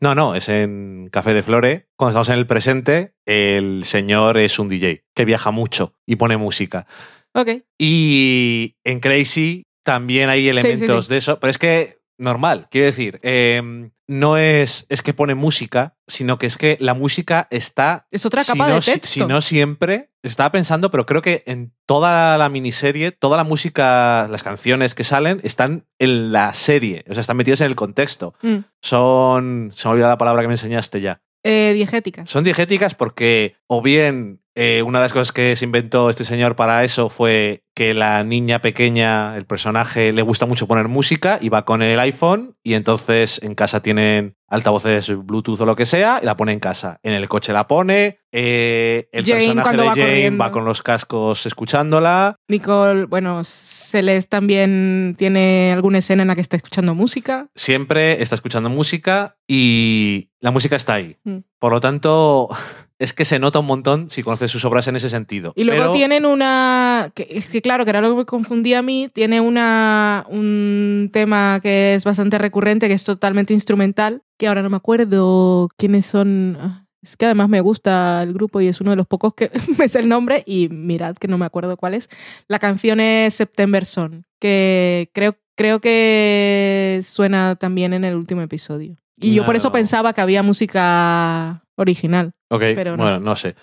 ¿No? 0.00 0.14
No, 0.14 0.34
es 0.34 0.48
en 0.48 1.08
Café 1.10 1.34
de 1.34 1.42
Flore. 1.42 1.88
Cuando 1.96 2.10
estamos 2.10 2.28
en 2.28 2.38
el 2.38 2.46
presente, 2.46 3.14
el 3.26 3.84
señor 3.84 4.38
es 4.38 4.58
un 4.58 4.68
DJ 4.68 5.04
que 5.14 5.24
viaja 5.24 5.50
mucho 5.50 5.94
y 6.06 6.16
pone 6.16 6.36
música. 6.36 6.86
Ok. 7.34 7.62
Y 7.78 8.76
en 8.84 9.00
Crazy 9.00 9.66
también 9.82 10.28
hay 10.30 10.42
sí, 10.42 10.48
elementos 10.50 11.06
sí. 11.06 11.12
de 11.12 11.18
eso, 11.18 11.40
pero 11.40 11.50
es 11.50 11.58
que 11.58 11.97
normal, 12.18 12.68
quiero 12.70 12.86
decir, 12.86 13.20
eh, 13.22 13.90
no 14.06 14.36
es, 14.36 14.86
es 14.88 15.02
que 15.02 15.14
pone 15.14 15.34
música, 15.34 15.96
sino 16.06 16.38
que 16.38 16.46
es 16.46 16.56
que 16.56 16.76
la 16.80 16.94
música 16.94 17.46
está... 17.50 18.06
Es 18.10 18.24
otra 18.26 18.42
si 18.42 18.52
capa 18.52 18.68
no, 18.68 18.74
de 18.76 18.82
si- 18.82 18.92
texto. 18.92 19.08
Si, 19.08 19.20
no 19.26 19.40
siempre, 19.40 20.10
estaba 20.22 20.50
pensando, 20.50 20.90
pero 20.90 21.04
creo 21.06 21.20
que 21.22 21.42
en 21.46 21.72
toda 21.86 22.38
la 22.38 22.48
miniserie, 22.48 23.12
toda 23.12 23.36
la 23.36 23.44
música, 23.44 24.26
las 24.30 24.42
canciones 24.42 24.94
que 24.94 25.04
salen, 25.04 25.40
están 25.42 25.86
en 25.98 26.32
la 26.32 26.54
serie, 26.54 27.04
o 27.08 27.14
sea, 27.14 27.20
están 27.20 27.36
metidas 27.36 27.60
en 27.60 27.66
el 27.68 27.76
contexto. 27.76 28.34
Mm. 28.42 28.58
Son, 28.82 29.70
se 29.72 29.86
me 29.86 29.90
ha 29.90 29.92
olvidado 29.92 30.12
la 30.12 30.18
palabra 30.18 30.42
que 30.42 30.48
me 30.48 30.54
enseñaste 30.54 31.00
ya. 31.00 31.20
Eh, 31.44 31.72
diegéticas. 31.74 32.28
Son 32.28 32.42
diegéticas 32.42 32.94
porque, 32.94 33.56
o 33.66 33.80
bien, 33.82 34.40
eh, 34.60 34.82
una 34.82 34.98
de 34.98 35.04
las 35.04 35.12
cosas 35.12 35.30
que 35.30 35.54
se 35.54 35.64
inventó 35.64 36.10
este 36.10 36.24
señor 36.24 36.56
para 36.56 36.82
eso 36.82 37.10
fue 37.10 37.62
que 37.76 37.94
la 37.94 38.24
niña 38.24 38.60
pequeña, 38.60 39.36
el 39.36 39.46
personaje, 39.46 40.12
le 40.12 40.22
gusta 40.22 40.46
mucho 40.46 40.66
poner 40.66 40.88
música 40.88 41.38
y 41.40 41.48
va 41.48 41.64
con 41.64 41.80
el 41.80 42.00
iPhone 42.00 42.56
y 42.64 42.74
entonces 42.74 43.40
en 43.44 43.54
casa 43.54 43.82
tienen 43.82 44.34
altavoces 44.48 45.16
Bluetooth 45.24 45.60
o 45.60 45.64
lo 45.64 45.76
que 45.76 45.86
sea 45.86 46.18
y 46.20 46.26
la 46.26 46.36
pone 46.36 46.52
en 46.52 46.58
casa. 46.58 46.98
En 47.04 47.12
el 47.12 47.28
coche 47.28 47.52
la 47.52 47.68
pone, 47.68 48.18
eh, 48.32 49.08
el 49.12 49.24
Jane 49.24 49.38
personaje 49.44 49.76
de 49.76 49.76
va 49.76 49.88
Jane 49.90 50.02
corriendo. 50.02 50.42
va 50.42 50.50
con 50.50 50.64
los 50.64 50.82
cascos 50.82 51.46
escuchándola. 51.46 52.34
Nicole, 52.48 53.04
bueno, 53.04 53.44
Celeste 53.44 54.28
también 54.28 55.14
tiene 55.16 55.70
alguna 55.72 55.98
escena 55.98 56.22
en 56.22 56.28
la 56.28 56.34
que 56.34 56.40
está 56.40 56.56
escuchando 56.56 56.96
música. 56.96 57.46
Siempre 57.54 58.20
está 58.20 58.34
escuchando 58.34 58.70
música 58.70 59.36
y 59.46 60.30
la 60.40 60.50
música 60.50 60.74
está 60.74 60.94
ahí. 60.94 61.16
Mm. 61.22 61.38
Por 61.60 61.72
lo 61.72 61.80
tanto, 61.80 62.48
es 62.98 63.12
que 63.12 63.24
se 63.24 63.38
nota 63.38 63.58
un 63.60 63.66
montón 63.66 64.10
si 64.10 64.22
conoces 64.22 64.50
sus 64.50 64.64
obras 64.64 64.88
en 64.88 64.96
ese 64.96 65.08
sentido. 65.10 65.52
Y 65.56 65.64
luego 65.64 65.82
Pero- 65.82 65.92
tienen 65.92 66.26
una. 66.26 67.10
Que, 67.14 67.28
es 67.30 67.50
que 67.50 67.62
claro, 67.62 67.84
que 67.84 67.90
era 67.90 68.00
lo 68.00 68.10
que 68.10 68.16
me 68.16 68.24
confundía 68.24 68.80
a 68.80 68.82
mí. 68.82 69.08
Tiene 69.12 69.40
una, 69.40 70.26
un 70.28 71.10
tema 71.12 71.60
que 71.62 71.94
es 71.94 72.04
bastante 72.04 72.38
recurrente, 72.38 72.88
que 72.88 72.94
es 72.94 73.04
totalmente 73.04 73.54
instrumental, 73.54 74.22
que 74.36 74.48
ahora 74.48 74.62
no 74.62 74.70
me 74.70 74.76
acuerdo 74.76 75.68
quiénes 75.76 76.06
son. 76.06 76.56
Ah, 76.60 76.86
Es 77.02 77.16
que 77.16 77.26
además 77.26 77.48
me 77.48 77.60
gusta 77.60 78.20
el 78.24 78.32
grupo 78.32 78.60
y 78.60 78.66
es 78.66 78.80
uno 78.80 78.90
de 78.90 78.96
los 78.96 79.06
pocos 79.06 79.32
que 79.34 79.50
me 79.78 79.86
sé 79.86 80.00
el 80.00 80.08
nombre 80.08 80.42
y 80.44 80.68
mirad 80.68 81.14
que 81.16 81.28
no 81.28 81.38
me 81.38 81.46
acuerdo 81.46 81.76
cuál 81.76 81.94
es. 81.94 82.08
La 82.48 82.58
canción 82.58 82.98
es 82.98 83.32
September 83.34 83.86
Son, 83.86 84.24
que 84.40 85.08
creo, 85.14 85.36
creo 85.56 85.80
que 85.80 87.00
suena 87.04 87.54
también 87.54 87.92
en 87.92 88.04
el 88.04 88.16
último 88.16 88.42
episodio. 88.42 88.96
Y 89.20 89.34
yo 89.34 89.44
por 89.44 89.56
eso 89.56 89.70
pensaba 89.72 90.12
que 90.12 90.20
había 90.20 90.42
música 90.44 91.64
original. 91.76 92.32
Ok, 92.50 92.60
pero 92.74 92.96
no. 92.96 93.02
bueno, 93.02 93.20
no 93.20 93.36
sé. 93.36 93.54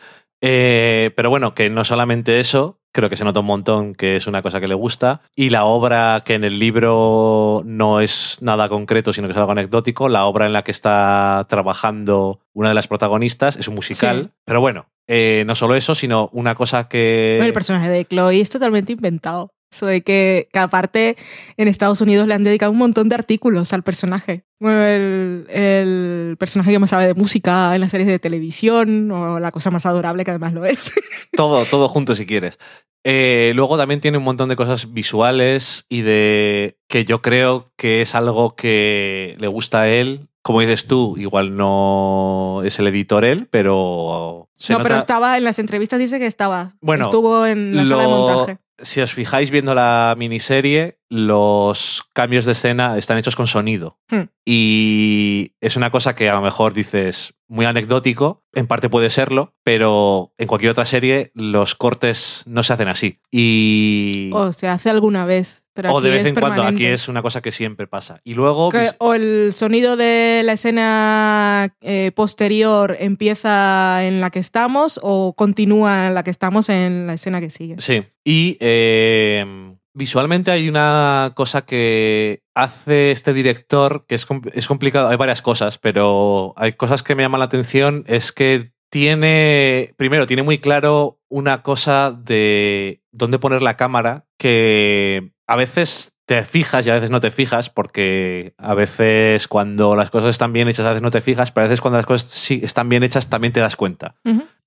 Eh, 0.42 1.12
pero 1.16 1.30
bueno, 1.30 1.56
que 1.56 1.70
no 1.70 1.86
solamente 1.86 2.40
eso, 2.40 2.80
creo 2.92 3.10
que 3.10 3.18
se 3.18 3.24
nota 3.24 3.40
un 3.40 3.46
montón 3.46 3.96
que 3.96 4.16
es 4.16 4.28
una 4.28 4.42
cosa 4.42 4.60
que 4.60 4.68
le 4.68 4.74
gusta. 4.74 5.22
Y 5.36 5.50
la 5.50 5.66
obra 5.66 6.22
que 6.26 6.34
en 6.34 6.44
el 6.44 6.60
libro 6.60 7.64
no 7.66 8.00
es 8.00 8.38
nada 8.42 8.70
concreto, 8.70 9.12
sino 9.12 9.28
que 9.28 9.32
es 9.32 9.38
algo 9.38 9.52
anecdótico, 9.52 10.08
la 10.08 10.26
obra 10.26 10.46
en 10.46 10.54
la 10.54 10.64
que 10.64 10.72
está 10.72 11.46
trabajando 11.50 12.40
una 12.54 12.70
de 12.70 12.76
las 12.76 12.88
protagonistas 12.88 13.58
es 13.58 13.68
un 13.68 13.76
musical. 13.76 14.32
Sí. 14.32 14.40
Pero 14.46 14.62
bueno, 14.62 14.88
eh, 15.08 15.44
no 15.46 15.56
solo 15.56 15.76
eso, 15.76 15.96
sino 15.96 16.30
una 16.32 16.56
cosa 16.56 16.88
que... 16.88 17.40
El 17.40 17.54
personaje 17.54 17.90
de 17.90 18.06
Chloe 18.06 18.40
es 18.40 18.50
totalmente 18.50 18.94
inventado. 18.94 19.52
Eso 19.76 19.86
de 19.88 20.02
que, 20.04 20.48
que 20.54 20.60
aparte 20.60 21.18
en 21.58 21.68
Estados 21.68 22.00
Unidos 22.00 22.28
le 22.28 22.34
han 22.34 22.44
dedicado 22.44 22.72
un 22.72 22.78
montón 22.78 23.10
de 23.10 23.16
artículos 23.16 23.74
al 23.74 23.84
personaje. 23.84 24.46
Bueno, 24.60 24.86
el, 24.86 25.46
el 25.50 26.36
personaje 26.40 26.72
que 26.72 26.80
más 26.80 26.92
sabe 26.92 27.08
de 27.08 27.14
música 27.14 27.76
en 27.76 27.82
las 27.82 27.92
series 27.92 28.08
de 28.08 28.20
televisión, 28.20 29.12
o 29.12 29.40
la 29.40 29.52
cosa 29.52 29.72
más 29.72 29.86
adorable 29.86 30.24
que 30.24 30.32
además 30.32 30.54
lo 30.54 30.66
es. 30.66 30.94
Todo, 31.36 31.66
todo 31.66 31.90
junto 31.90 32.16
si 32.16 32.26
quieres. 32.26 32.58
Eh, 33.04 33.52
luego 33.56 33.78
también 33.78 34.00
tiene 34.00 34.18
un 34.18 34.24
montón 34.24 34.48
de 34.50 34.56
cosas 34.56 34.94
visuales 34.94 35.86
y 35.90 36.02
de 36.02 36.78
que 36.88 37.04
yo 37.04 37.22
creo 37.22 37.72
que 37.76 38.02
es 38.02 38.16
algo 38.16 38.56
que 38.56 39.36
le 39.40 39.48
gusta 39.48 39.82
a 39.82 39.90
él. 39.90 40.30
Como 40.42 40.62
dices 40.62 40.86
tú, 40.88 41.16
igual 41.18 41.58
no 41.58 42.62
es 42.64 42.78
el 42.80 42.88
editor 42.88 43.26
él, 43.26 43.48
pero 43.52 44.48
se 44.58 44.74
no, 44.74 44.80
nota- 44.80 44.88
pero 44.90 45.00
estaba 45.00 45.38
en 45.38 45.44
las 45.44 45.58
entrevistas, 45.60 46.00
dice 46.00 46.20
que 46.20 46.28
estaba. 46.28 46.76
Bueno, 46.82 47.04
Estuvo 47.06 47.46
en 47.46 47.76
la 47.76 47.86
sala 47.86 48.04
de 48.04 48.08
montaje. 48.08 48.58
Si 48.78 49.02
os 49.02 49.14
fijáis 49.14 49.52
viendo 49.52 49.74
la 49.74 50.16
miniserie, 50.18 51.00
los 51.10 52.04
cambios 52.14 52.46
de 52.46 52.52
escena 52.54 52.98
están 52.98 53.18
hechos 53.18 53.36
con 53.36 53.48
sonido. 53.48 54.00
Hmm. 54.10 54.24
Y 54.46 55.54
es 55.62 55.76
una 55.76 55.92
cosa 55.92 56.16
que 56.16 56.30
a 56.30 56.36
lo 56.36 56.42
mejor 56.42 56.74
dices 56.74 57.34
muy 57.48 57.66
anecdótico, 57.66 58.44
en 58.54 58.68
parte 58.68 58.90
puede 58.90 59.10
serlo, 59.10 59.56
pero 59.64 60.34
en 60.38 60.48
cualquier 60.48 60.72
otra 60.72 60.86
serie 60.86 61.32
los 61.36 61.76
cortes 61.76 62.44
no 62.46 62.64
se 62.64 62.74
hacen 62.74 62.88
así. 62.88 63.20
Y... 63.32 64.30
O 64.34 64.52
se 64.52 64.68
hace 64.68 64.90
alguna 64.90 65.26
vez. 65.26 65.65
Pero 65.76 65.94
o 65.94 66.00
de 66.00 66.10
vez 66.10 66.26
en 66.26 66.36
cuando, 66.36 66.64
aquí 66.64 66.86
es 66.86 67.10
una 67.10 67.22
cosa 67.22 67.42
que 67.42 67.52
siempre 67.52 67.86
pasa. 67.86 68.22
Y 68.24 68.34
luego... 68.34 68.70
Que- 68.70 68.80
vis- 68.80 68.96
o 68.98 69.14
el 69.14 69.52
sonido 69.52 69.98
de 69.98 70.42
la 70.46 70.54
escena 70.54 71.76
eh, 71.82 72.12
posterior 72.16 72.96
empieza 72.98 74.06
en 74.06 74.22
la 74.22 74.30
que 74.30 74.40
estamos 74.40 75.00
o 75.04 75.36
continúa 75.36 76.08
en 76.08 76.14
la 76.14 76.24
que 76.24 76.32
estamos 76.32 76.70
en 76.70 77.08
la 77.08 77.14
escena 77.16 77.42
que 77.42 77.50
sigue. 77.50 77.76
Sí. 77.80 78.04
Y 78.24 78.56
eh, 78.62 79.46
visualmente 79.94 80.50
hay 80.52 80.70
una 80.70 81.34
cosa 81.36 81.66
que 81.66 82.42
hace 82.56 83.12
este 83.12 83.34
director 83.34 84.06
que 84.08 84.16
es, 84.16 84.26
es 84.54 84.68
complicado. 84.68 85.10
Hay 85.10 85.18
varias 85.18 85.42
cosas, 85.42 85.78
pero 85.78 86.54
hay 86.56 86.72
cosas 86.74 87.04
que 87.04 87.16
me 87.16 87.24
llaman 87.24 87.40
la 87.40 87.46
atención. 87.46 88.06
Es 88.08 88.32
que 88.32 88.72
tiene, 88.90 89.94
primero, 89.98 90.26
tiene 90.26 90.44
muy 90.44 90.60
claro 90.60 91.20
una 91.30 91.64
cosa 91.64 92.12
de 92.18 93.02
dónde 93.12 93.40
poner 93.40 93.62
la 93.62 93.76
cámara 93.76 94.26
que 94.38 95.34
a 95.48 95.56
veces 95.56 96.14
te 96.26 96.44
fijas 96.44 96.86
y 96.86 96.90
a 96.90 96.96
veces 96.96 97.12
no 97.12 97.22
te 97.22 97.32
fijas, 97.32 97.70
porque 97.70 98.54
a 98.58 98.74
veces 98.74 99.48
cuando 99.48 99.96
las 99.96 100.10
cosas 100.10 100.32
están 100.32 100.54
bien 100.54 100.68
hechas, 100.68 100.86
a 100.86 100.90
veces 100.90 101.04
no 101.04 101.12
te 101.12 101.22
fijas, 101.22 101.52
pero 101.52 101.66
a 101.66 101.68
veces 101.68 101.82
cuando 101.82 101.98
las 101.98 102.06
cosas 102.06 102.32
sí 102.32 102.62
están 102.64 102.90
bien 102.90 103.04
hechas 103.04 103.30
también 103.30 103.54
te 103.54 103.60
das 103.60 103.76
cuenta 103.76 104.16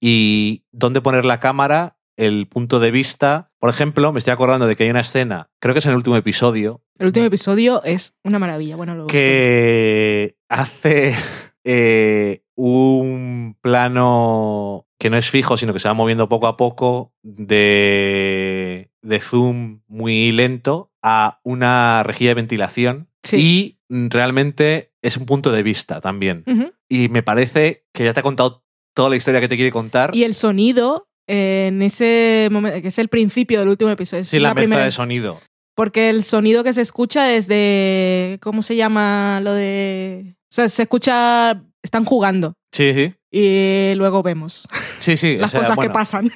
y 0.01 0.65
dónde 0.71 1.01
poner 1.01 1.25
la 1.25 1.41
cámara, 1.41 1.97
el 2.17 2.47
punto 2.47 2.79
de 2.79 2.91
vista. 2.91 3.51
Por 3.59 3.71
ejemplo, 3.71 4.13
me 4.13 4.19
estoy 4.19 4.33
acordando 4.33 4.67
de 4.67 4.77
que 4.77 4.85
hay 4.85 4.91
una 4.91 5.01
escena, 5.01 5.51
creo 5.61 5.75
que 5.75 5.81
es 5.81 5.87
en 5.87 5.91
el 5.91 5.97
último 5.97 6.17
episodio, 6.17 6.83
El 6.99 7.07
último 7.07 7.27
episodio 7.27 7.83
es 7.85 8.15
una 8.23 8.39
maravilla. 8.39 8.77
Bueno, 8.77 8.95
lo 8.95 9.07
que 9.07 10.37
hace 10.49 11.15
eh, 11.65 12.43
un 12.55 13.57
plano 13.61 14.87
que 14.99 15.11
no 15.11 15.17
es 15.17 15.31
fijo, 15.31 15.57
sino 15.57 15.73
que 15.73 15.79
se 15.79 15.89
va 15.89 15.95
moviendo 15.95 16.29
poco 16.29 16.49
a 16.49 16.57
poco 16.57 17.13
de, 17.23 18.91
de 19.09 19.21
zoom 19.21 19.81
muy 19.89 20.31
lento 20.33 20.93
a 21.03 21.41
una 21.43 22.03
rejilla 22.03 22.31
de 22.31 22.35
ventilación. 22.35 23.09
Sí. 23.23 23.37
Y 23.37 23.79
realmente 24.11 24.93
es 25.03 25.17
un 25.17 25.27
punto 25.27 25.51
de 25.53 25.63
vista 25.63 26.01
también. 26.01 26.45
Y 26.89 27.09
me 27.09 27.23
parece 27.23 27.85
que 27.93 28.05
ya 28.05 28.13
te 28.15 28.21
ha 28.21 28.23
contado 28.23 28.65
toda 28.95 29.11
la 29.11 29.17
historia 29.17 29.41
que 29.41 29.49
te 29.49 29.57
quiere 29.57 29.71
contar. 29.73 30.15
Y 30.15 30.25
el 30.25 30.35
sonido 30.35 31.09
eh, 31.27 31.67
en 31.69 31.83
ese 31.83 32.49
momento, 32.51 32.81
que 32.81 32.89
es 32.89 32.99
el 32.99 33.09
principio 33.09 33.59
del 33.61 33.69
último 33.69 33.91
episodio. 33.91 34.23
Es 34.23 34.29
Sí, 34.29 34.39
la, 34.39 34.51
mezcla 34.51 34.61
primera- 34.63 34.85
de 34.85 34.91
sonido. 34.91 35.41
Porque 35.75 36.11
el 36.11 36.23
sonido 36.25 36.65
que 36.65 36.73
se 36.73 36.81
escucha 36.81 37.33
es 37.35 37.47
de. 37.47 38.39
¿Cómo 38.43 38.63
se 38.63 38.75
llama 38.77 39.41
lo 39.45 39.53
de.? 39.53 40.35
O 40.35 40.51
sea, 40.51 40.69
se 40.69 40.83
escucha. 40.83 41.63
Están 41.83 42.05
jugando. 42.05 42.55
Sí, 42.73 42.93
sí. 42.95 43.15
Y 43.31 43.95
luego 43.95 44.23
vemos 44.25 44.67
Sí, 44.99 45.17
sí. 45.17 45.35
o 45.39 45.41
las 45.43 45.51
sea, 45.53 45.61
cosas 45.61 45.77
bueno, 45.77 45.91
que 45.91 45.95
pasan. 45.95 46.33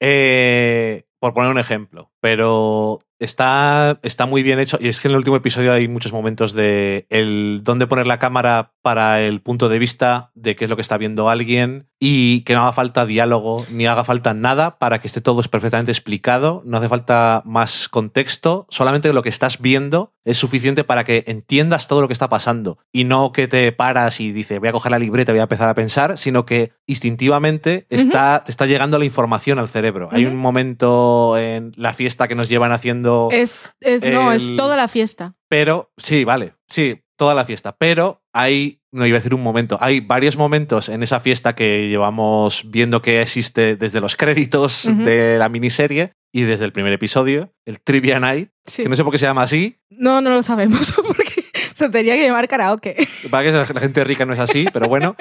eh, 0.00 1.04
por 1.20 1.34
poner 1.34 1.50
un 1.50 1.58
ejemplo. 1.58 2.10
Pero 2.26 2.98
está, 3.20 4.00
está 4.02 4.26
muy 4.26 4.42
bien 4.42 4.58
hecho. 4.58 4.78
Y 4.80 4.88
es 4.88 5.00
que 5.00 5.06
en 5.06 5.12
el 5.12 5.18
último 5.18 5.36
episodio 5.36 5.72
hay 5.72 5.86
muchos 5.86 6.12
momentos 6.12 6.54
de 6.54 7.06
el 7.08 7.60
dónde 7.62 7.86
poner 7.86 8.08
la 8.08 8.18
cámara 8.18 8.72
para 8.82 9.20
el 9.20 9.40
punto 9.40 9.68
de 9.68 9.78
vista 9.78 10.32
de 10.34 10.56
qué 10.56 10.64
es 10.64 10.70
lo 10.70 10.74
que 10.74 10.82
está 10.82 10.98
viendo 10.98 11.30
alguien. 11.30 11.86
Y 11.98 12.42
que 12.42 12.54
no 12.54 12.60
haga 12.62 12.72
falta 12.72 13.06
diálogo 13.06 13.64
ni 13.70 13.86
haga 13.86 14.04
falta 14.04 14.34
nada 14.34 14.78
para 14.78 14.98
que 14.98 15.06
esté 15.06 15.20
todo 15.20 15.40
perfectamente 15.42 15.92
explicado. 15.92 16.62
No 16.66 16.78
hace 16.78 16.88
falta 16.88 17.42
más 17.46 17.88
contexto. 17.88 18.66
Solamente 18.70 19.12
lo 19.12 19.22
que 19.22 19.30
estás 19.30 19.60
viendo 19.60 20.12
es 20.24 20.36
suficiente 20.36 20.84
para 20.84 21.04
que 21.04 21.24
entiendas 21.28 21.86
todo 21.86 22.00
lo 22.00 22.08
que 22.08 22.12
está 22.12 22.28
pasando. 22.28 22.78
Y 22.92 23.04
no 23.04 23.32
que 23.32 23.46
te 23.46 23.70
paras 23.72 24.20
y 24.20 24.32
dices, 24.32 24.58
voy 24.58 24.68
a 24.68 24.72
coger 24.72 24.90
la 24.90 24.98
libreta, 24.98 25.32
voy 25.32 25.38
a 25.38 25.44
empezar 25.44 25.68
a 25.68 25.74
pensar, 25.74 26.18
sino 26.18 26.44
que 26.44 26.72
instintivamente 26.86 27.86
está, 27.88 28.42
te 28.44 28.50
está 28.50 28.66
llegando 28.66 28.98
la 28.98 29.04
información 29.04 29.58
al 29.58 29.68
cerebro. 29.68 30.08
Hay 30.10 30.26
un 30.26 30.36
momento 30.36 31.38
en 31.38 31.72
la 31.76 31.94
fiesta 31.94 32.15
que 32.28 32.34
nos 32.34 32.48
llevan 32.48 32.72
haciendo. 32.72 33.28
Es, 33.30 33.70
es- 33.80 34.02
no, 34.02 34.32
es 34.32 34.54
toda 34.56 34.76
la 34.76 34.88
fiesta. 34.88 35.34
Pero, 35.48 35.92
sí, 35.96 36.24
vale, 36.24 36.54
sí, 36.68 37.02
toda 37.16 37.34
la 37.34 37.44
fiesta. 37.44 37.76
Pero 37.78 38.22
hay, 38.32 38.80
no 38.92 39.06
iba 39.06 39.16
a 39.16 39.20
decir 39.20 39.34
un 39.34 39.42
momento, 39.42 39.78
hay 39.80 40.00
varios 40.00 40.36
momentos 40.36 40.88
en 40.88 41.02
esa 41.02 41.20
fiesta 41.20 41.54
que 41.54 41.88
llevamos 41.88 42.62
viendo 42.66 43.00
que 43.02 43.22
existe 43.22 43.76
desde 43.76 44.00
los 44.00 44.16
créditos 44.16 44.88
de 45.04 45.38
la 45.38 45.48
miniserie 45.48 46.12
y 46.32 46.42
desde 46.42 46.64
el 46.66 46.72
primer 46.72 46.92
episodio, 46.92 47.52
el 47.64 47.80
Trivia 47.80 48.18
Night, 48.20 48.50
Sí. 48.66 48.82
que 48.82 48.88
no 48.88 48.96
sé 48.96 49.04
por 49.04 49.12
qué 49.12 49.18
se 49.18 49.26
llama 49.26 49.42
así, 49.42 49.78
No, 49.90 50.20
no 50.20 50.30
lo 50.30 50.42
sabemos 50.42 50.92
porque 51.06 51.35
se 51.78 51.88
tenía 51.90 52.14
que 52.14 52.26
llamar 52.26 52.48
karaoke. 52.48 52.96
para 53.30 53.44
que 53.44 53.52
la 53.74 53.80
gente 53.80 54.02
rica 54.04 54.24
no 54.24 54.32
es 54.32 54.38
así, 54.38 54.66
pero 54.72 54.88
bueno. 54.88 55.14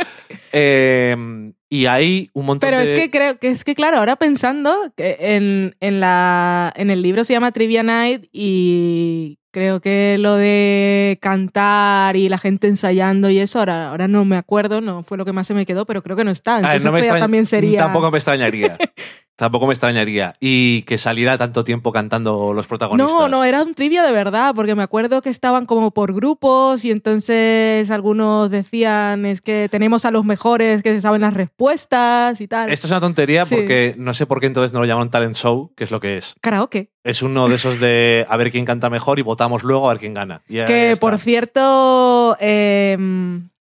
Eh, 0.52 1.52
y 1.69 1.86
hay 1.88 2.30
un 2.34 2.45
montón 2.45 2.69
Pero 2.69 2.80
de... 2.80 2.86
es 2.86 2.94
que 2.94 3.10
creo 3.11 3.38
que 3.40 3.49
es 3.49 3.64
que 3.64 3.76
claro, 3.76 3.98
ahora 3.98 4.15
pensando 4.15 4.73
que 4.95 5.18
en, 5.19 5.76
en 5.82 5.99
la 5.99 6.72
en 6.76 6.90
el 6.90 7.02
libro 7.02 7.23
se 7.23 7.34
llama 7.34 7.52
Trivia 7.52 7.84
Night 7.84 8.27
y 8.32 9.40
creo 9.52 9.82
que 9.82 10.18
lo 10.19 10.36
de 10.36 11.18
cantar 11.22 12.15
y 12.15 12.30
la 12.30 12.38
gente 12.38 12.68
ensayando 12.68 13.30
y 13.30 13.40
eso 13.40 13.60
ahora 13.60 13.90
ahora 13.90 14.07
no 14.07 14.23
me 14.26 14.38
acuerdo, 14.38 14.80
no 14.80 15.03
fue 15.03 15.18
lo 15.18 15.26
que 15.26 15.34
más 15.34 15.48
se 15.48 15.53
me 15.53 15.65
quedó, 15.65 15.86
pero 15.86 16.03
creo 16.03 16.15
que 16.15 16.23
no 16.23 16.32
está. 16.32 16.57
Entonces 16.57 16.86
no 16.86 16.91
me 16.91 16.99
esto 16.99 17.07
ya 17.07 17.14
extraña- 17.14 17.23
también 17.23 17.45
sería 17.45 17.80
Tampoco 17.80 18.11
me 18.11 18.18
extrañaría. 18.18 18.77
tampoco 19.35 19.67
me 19.67 19.73
extrañaría. 19.73 20.35
Y 20.39 20.83
que 20.83 20.97
saliera 20.97 21.37
tanto 21.37 21.63
tiempo 21.63 21.91
cantando 21.91 22.53
los 22.53 22.67
protagonistas. 22.67 23.13
No, 23.13 23.27
no, 23.27 23.43
era 23.43 23.61
un 23.63 23.73
trivia 23.73 24.03
de 24.03 24.11
verdad, 24.11 24.53
porque 24.55 24.75
me 24.75 24.83
acuerdo 24.83 25.21
que 25.21 25.29
estaban 25.29 25.65
como 25.65 25.91
por 25.91 26.13
grupos 26.13 26.85
y 26.85 26.91
entonces 26.91 27.91
algunos 27.91 28.49
decían 28.49 29.25
es 29.25 29.41
que 29.41 29.67
tenemos 29.69 30.05
a 30.05 30.11
los 30.11 30.23
mejores 30.25 30.83
que 30.83 30.93
se 30.93 31.01
saben 31.01 31.21
las 31.21 31.33
respuestas 31.33 32.39
y 32.41 32.47
tal. 32.47 32.71
Esto 32.71 32.87
es 32.87 32.91
una 32.91 33.01
tontería 33.01 33.45
Sí. 33.45 33.55
porque 33.55 33.95
no 33.97 34.13
sé 34.13 34.25
por 34.25 34.39
qué 34.39 34.45
entonces 34.47 34.71
no 34.73 34.79
lo 34.79 34.85
llaman 34.85 35.09
talent 35.09 35.35
show, 35.35 35.71
que 35.75 35.83
es 35.83 35.91
lo 35.91 35.99
que 35.99 36.17
es. 36.17 36.35
Karaoke. 36.41 36.91
Es 37.03 37.21
uno 37.21 37.47
de 37.47 37.55
esos 37.55 37.79
de 37.79 38.25
a 38.29 38.37
ver 38.37 38.51
quién 38.51 38.65
canta 38.65 38.89
mejor 38.89 39.19
y 39.19 39.21
votamos 39.21 39.63
luego 39.63 39.89
a 39.89 39.93
ver 39.93 39.99
quién 39.99 40.13
gana. 40.13 40.41
Y 40.47 40.63
Que 40.65 40.95
por 40.99 41.17
cierto, 41.17 42.35
eh, 42.39 42.97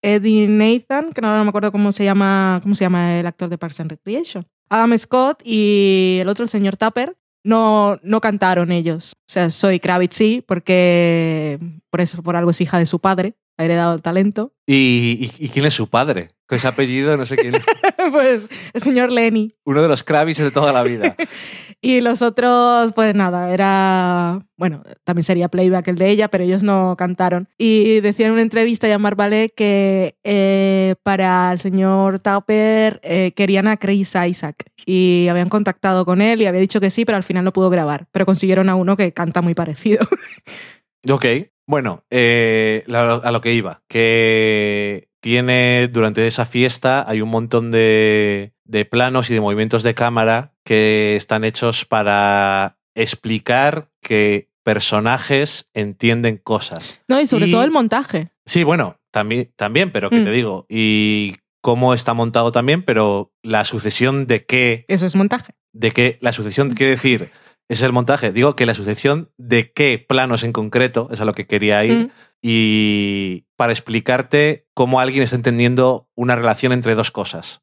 Eddie 0.02 0.48
Nathan, 0.48 1.11
que 1.14 1.22
no, 1.22 1.35
no 1.38 1.43
me 1.43 1.49
acuerdo 1.49 1.72
cómo 1.72 1.91
se 1.91 2.03
llama, 2.03 2.60
cómo 2.64 2.76
se 2.76 2.84
llama 2.85 3.19
el 3.19 3.26
actor 3.27 3.49
de 3.49 3.57
Parks 3.57 3.80
and 3.80 3.91
Recreation. 3.91 4.45
Adam 4.72 4.98
Scott 4.98 5.41
y 5.43 6.19
el 6.22 6.30
otro, 6.30 6.43
el 6.43 6.49
señor 6.49 6.77
Tapper, 6.77 7.18
no, 7.43 7.99
no 8.03 8.22
cantaron 8.22 8.72
ellos. 8.72 9.11
O 9.18 9.31
sea, 9.31 9.49
soy 9.49 9.81
Kravitz 9.81 10.15
sí, 10.15 10.43
porque 10.48 11.60
por 11.92 12.02
eso, 12.02 12.24
por 12.24 12.36
algo 12.36 12.50
es 12.50 12.62
hija 12.62 12.80
de 12.80 12.88
su 12.88 13.00
padre, 13.00 13.36
ha 13.58 13.66
heredado 13.66 13.94
el 13.94 14.02
talento. 14.02 14.54
¿Y, 14.66 15.32
y, 15.40 15.46
y 15.46 15.50
quién 15.50 15.66
es 15.66 15.76
su 15.76 15.88
padre? 15.88 16.30
Con 16.48 16.58
ese 16.58 16.68
apellido, 16.68 17.16
no 17.18 17.26
sé 17.26 17.38
quién 17.38 17.56
es. 17.56 17.64
pues 18.12 18.50
el 18.74 18.82
señor 18.82 19.12
Lenny. 19.12 19.54
Uno 19.66 19.82
de 19.82 19.88
los 19.88 20.04
Kravis 20.04 20.40
de 20.40 20.52
toda 20.52 20.74
la 20.74 20.84
vida. 20.84 21.16
Y 21.84 22.02
los 22.02 22.22
otros, 22.22 22.94
pues 22.94 23.16
nada, 23.16 23.52
era. 23.52 24.46
Bueno, 24.56 24.84
también 25.04 25.24
sería 25.24 25.50
playback 25.50 25.88
el 25.88 25.96
de 25.96 26.12
ella, 26.12 26.28
pero 26.28 26.44
ellos 26.44 26.62
no 26.62 26.96
cantaron. 26.96 27.50
Y 27.58 28.02
decía 28.02 28.28
en 28.28 28.34
una 28.34 28.44
entrevista 28.44 28.86
a 28.86 28.92
Jean-Marc 28.92 29.18
Ballet 29.18 29.52
que 29.56 30.16
eh, 30.24 30.94
para 31.02 31.52
el 31.52 31.58
señor 31.58 32.20
Tauper 32.20 33.00
eh, 33.02 33.32
querían 33.36 33.68
a 33.68 33.78
Chris 33.78 34.14
Isaac. 34.28 34.64
Y 34.86 35.26
habían 35.28 35.50
contactado 35.50 36.06
con 36.06 36.22
él 36.22 36.44
y 36.44 36.46
había 36.46 36.62
dicho 36.62 36.80
que 36.80 36.92
sí, 36.92 37.04
pero 37.04 37.16
al 37.16 37.24
final 37.24 37.44
no 37.44 37.52
pudo 37.52 37.72
grabar. 37.72 38.06
Pero 38.12 38.28
consiguieron 38.28 38.70
a 38.70 38.76
uno 38.76 38.96
que 38.96 39.12
canta 39.12 39.42
muy 39.42 39.56
parecido. 39.56 40.08
Ok. 41.10 41.26
Bueno, 41.68 42.03
eh, 42.10 42.84
a 42.90 43.32
lo 43.32 43.41
que 43.41 43.53
iba. 43.53 43.82
Que 43.88 45.07
tiene 45.22 45.88
durante 45.88 46.26
esa 46.28 46.45
fiesta 46.45 47.06
hay 47.07 47.22
un 47.22 47.30
montón 47.30 47.72
de, 47.72 48.53
de 48.65 48.86
planos 48.86 49.30
y 49.30 49.34
de 49.34 49.41
movimientos 49.41 49.84
de 49.84 49.94
cámara 49.94 50.53
que 50.65 51.15
están 51.15 51.44
hechos 51.44 51.86
para 51.86 52.78
explicar 52.95 53.90
que 54.02 54.49
personajes 54.64 55.69
entienden 55.73 56.38
cosas. 56.38 57.02
no, 57.07 57.19
y 57.19 57.26
sobre 57.26 57.48
Y- 57.48 57.52
todo 57.52 57.64
el 57.64 57.72
montaje. 57.72 58.30
Sí, 58.45 58.64
bueno, 58.64 58.98
también, 59.11 59.52
también 59.56 59.91
pero 59.91 60.10
que 60.10 60.19
Mm. 60.19 60.23
te 60.26 60.32
digo. 60.32 60.65
Y 60.69 61.36
cómo 61.61 61.94
está 61.94 62.14
montado 62.14 62.52
también, 62.52 62.84
pero 62.84 63.32
la 63.44 63.64
sucesión 63.65 64.28
de 64.28 64.45
qué 64.45 64.86
Eso 64.88 65.06
es 65.06 65.15
montaje. 65.15 65.53
de 65.73 65.91
que 65.91 66.18
la 66.22 66.32
sucesión 66.34 66.72
quiere 66.72 66.91
decir 66.91 67.30
es 67.73 67.81
el 67.81 67.91
montaje. 67.91 68.31
Digo 68.31 68.56
que 68.56 68.65
la 68.65 68.73
sucesión 68.73 69.31
de 69.38 69.72
qué 69.72 70.03
planos 70.07 70.43
en 70.43 70.52
concreto 70.53 71.10
es 71.11 71.22
a 71.22 71.26
lo 71.26 71.34
que 71.34 71.48
quería 71.48 71.84
ir 71.85 71.93
Mm. 71.98 72.10
y 72.41 73.45
para 73.56 73.72
explicarte 73.72 74.68
cómo 74.73 74.99
alguien 74.99 75.23
está 75.23 75.35
entendiendo 75.35 76.07
una 76.15 76.35
relación 76.35 76.72
entre 76.72 76.95
dos 76.95 77.11
cosas. 77.11 77.61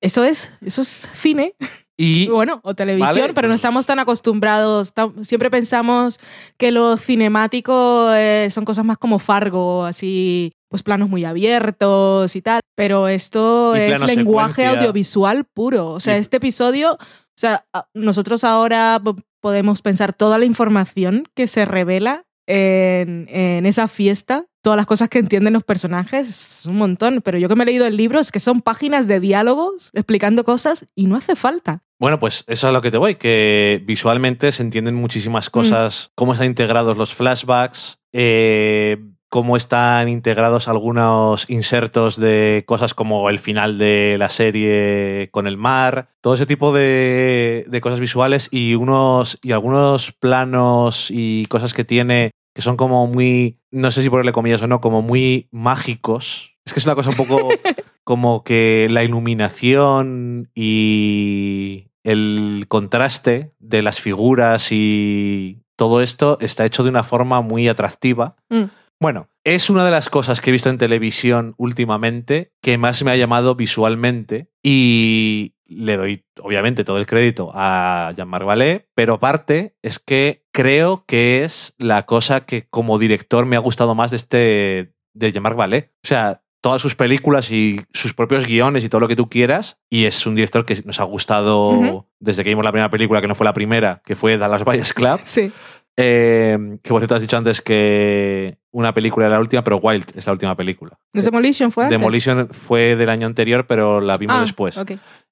Eso 0.00 0.24
es, 0.24 0.50
eso 0.64 0.82
es 0.82 1.08
cine, 1.14 1.54
Y 1.96 2.26
bueno, 2.28 2.60
o 2.64 2.74
televisión, 2.74 3.14
Vale, 3.14 3.32
pero 3.34 3.46
no 3.48 3.52
pues- 3.52 3.60
estamos 3.60 3.86
tan 3.86 3.98
acostumbrados. 4.00 4.92
Siempre 5.22 5.50
pensamos 5.50 6.18
que 6.56 6.72
lo 6.72 6.96
cinemático 6.96 8.12
eh, 8.12 8.48
son 8.50 8.64
cosas 8.64 8.84
más 8.84 8.98
como 8.98 9.18
Fargo, 9.20 9.84
así, 9.84 10.52
pues 10.68 10.82
planos 10.82 11.08
muy 11.08 11.24
abiertos 11.24 12.34
y 12.34 12.42
tal. 12.42 12.60
Pero 12.74 13.06
esto 13.08 13.76
es 13.76 14.00
lenguaje 14.02 14.62
secuencia. 14.62 14.70
audiovisual 14.80 15.44
puro. 15.44 15.90
O 15.92 16.00
sea, 16.00 16.16
este 16.16 16.38
episodio, 16.38 16.94
o 16.94 17.36
sea, 17.36 17.64
nosotros 17.94 18.42
ahora 18.42 19.00
podemos 19.44 19.82
pensar 19.82 20.14
toda 20.14 20.38
la 20.38 20.46
información 20.46 21.28
que 21.34 21.48
se 21.48 21.66
revela 21.66 22.24
en, 22.46 23.26
en 23.28 23.66
esa 23.66 23.88
fiesta, 23.88 24.46
todas 24.62 24.78
las 24.78 24.86
cosas 24.86 25.10
que 25.10 25.18
entienden 25.18 25.52
los 25.52 25.64
personajes, 25.64 26.30
es 26.30 26.64
un 26.64 26.76
montón. 26.76 27.20
Pero 27.22 27.36
yo 27.36 27.46
que 27.50 27.54
me 27.54 27.64
he 27.64 27.66
leído 27.66 27.84
el 27.84 27.94
libro 27.94 28.20
es 28.20 28.32
que 28.32 28.40
son 28.40 28.62
páginas 28.62 29.06
de 29.06 29.20
diálogos 29.20 29.90
explicando 29.92 30.44
cosas 30.44 30.86
y 30.94 31.08
no 31.08 31.16
hace 31.16 31.36
falta. 31.36 31.82
bueno, 31.98 32.18
pues 32.18 32.44
eso 32.46 32.52
es 32.52 32.64
a 32.64 32.72
lo 32.72 32.80
que 32.80 32.90
te 32.90 32.96
voy, 32.96 33.16
que 33.16 33.82
visualmente 33.84 34.50
se 34.50 34.62
entienden 34.62 34.94
muchísimas 34.94 35.50
cosas, 35.50 36.10
cómo 36.14 36.32
están 36.32 36.46
integrados 36.46 36.96
los 36.96 37.14
flashbacks, 37.14 37.98
eh, 38.14 38.96
cómo 39.34 39.56
están 39.56 40.08
integrados 40.08 40.68
algunos 40.68 41.50
insertos 41.50 42.20
de 42.20 42.62
cosas 42.68 42.94
como 42.94 43.28
el 43.28 43.40
final 43.40 43.78
de 43.78 44.14
la 44.16 44.28
serie 44.28 45.28
con 45.32 45.48
el 45.48 45.56
mar, 45.56 46.10
todo 46.20 46.34
ese 46.34 46.46
tipo 46.46 46.72
de, 46.72 47.64
de 47.66 47.80
cosas 47.80 47.98
visuales 47.98 48.46
y 48.52 48.76
unos 48.76 49.40
y 49.42 49.50
algunos 49.50 50.12
planos 50.12 51.08
y 51.10 51.46
cosas 51.46 51.74
que 51.74 51.82
tiene 51.82 52.30
que 52.54 52.62
son 52.62 52.76
como 52.76 53.08
muy, 53.08 53.58
no 53.72 53.90
sé 53.90 54.02
si 54.02 54.08
ponerle 54.08 54.30
comillas 54.30 54.62
o 54.62 54.68
no, 54.68 54.80
como 54.80 55.02
muy 55.02 55.48
mágicos. 55.50 56.52
Es 56.64 56.72
que 56.72 56.78
es 56.78 56.86
una 56.86 56.94
cosa 56.94 57.10
un 57.10 57.16
poco 57.16 57.48
como 58.04 58.44
que 58.44 58.86
la 58.88 59.02
iluminación 59.02 60.48
y 60.54 61.88
el 62.04 62.66
contraste 62.68 63.52
de 63.58 63.82
las 63.82 64.00
figuras 64.00 64.70
y 64.70 65.64
todo 65.74 66.02
esto 66.02 66.38
está 66.40 66.64
hecho 66.64 66.84
de 66.84 66.90
una 66.90 67.02
forma 67.02 67.40
muy 67.40 67.66
atractiva. 67.66 68.36
Mm. 68.48 68.66
Bueno, 69.00 69.28
es 69.42 69.70
una 69.70 69.84
de 69.84 69.90
las 69.90 70.08
cosas 70.08 70.40
que 70.40 70.50
he 70.50 70.52
visto 70.52 70.70
en 70.70 70.78
televisión 70.78 71.54
últimamente 71.58 72.52
que 72.62 72.78
más 72.78 73.02
me 73.04 73.10
ha 73.10 73.16
llamado 73.16 73.54
visualmente 73.54 74.48
y 74.62 75.54
le 75.66 75.96
doy 75.96 76.24
obviamente 76.40 76.84
todo 76.84 76.98
el 76.98 77.06
crédito 77.06 77.50
a 77.54 78.12
Jean-Marc 78.16 78.46
Vallée, 78.46 78.88
pero 78.94 79.14
aparte 79.14 79.76
es 79.82 79.98
que 79.98 80.44
creo 80.52 81.04
que 81.06 81.44
es 81.44 81.74
la 81.78 82.06
cosa 82.06 82.46
que 82.46 82.68
como 82.68 82.98
director 82.98 83.46
me 83.46 83.56
ha 83.56 83.60
gustado 83.60 83.94
más 83.94 84.10
de 84.10 84.16
este 84.16 84.94
de 85.14 85.32
Jean-Marc 85.32 85.56
Vallée. 85.56 85.90
O 86.04 86.08
sea, 86.08 86.42
todas 86.64 86.80
sus 86.80 86.94
películas 86.94 87.50
y 87.50 87.80
sus 87.92 88.14
propios 88.14 88.46
guiones 88.46 88.84
y 88.84 88.88
todo 88.88 89.02
lo 89.02 89.08
que 89.08 89.16
tú 89.16 89.28
quieras. 89.28 89.76
Y 89.90 90.06
es 90.06 90.26
un 90.26 90.34
director 90.34 90.64
que 90.64 90.80
nos 90.86 90.98
ha 90.98 91.04
gustado 91.04 92.08
desde 92.18 92.42
que 92.42 92.48
vimos 92.48 92.64
la 92.64 92.72
primera 92.72 92.88
película, 92.88 93.20
que 93.20 93.28
no 93.28 93.34
fue 93.34 93.44
la 93.44 93.52
primera, 93.52 94.00
que 94.04 94.14
fue 94.14 94.38
Dallas 94.38 94.64
Buyers 94.64 94.94
Club. 94.94 95.20
Sí. 95.24 95.52
Eh, 95.96 96.78
que 96.82 96.88
por 96.88 97.00
cierto 97.00 97.14
has 97.14 97.20
dicho 97.22 97.36
antes 97.36 97.60
que 97.62 98.58
una 98.72 98.92
película 98.92 99.26
era 99.26 99.36
la 99.36 99.40
última, 99.40 99.62
pero 99.62 99.76
Wild 99.76 100.06
es 100.16 100.26
la 100.26 100.32
última 100.32 100.56
película. 100.56 100.98
¿No 101.12 101.18
es 101.20 101.24
Demolition 101.24 101.70
fue 101.70 101.84
antes? 101.84 101.98
Demolition 101.98 102.48
fue 102.50 102.96
del 102.96 103.08
año 103.10 103.26
anterior, 103.26 103.66
pero 103.66 104.00
la 104.00 104.16
vimos 104.16 104.36
Ah, 104.36 104.40
después. 104.40 104.76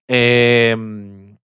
Eh, 0.09 0.77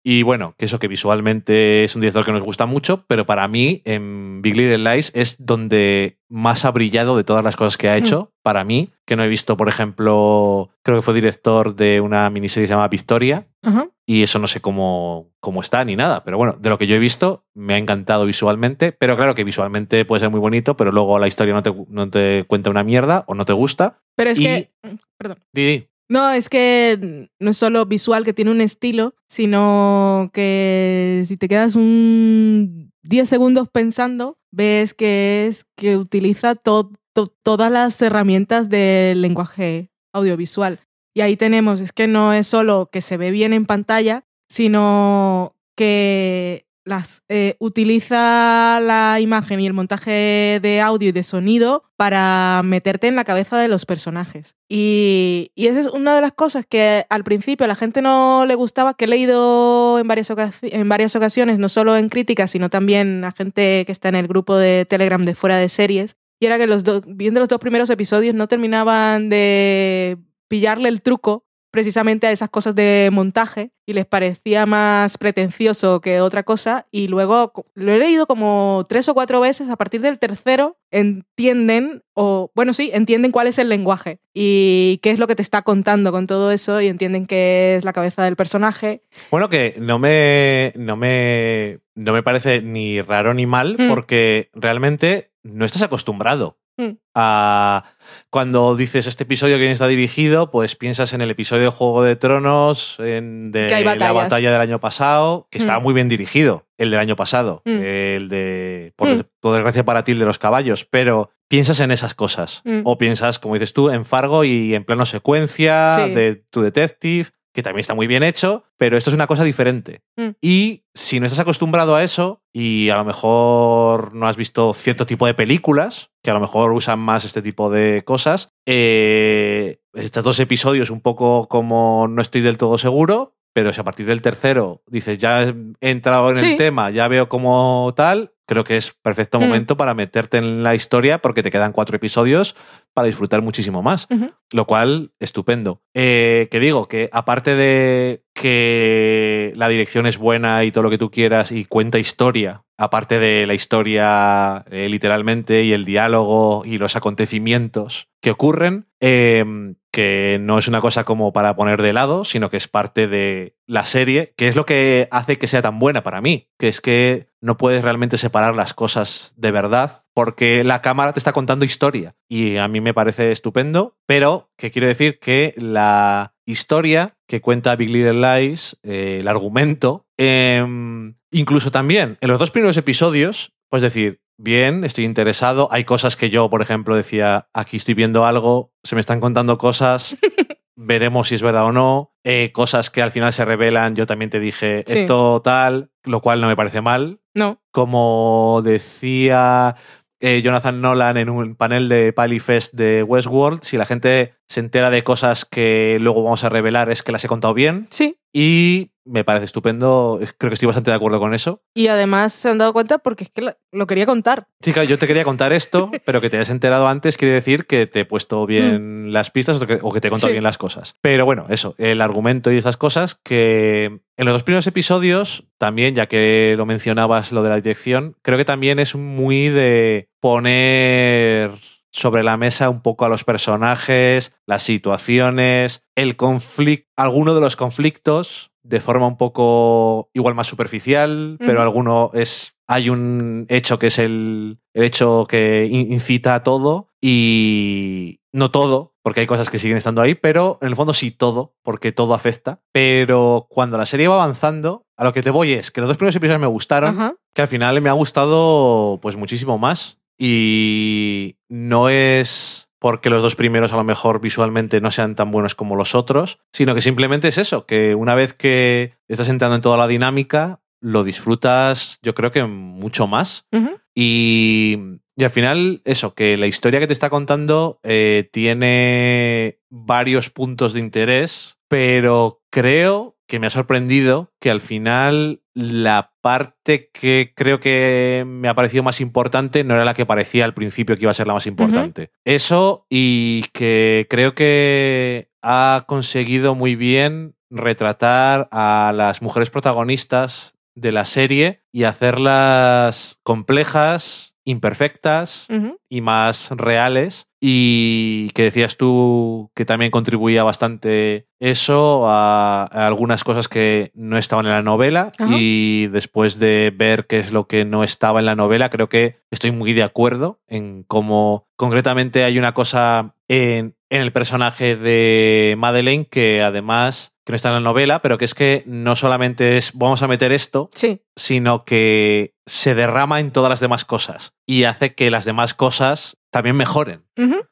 y 0.05 0.23
bueno, 0.23 0.55
que 0.59 0.65
eso 0.67 0.79
que 0.79 0.89
visualmente 0.89 1.85
es 1.85 1.95
un 1.95 2.01
director 2.01 2.25
que 2.25 2.33
nos 2.33 2.43
gusta 2.43 2.67
mucho, 2.67 3.05
pero 3.07 3.25
para 3.27 3.47
mí 3.49 3.83
en 3.85 4.43
Big 4.43 4.57
Little 4.57 4.79
Lies 4.79 5.13
es 5.15 5.37
donde 5.39 6.19
más 6.29 6.65
ha 6.65 6.71
brillado 6.73 7.17
de 7.17 7.25
todas 7.25 7.45
las 7.45 7.57
cosas 7.57 7.77
que 7.77 7.89
ha 7.89 7.97
hecho, 7.97 8.33
para 8.43 8.65
mí, 8.65 8.91
que 9.07 9.15
no 9.17 9.23
he 9.23 9.29
visto, 9.29 9.57
por 9.57 9.69
ejemplo, 9.69 10.71
creo 10.83 10.99
que 10.99 11.03
fue 11.03 11.15
director 11.15 11.77
de 11.77 12.01
una 12.01 12.29
miniserie 12.31 12.65
que 12.65 12.69
se 12.69 12.75
llama 12.75 12.89
Victoria, 12.89 13.47
Ajá. 13.63 13.89
y 14.07 14.23
eso 14.23 14.39
no 14.39 14.49
sé 14.49 14.61
cómo, 14.61 15.31
cómo 15.41 15.61
está 15.61 15.85
ni 15.85 15.95
nada, 15.95 16.25
pero 16.25 16.39
bueno, 16.39 16.55
de 16.59 16.69
lo 16.71 16.79
que 16.79 16.87
yo 16.87 16.97
he 16.97 16.99
visto 16.99 17.45
me 17.55 17.75
ha 17.75 17.79
encantado 17.79 18.25
visualmente, 18.25 18.93
pero 18.93 19.15
claro 19.17 19.35
que 19.35 19.45
visualmente 19.45 20.05
puede 20.05 20.21
ser 20.21 20.31
muy 20.31 20.41
bonito, 20.41 20.77
pero 20.77 20.91
luego 20.91 21.19
la 21.19 21.29
historia 21.29 21.55
no 21.55 21.63
te, 21.63 21.73
no 21.89 22.11
te 22.11 22.45
cuenta 22.49 22.71
una 22.71 22.83
mierda 22.83 23.25
o 23.29 23.35
no 23.35 23.45
te 23.45 23.53
gusta. 23.53 24.01
Pero 24.17 24.31
es 24.31 24.39
Y- 24.41 24.45
que. 24.45 24.71
Perdón. 25.19 25.39
Didi, 25.53 25.89
No, 26.09 26.31
es 26.31 26.49
que 26.49 27.29
no 27.41 27.51
es 27.51 27.57
solo 27.57 27.87
visual 27.87 28.25
que 28.25 28.35
tiene 28.35 28.51
un 28.51 28.61
estilo, 28.61 29.15
sino 29.29 30.31
que 30.35 31.23
si 31.27 31.37
te 31.37 31.49
quedas 31.49 31.75
un 31.75 32.93
10 33.03 33.29
segundos 33.29 33.69
pensando, 33.73 34.39
ves 34.53 34.93
que 34.95 35.47
es 35.47 35.65
que 35.77 35.97
utiliza 35.97 36.55
to- 36.55 36.91
to- 37.15 37.29
todas 37.43 37.71
las 37.73 38.01
herramientas 38.03 38.69
del 38.69 39.23
lenguaje 39.23 39.91
audiovisual. 40.13 40.81
Y 41.15 41.23
ahí 41.23 41.37
tenemos, 41.37 41.81
es 41.81 41.93
que 41.93 42.07
no 42.09 42.33
es 42.33 42.47
solo 42.47 42.89
que 42.93 43.01
se 43.01 43.17
ve 43.17 43.31
bien 43.31 43.53
en 43.55 43.65
pantalla, 43.67 44.25
sino 44.51 45.57
que 45.77 46.67
las 46.85 47.23
eh, 47.29 47.57
utiliza 47.61 48.81
la 48.81 49.19
imagen 49.21 49.61
y 49.61 49.67
el 49.67 49.73
montaje 49.73 50.59
de 50.61 50.81
audio 50.81 51.11
y 51.11 51.13
de 51.13 51.23
sonido 51.23 51.85
para 51.97 52.63
meterte 52.65 53.07
en 53.07 53.15
la 53.15 53.25
cabeza 53.25 53.59
de 53.59 53.69
los 53.69 53.87
personajes. 53.87 54.57
Y, 54.69 55.53
y 55.55 55.69
esa 55.69 55.81
es 55.81 55.87
una 55.87 56.15
de 56.15 56.21
las 56.21 56.33
cosas 56.33 56.67
que 56.69 57.05
al 57.09 57.23
principio 57.23 57.65
a 57.65 57.69
la 57.69 57.77
gente 57.77 58.03
no 58.03 58.47
le 58.47 58.55
gustaba, 58.57 58.95
que 58.95 59.05
he 59.05 59.09
leído 59.09 59.99
en 60.01 60.09
varias, 60.09 60.33
en 60.63 60.89
varias 60.89 61.15
ocasiones, 61.15 61.59
no 61.59 61.69
solo 61.69 61.97
en 61.97 62.09
críticas, 62.09 62.51
sino 62.51 62.69
también 62.69 63.25
a 63.25 63.33
gente 63.33 63.85
que 63.87 63.93
está 63.93 64.09
en 64.09 64.17
el 64.17 64.27
grupo 64.27 64.57
de 64.57 64.85
Telegram 64.89 65.25
de 65.25 65.35
fuera 65.35 65.57
de 65.59 65.69
series. 65.69 66.17
Y 66.41 66.47
era 66.47 66.59
que 66.59 66.67
los 66.67 66.83
do- 66.83 67.03
viendo 67.07 67.39
los 67.39 67.49
dos 67.49 67.61
primeros 67.61 67.89
episodios 67.91 68.35
no 68.35 68.49
terminaban 68.49 69.29
de 69.29 70.19
pillarle 70.49 70.89
el 70.89 71.01
truco 71.01 71.47
precisamente 71.73 72.29
a 72.29 72.31
esas 72.33 72.51
cosas 72.51 72.77
de 72.77 73.09
montaje 73.13 73.73
y 73.87 73.95
les 73.95 74.07
parecía 74.07 74.65
más 74.67 75.19
pretencioso 75.19 76.01
que 76.01 76.21
otra 76.21 76.45
cosa. 76.45 76.87
Y 76.93 77.09
luego 77.09 77.53
lo 77.75 77.93
he 77.93 77.99
leído 77.99 78.27
como 78.27 78.87
tres 78.89 79.09
o 79.09 79.15
cuatro 79.15 79.41
veces 79.41 79.69
a 79.71 79.75
partir 79.77 80.01
del 80.03 80.21
tercero 80.21 80.77
entienden 80.93 82.03
o 82.15 82.51
bueno 82.55 82.75
sí 82.75 82.91
entienden 82.93 83.33
cuál 83.33 83.47
es 83.47 83.59
el 83.59 83.69
lenguaje 83.69 84.19
y 84.35 85.01
qué 85.03 85.11
es 85.11 85.19
lo 85.19 85.27
que 85.27 85.35
te 85.35 85.43
está 85.43 85.63
contando 85.63 86.13
con 86.13 86.27
todo 86.27 86.53
eso 86.53 86.81
y 86.81 86.89
entienden 86.89 87.27
qué 87.27 87.75
es 87.77 87.85
la 87.85 87.93
cabeza 87.93 88.23
del 88.25 88.37
personaje. 88.37 89.03
Bueno, 89.31 89.49
que 89.49 89.75
no 89.79 89.99
me, 89.99 90.73
no 90.77 90.97
me, 90.97 91.81
no 91.95 92.13
me 92.13 92.23
parece 92.23 92.61
ni 92.63 93.01
raro 93.01 93.35
ni 93.35 93.47
mal, 93.47 93.77
Mm. 93.79 93.89
porque 93.89 94.51
realmente 94.53 95.31
no 95.43 95.65
estás 95.65 95.83
acostumbrado 95.83 96.59
Mm. 96.79 96.93
a 97.15 97.85
cuando 98.31 98.75
dices 98.77 99.07
este 99.07 99.25
episodio 99.25 99.59
que 99.59 99.71
está 99.71 99.87
dirigido, 99.87 100.51
pues 100.51 100.75
piensas 100.75 101.13
en 101.13 101.21
el 101.21 101.31
episodio 101.31 101.65
de 101.65 101.69
Juego 101.69 102.03
de 102.03 102.17
Tronos, 102.17 102.97
en 102.99 103.53
de 103.53 103.69
la 103.99 104.13
batalla 104.13 104.51
del 104.53 104.61
año 104.61 104.81
pasado, 104.81 105.49
que 105.51 105.59
estaba 105.59 105.81
Mm. 105.81 105.83
muy 105.83 105.93
bien 105.95 106.09
dirigido, 106.09 106.67
el 106.79 106.91
del 106.91 107.01
año 107.01 107.15
pasado, 107.17 107.61
Mm. 107.67 107.71
el 107.83 108.29
de, 108.31 108.93
por, 108.97 109.09
des- 109.09 109.27
por 109.41 109.53
desgracia 109.55 109.85
para 109.85 110.03
ti, 110.05 110.13
el 110.13 110.19
de 110.21 110.25
los 110.25 110.39
caballos, 110.39 110.87
pero 110.91 111.31
piensas 111.49 111.81
en 111.81 111.91
esas 111.91 112.15
cosas. 112.15 112.63
O 112.85 112.97
piensas, 112.97 113.39
como 113.39 113.55
dices 113.55 113.75
tú, 113.75 113.91
en 113.91 114.07
Fargo 114.07 114.43
y 114.45 114.75
en 114.75 114.85
plano 114.85 115.05
secuencia, 115.05 116.07
Sí. 116.07 116.15
de 116.15 116.37
tu 116.49 116.63
detective. 116.63 117.29
Que 117.53 117.63
también 117.63 117.81
está 117.83 117.95
muy 117.95 118.07
bien 118.07 118.23
hecho, 118.23 118.65
pero 118.77 118.97
esto 118.97 119.11
es 119.11 119.15
una 119.15 119.27
cosa 119.27 119.45
diferente. 119.45 120.03
Mm. 120.17 120.31
Y 120.41 120.85
si 120.95 121.21
no 121.21 121.27
estás 121.27 121.41
acostumbrado 121.41 121.95
a 121.95 122.03
eso 122.03 122.43
y 122.53 122.89
a 122.89 122.97
lo 122.97 123.05
mejor 123.05 124.15
no 124.15 124.27
has 124.27 124.37
visto 124.37 124.73
cierto 124.75 125.07
tipo 125.07 125.27
de 125.27 125.35
películas, 125.35 126.11
que 126.23 126.31
a 126.31 126.35
lo 126.35 126.41
mejor 126.41 126.73
usan 126.73 126.99
más 126.99 127.25
este 127.25 127.43
tipo 127.43 127.71
de 127.71 128.03
cosas, 128.05 128.53
eh, 128.67 129.81
estos 129.93 130.25
dos 130.25 130.41
episodios 130.41 130.91
un 130.91 131.01
poco 131.01 131.49
como 131.49 132.09
no 132.09 132.23
estoy 132.23 132.41
del 132.41 132.59
todo 132.59 132.79
seguro, 132.79 133.37
pero 133.53 133.73
si 133.73 133.81
a 133.81 133.85
partir 133.85 134.07
del 134.07 134.23
tercero 134.23 134.83
dices, 134.87 135.19
ya 135.19 135.43
he 135.81 135.91
entrado 135.91 136.31
en 136.31 136.37
Sí. 136.37 136.51
el 136.53 136.57
tema, 136.57 136.91
ya 136.91 137.09
veo 137.09 137.29
como 137.29 137.93
tal, 137.97 138.33
creo 138.47 138.65
que 138.65 138.77
es 138.77 138.93
perfecto 139.03 139.39
Mm. 139.39 139.43
momento 139.45 139.77
para 139.77 139.95
meterte 139.95 140.37
en 140.39 140.63
la 140.63 140.75
historia 140.75 141.19
porque 141.19 141.43
te 141.43 141.51
quedan 141.51 141.73
cuatro 141.73 141.97
episodios 141.97 142.55
para 142.93 143.07
disfrutar 143.07 143.41
muchísimo 143.43 143.83
más. 143.83 144.09
Lo 144.53 144.67
cual, 144.67 145.13
estupendo. 145.21 145.81
Eh, 145.95 146.49
que 146.51 146.61
digo, 146.61 146.87
que 146.89 147.09
aparte 147.13 147.55
de 147.55 148.25
que 148.35 149.53
la 149.57 149.69
dirección 149.69 150.07
es 150.07 150.19
buena 150.19 150.65
y 150.65 150.73
todo 150.73 150.85
lo 150.85 150.91
que 150.91 150.99
tú 150.99 151.11
quieras 151.11 151.53
y 151.53 151.65
cuenta 151.65 151.99
historia, 151.99 152.65
aparte 152.77 153.19
de 153.19 153.47
la 153.47 153.55
historia 153.55 154.65
eh, 154.71 154.89
literalmente 154.91 155.63
y 155.63 155.73
el 155.73 155.85
diálogo 155.85 156.63
y 156.67 156.79
los 156.79 156.97
acontecimientos 156.97 158.09
que 158.21 158.31
ocurren, 158.31 158.87
eh, 159.01 159.45
que 159.93 160.39
no 160.41 160.59
es 160.59 160.69
una 160.69 160.81
cosa 160.81 161.05
como 161.05 161.33
para 161.33 161.55
poner 161.55 161.83
de 161.83 161.93
lado, 161.93 162.25
sino 162.25 162.51
que 162.51 162.57
es 162.57 162.67
parte 162.67 163.07
de 163.07 163.57
la 163.67 163.85
serie, 163.85 164.33
que 164.37 164.49
es 164.49 164.57
lo 164.57 164.65
que 164.65 165.07
hace 165.11 165.39
que 165.39 165.47
sea 165.47 165.63
tan 165.63 165.79
buena 165.79 166.03
para 166.03 166.21
mí, 166.21 166.49
que 166.59 166.69
es 166.69 166.81
que 166.81 167.29
no 167.43 167.59
puedes 167.59 167.85
realmente 167.85 168.17
separar 168.17 168.57
las 168.57 168.73
cosas 168.73 169.35
de 169.37 169.51
verdad 169.51 170.05
porque 170.15 170.65
la 170.65 170.81
cámara 170.81 171.13
te 171.13 171.19
está 171.19 171.33
contando 171.33 171.65
historia 171.65 172.17
y 172.29 172.57
a 172.57 172.69
mí 172.69 172.81
me 172.81 172.95
parece 172.95 173.33
estupendo, 173.33 173.99
pero 174.07 174.51
que 174.57 174.71
quiero 174.71 174.89
decir 174.89 175.19
que 175.19 175.55
la 175.59 176.35
historia 176.47 177.17
que 177.29 177.41
cuenta 177.41 177.77
Big 177.77 177.91
Little 177.91 178.41
Lies, 178.41 178.79
eh, 178.83 179.19
el 179.21 179.29
argumento, 179.29 180.07
em, 180.17 181.17
incluso 181.31 181.71
también 181.71 182.17
en 182.21 182.29
los 182.31 182.39
dos 182.39 182.51
primeros 182.51 182.77
episodios, 182.77 183.53
pues 183.69 183.83
decir, 183.83 184.22
bien, 184.43 184.85
estoy 184.85 185.05
interesado, 185.05 185.69
hay 185.71 185.85
cosas 185.85 186.17
que 186.17 186.31
yo, 186.31 186.51
por 186.51 186.63
ejemplo, 186.63 186.97
decía, 186.97 187.49
aquí 187.53 187.77
estoy 187.77 187.95
viendo 187.95 188.25
algo, 188.27 188.73
se 188.83 188.95
me 188.97 189.01
están 189.01 189.21
contando 189.21 189.59
cosas, 189.59 190.17
veremos 190.77 191.29
si 191.29 191.37
es 191.37 191.43
verdad 191.43 191.65
o 191.67 191.73
no, 191.73 192.13
eh, 192.25 192.51
cosas 192.53 192.91
que 192.91 193.03
al 193.03 193.11
final 193.11 193.33
se 193.33 193.45
revelan, 193.45 193.95
yo 193.95 194.07
también 194.07 194.31
te 194.31 194.41
dije, 194.41 194.85
Sí. 194.87 195.01
esto 195.01 195.41
tal, 195.43 195.91
lo 196.05 196.21
cual 196.21 196.41
no 196.41 196.49
me 196.49 196.57
parece 196.57 196.81
mal, 196.81 197.21
No. 197.35 197.61
como 197.71 198.61
decía 198.65 199.77
eh, 200.25 200.41
Jonathan 200.41 200.81
Nolan 200.81 201.17
en 201.17 201.29
un 201.31 201.57
panel 201.57 201.89
de 201.89 202.13
Palifest 202.13 202.75
de 202.75 203.03
Westworld, 203.03 203.63
si 203.65 203.77
la 203.77 203.87
gente 203.87 204.35
se 204.49 204.61
entera 204.61 204.89
de 204.91 205.03
cosas 205.03 205.45
que 205.45 205.99
luego 206.01 206.23
vamos 206.23 206.45
a 206.45 206.49
revelar 206.49 206.91
es 206.91 207.03
que 207.03 207.11
las 207.11 207.25
he 207.25 207.29
contado 207.29 207.55
bien 207.55 207.87
Sí. 207.91 208.19
Y 208.33 208.89
me 209.05 209.25
parece 209.25 209.47
estupendo, 209.47 210.21
creo 210.39 210.51
que 210.51 210.55
estoy 210.55 210.67
bastante 210.69 210.93
de 210.93 210.97
acuerdo 210.97 211.19
con 211.19 211.35
eso. 211.35 211.61
Y 211.75 211.89
además 211.89 212.33
se 212.33 212.49
han 212.49 212.59
dado 212.59 212.73
cuenta 212.73 212.99
porque 212.99 213.25
es 213.25 213.31
que 213.31 213.57
lo 213.73 213.87
quería 213.89 214.07
contar. 214.07 214.47
Chica, 214.63 214.85
yo 214.85 214.97
te 214.97 215.09
quería 215.09 215.25
contar 215.25 215.53
esto, 215.53 215.91
pero 216.07 216.21
que 216.21 216.31
te 216.31 216.37
hayas 216.37 216.51
enterado 216.51 216.87
antes 216.87 217.17
quiere 217.17 217.35
decir 217.35 217.67
que 217.67 217.89
te 217.89 218.01
he 218.01 218.05
puesto 218.05 218.47
bien 218.47 219.13
las 219.13 219.33
pistas 219.33 219.61
o 219.61 219.67
que, 219.67 219.81
o 219.83 219.93
que 219.93 220.01
te 220.01 220.07
he 220.07 220.11
contado 220.11 220.29
Mm. 220.29 220.31
Sí. 220.31 220.35
bien 220.35 220.45
las 220.45 220.57
cosas. 220.57 220.95
Pero 221.01 221.25
bueno, 221.25 221.47
eso, 221.49 221.75
el 221.79 222.01
argumento 222.01 222.53
y 222.53 222.59
esas 222.59 222.77
cosas 222.77 223.17
que 223.25 223.87
en 224.17 224.25
los 224.25 224.35
dos 224.35 224.45
primeros 224.45 224.69
episodios, 224.69 225.45
también, 225.59 225.97
ya 225.97 226.07
que 226.07 226.55
lo 226.57 226.65
mencionabas, 226.65 227.33
lo 227.33 227.43
de 227.43 227.49
la 227.49 227.57
dirección, 227.57 228.15
creo 228.23 228.39
que 228.39 228.45
también 228.45 228.79
es 228.79 228.95
muy 228.95 229.49
de 229.49 230.11
poner 230.21 231.51
sobre 231.93 232.23
la 232.23 232.37
mesa 232.37 232.69
un 232.71 232.81
poco 232.81 233.05
a 233.05 233.09
los 233.09 233.23
personajes, 233.25 234.35
las 234.47 234.63
situaciones, 234.63 235.85
el 235.95 236.17
conflicto, 236.17 236.89
alguno 236.97 237.35
de 237.35 237.41
los 237.41 237.57
conflictos 237.57 238.51
de 238.65 238.81
forma 238.81 239.07
un 239.09 239.17
poco 239.19 240.09
igual 240.15 240.35
más 240.35 240.47
superficial, 240.47 241.37
pero 241.47 241.63
alguno 241.63 242.11
es 242.15 242.55
hay 242.69 242.89
un 242.91 243.45
hecho 243.51 243.79
que 243.79 243.89
es 243.89 243.99
el, 243.99 244.61
el 244.73 244.85
hecho 244.85 245.27
que 245.29 245.69
in- 245.71 245.93
incita 245.93 246.35
a 246.37 246.43
todo 246.43 246.89
y 247.01 248.21
no 248.33 248.51
todo, 248.51 248.95
porque 249.03 249.21
hay 249.21 249.27
cosas 249.27 249.51
que 249.51 249.59
siguen 249.59 249.77
estando 249.77 250.01
ahí, 250.01 250.15
pero 250.15 250.59
en 250.63 250.69
el 250.69 250.77
fondo 250.77 250.95
sí 250.95 251.11
todo, 251.11 251.55
porque 251.63 251.93
todo 251.93 252.15
afecta. 252.15 252.63
Pero 252.73 253.47
cuando 253.51 253.77
la 253.77 253.85
serie 253.85 254.09
va 254.09 254.15
avanzando, 254.15 254.87
a 254.97 255.05
lo 255.05 255.13
que 255.13 255.23
te 255.23 255.31
voy 255.31 255.53
es 255.53 255.71
que 255.71 255.81
los 255.83 255.89
dos 255.89 255.97
primeros 255.99 256.17
episodios 256.17 256.41
me 256.41 256.47
gustaron, 256.47 256.97
que 257.35 257.43
al 257.43 257.49
final 257.49 257.81
me 257.83 257.91
ha 257.91 257.95
gustado 257.95 258.99
pues 259.03 259.17
muchísimo 259.17 259.59
más. 259.59 259.99
Y 260.25 261.39
no 261.49 261.89
es 261.89 262.69
porque 262.79 263.11
los 263.11 263.25
dos 263.25 263.35
primeros 263.35 263.73
a 263.73 263.77
lo 263.77 263.83
mejor 263.83 264.21
visualmente 264.21 264.81
no 264.81 264.93
sean 264.93 265.17
tan 265.17 265.33
buenos 265.33 265.57
como 265.57 265.75
los 265.75 265.97
otros, 265.97 266.39
sino 266.53 266.77
que 266.77 266.81
simplemente 266.81 267.27
es 267.27 267.39
eso, 267.39 267.67
que 267.67 267.97
una 267.97 268.15
vez 268.15 268.33
que 268.33 268.95
estás 269.09 269.29
entrando 269.29 269.57
en 269.57 269.63
toda 269.63 269.77
la 269.77 269.89
dinámica, 269.89 270.61
lo 270.81 271.03
disfrutas 271.03 271.99
yo 272.03 272.15
creo 272.15 272.31
que 272.31 272.45
mucho 272.45 273.09
más. 273.09 273.49
Y, 273.97 274.79
y 275.17 275.25
al 275.25 275.31
final, 275.31 275.83
eso, 275.85 276.15
que 276.15 276.39
la 276.39 276.47
historia 276.47 276.79
que 276.79 276.87
te 276.87 276.93
está 276.93 277.11
contando 277.11 277.81
eh, 277.83 278.29
tiene 278.31 279.59
varios 279.71 280.31
puntos 280.31 280.73
de 280.73 280.81
interés, 280.81 281.57
pero 281.67 282.43
creo 282.49 283.17
que 283.27 283.41
me 283.41 283.49
ha 283.49 283.51
sorprendido 283.51 284.33
que 284.41 284.53
al 284.53 284.61
final 284.61 285.42
la 285.55 286.13
parte 286.21 286.91
que 286.93 287.33
creo 287.35 287.61
que 287.61 288.25
me 288.27 288.49
ha 288.49 288.55
parecido 288.55 288.83
más 288.83 289.01
importante 289.01 289.65
no 289.65 289.75
era 289.75 289.85
la 289.85 289.95
que 289.95 290.07
parecía 290.07 290.45
al 290.45 290.55
principio 290.55 290.97
que 290.97 291.03
iba 291.03 291.11
a 291.11 291.15
ser 291.15 291.27
la 291.27 291.35
más 291.35 291.47
importante. 291.47 292.11
Eso 292.25 292.87
y 292.89 293.45
que 293.53 294.07
creo 294.09 294.35
que 294.35 295.31
ha 295.43 295.85
conseguido 295.87 296.55
muy 296.55 296.77
bien 296.77 297.35
retratar 297.51 298.49
a 298.51 298.93
las 298.95 299.21
mujeres 299.21 299.51
protagonistas 299.51 300.57
de 300.75 300.93
la 300.93 301.05
serie 301.05 301.63
y 301.71 301.85
hacerlas 301.85 303.21
complejas, 303.23 304.35
imperfectas 304.45 305.49
y 305.89 306.01
más 306.01 306.51
reales. 306.53 307.29
Y 307.45 308.31
que 308.35 308.45
decías 308.45 308.77
tú 308.77 309.51
que 309.57 309.65
también 309.65 309.91
contribuía 309.91 310.45
bastante 310.45 311.27
eso 311.41 312.07
a, 312.09 312.63
a 312.71 312.87
algunas 312.87 313.25
cosas 313.25 313.49
que 313.49 313.91
no 313.95 314.17
estaban 314.17 314.47
en 314.47 314.53
la 314.53 314.63
novela. 314.63 315.11
Ajá. 315.19 315.35
Y 315.37 315.89
después 315.89 316.39
de 316.39 316.73
ver 316.75 317.09
qué 317.09 317.19
es 317.19 317.33
lo 317.33 317.49
que 317.49 317.65
no 317.65 317.83
estaba 317.83 318.21
en 318.21 318.27
la 318.27 318.37
novela, 318.37 318.71
creo 318.71 318.89
que 318.89 319.19
estoy 319.33 319.51
muy 319.51 319.73
de 319.73 319.83
acuerdo 319.83 320.41
en 320.47 320.85
cómo 320.85 321.49
concretamente 321.57 322.23
hay 322.23 322.39
una 322.39 322.55
cosa 322.55 323.17
en, 323.27 323.75
en 323.91 324.01
el 324.03 324.13
personaje 324.13 324.77
de 324.77 325.57
Madeleine 325.59 326.07
que 326.07 326.43
además 326.43 327.13
que 327.25 327.33
no 327.33 327.37
está 327.37 327.49
en 327.49 327.55
la 327.55 327.61
novela, 327.61 328.03
pero 328.03 328.19
que 328.19 328.25
es 328.25 328.35
que 328.35 328.63
no 328.67 328.95
solamente 328.97 329.57
es 329.57 329.73
vamos 329.75 330.03
a 330.03 330.09
meter 330.09 330.31
esto, 330.33 330.71
Sí. 330.75 331.03
sino 331.17 331.65
que 331.65 332.35
se 332.47 332.75
derrama 332.77 333.19
en 333.21 333.31
todas 333.33 333.51
las 333.51 333.61
demás 333.61 333.85
cosas 333.85 334.33
y 334.47 334.65
hace 334.65 334.95
que 334.95 335.11
las 335.11 335.25
demás 335.25 335.55
cosas 335.55 336.17
también 336.33 336.57
mejoren 336.57 337.05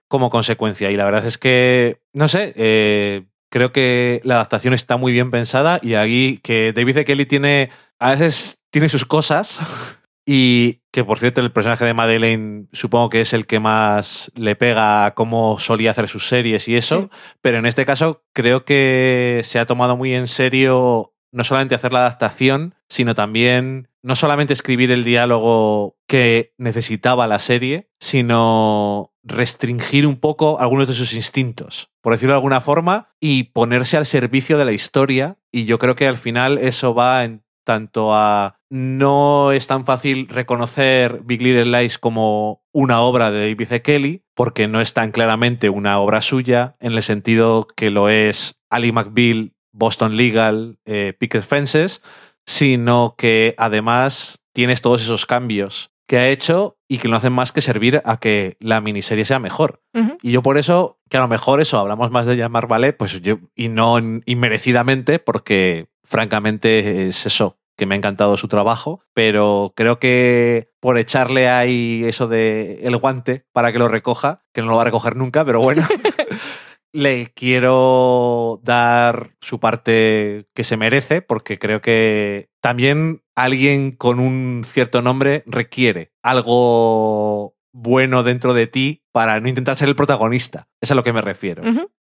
como 0.08 0.30
consecuencia. 0.30 0.90
Y 0.90 0.96
la 0.96 1.04
verdad 1.04 1.24
es 1.26 1.38
que, 1.38 2.00
no 2.12 2.26
sé, 2.26 2.52
eh, 2.56 3.26
creo 3.50 3.70
que 3.72 4.20
la 4.24 4.34
adaptación 4.34 4.74
está 4.74 4.96
muy 4.96 5.12
bien 5.12 5.30
pensada 5.30 5.78
y 5.82 5.94
aquí 5.94 6.40
que 6.42 6.72
David 6.72 6.96
E. 6.98 7.04
Kelly 7.04 7.26
tiene, 7.26 7.70
a 8.00 8.10
veces 8.10 8.60
tiene 8.70 8.88
sus 8.88 9.04
cosas 9.04 9.60
y 10.26 10.80
que 10.92 11.04
por 11.04 11.18
cierto 11.18 11.40
el 11.40 11.52
personaje 11.52 11.84
de 11.84 11.94
Madeleine 11.94 12.66
supongo 12.72 13.10
que 13.10 13.20
es 13.20 13.32
el 13.32 13.46
que 13.46 13.60
más 13.60 14.32
le 14.34 14.56
pega 14.56 15.04
a 15.04 15.14
cómo 15.14 15.58
solía 15.60 15.90
hacer 15.92 16.08
sus 16.08 16.26
series 16.26 16.66
y 16.66 16.76
eso, 16.76 17.02
Sí. 17.12 17.18
pero 17.42 17.58
en 17.58 17.66
este 17.66 17.84
caso 17.84 18.24
creo 18.32 18.64
que 18.64 19.42
se 19.44 19.58
ha 19.58 19.66
tomado 19.66 19.96
muy 19.96 20.14
en 20.14 20.26
serio 20.26 21.12
no 21.32 21.44
solamente 21.44 21.74
hacer 21.76 21.92
la 21.92 22.00
adaptación, 22.00 22.74
sino 22.88 23.14
también 23.14 23.88
no 24.02 24.16
solamente 24.16 24.52
escribir 24.52 24.90
el 24.90 25.04
diálogo 25.04 25.96
que 26.06 26.54
necesitaba 26.58 27.26
la 27.26 27.38
serie, 27.38 27.90
sino 28.00 29.12
restringir 29.22 30.06
un 30.06 30.16
poco 30.16 30.60
algunos 30.60 30.88
de 30.88 30.94
sus 30.94 31.12
instintos, 31.12 31.90
por 32.00 32.12
decirlo 32.12 32.32
de 32.32 32.38
alguna 32.38 32.60
forma, 32.60 33.10
y 33.20 33.44
ponerse 33.44 33.96
al 33.96 34.06
servicio 34.06 34.58
de 34.58 34.64
la 34.64 34.72
historia. 34.72 35.38
Y 35.52 35.64
yo 35.64 35.78
creo 35.78 35.94
que 35.94 36.06
al 36.06 36.16
final 36.16 36.58
eso 36.58 36.94
va 36.94 37.24
en 37.24 37.42
tanto 37.64 38.14
a 38.14 38.56
no 38.70 39.52
es 39.52 39.66
tan 39.66 39.84
fácil 39.84 40.28
reconocer 40.28 41.20
Big 41.24 41.42
Little 41.42 41.66
Lies 41.66 41.98
como 41.98 42.64
una 42.72 43.00
obra 43.00 43.30
de 43.30 43.48
David. 43.48 43.82
Kelly, 43.82 44.24
porque 44.34 44.68
no 44.68 44.80
es 44.80 44.94
tan 44.94 45.10
claramente 45.10 45.68
una 45.70 45.98
obra 45.98 46.22
suya, 46.22 46.76
en 46.80 46.92
el 46.92 47.02
sentido 47.02 47.66
que 47.76 47.90
lo 47.90 48.08
es 48.08 48.60
Ali 48.70 48.92
McBeal, 48.92 49.52
Boston 49.72 50.16
Legal, 50.16 50.78
eh, 50.84 51.14
Picket 51.18 51.42
Fences, 51.42 52.02
sino 52.46 53.14
que 53.16 53.54
además 53.58 54.40
tienes 54.52 54.82
todos 54.82 55.02
esos 55.02 55.26
cambios 55.26 55.90
que 56.06 56.18
ha 56.18 56.28
hecho 56.28 56.76
y 56.88 56.98
que 56.98 57.06
no 57.06 57.14
hacen 57.14 57.32
más 57.32 57.52
que 57.52 57.60
servir 57.60 58.02
a 58.04 58.18
que 58.18 58.56
la 58.58 58.80
miniserie 58.80 59.24
sea 59.24 59.38
mejor. 59.38 59.80
Y 60.22 60.32
yo 60.32 60.42
por 60.42 60.58
eso, 60.58 60.98
que 61.08 61.16
a 61.16 61.20
lo 61.20 61.28
mejor 61.28 61.60
eso, 61.60 61.78
hablamos 61.78 62.10
más 62.10 62.26
de 62.26 62.36
llamar 62.36 62.66
ballet, 62.66 62.96
pues 62.96 63.20
yo, 63.20 63.38
y 63.54 63.68
no 63.68 63.96
inmerecidamente, 64.26 65.20
porque 65.20 65.86
francamente 66.02 67.06
es 67.06 67.26
eso, 67.26 67.60
que 67.76 67.86
me 67.86 67.94
ha 67.94 67.98
encantado 67.98 68.36
su 68.36 68.48
trabajo, 68.48 69.04
pero 69.14 69.72
creo 69.76 70.00
que 70.00 70.72
por 70.80 70.98
echarle 70.98 71.48
ahí 71.48 72.02
eso 72.04 72.26
de 72.26 72.80
el 72.82 72.96
guante 72.96 73.46
para 73.52 73.72
que 73.72 73.78
lo 73.78 73.86
recoja, 73.86 74.42
que 74.52 74.62
no 74.62 74.68
lo 74.68 74.76
va 74.76 74.82
a 74.82 74.86
recoger 74.86 75.14
nunca, 75.14 75.44
pero 75.44 75.60
bueno, 75.60 75.86
le 76.92 77.32
quiero 77.34 78.60
dar 78.62 79.36
su 79.40 79.60
parte 79.60 80.46
que 80.54 80.64
se 80.64 80.76
merece, 80.76 81.22
porque 81.22 81.58
creo 81.58 81.80
que 81.80 82.50
también 82.60 83.22
alguien 83.34 83.92
con 83.92 84.20
un 84.20 84.62
cierto 84.64 85.02
nombre 85.02 85.42
requiere 85.46 86.12
algo 86.22 87.54
bueno 87.72 88.22
dentro 88.22 88.54
de 88.54 88.66
ti 88.66 89.02
para 89.12 89.40
no 89.40 89.48
intentar 89.48 89.76
ser 89.76 89.88
el 89.88 89.96
protagonista. 89.96 90.68
Es 90.80 90.90
a 90.90 90.94
lo 90.94 91.04
que 91.04 91.12
me 91.12 91.22
refiero. 91.22 91.62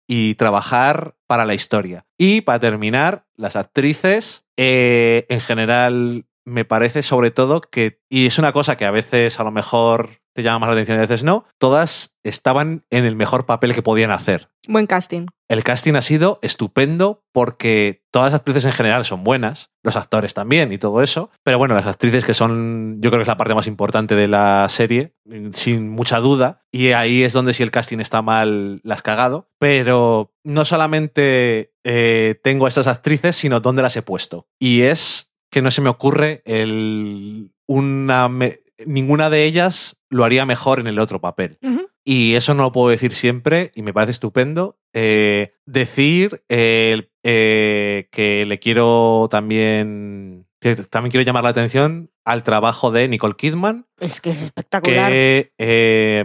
Y 0.06 0.34
trabajar 0.34 1.16
para 1.26 1.46
la 1.46 1.54
historia. 1.54 2.06
Y 2.18 2.42
para 2.42 2.58
terminar, 2.58 3.26
las 3.36 3.56
actrices, 3.56 4.44
eh, 4.56 5.24
en 5.30 5.40
general, 5.40 6.26
me 6.44 6.66
parece 6.66 7.02
sobre 7.02 7.30
todo 7.30 7.62
que, 7.62 8.00
y 8.10 8.26
es 8.26 8.38
una 8.38 8.52
cosa 8.52 8.76
que 8.76 8.84
a 8.84 8.90
veces 8.90 9.40
a 9.40 9.44
lo 9.44 9.50
mejor 9.50 10.20
te 10.34 10.42
llama 10.42 10.60
más 10.60 10.68
la 10.68 10.72
atención 10.74 10.96
y 10.96 10.98
a 10.98 11.02
veces 11.02 11.24
no, 11.24 11.46
todas 11.58 12.14
estaban 12.24 12.84
en 12.90 13.04
el 13.04 13.16
mejor 13.16 13.46
papel 13.46 13.74
que 13.74 13.82
podían 13.82 14.10
hacer. 14.10 14.50
Buen 14.66 14.86
casting. 14.86 15.26
El 15.48 15.62
casting 15.62 15.92
ha 15.94 16.00
sido 16.02 16.38
estupendo 16.42 17.22
porque 17.32 18.02
todas 18.10 18.32
las 18.32 18.40
actrices 18.40 18.64
en 18.64 18.72
general 18.72 19.04
son 19.04 19.22
buenas, 19.22 19.70
los 19.82 19.94
actores 19.96 20.32
también 20.32 20.72
y 20.72 20.78
todo 20.78 21.02
eso, 21.02 21.30
pero 21.42 21.58
bueno, 21.58 21.74
las 21.74 21.86
actrices 21.86 22.24
que 22.24 22.32
son, 22.34 22.96
yo 23.00 23.10
creo 23.10 23.18
que 23.18 23.22
es 23.24 23.28
la 23.28 23.36
parte 23.36 23.54
más 23.54 23.66
importante 23.66 24.14
de 24.16 24.26
la 24.26 24.66
serie, 24.70 25.14
sin 25.52 25.90
mucha 25.90 26.18
duda, 26.18 26.62
y 26.72 26.92
ahí 26.92 27.22
es 27.22 27.32
donde 27.34 27.52
si 27.52 27.62
el 27.62 27.70
casting 27.70 27.98
está 27.98 28.22
mal, 28.22 28.80
las 28.84 29.02
cagado, 29.02 29.50
pero 29.58 30.32
no 30.44 30.64
solamente 30.64 31.72
eh, 31.84 32.40
tengo 32.42 32.64
a 32.64 32.68
estas 32.68 32.86
actrices, 32.86 33.36
sino 33.36 33.60
dónde 33.60 33.82
las 33.82 33.96
he 33.96 34.02
puesto. 34.02 34.46
Y 34.58 34.82
es 34.82 35.30
que 35.50 35.60
no 35.62 35.70
se 35.70 35.82
me 35.82 35.90
ocurre 35.90 36.42
el, 36.46 37.52
una... 37.68 38.28
me- 38.30 38.60
ninguna 38.86 39.30
de 39.30 39.44
ellas 39.44 39.96
lo 40.14 40.24
haría 40.24 40.46
mejor 40.46 40.78
en 40.80 40.86
el 40.86 40.98
otro 40.98 41.20
papel. 41.20 41.58
Y 42.04 42.34
eso 42.34 42.52
no 42.54 42.62
lo 42.64 42.72
puedo 42.72 42.90
decir 42.90 43.14
siempre 43.14 43.72
y 43.74 43.82
me 43.82 43.92
parece 43.94 44.12
estupendo. 44.12 44.78
Eh, 44.92 45.54
decir 45.64 46.42
eh, 46.48 47.08
eh, 47.22 48.08
que 48.12 48.44
le 48.44 48.58
quiero 48.58 49.26
también, 49.30 50.46
también 50.90 51.10
quiero 51.10 51.24
llamar 51.24 51.44
la 51.44 51.50
atención 51.50 52.10
al 52.24 52.42
trabajo 52.42 52.90
de 52.90 53.08
Nicole 53.08 53.34
Kidman, 53.36 53.86
Es 54.00 54.20
que 54.20 54.30
es 54.30 54.42
espectacular. 54.42 55.10
que 55.10 55.52
eh, 55.58 56.24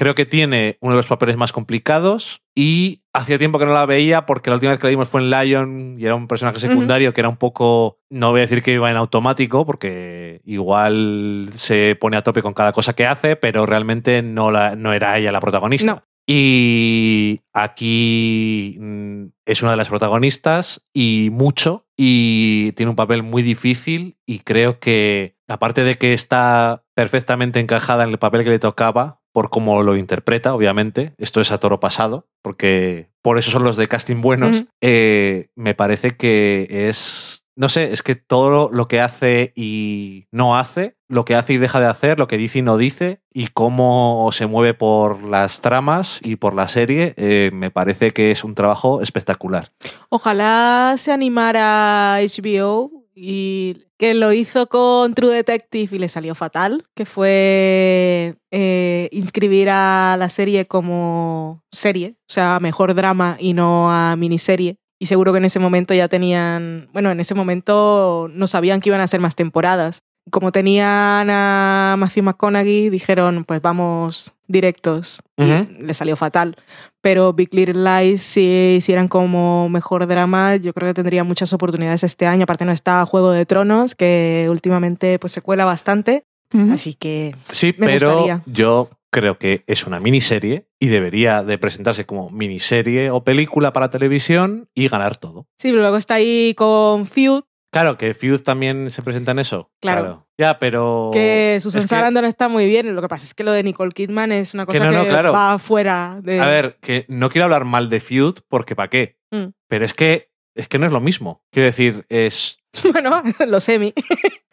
creo 0.00 0.14
que 0.14 0.24
tiene 0.24 0.78
uno 0.80 0.94
de 0.94 0.96
los 0.96 1.06
papeles 1.08 1.36
más 1.36 1.52
complicados 1.52 2.40
y 2.54 3.02
hacía 3.12 3.36
tiempo 3.36 3.58
que 3.58 3.66
no 3.66 3.74
la 3.74 3.84
veía 3.84 4.24
porque 4.24 4.48
la 4.48 4.56
última 4.56 4.72
vez 4.72 4.80
que 4.80 4.86
la 4.86 4.92
vimos 4.92 5.08
fue 5.08 5.20
en 5.20 5.28
Lion 5.28 5.96
y 5.98 6.06
era 6.06 6.14
un 6.14 6.26
personaje 6.26 6.58
secundario 6.58 7.12
que 7.12 7.20
era 7.20 7.28
un 7.28 7.36
poco, 7.36 7.98
no 8.08 8.30
voy 8.30 8.40
a 8.40 8.44
decir 8.44 8.62
que 8.62 8.72
iba 8.72 8.90
en 8.90 8.96
automático 8.96 9.66
porque 9.66 10.40
igual 10.46 11.50
se 11.52 11.98
pone 12.00 12.16
a 12.16 12.22
tope 12.22 12.40
con 12.40 12.54
cada 12.54 12.72
cosa 12.72 12.94
que 12.94 13.06
hace, 13.06 13.36
pero 13.36 13.66
realmente 13.66 14.22
no, 14.22 14.50
la, 14.50 14.74
no 14.74 14.94
era 14.94 15.18
ella 15.18 15.32
la 15.32 15.40
protagonista. 15.40 15.94
No. 15.96 16.02
Y 16.26 17.42
aquí 17.52 18.78
mm, 18.80 19.24
es 19.44 19.60
una 19.60 19.72
de 19.72 19.76
las 19.76 19.90
protagonistas 19.90 20.80
y 20.94 21.28
mucho 21.30 21.84
y 21.94 22.72
tiene 22.72 22.88
un 22.88 22.96
papel 22.96 23.22
muy 23.22 23.42
difícil 23.42 24.16
y 24.24 24.38
creo 24.38 24.80
que 24.80 25.36
aparte 25.46 25.84
de 25.84 25.96
que 25.96 26.14
está 26.14 26.84
perfectamente 26.94 27.60
encajada 27.60 28.04
en 28.04 28.10
el 28.10 28.18
papel 28.18 28.44
que 28.44 28.50
le 28.50 28.58
tocaba 28.58 29.19
por 29.32 29.50
cómo 29.50 29.82
lo 29.82 29.96
interpreta, 29.96 30.54
obviamente, 30.54 31.14
esto 31.18 31.40
es 31.40 31.52
a 31.52 31.58
toro 31.58 31.80
pasado, 31.80 32.28
porque 32.42 33.10
por 33.22 33.38
eso 33.38 33.50
son 33.50 33.64
los 33.64 33.76
de 33.76 33.88
casting 33.88 34.20
buenos, 34.20 34.64
eh, 34.80 35.48
me 35.54 35.74
parece 35.74 36.16
que 36.16 36.66
es... 36.70 37.44
No 37.56 37.68
sé, 37.68 37.92
es 37.92 38.02
que 38.02 38.14
todo 38.14 38.70
lo 38.72 38.88
que 38.88 39.00
hace 39.00 39.52
y 39.54 40.28
no 40.30 40.56
hace, 40.56 40.96
lo 41.08 41.26
que 41.26 41.34
hace 41.34 41.54
y 41.54 41.58
deja 41.58 41.78
de 41.78 41.88
hacer, 41.88 42.18
lo 42.18 42.26
que 42.26 42.38
dice 42.38 42.60
y 42.60 42.62
no 42.62 42.78
dice, 42.78 43.20
y 43.34 43.48
cómo 43.48 44.30
se 44.32 44.46
mueve 44.46 44.72
por 44.72 45.22
las 45.24 45.60
tramas 45.60 46.20
y 46.22 46.36
por 46.36 46.54
la 46.54 46.68
serie, 46.68 47.12
eh, 47.18 47.50
me 47.52 47.70
parece 47.70 48.12
que 48.12 48.30
es 48.30 48.44
un 48.44 48.54
trabajo 48.54 49.02
espectacular. 49.02 49.72
Ojalá 50.08 50.94
se 50.96 51.12
animara 51.12 52.18
HBO 52.20 52.99
y 53.14 53.86
que 53.98 54.14
lo 54.14 54.32
hizo 54.32 54.66
con 54.68 55.14
True 55.14 55.34
Detective 55.34 55.96
y 55.96 55.98
le 55.98 56.08
salió 56.08 56.34
fatal, 56.34 56.84
que 56.94 57.04
fue 57.04 58.36
eh, 58.50 59.08
inscribir 59.12 59.68
a 59.70 60.16
la 60.18 60.28
serie 60.28 60.66
como 60.66 61.62
serie, 61.70 62.16
o 62.20 62.32
sea, 62.32 62.58
mejor 62.60 62.94
drama 62.94 63.36
y 63.38 63.52
no 63.52 63.90
a 63.92 64.16
miniserie. 64.16 64.76
Y 64.98 65.06
seguro 65.06 65.32
que 65.32 65.38
en 65.38 65.46
ese 65.46 65.58
momento 65.58 65.94
ya 65.94 66.08
tenían, 66.08 66.88
bueno, 66.92 67.10
en 67.10 67.20
ese 67.20 67.34
momento 67.34 68.28
no 68.32 68.46
sabían 68.46 68.80
que 68.80 68.90
iban 68.90 69.00
a 69.00 69.06
ser 69.06 69.20
más 69.20 69.34
temporadas. 69.34 70.02
Como 70.30 70.52
tenían 70.52 71.30
a 71.30 71.96
Matthew 71.98 72.24
McConaughey, 72.24 72.90
dijeron, 72.90 73.44
pues 73.44 73.62
vamos 73.62 74.34
directos. 74.50 75.22
Y 75.36 75.82
le 75.82 75.94
salió 75.94 76.16
fatal. 76.16 76.56
Pero 77.00 77.32
Big 77.32 77.54
Little 77.54 77.82
Lies, 77.82 78.22
si 78.22 78.74
hicieran 78.76 79.08
como 79.08 79.68
mejor 79.70 80.06
drama, 80.06 80.56
yo 80.56 80.72
creo 80.74 80.88
que 80.88 80.94
tendría 80.94 81.24
muchas 81.24 81.52
oportunidades 81.54 82.04
este 82.04 82.26
año. 82.26 82.42
Aparte 82.44 82.64
no 82.66 82.72
está 82.72 83.06
Juego 83.06 83.30
de 83.30 83.46
Tronos, 83.46 83.94
que 83.94 84.46
últimamente 84.50 85.18
pues 85.18 85.32
se 85.32 85.40
cuela 85.40 85.64
bastante. 85.64 86.24
Así 86.72 86.94
que 86.94 87.34
Sí, 87.50 87.74
Me 87.78 87.86
pero 87.86 88.08
gustaría. 88.10 88.42
yo 88.46 88.90
creo 89.12 89.38
que 89.38 89.62
es 89.68 89.86
una 89.86 90.00
miniserie 90.00 90.66
y 90.80 90.88
debería 90.88 91.42
de 91.44 91.58
presentarse 91.58 92.06
como 92.06 92.28
miniserie 92.30 93.10
o 93.10 93.22
película 93.22 93.72
para 93.72 93.88
televisión 93.88 94.68
y 94.74 94.88
ganar 94.88 95.16
todo. 95.16 95.46
sí, 95.58 95.70
luego 95.70 95.96
está 95.96 96.14
ahí 96.14 96.54
con 96.56 97.06
Feud, 97.06 97.42
Claro, 97.70 97.96
que 97.96 98.14
Feud 98.14 98.40
también 98.40 98.90
se 98.90 99.02
presenta 99.02 99.30
en 99.30 99.38
eso. 99.38 99.70
Claro. 99.80 100.26
Ya, 100.36 100.58
pero... 100.58 101.10
que 101.12 101.58
Susan 101.60 101.80
es 101.80 101.84
que- 101.84 101.88
Sarandon 101.88 102.24
está 102.24 102.48
muy 102.48 102.66
bien. 102.66 102.94
Lo 102.94 103.02
que 103.02 103.08
pasa 103.08 103.24
es 103.24 103.34
que 103.34 103.44
lo 103.44 103.52
de 103.52 103.62
Nicole 103.62 103.92
Kidman 103.92 104.32
es 104.32 104.54
una 104.54 104.66
cosa 104.66 104.78
que, 104.78 104.84
no, 104.84 104.90
no, 104.90 105.06
claro. 105.06 105.32
va 105.32 105.58
fuera 105.58 106.18
de... 106.22 106.40
A 106.40 106.46
ver, 106.46 106.78
que 106.80 107.04
no 107.08 107.30
quiero 107.30 107.44
hablar 107.44 107.64
mal 107.64 107.88
de 107.88 108.00
Feud 108.00 108.38
porque 108.48 108.74
¿para 108.74 108.90
qué? 108.90 109.18
Mm. 109.30 109.50
Pero 109.68 109.84
es 109.84 109.94
que, 109.94 110.30
es 110.56 110.66
que 110.66 110.78
no 110.78 110.86
es 110.86 110.92
lo 110.92 111.00
mismo. 111.00 111.44
Quiero 111.52 111.66
decir, 111.66 112.06
es... 112.08 112.58
bueno, 112.92 113.22
lo 113.46 113.60
semi. 113.60 113.94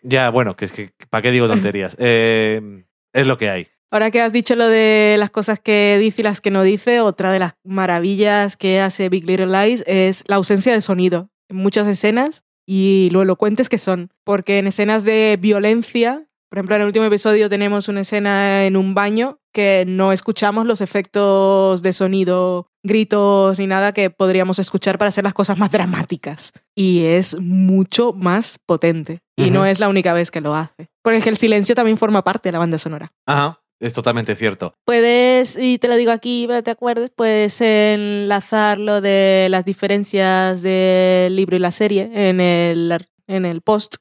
Ya, 0.03 0.30
bueno, 0.30 0.56
que 0.56 0.65
es 0.65 0.72
que 0.72 0.91
¿para 1.10 1.23
qué 1.23 1.31
digo 1.31 1.48
tonterías? 1.48 1.95
Eh, 1.99 2.85
es 3.14 3.27
lo 3.27 3.38
que 3.38 3.49
hay. 3.49 3.68
Ahora 3.91 4.11
que 4.11 4.22
has 4.22 4.31
dicho 4.31 4.56
lo 4.56 4.68
de 4.68 5.15
las 5.18 5.31
cosas 5.31 5.60
que 5.60 5.98
dice 5.99 6.22
y 6.22 6.23
las 6.23 6.39
que 6.39 6.52
no 6.52 6.61
dice, 6.61 7.02
otra 7.02 7.31
de 7.31 7.39
las 7.39 7.56
maravillas 7.64 8.57
que 8.57 8.80
hace 8.80 9.10
Big 9.10 9.26
Little 9.26 9.48
Lies 9.48 9.84
es 9.88 10.23
la 10.27 10.35
ausencia 10.35 10.73
de 10.73 10.81
sonido 10.81 11.30
en 11.49 11.57
muchas 11.57 11.88
escenas 11.88 12.44
y 12.68 13.10
lo 13.11 13.23
elocuentes 13.23 13.69
que 13.69 13.80
son. 13.80 14.11
Porque 14.23 14.60
en 14.60 14.68
escenas 14.68 15.03
de 15.03 15.39
violencia, 15.41 16.27
por 16.49 16.60
ejemplo, 16.60 16.76
en 16.76 16.81
el 16.81 16.88
último 16.88 17.06
episodio 17.06 17.49
tenemos 17.49 17.88
una 17.88 18.02
escena 18.02 18.65
en 18.65 18.77
un 18.77 18.94
baño 18.94 19.39
que 19.53 19.85
no 19.88 20.11
escuchamos 20.11 20.68
los 20.68 20.81
efectos 20.81 21.81
de 21.81 21.91
sonido, 21.91 22.69
gritos 22.84 23.57
ni 23.57 23.65
nada 23.65 23.91
que 23.91 24.11
podríamos 24.11 24.60
escuchar 24.60 24.99
para 24.99 25.10
hacer 25.10 25.23
las 25.23 25.34
cosas 25.34 25.57
más 25.57 25.72
dramáticas. 25.72 26.53
Y 26.76 27.06
es 27.06 27.39
mucho 27.39 28.14
más 28.14 28.60
potente. 28.64 29.22
Y 29.35 29.52
no 29.52 29.65
es 29.65 29.80
la 29.80 29.88
única 29.88 30.14
vez 30.14 30.31
que 30.31 30.41
lo 30.41 30.56
hace. 30.56 30.89
Porque 31.03 31.30
el 31.30 31.38
silencio 31.38 31.76
también 31.76 31.98
forma 31.98 32.23
parte 32.23 32.49
de 32.49 32.53
la 32.53 32.60
banda 32.60 32.77
sonora. 32.77 33.14
Ajá, 33.26 33.61
es 33.80 33.94
totalmente 33.94 34.36
cierto. 34.36 34.74
Puedes, 34.86 35.58
y 35.58 35.78
te 35.78 35.88
lo 35.88 35.95
digo 35.95 36.12
aquí, 36.12 36.45
para 36.48 36.60
que 36.60 36.64
te 36.64 36.72
acuerdes, 36.72 37.12
puedes 37.16 37.62
enlazar 37.62 38.78
lo 38.78 39.02
de 39.02 39.48
las 39.49 39.66
diferencias 39.66 40.62
del 40.62 41.36
libro 41.36 41.56
y 41.56 41.60
la 41.60 41.72
serie 41.72 42.10
en 42.14 42.40
el, 42.41 42.98
en 43.28 43.45
el 43.45 43.62
post. 43.62 43.98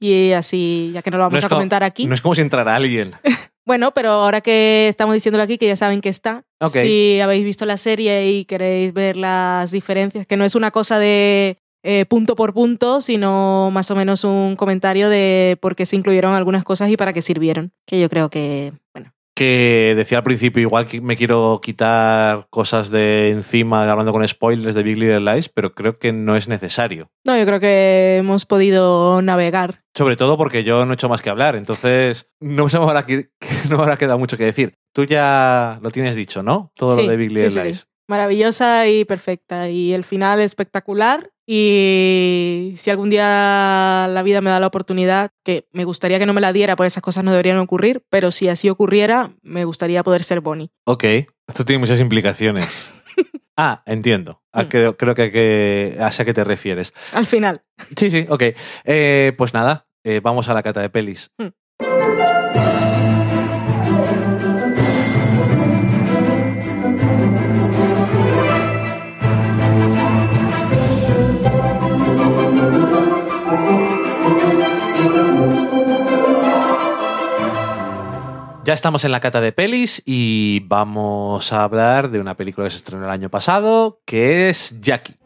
Y 0.00 0.32
así, 0.32 0.90
ya 0.92 1.02
que 1.02 1.10
no 1.10 1.18
lo 1.18 1.24
vamos 1.24 1.40
No 1.40 1.46
a 1.46 1.48
como- 1.48 1.58
comentar 1.58 1.84
aquí. 1.84 2.06
No 2.06 2.14
es 2.14 2.20
como 2.20 2.34
si 2.34 2.40
entrara 2.40 2.74
alguien. 2.76 3.12
Bueno, 3.66 3.94
pero 3.94 4.10
ahora 4.10 4.42
que 4.42 4.88
estamos 4.90 5.14
diciéndolo 5.14 5.42
aquí, 5.42 5.56
que 5.56 5.66
ya 5.66 5.74
saben 5.74 6.02
que 6.02 6.10
está. 6.10 6.44
Si 6.70 7.18
habéis 7.22 7.44
visto 7.46 7.64
la 7.64 7.78
serie 7.78 8.28
y 8.30 8.44
queréis 8.44 8.92
ver 8.92 9.16
las 9.16 9.70
diferencias, 9.70 10.26
que 10.26 10.36
no 10.36 10.44
es 10.44 10.54
una 10.54 10.70
cosa 10.70 10.98
de 10.98 11.56
eh, 11.84 12.04
punto 12.06 12.34
por 12.34 12.52
punto, 12.54 13.00
sino 13.00 13.70
más 13.70 13.90
o 13.90 13.94
menos 13.94 14.24
un 14.24 14.56
comentario 14.56 15.08
de 15.08 15.56
por 15.60 15.76
qué 15.76 15.86
se 15.86 15.94
incluyeron 15.96 16.34
algunas 16.34 16.64
cosas 16.64 16.90
y 16.90 16.96
para 16.96 17.12
qué 17.12 17.22
sirvieron. 17.22 17.72
Que 17.86 18.00
yo 18.00 18.08
creo 18.08 18.30
que, 18.30 18.72
bueno, 18.94 19.12
que 19.36 19.94
decía 19.96 20.18
al 20.18 20.24
principio, 20.24 20.62
igual 20.62 20.86
que 20.86 21.00
me 21.00 21.16
quiero 21.16 21.60
quitar 21.62 22.46
cosas 22.50 22.90
de 22.90 23.30
encima 23.30 23.90
hablando 23.90 24.12
con 24.12 24.26
spoilers 24.26 24.74
de 24.74 24.82
Big 24.82 24.96
Little 24.96 25.20
Lies, 25.20 25.48
pero 25.48 25.74
creo 25.74 25.98
que 25.98 26.12
no 26.12 26.36
es 26.36 26.48
necesario. 26.48 27.10
no, 27.26 27.36
yo 27.36 27.44
creo 27.44 27.60
que 27.60 28.16
hemos 28.18 28.46
podido 28.46 29.20
navegar 29.22 29.82
Sobre 29.94 30.16
todo 30.16 30.36
porque 30.38 30.62
yo 30.64 30.86
no 30.86 30.92
he 30.92 30.94
hecho 30.94 31.08
más 31.08 31.20
que 31.20 31.30
hablar, 31.30 31.56
entonces 31.56 32.30
no 32.40 32.68
se 32.68 32.78
me 32.78 32.84
habrá, 32.84 33.04
que- 33.06 33.28
no 33.68 33.76
me 33.76 33.82
habrá 33.82 33.96
quedado 33.98 34.18
mucho 34.18 34.36
que 34.38 34.44
decir. 34.44 34.74
Tú 34.94 35.04
ya 35.04 35.80
lo 35.82 35.90
tienes 35.90 36.14
dicho, 36.16 36.42
¿no? 36.44 36.70
Todo 36.76 36.94
Sí, 36.96 37.02
lo 37.04 37.10
de 37.10 37.16
Big 37.16 37.30
sí, 37.30 37.34
Little 37.34 37.50
sí, 37.50 37.58
sí. 37.60 37.64
Lies. 37.66 37.88
maravillosa 38.08 38.86
y 38.86 39.04
perfecta. 39.04 39.68
Y 39.68 39.92
el 39.92 40.04
final 40.04 40.40
espectacular. 40.40 41.30
Y 41.46 42.74
si 42.76 42.90
algún 42.90 43.10
día 43.10 44.08
la 44.10 44.22
vida 44.22 44.40
me 44.40 44.50
da 44.50 44.60
la 44.60 44.66
oportunidad, 44.66 45.30
que 45.44 45.66
me 45.72 45.84
gustaría 45.84 46.18
que 46.18 46.26
no 46.26 46.32
me 46.32 46.40
la 46.40 46.52
diera, 46.52 46.76
por 46.76 46.86
esas 46.86 47.02
cosas 47.02 47.22
no 47.24 47.30
deberían 47.32 47.58
ocurrir, 47.58 48.02
pero 48.10 48.30
si 48.30 48.48
así 48.48 48.68
ocurriera, 48.70 49.34
me 49.42 49.64
gustaría 49.64 50.02
poder 50.02 50.22
ser 50.22 50.40
Bonnie. 50.40 50.70
Ok, 50.84 51.04
esto 51.46 51.64
tiene 51.64 51.80
muchas 51.80 52.00
implicaciones. 52.00 52.90
ah, 53.56 53.82
entiendo. 53.86 54.40
Ah, 54.52 54.64
Mm. 54.64 54.68
creo, 54.68 54.96
creo 54.96 55.14
que, 55.14 55.30
que 55.30 55.98
a 56.00 56.10
qué 56.24 56.32
te 56.34 56.44
refieres. 56.44 56.94
Al 57.12 57.26
final. 57.26 57.62
Sí, 57.96 58.10
sí, 58.10 58.26
ok. 58.28 58.42
Eh, 58.84 59.32
pues 59.36 59.52
nada, 59.52 59.86
eh, 60.04 60.20
vamos 60.22 60.48
a 60.48 60.54
la 60.54 60.62
cata 60.62 60.80
de 60.80 60.90
pelis. 60.90 61.30
Ya 78.64 78.72
estamos 78.72 79.04
en 79.04 79.12
la 79.12 79.20
cata 79.20 79.42
de 79.42 79.52
pelis 79.52 80.02
y 80.06 80.60
vamos 80.60 81.52
a 81.52 81.64
hablar 81.64 82.10
de 82.10 82.18
una 82.18 82.34
película 82.34 82.66
que 82.66 82.70
se 82.70 82.78
estrenó 82.78 83.04
el 83.04 83.10
año 83.10 83.28
pasado, 83.28 84.00
que 84.06 84.48
es 84.48 84.80
Jackie. 84.80 85.16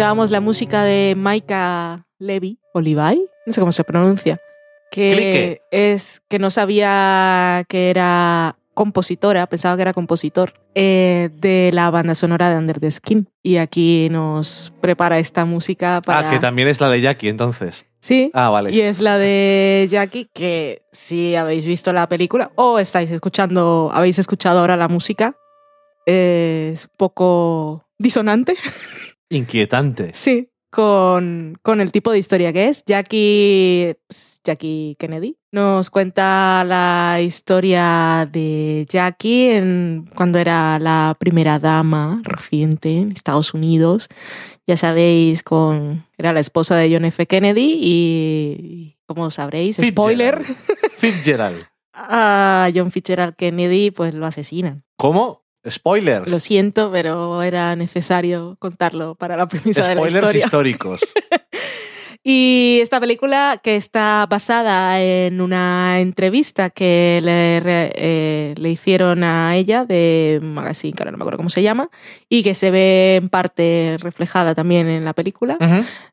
Escuchábamos 0.00 0.30
la 0.30 0.40
música 0.40 0.82
de 0.82 1.14
Maika 1.14 2.06
Levy, 2.18 2.58
o 2.72 2.80
Levi, 2.80 3.28
no 3.44 3.52
sé 3.52 3.60
cómo 3.60 3.70
se 3.70 3.84
pronuncia, 3.84 4.40
que 4.90 5.12
Clique. 5.12 5.62
es 5.70 6.22
que 6.26 6.38
no 6.38 6.50
sabía 6.50 7.66
que 7.68 7.90
era 7.90 8.56
compositora, 8.72 9.46
pensaba 9.46 9.76
que 9.76 9.82
era 9.82 9.92
compositor 9.92 10.54
eh, 10.74 11.28
de 11.34 11.68
la 11.74 11.90
banda 11.90 12.14
sonora 12.14 12.48
de 12.48 12.56
Under 12.56 12.80
the 12.80 12.90
Skin. 12.90 13.28
Y 13.42 13.58
aquí 13.58 14.08
nos 14.10 14.72
prepara 14.80 15.18
esta 15.18 15.44
música 15.44 16.00
para... 16.00 16.28
Ah, 16.28 16.30
que 16.30 16.38
también 16.38 16.68
es 16.68 16.80
la 16.80 16.88
de 16.88 17.02
Jackie, 17.02 17.28
entonces. 17.28 17.84
Sí, 17.98 18.30
Ah, 18.32 18.48
vale. 18.48 18.72
y 18.72 18.80
es 18.80 19.02
la 19.02 19.18
de 19.18 19.86
Jackie, 19.90 20.30
que 20.32 20.80
si 20.92 21.36
habéis 21.36 21.66
visto 21.66 21.92
la 21.92 22.08
película 22.08 22.52
o 22.54 22.78
estáis 22.78 23.10
escuchando, 23.10 23.90
habéis 23.92 24.18
escuchado 24.18 24.60
ahora 24.60 24.78
la 24.78 24.88
música, 24.88 25.36
es 26.06 26.86
un 26.86 26.92
poco 26.96 27.84
disonante, 27.98 28.56
Inquietante. 29.30 30.10
sí, 30.12 30.48
con, 30.72 31.58
con 31.62 31.80
el 31.80 31.90
tipo 31.90 32.12
de 32.12 32.18
historia 32.18 32.52
que 32.52 32.68
es. 32.68 32.84
Jackie, 32.86 33.94
pues, 34.06 34.40
Jackie 34.44 34.94
Kennedy 35.00 35.36
nos 35.50 35.90
cuenta 35.90 36.62
la 36.64 37.20
historia 37.20 38.28
de 38.30 38.86
Jackie 38.88 39.48
en, 39.50 40.08
cuando 40.14 40.38
era 40.38 40.78
la 40.78 41.16
primera 41.18 41.58
dama 41.58 42.20
reciente 42.24 42.98
en 42.98 43.10
Estados 43.12 43.52
Unidos. 43.52 44.08
Ya 44.66 44.76
sabéis, 44.76 45.42
con, 45.42 46.06
era 46.16 46.32
la 46.32 46.38
esposa 46.40 46.76
de 46.76 46.92
John 46.94 47.04
F. 47.04 47.26
Kennedy 47.26 47.78
y, 47.80 48.96
como 49.06 49.32
sabréis, 49.32 49.74
Fitzgerald. 49.76 49.94
spoiler, 49.96 50.44
Fitzgerald. 50.96 51.64
a 51.94 52.70
John 52.72 52.92
Fitzgerald 52.92 53.34
Kennedy 53.34 53.90
pues 53.90 54.14
lo 54.14 54.24
asesinan. 54.26 54.84
¿Cómo? 54.96 55.39
Spoilers. 55.68 56.30
Lo 56.30 56.40
siento, 56.40 56.90
pero 56.90 57.42
era 57.42 57.76
necesario 57.76 58.56
contarlo 58.58 59.14
para 59.14 59.36
la 59.36 59.46
premisa 59.48 59.82
de 59.82 59.88
la 59.88 60.00
Spoilers 60.00 60.16
historia. 60.16 60.44
históricos. 60.44 61.00
Y 62.22 62.80
esta 62.82 63.00
película 63.00 63.58
que 63.62 63.76
está 63.76 64.26
basada 64.28 65.00
en 65.00 65.40
una 65.40 66.00
entrevista 66.00 66.68
que 66.68 67.20
le, 67.22 67.60
eh, 67.94 68.54
le 68.58 68.70
hicieron 68.70 69.24
a 69.24 69.56
ella 69.56 69.86
de 69.86 70.38
magazine, 70.42 70.92
que 70.92 71.02
ahora 71.02 71.12
no 71.12 71.16
me 71.16 71.22
acuerdo 71.22 71.38
cómo 71.38 71.48
se 71.48 71.62
llama, 71.62 71.88
y 72.28 72.42
que 72.42 72.54
se 72.54 72.70
ve 72.70 73.16
en 73.16 73.30
parte 73.30 73.96
reflejada 74.00 74.54
también 74.54 74.86
en 74.88 75.06
la 75.06 75.14
película, 75.14 75.56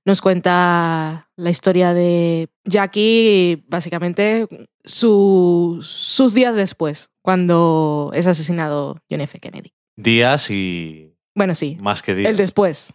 nos 0.06 0.22
cuenta 0.22 1.30
la 1.36 1.50
historia 1.50 1.94
de 1.94 2.48
Jackie, 2.64 3.66
básicamente 3.68 4.48
su- 4.86 5.80
sus 5.84 6.34
días 6.34 6.56
después, 6.56 7.10
cuando 7.22 8.12
es 8.14 8.28
asesinado 8.28 9.02
John 9.10 9.20
F. 9.22 9.40
Kennedy. 9.40 9.74
Días 9.98 10.50
y 10.52 11.14
Bueno, 11.36 11.54
sí, 11.54 11.78
más 11.82 12.02
que 12.02 12.16
días. 12.16 12.30
el 12.32 12.38
después. 12.38 12.94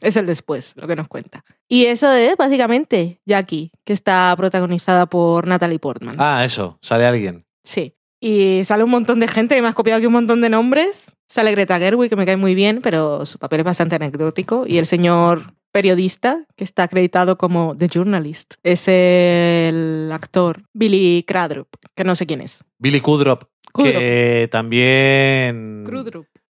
Es 0.00 0.16
el 0.16 0.26
después, 0.26 0.74
lo 0.76 0.86
que 0.86 0.96
nos 0.96 1.08
cuenta. 1.08 1.44
Y 1.68 1.86
eso 1.86 2.10
es 2.12 2.36
básicamente 2.36 3.20
Jackie, 3.26 3.70
que 3.84 3.92
está 3.92 4.34
protagonizada 4.36 5.06
por 5.06 5.46
Natalie 5.46 5.78
Portman. 5.78 6.16
Ah, 6.18 6.44
eso. 6.44 6.78
Sale 6.82 7.06
alguien. 7.06 7.46
Sí. 7.64 7.94
Y 8.20 8.64
sale 8.64 8.82
un 8.82 8.90
montón 8.90 9.20
de 9.20 9.28
gente, 9.28 9.60
me 9.62 9.68
has 9.68 9.74
copiado 9.74 9.98
aquí 9.98 10.06
un 10.06 10.12
montón 10.12 10.40
de 10.40 10.48
nombres. 10.48 11.14
Sale 11.28 11.52
Greta 11.52 11.78
Gerwig, 11.78 12.10
que 12.10 12.16
me 12.16 12.26
cae 12.26 12.36
muy 12.36 12.54
bien, 12.54 12.80
pero 12.82 13.24
su 13.26 13.38
papel 13.38 13.60
es 13.60 13.64
bastante 13.64 13.96
anecdótico. 13.96 14.64
Y 14.66 14.78
el 14.78 14.86
señor 14.86 15.54
periodista, 15.70 16.44
que 16.56 16.64
está 16.64 16.84
acreditado 16.84 17.38
como 17.38 17.76
The 17.76 17.88
Journalist, 17.88 18.54
es 18.62 18.88
el 18.88 20.10
actor 20.12 20.64
Billy 20.72 21.24
Crudup, 21.28 21.68
que 21.94 22.04
no 22.04 22.16
sé 22.16 22.26
quién 22.26 22.40
es. 22.40 22.64
Billy 22.78 23.00
Kudrop. 23.00 23.44
Kudrop. 23.72 23.98
Que 23.98 24.48
también. 24.50 25.84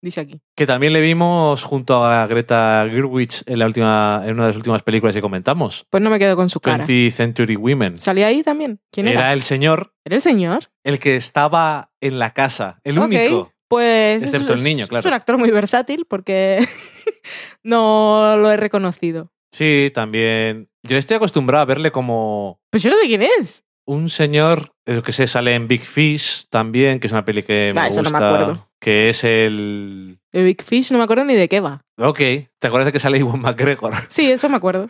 Dice 0.06 0.22
aquí. 0.22 0.40
Que 0.56 0.66
también 0.66 0.94
le 0.94 1.02
vimos 1.02 1.64
junto 1.64 2.06
a 2.06 2.26
Greta 2.28 2.88
Gerwig 2.90 3.32
en, 3.46 3.60
la 3.60 3.66
última, 3.66 4.22
en 4.26 4.36
una 4.36 4.44
de 4.44 4.50
las 4.50 4.56
últimas 4.58 4.82
películas 4.84 5.14
que 5.14 5.22
comentamos. 5.22 5.86
Pues 5.90 6.02
no 6.02 6.10
me 6.10 6.18
quedo 6.20 6.38
con 6.38 6.48
su 6.50 6.62
cara. 6.62 6.86
20th 6.86 7.12
Century 7.12 7.56
Women. 7.58 7.98
¿Salía 7.98 8.28
ahí 8.28 8.44
también? 8.44 8.80
¿Quién 8.92 9.08
era? 9.10 9.20
Era 9.20 9.34
el 9.34 9.42
señor, 9.42 9.94
¿Era 10.06 10.16
el 10.16 10.22
señor? 10.22 10.70
el 10.86 11.00
que 11.00 11.16
estaba 11.18 11.92
en 12.00 12.20
la 12.20 12.34
casa. 12.34 12.80
El 12.86 13.00
único. 13.00 13.52
Pues 13.68 14.22
Excepto 14.24 14.54
es- 14.54 14.60
el 14.60 14.64
niño, 14.64 14.84
es 14.84 14.90
claro. 14.90 15.08
un 15.10 15.14
actor 15.14 15.38
muy 15.38 15.50
versátil 15.52 16.06
porque 16.08 16.66
no 17.64 18.38
lo 18.38 18.52
he 18.52 18.58
reconocido. 18.58 19.32
Sí, 19.52 19.92
también. 19.94 20.70
Yo 20.84 20.98
estoy 20.98 21.16
acostumbrado 21.16 21.64
a 21.64 21.66
verle 21.66 21.92
como 21.92 22.60
Pues 22.70 22.84
yo 22.84 22.90
no 22.92 22.98
sé 22.98 23.08
quién 23.08 23.24
es. 23.24 23.64
Un 23.86 24.10
señor, 24.10 24.72
lo 24.86 25.04
que 25.04 25.12
sé, 25.12 25.28
sale 25.28 25.54
en 25.56 25.68
Big 25.68 25.82
Fish 25.82 26.48
también, 26.50 27.00
que 27.00 27.08
es 27.08 27.14
una 27.14 27.24
peli 27.26 27.44
que 27.44 27.72
me 27.74 27.82
Ah, 27.82 27.88
eso 27.88 28.02
no 28.02 28.10
gusta. 28.10 28.20
me 28.20 28.26
acuerdo. 28.26 28.70
Que 28.80 29.10
es 29.10 29.24
el. 29.24 30.20
De 30.32 30.44
Big 30.44 30.62
Fish 30.64 30.92
no 30.92 30.98
me 30.98 31.04
acuerdo 31.06 31.24
ni 31.26 31.36
de 31.36 31.48
qué 31.48 31.60
va. 31.60 31.82
Ok, 31.98 32.18
¿te 32.18 32.68
acuerdas 32.68 32.86
de 32.88 32.92
que 32.92 33.00
sale 33.00 33.18
Iwan 33.20 33.40
McGregor? 33.42 33.94
Sí, 34.10 34.30
eso 34.32 34.50
me 34.50 34.58
acuerdo. 34.58 34.90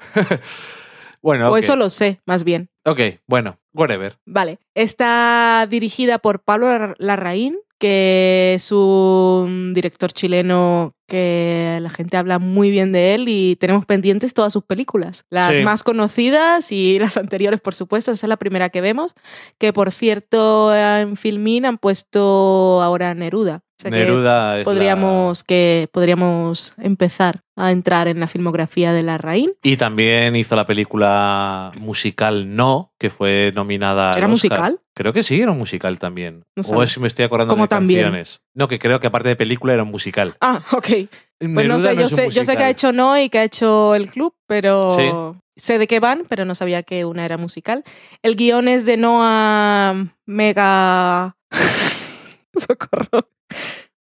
bueno, 1.22 1.50
O 1.52 1.58
eso 1.58 1.76
lo 1.76 1.90
sé, 1.90 2.22
más 2.26 2.44
bien. 2.44 2.70
Ok, 2.86 3.00
bueno, 3.28 3.60
whatever. 3.74 4.18
Vale. 4.26 4.60
Está 4.76 5.66
dirigida 5.70 6.20
por 6.20 6.44
Pablo 6.44 6.68
Lar- 6.68 6.96
Larraín, 7.00 7.58
que 7.80 8.54
es 8.56 8.72
un 8.72 9.74
director 9.74 10.12
chileno 10.12 10.94
que 11.08 11.78
la 11.82 11.90
gente 11.90 12.18
habla 12.18 12.40
muy 12.40 12.72
bien 12.72 12.92
de 12.92 13.14
él 13.14 13.26
y 13.28 13.58
tenemos 13.58 13.86
pendientes 13.86 14.34
todas 14.34 14.54
sus 14.54 14.64
películas. 14.64 15.26
Las 15.30 15.56
Sí. 15.58 15.64
más 15.64 15.84
conocidas 15.84 16.72
y 16.72 16.98
las 17.00 17.18
anteriores, 17.18 17.62
por 17.62 17.76
supuesto. 17.76 18.12
Esa 18.12 18.26
es 18.26 18.30
la 18.30 18.38
primera 18.38 18.70
que 18.70 18.82
vemos. 18.82 19.14
Que 19.60 19.74
por 19.74 19.92
cierto, 19.92 20.74
en 20.76 21.18
Filmin 21.18 21.66
han 21.66 21.78
puesto 21.78 22.82
ahora 22.82 23.14
Neruda. 23.14 23.62
O 23.78 23.82
sea 23.82 23.92
que 23.92 23.98
Neruda 23.98 24.60
es 24.60 24.64
podríamos, 24.64 25.44
que 25.44 25.90
podríamos 25.92 26.74
empezar 26.78 27.42
a 27.58 27.72
entrar 27.72 28.08
en 28.08 28.22
la 28.22 28.28
filmografía 28.28 28.94
de 28.94 29.04
Larraín. 29.04 29.52
la- 29.64 29.70
Y 29.70 29.76
también 29.76 30.36
hizo 30.38 30.56
la 30.56 30.66
película 30.66 31.72
musical 31.78 32.56
No, 32.56 32.94
que 32.98 33.10
fue 33.10 33.52
nominada. 33.54 34.12
al 34.12 34.18
¿Era 34.18 34.28
Oscar. 34.28 34.30
musical? 34.30 34.80
Creo 34.96 35.12
que 35.12 35.24
sí, 35.24 35.42
era 35.42 35.52
un 35.52 35.58
musical 35.58 36.00
también. 36.00 36.44
No 36.56 36.64
o 36.70 36.84
es 36.84 36.94
que 36.94 37.02
me 37.02 37.08
estoy 37.08 37.26
acordando 37.26 37.54
¿Cómo 37.54 37.66
de 37.66 37.68
también? 37.68 38.00
canciones. 38.04 38.40
No, 38.54 38.70
que 38.70 38.80
creo 38.80 39.02
que 39.02 39.08
aparte 39.08 39.28
de 39.28 39.36
película 39.36 39.74
era 39.74 39.84
un 39.84 39.92
musical. 39.92 40.38
Ah, 40.40 40.64
ok. 40.72 40.86
Pues 40.88 41.10
no 41.52 41.62
Neruda 41.62 41.90
sé, 41.90 41.96
yo 41.98 42.02
es 42.06 42.12
un 42.14 42.16
sé, 42.16 42.30
yo 42.32 42.46
sé 42.46 42.56
que 42.56 42.64
ha 42.64 42.70
hecho 42.70 42.94
No 42.94 43.20
y 43.20 43.28
que 43.28 43.40
ha 43.40 43.44
hecho 43.44 43.94
El 43.94 44.10
Club, 44.10 44.34
pero 44.48 45.36
sé 45.58 45.78
de 45.80 45.88
qué 45.88 46.00
van, 46.00 46.24
pero 46.30 46.46
no 46.46 46.56
sabía 46.56 46.82
que 46.84 47.04
una 47.04 47.26
era 47.26 47.38
musical. 47.38 47.84
El 48.24 48.38
guion 48.38 48.70
es 48.70 48.86
de 48.86 48.96
Noah 48.96 49.96
Mega... 50.26 51.36
Socorro. 52.58 53.28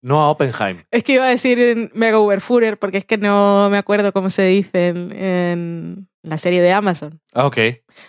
No 0.02 0.20
a 0.22 0.30
Oppenheim. 0.30 0.84
Es 0.90 1.02
que 1.02 1.12
iba 1.14 1.24
a 1.24 1.30
decir 1.30 1.90
Mega 1.94 2.18
Uberfuhrer 2.18 2.78
porque 2.78 2.98
es 2.98 3.04
que 3.06 3.16
no 3.16 3.68
me 3.70 3.78
acuerdo 3.78 4.12
cómo 4.12 4.28
se 4.28 4.42
dice 4.46 4.88
en, 4.88 5.12
en 5.12 6.08
la 6.22 6.36
serie 6.36 6.60
de 6.60 6.72
Amazon. 6.72 7.20
Ah, 7.32 7.46
ok. 7.46 7.56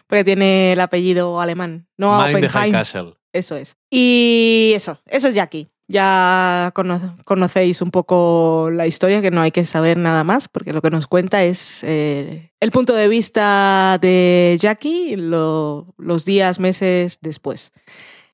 Porque 0.08 0.24
tiene 0.26 0.74
el 0.74 0.82
apellido 0.82 1.40
alemán. 1.40 1.88
Mind 1.98 2.10
the 2.42 2.50
High 2.50 2.70
Oppenheim. 2.70 2.72
Castle. 2.74 3.14
Eso 3.32 3.56
es. 3.56 3.78
Y 3.90 4.74
eso, 4.76 5.00
eso 5.08 5.28
es 5.30 5.36
Jackie. 5.36 5.70
Ya 5.88 6.72
cono- 6.74 7.16
conocéis 7.26 7.82
un 7.82 7.92
poco 7.92 8.70
la 8.74 8.88
historia, 8.88 9.22
que 9.22 9.30
no 9.30 9.42
hay 9.42 9.52
que 9.52 9.64
saber 9.66 9.98
nada 9.98 10.24
más, 10.24 10.48
porque 10.48 10.74
lo 10.74 10.82
que 10.82 10.90
nos 10.90 11.06
cuenta 11.08 11.44
es 11.44 11.84
eh, 11.84 12.52
el 12.60 12.72
punto 12.72 12.94
de 12.96 13.08
vista 13.08 14.00
de 14.02 14.58
Jackie 14.60 15.16
lo- 15.16 15.94
los 15.98 16.26
días, 16.26 16.60
meses 16.60 17.20
después. 17.22 17.72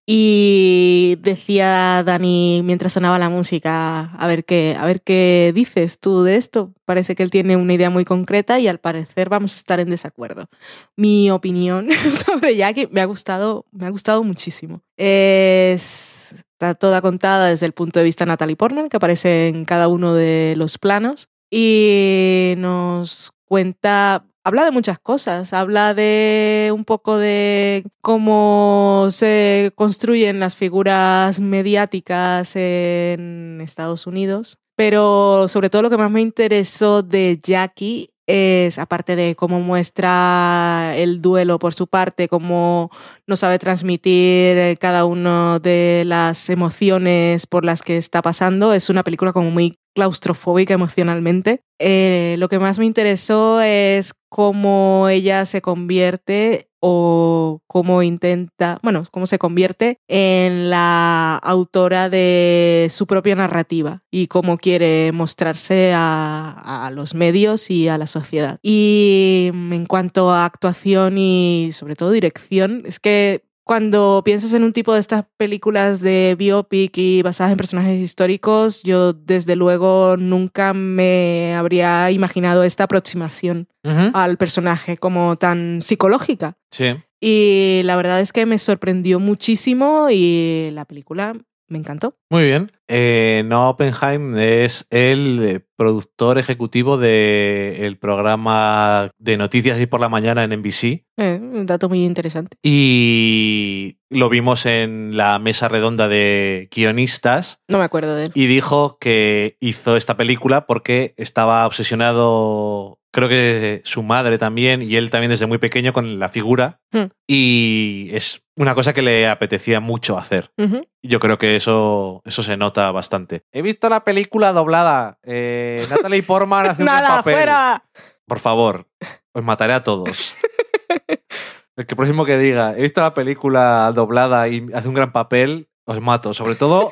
Y 0.06 1.18
decía 1.22 2.04
Dani 2.04 2.62
mientras 2.64 2.94
sonaba 2.94 3.20
la 3.20 3.30
música, 3.30 4.12
a 4.14 4.28
ver 4.28 4.46
qué, 4.46 4.76
a 4.78 4.86
ver 4.86 5.02
qué 5.02 5.52
dices 5.54 6.00
tú 6.00 6.24
de 6.24 6.38
esto. 6.38 6.74
Parece 6.86 7.16
que 7.16 7.24
él 7.24 7.30
tiene 7.30 7.56
una 7.56 7.74
idea 7.74 7.90
muy 7.90 8.04
concreta 8.04 8.60
y 8.60 8.68
al 8.68 8.80
parecer 8.80 9.30
vamos 9.30 9.54
a 9.54 9.58
estar 9.58 9.80
en 9.80 9.90
desacuerdo. 9.90 10.50
Mi 10.96 11.30
opinión 11.30 11.90
sobre 12.12 12.56
Jackie 12.56 12.88
me 12.92 13.02
ha 13.02 13.06
gustado, 13.06 13.66
me 13.72 13.86
ha 13.86 13.90
gustado 13.90 14.24
muchísimo. 14.24 14.82
Es, 14.98 16.34
está 16.34 16.74
toda 16.74 17.02
contada 17.02 17.50
desde 17.50 17.68
el 17.68 17.74
punto 17.74 18.00
de 18.00 18.06
vista 18.06 18.26
de 18.26 18.30
Natalie 18.30 18.56
Portman, 18.56 18.90
que 18.90 18.98
aparece 18.98 19.50
en 19.50 19.66
cada 19.66 19.88
uno 19.88 20.14
de 20.14 20.56
los 20.58 20.78
planos 20.78 21.30
y 21.52 22.56
nos 22.58 23.34
cuenta 23.46 24.26
habla 24.44 24.66
de 24.66 24.72
muchas 24.72 25.00
cosas, 25.00 25.54
habla 25.54 25.94
de 25.94 26.72
un 26.74 26.86
poco 26.86 27.18
de 27.18 27.84
cómo 28.02 29.08
se 29.12 29.72
construyen 29.76 30.40
las 30.40 30.56
figuras 30.56 31.40
mediáticas 31.40 32.56
en 32.56 33.60
Estados 33.62 34.08
Unidos, 34.08 34.60
pero 34.76 35.48
sobre 35.48 35.70
todo 35.70 35.84
lo 35.84 35.90
que 35.90 35.98
más 35.98 36.12
me 36.12 36.22
interesó 36.22 37.04
de 37.04 37.40
Jackie 37.42 38.10
es, 38.28 38.80
aparte 38.80 39.16
de 39.16 39.36
cómo 39.36 39.60
muestra 39.60 40.94
el 40.96 41.22
duelo 41.22 41.60
por 41.60 41.74
su 41.74 41.88
parte, 41.88 42.28
cómo 42.28 42.90
no 43.28 43.36
sabe 43.36 43.60
transmitir 43.60 44.78
cada 44.80 45.06
una 45.06 45.60
de 45.60 46.04
las 46.06 46.50
emociones 46.50 47.48
por 47.48 47.66
las 47.66 47.82
que 47.82 47.98
está 47.98 48.22
pasando, 48.22 48.74
es 48.74 48.90
una 48.90 49.04
película 49.04 49.34
como 49.34 49.52
muy 49.52 49.78
claustrofóbica 49.94 50.74
emocionalmente. 50.74 51.64
Eh, 51.80 52.36
lo 52.40 52.48
que 52.50 52.60
más 52.60 52.80
me 52.80 52.86
interesó 52.86 53.62
es 53.62 54.14
cómo 54.30 55.08
ella 55.10 55.46
se 55.46 55.62
convierte 55.62 56.71
o 56.82 57.62
cómo 57.68 58.04
intenta, 58.04 58.80
bueno, 58.82 59.06
cómo 59.12 59.28
se 59.28 59.40
convierte 59.40 60.00
en 60.08 60.70
la 60.70 61.38
autora 61.38 62.10
de 62.10 62.88
su 62.90 63.08
propia 63.08 63.36
narrativa 63.36 64.04
y 64.12 64.28
cómo 64.28 64.58
quiere 64.58 65.12
mostrarse 65.14 65.94
a, 65.96 66.86
a 66.86 66.92
los 66.92 67.14
medios 67.16 67.70
y 67.70 67.88
a 67.88 67.98
la 67.98 68.08
sociedad. 68.08 68.60
Y 68.64 69.52
en 69.54 69.86
cuanto 69.86 70.32
a 70.32 70.46
actuación 70.46 71.18
y 71.18 71.70
sobre 71.72 71.96
todo 71.96 72.12
dirección, 72.12 72.84
es 72.86 73.00
que 73.00 73.46
cuando 73.64 74.22
piensas 74.26 74.54
en 74.54 74.64
un 74.64 74.74
tipo 74.74 74.94
de 74.94 75.00
estas 75.00 75.26
películas 75.38 76.02
de 76.02 76.36
biopic 76.38 76.98
y 76.98 77.22
basadas 77.22 77.52
en 77.52 77.58
personajes 77.58 78.00
históricos, 78.00 78.84
yo 78.84 79.14
desde 79.14 79.56
luego 79.56 80.18
nunca 80.18 80.74
me 80.74 81.56
habría 81.56 82.12
imaginado 82.12 82.64
esta 82.64 82.86
aproximación 82.86 83.68
al 83.84 84.38
personaje 84.38 84.98
como 84.98 85.38
tan 85.38 85.82
psicológica. 85.82 86.58
Sí. 86.72 86.96
Y 87.20 87.82
la 87.84 87.96
verdad 87.96 88.20
es 88.20 88.34
que 88.34 88.46
me 88.46 88.58
sorprendió 88.58 89.20
muchísimo 89.20 90.08
y 90.10 90.70
la 90.74 90.86
película 90.86 91.34
me 91.68 91.78
encantó. 91.78 92.16
Muy 92.30 92.44
bien. 92.44 92.72
Eh, 92.94 93.44
Noah 93.46 93.70
Oppenheim 93.70 94.38
es 94.38 94.86
el 94.90 95.44
eh, 95.48 95.60
productor 95.78 96.38
ejecutivo 96.38 96.98
del 96.98 97.98
programa 97.98 99.10
de 99.18 99.38
noticias 99.38 99.80
y 99.80 99.86
por 99.86 100.02
la 100.02 100.10
mañana 100.10 100.44
en 100.44 100.52
NBC. 100.60 101.06
Eh, 101.18 101.40
un 101.42 101.66
dato 101.66 101.88
muy 101.88 102.04
interesante. 102.04 102.58
Y 102.62 103.96
lo 104.10 104.28
vimos 104.28 104.66
en 104.66 105.16
la 105.16 105.40
mesa 105.40 105.70
redonda 105.70 106.10
de 106.10 106.68
guionistas 106.76 107.60
No 107.70 107.78
me 107.78 107.86
acuerdo 107.86 108.14
de 108.16 108.26
él. 108.26 108.32
y 108.36 108.48
dijo 108.48 108.98
que 109.00 109.56
hizo 109.62 109.96
esta 109.96 110.18
película 110.18 110.66
porque 110.66 111.14
estaba 111.16 111.66
obsesionado, 111.66 113.00
creo 113.14 113.30
que 113.30 113.82
su 113.86 114.04
madre 114.04 114.38
también 114.38 114.82
y 114.82 114.98
él 114.98 115.10
también 115.10 115.30
desde 115.32 115.46
muy 115.46 115.60
pequeño 115.60 115.94
con 115.94 116.20
la 116.20 116.28
figura 116.28 116.80
Hmm. 116.94 117.06
y 117.26 118.10
es 118.12 118.44
una 118.58 118.76
cosa 118.76 118.92
que 118.92 119.02
le 119.02 119.26
apetecía 119.30 119.80
mucho 119.80 120.18
hacer. 120.18 120.52
Ujú. 120.58 120.82
Yo 121.02 121.20
creo 121.22 121.38
que 121.38 121.56
eso, 121.56 122.22
eso 122.26 122.44
se 122.44 122.58
nota 122.58 122.81
bastante. 122.90 123.44
He 123.52 123.62
visto 123.62 123.88
la 123.90 124.04
película 124.04 124.54
doblada. 124.54 125.20
Eh, 125.22 125.86
Natalie 125.90 126.24
Portman 126.24 126.66
hace 126.70 126.82
un 126.82 126.88
gran 126.88 127.04
Nada, 127.04 127.16
papel. 127.18 127.34
fuera. 127.36 127.84
Por 128.26 128.40
favor, 128.40 128.88
os 129.34 129.44
mataré 129.44 129.74
a 129.74 129.84
todos. 129.84 130.36
El 131.76 131.86
que 131.86 131.96
próximo 131.96 132.26
que 132.26 132.38
diga, 132.38 132.76
he 132.78 132.82
visto 132.82 133.02
la 133.02 133.14
película 133.14 133.92
doblada 133.94 134.48
y 134.48 134.68
hace 134.74 134.88
un 134.88 134.94
gran 134.94 135.12
papel, 135.12 135.70
os 135.86 136.02
mato. 136.02 136.34
Sobre 136.34 136.56
todo 136.56 136.92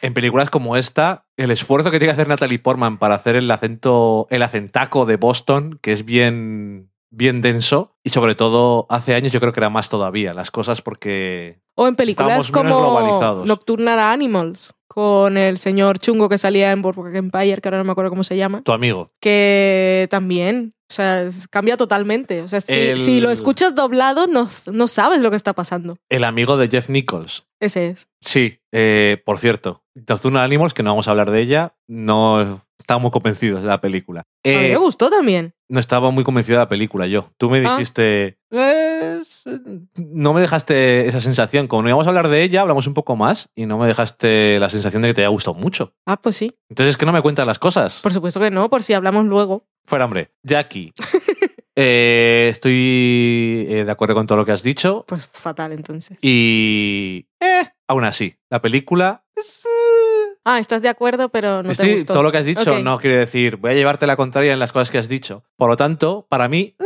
en 0.00 0.14
películas 0.14 0.50
como 0.50 0.76
esta, 0.76 1.26
el 1.36 1.50
esfuerzo 1.50 1.90
que 1.90 1.98
tiene 1.98 2.10
que 2.12 2.14
hacer 2.14 2.28
Natalie 2.28 2.58
Portman 2.58 2.98
para 2.98 3.14
hacer 3.14 3.36
el 3.36 3.50
acento, 3.50 4.26
el 4.30 4.42
acentaco 4.42 5.06
de 5.06 5.16
Boston, 5.16 5.78
que 5.80 5.92
es 5.92 6.04
bien, 6.04 6.90
bien 7.16 7.40
denso. 7.40 7.96
Y 8.02 8.10
sobre 8.10 8.34
todo, 8.34 8.86
hace 8.90 9.14
años 9.14 9.32
yo 9.32 9.40
creo 9.40 9.52
que 9.52 9.60
era 9.60 9.70
más 9.70 9.88
todavía 9.88 10.34
las 10.34 10.50
cosas 10.50 10.82
porque 10.82 11.60
O 11.74 11.86
en 11.88 11.96
películas 11.96 12.48
como. 12.50 13.44
Nocturnal 13.44 13.98
Animals, 13.98 14.74
con 14.88 15.36
el 15.36 15.58
señor 15.58 15.98
chungo 15.98 16.28
que 16.28 16.38
salía 16.38 16.70
en 16.72 16.82
Boardwalk 16.82 17.14
Empire, 17.14 17.60
que 17.60 17.68
ahora 17.68 17.78
no 17.78 17.84
me 17.84 17.92
acuerdo 17.92 18.10
cómo 18.10 18.24
se 18.24 18.36
llama, 18.36 18.62
tu 18.62 18.72
amigo. 18.72 19.12
que 19.20 20.06
también, 20.10 20.74
o 20.90 20.94
sea, 20.94 21.28
cambia 21.50 21.76
totalmente. 21.76 22.42
O 22.42 22.48
sea, 22.48 22.60
si, 22.60 22.72
El- 22.72 23.00
si 23.00 23.20
lo 23.20 23.30
escuchas 23.30 23.74
doblado, 23.74 24.26
no, 24.26 24.48
no 24.66 24.88
sabes 24.88 25.20
lo 25.20 25.30
que 25.30 25.36
está 25.36 25.52
pasando. 25.52 25.96
El 26.08 26.24
amigo 26.24 26.56
de 26.56 26.68
Jeff 26.68 26.88
Nichols. 26.88 27.46
Ese 27.60 27.88
es. 27.88 28.08
Sí, 28.20 28.58
eh, 28.72 29.22
por 29.24 29.38
cierto, 29.38 29.82
Nocturnal 29.94 30.42
Animals, 30.44 30.74
que 30.74 30.82
no 30.82 30.90
vamos 30.90 31.06
a 31.08 31.12
hablar 31.12 31.30
de 31.30 31.40
ella, 31.40 31.74
no 31.88 32.60
estaba 32.78 32.98
muy 32.98 33.10
convencidos 33.10 33.62
de 33.62 33.68
la 33.68 33.80
película. 33.80 34.20
A 34.20 34.48
mí 34.48 34.54
Eh, 34.54 34.68
me 34.72 34.76
gustó 34.76 35.08
también. 35.08 35.54
no 35.70 35.80
estaba 35.80 36.10
muy 36.10 36.24
convencido 36.24 36.58
de 36.58 36.64
la 36.64 36.68
película 36.68 37.06
yo. 37.06 37.30
Tú 37.38 37.48
me 37.48 37.64
Ah. 37.66 37.72
dijiste... 37.76 38.38
"Es- 38.50 39.44
no 39.96 40.32
me 40.34 40.40
dejaste 40.40 41.06
esa 41.08 41.20
sensación. 41.20 41.66
Como 41.68 41.82
no 41.82 41.88
íbamos 41.88 42.06
a 42.06 42.10
hablar 42.10 42.28
de 42.28 42.42
ella, 42.42 42.60
hablamos 42.62 42.86
un 42.86 42.94
poco 42.94 43.16
más 43.16 43.48
y 43.54 43.66
no 43.66 43.78
me 43.78 43.86
dejaste 43.86 44.58
la 44.58 44.68
sensación 44.68 45.02
de 45.02 45.08
que 45.08 45.14
te 45.14 45.20
haya 45.22 45.28
gustado 45.28 45.54
mucho. 45.54 45.94
Ah, 46.06 46.20
pues 46.20 46.36
sí. 46.36 46.52
Entonces 46.68 46.90
es 46.92 46.96
que 46.96 47.06
no 47.06 47.12
me 47.12 47.22
cuentas 47.22 47.46
las 47.46 47.58
cosas. 47.58 48.00
Por 48.00 48.12
supuesto 48.12 48.40
que 48.40 48.50
no, 48.50 48.68
por 48.68 48.82
si 48.82 48.92
hablamos 48.94 49.24
luego. 49.26 49.66
Fuera, 49.86 50.04
hombre. 50.04 50.32
Jackie. 50.42 50.92
Eh, 51.76 52.46
estoy 52.52 53.66
eh, 53.68 53.82
de 53.84 53.90
acuerdo 53.90 54.14
con 54.14 54.28
todo 54.28 54.38
lo 54.38 54.44
que 54.46 54.52
has 54.52 54.62
dicho. 54.62 55.04
Pues 55.08 55.26
fatal 55.26 55.72
entonces. 55.72 56.16
Y... 56.22 57.26
Eh, 57.40 57.64
aún 57.88 58.04
así, 58.04 58.36
la 58.48 58.62
película... 58.62 59.24
es, 59.34 59.64
eh, 59.66 59.68
Ah, 60.44 60.58
estás 60.58 60.82
de 60.82 60.88
acuerdo, 60.88 61.28
pero 61.30 61.62
no 61.62 61.68
te 61.70 61.74
sí, 61.74 61.92
gustó. 61.92 62.12
todo 62.12 62.22
lo 62.22 62.30
que 62.32 62.38
has 62.38 62.44
dicho 62.44 62.78
no 62.80 62.98
quiere 62.98 63.16
decir 63.16 63.56
voy 63.56 63.70
a 63.70 63.74
llevarte 63.74 64.06
la 64.06 64.16
contraria 64.16 64.52
en 64.52 64.58
las 64.58 64.72
cosas 64.72 64.90
que 64.90 64.98
has 64.98 65.08
dicho. 65.08 65.44
Por 65.56 65.70
lo 65.70 65.76
tanto, 65.76 66.26
para 66.28 66.48
mí, 66.48 66.74
eh, 66.78 66.84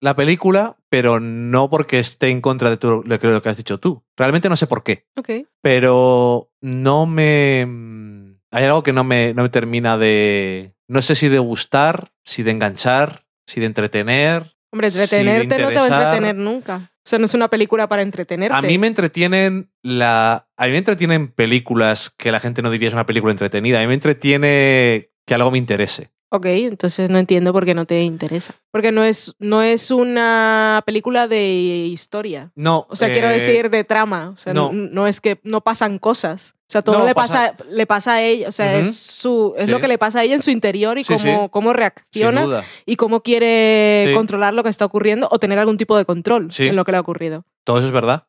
la 0.00 0.16
película, 0.16 0.76
pero 0.88 1.20
no 1.20 1.70
porque 1.70 1.98
esté 1.98 2.28
en 2.30 2.40
contra 2.40 2.70
de 2.70 2.76
tu- 2.76 3.02
de 3.04 3.18
lo 3.22 3.42
que 3.42 3.48
has 3.48 3.56
dicho 3.56 3.78
tú. 3.78 4.02
Realmente 4.16 4.48
no 4.48 4.56
sé 4.56 4.66
por 4.66 4.82
qué, 4.82 5.06
Ok. 5.16 5.30
pero 5.62 6.50
no 6.60 7.06
me... 7.06 7.66
mm, 7.66 8.38
Hay 8.50 8.64
algo 8.64 8.82
que 8.82 8.92
no 8.92 9.04
me, 9.04 9.34
no 9.34 9.42
me 9.42 9.48
termina 9.50 9.98
de... 9.98 10.74
No 10.88 11.02
sé 11.02 11.14
si 11.14 11.28
de 11.28 11.38
gustar, 11.38 12.10
si 12.24 12.42
de 12.42 12.50
enganchar, 12.50 13.26
si 13.46 13.60
de 13.60 13.66
entretener. 13.66 14.54
Hombre, 14.72 14.88
entretenerte 14.88 15.58
no 15.58 15.68
te 15.68 15.74
va 15.74 15.82
a 15.82 15.86
entretener 15.86 16.36
nunca. 16.36 16.90
O 17.14 17.18
no 17.18 17.24
es 17.24 17.34
una 17.34 17.48
película 17.48 17.88
para 17.88 18.02
entretenerte. 18.02 18.56
A 18.56 18.62
mí 18.62 18.78
me 18.78 18.86
entretienen 18.86 19.70
la. 19.82 20.48
A 20.56 20.66
mí 20.66 20.72
me 20.72 20.78
entretienen 20.78 21.28
películas 21.28 22.14
que 22.16 22.32
la 22.32 22.40
gente 22.40 22.60
no 22.62 22.70
diría 22.70 22.88
es 22.88 22.94
una 22.94 23.06
película 23.06 23.32
entretenida. 23.32 23.78
A 23.78 23.80
mí 23.80 23.86
me 23.86 23.94
entretiene 23.94 25.10
que 25.24 25.34
algo 25.34 25.50
me 25.50 25.58
interese. 25.58 26.10
Ok, 26.30 26.44
entonces 26.46 27.08
no 27.08 27.18
entiendo 27.18 27.52
por 27.54 27.64
qué 27.64 27.74
no 27.74 27.86
te 27.86 28.02
interesa. 28.02 28.54
Porque 28.70 28.92
no 28.92 29.02
es, 29.02 29.34
no 29.38 29.62
es 29.62 29.90
una 29.90 30.82
película 30.84 31.26
de 31.26 31.86
historia. 31.90 32.52
No. 32.54 32.86
O 32.90 32.96
sea, 32.96 33.10
quiero 33.10 33.28
eh, 33.30 33.34
decir 33.34 33.70
de 33.70 33.82
trama. 33.84 34.30
O 34.34 34.36
sea, 34.36 34.52
no. 34.52 34.70
no. 34.72 34.88
no 34.90 35.06
es 35.06 35.20
que 35.22 35.40
no 35.42 35.62
pasan 35.62 35.98
cosas. 35.98 36.54
O 36.68 36.70
sea, 36.70 36.82
todo 36.82 36.98
No, 36.98 37.06
le, 37.06 37.14
pasa, 37.14 37.54
le 37.70 37.86
pasa 37.86 38.14
a 38.14 38.22
ella. 38.22 38.46
O 38.48 38.52
sea, 38.52 38.76
es, 38.76 38.94
su, 38.94 39.54
es 39.56 39.64
Sí. 39.64 39.70
lo 39.70 39.80
que 39.80 39.88
le 39.88 39.96
pasa 39.96 40.20
a 40.20 40.24
ella 40.24 40.34
en 40.34 40.42
su 40.42 40.50
interior 40.50 40.98
y 40.98 41.04
Sí, 41.04 41.14
cómo, 41.16 41.44
sí. 41.44 41.48
cómo 41.50 41.72
reacciona 41.72 42.62
y 42.84 42.96
cómo 42.96 43.22
quiere 43.22 44.10
controlar 44.14 44.52
lo 44.52 44.62
que 44.62 44.68
está 44.68 44.84
ocurriendo 44.84 45.28
o 45.30 45.38
tener 45.38 45.58
algún 45.58 45.78
tipo 45.78 45.96
de 45.96 46.04
control 46.04 46.50
en 46.58 46.76
lo 46.76 46.84
que 46.84 46.92
le 46.92 46.98
ha 46.98 47.00
ocurrido. 47.00 47.44
Todo 47.64 47.78
eso 47.78 47.86
es 47.86 47.92
verdad. 47.92 48.24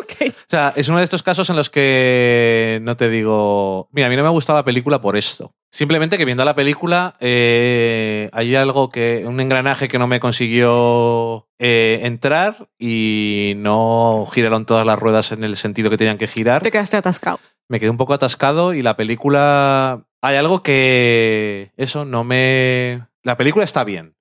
Ok. 0.00 0.32
O 0.32 0.48
sea, 0.50 0.72
es 0.74 0.88
uno 0.88 0.98
de 0.98 1.04
estos 1.04 1.22
casos 1.22 1.48
en 1.50 1.54
los 1.56 1.70
que 1.70 2.80
no 2.82 2.96
te 2.96 3.08
digo. 3.08 3.88
Mira, 3.92 4.08
a 4.08 4.10
mí 4.10 4.16
no 4.16 4.22
me 4.22 4.28
ha 4.28 4.32
gustado 4.32 4.58
la 4.58 4.64
película 4.64 5.00
por 5.00 5.16
esto. 5.16 5.52
Simplemente 5.70 6.16
que 6.16 6.24
viendo 6.24 6.44
la 6.44 6.54
película 6.54 7.16
eh, 7.20 8.30
hay 8.32 8.54
algo 8.54 8.90
que. 8.90 9.24
un 9.26 9.40
engranaje 9.40 9.88
que 9.88 9.98
no 9.98 10.06
me 10.06 10.20
consiguió 10.20 11.48
eh, 11.58 12.00
entrar 12.02 12.68
y 12.78 13.54
no 13.56 14.26
giraron 14.32 14.66
todas 14.66 14.86
las 14.86 14.98
ruedas 14.98 15.32
en 15.32 15.44
el 15.44 15.56
sentido 15.56 15.90
que 15.90 15.98
tenían 15.98 16.18
que 16.18 16.28
girar. 16.28 16.62
Te 16.62 16.70
quedaste 16.70 16.96
atascado. 16.96 17.40
me 17.68 17.80
quedé 17.80 17.90
un 17.90 17.98
poco 17.98 18.14
atascado 18.14 18.74
y 18.74 18.82
la 18.82 18.96
película. 18.96 20.06
Hay 20.22 20.36
algo 20.36 20.62
que. 20.62 21.72
Eso 21.76 22.04
no 22.04 22.24
me. 22.24 23.06
La 23.22 23.36
película 23.36 23.64
está 23.64 23.84
bien. 23.84 24.16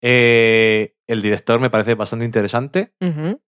Eh, 0.00 0.94
el 1.06 1.22
director 1.22 1.60
me 1.60 1.70
parece 1.70 1.94
bastante 1.94 2.24
interesante. 2.24 2.92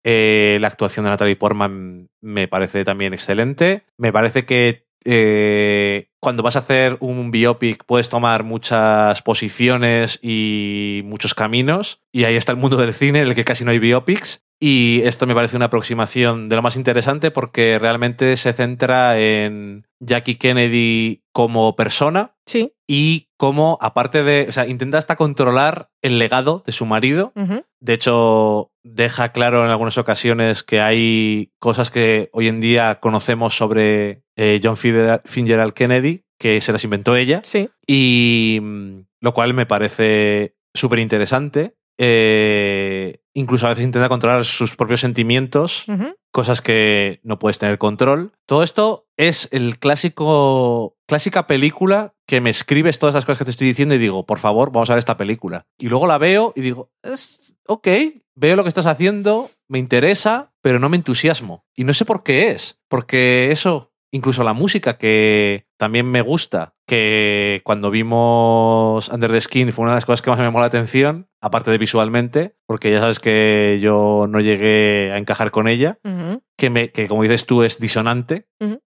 Eh, 0.05 0.59
la 0.61 0.69
actuación 0.69 1.05
de 1.05 1.11
Natalie 1.11 1.37
Portman 1.37 2.09
me 2.21 2.49
parece 2.49 2.85
también 2.85 3.13
excelente. 3.13 3.85
Me 3.97 4.13
parece 4.13 4.45
que 4.45 4.87
eh, 5.05 6.10
cuando 6.21 6.43
vas 6.43 6.57
a 6.57 6.61
hacer 6.61 6.97
un 7.01 7.31
biopic 7.31 7.85
puedes 7.87 8.09
tomar 8.11 8.45
muchas 8.45 9.23
posiciones 9.23 10.19
y 10.23 11.03
muchos 11.05 11.35
caminos. 11.35 12.03
Y 12.13 12.25
ahí 12.25 12.37
está 12.37 12.53
el 12.53 12.59
mundo 12.59 12.77
del 12.77 12.93
cine 12.93 13.21
en 13.21 13.29
el 13.29 13.35
que 13.35 13.45
casi 13.45 13.65
no 13.65 13.71
hay 13.71 13.79
biopics. 13.79 14.45
Y 14.63 15.01
esto 15.05 15.27
me 15.27 15.35
parece 15.35 15.57
una 15.57 15.67
aproximación 15.67 16.51
de 16.51 16.57
lo 16.57 16.61
más 16.61 16.77
interesante 16.77 17.31
porque 17.31 17.79
realmente 17.79 18.37
se 18.37 18.53
centra 18.53 19.19
en 19.19 19.87
Jackie 20.01 20.35
Kennedy 20.37 21.23
como 21.33 21.75
persona 21.77 22.35
Sí. 22.47 22.75
y 22.87 23.29
como, 23.39 23.79
aparte 23.81 24.23
de, 24.23 24.47
o 24.51 24.53
sea, 24.53 24.67
intenta 24.67 24.99
hasta 24.99 25.17
controlar 25.17 25.89
el 26.03 26.19
legado 26.19 26.63
de 26.67 26.73
su 26.73 26.85
marido. 26.85 27.33
De 27.81 27.95
hecho, 27.95 28.71
deja 28.83 29.33
claro 29.33 29.65
en 29.65 29.71
algunas 29.71 29.97
ocasiones 29.97 30.63
que 30.63 30.83
hay 30.83 31.53
cosas 31.59 31.91
que 31.91 32.29
hoy 32.35 32.49
en 32.49 32.61
día 32.61 33.01
conocemos 33.01 33.57
sobre 33.57 34.25
eh, 34.43 34.59
John 34.63 34.77
Fitzgerald- 34.77 35.75
Kennedy, 35.75 36.25
que 36.39 36.61
se 36.63 36.73
las 36.73 36.83
inventó 36.85 37.15
ella, 37.17 37.43
Sí. 37.45 37.69
y 37.87 38.59
mm, 38.63 39.01
lo 39.21 39.35
cual 39.35 39.53
me 39.53 39.67
parece 39.67 40.57
súper 40.75 40.99
interesante. 41.01 41.75
Eh, 42.03 43.21
incluso 43.35 43.67
a 43.67 43.71
veces 43.71 43.85
intenta 43.85 44.09
controlar 44.09 44.47
sus 44.47 44.75
propios 44.75 45.01
sentimientos 45.03 45.85
cosas 46.33 46.63
que 46.63 47.21
no 47.25 47.39
puedes 47.39 47.59
tener 47.59 47.77
control. 47.77 48.33
Todo 48.47 48.63
esto 48.63 49.07
es 49.19 49.49
el 49.53 49.79
clásico, 49.79 50.97
clásica 51.07 51.47
película 51.47 52.15
que 52.27 52.41
me 52.41 52.49
escribes 52.51 52.99
todas 52.99 53.15
las 53.15 53.25
cosas 53.27 53.39
que 53.39 53.45
te 53.45 53.51
estoy 53.51 53.67
diciendo 53.67 53.95
y 53.95 53.99
digo, 53.99 54.25
por 54.25 54.39
favor, 54.39 54.71
vamos 54.73 54.89
a 54.89 54.95
ver 54.95 55.01
esta 55.01 55.17
película. 55.17 55.67
Y 55.79 55.89
luego 55.89 56.07
la 56.07 56.19
veo 56.19 56.53
y 56.57 56.61
digo, 56.63 56.91
es, 57.03 57.57
ok, 57.67 57.89
veo 58.37 58.57
lo 58.57 58.63
que 58.63 58.69
estás 58.69 58.87
haciendo, 58.87 59.51
me 59.69 59.79
interesa, 59.79 60.53
pero 60.63 60.79
no 60.79 60.89
me 60.89 60.97
entusiasmo. 60.97 61.65
Y 61.77 61.85
no 61.85 61.93
sé 61.93 62.05
por 62.05 62.23
qué 62.23 62.51
es, 62.53 62.81
porque 62.89 63.51
eso, 63.51 63.90
incluso 64.13 64.45
la 64.45 64.53
música 64.53 64.99
que 64.99 65.67
también 65.77 66.11
me 66.11 66.23
gusta, 66.23 66.75
que 66.87 67.61
cuando 67.65 67.91
vimos 67.91 69.09
Under 69.09 69.31
the 69.31 69.41
Skin 69.41 69.73
fue 69.73 69.85
una 69.85 69.93
de 69.93 69.97
las 69.97 70.05
cosas 70.05 70.23
que 70.23 70.31
más 70.31 70.39
me 70.39 70.45
llamó 70.45 70.61
la 70.61 70.67
atención, 70.67 71.29
aparte 71.41 71.71
de 71.71 71.79
visualmente, 71.79 72.57
porque 72.67 72.91
ya 72.91 73.01
sabes 73.01 73.21
que 73.21 73.79
yo 73.81 74.27
no 74.29 74.41
llegué 74.41 75.13
a 75.13 75.19
encajar 75.19 75.51
con 75.51 75.69
ella 75.69 75.99
que, 76.57 76.71
me, 76.71 76.91
que 76.91 77.09
como 77.09 77.23
dices 77.23 77.47
tú 77.47 77.63
es 77.63 77.79
disonante, 77.79 78.47